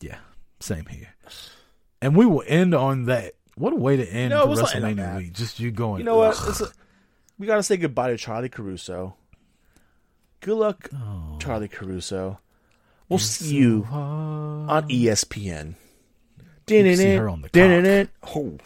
Yeah, 0.00 0.18
same 0.60 0.86
here. 0.86 1.14
And 2.02 2.16
we 2.16 2.26
will 2.26 2.42
end 2.46 2.74
on 2.74 3.04
that. 3.06 3.34
What 3.58 3.72
a 3.72 3.76
way 3.76 3.96
to 3.96 4.06
end 4.06 4.30
No, 4.30 4.42
for 4.44 4.54
let's 4.54 4.74
not 4.74 4.74
end 4.74 4.84
on 4.84 4.92
WrestleMania 4.92 4.96
that. 4.96 5.16
week. 5.18 5.32
Just 5.32 5.60
you 5.60 5.70
going. 5.70 5.98
You 6.00 6.04
know 6.04 6.16
what? 6.18 6.36
Uh, 6.40 6.66
we 7.38 7.46
gotta 7.46 7.62
say 7.62 7.76
goodbye 7.76 8.10
to 8.10 8.16
Charly 8.16 8.50
Caruso. 8.50 9.14
Good 10.40 10.54
luck, 10.56 10.88
Oh. 10.94 11.36
Charly 11.40 11.68
Caruso. 11.70 12.38
We'll 13.08 13.18
see 13.18 13.56
you 13.56 13.86
on 13.90 14.90
E 14.90 15.06
ESPN. 15.06 15.74
can 16.66 16.96
see 16.96 17.14
her 17.16 17.28
on 17.28 17.42
the 17.42 18.08
Oh, 18.22 18.58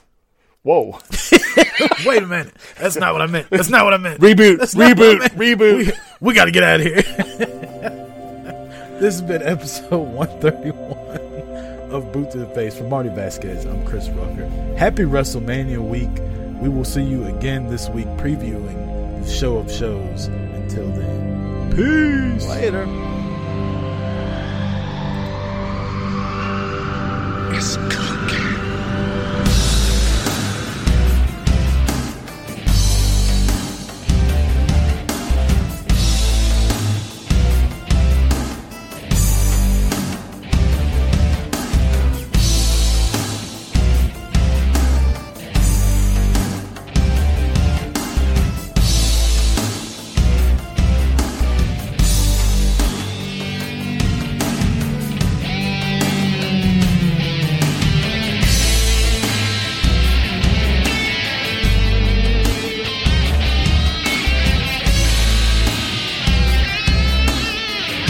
whoa! 0.63 0.99
Wait 2.05 2.23
a 2.23 2.27
minute. 2.27 2.53
That's 2.79 2.97
not 2.97 3.13
what 3.13 3.23
I 3.23 3.27
meant. 3.27 3.49
That's 3.51 3.69
not 3.69 3.85
what 3.85 3.95
I 3.95 3.99
meant. 3.99 4.21
Reboot! 4.21 4.59
Reboot! 4.75 5.19
Reboot! 5.37 5.87
We, 5.87 5.93
we 6.21 6.35
got 6.35 6.47
to 6.47 6.51
get 6.51 6.65
out 6.65 6.81
of 6.81 6.87
here. 6.87 6.97
this 9.01 9.21
has 9.21 9.23
been 9.23 9.43
episode 9.43 9.97
131 9.97 11.22
of 11.93 12.11
Boot 12.13 12.31
to 12.31 12.39
the 12.39 12.47
Face 12.47 12.77
for 12.77 12.85
Marty 12.85 13.11
Vasquez. 13.11 13.67
I'm 13.67 13.85
Chris 13.85 14.09
Rucker. 14.09 14.47
Happy 14.77 15.03
WrestleMania 15.03 15.79
week. 15.79 16.11
We 16.61 16.69
will 16.69 16.85
see 16.85 17.03
you 17.03 17.25
again 17.27 17.69
this 17.69 17.89
week 17.91 18.07
previewing 18.19 19.23
the 19.23 19.31
show 19.31 19.59
of 19.59 19.71
shows. 19.71 20.27
Until 20.27 20.89
then, 20.89 21.71
peace. 21.71 22.47
Later. 22.49 22.87
It's. 27.55 28.12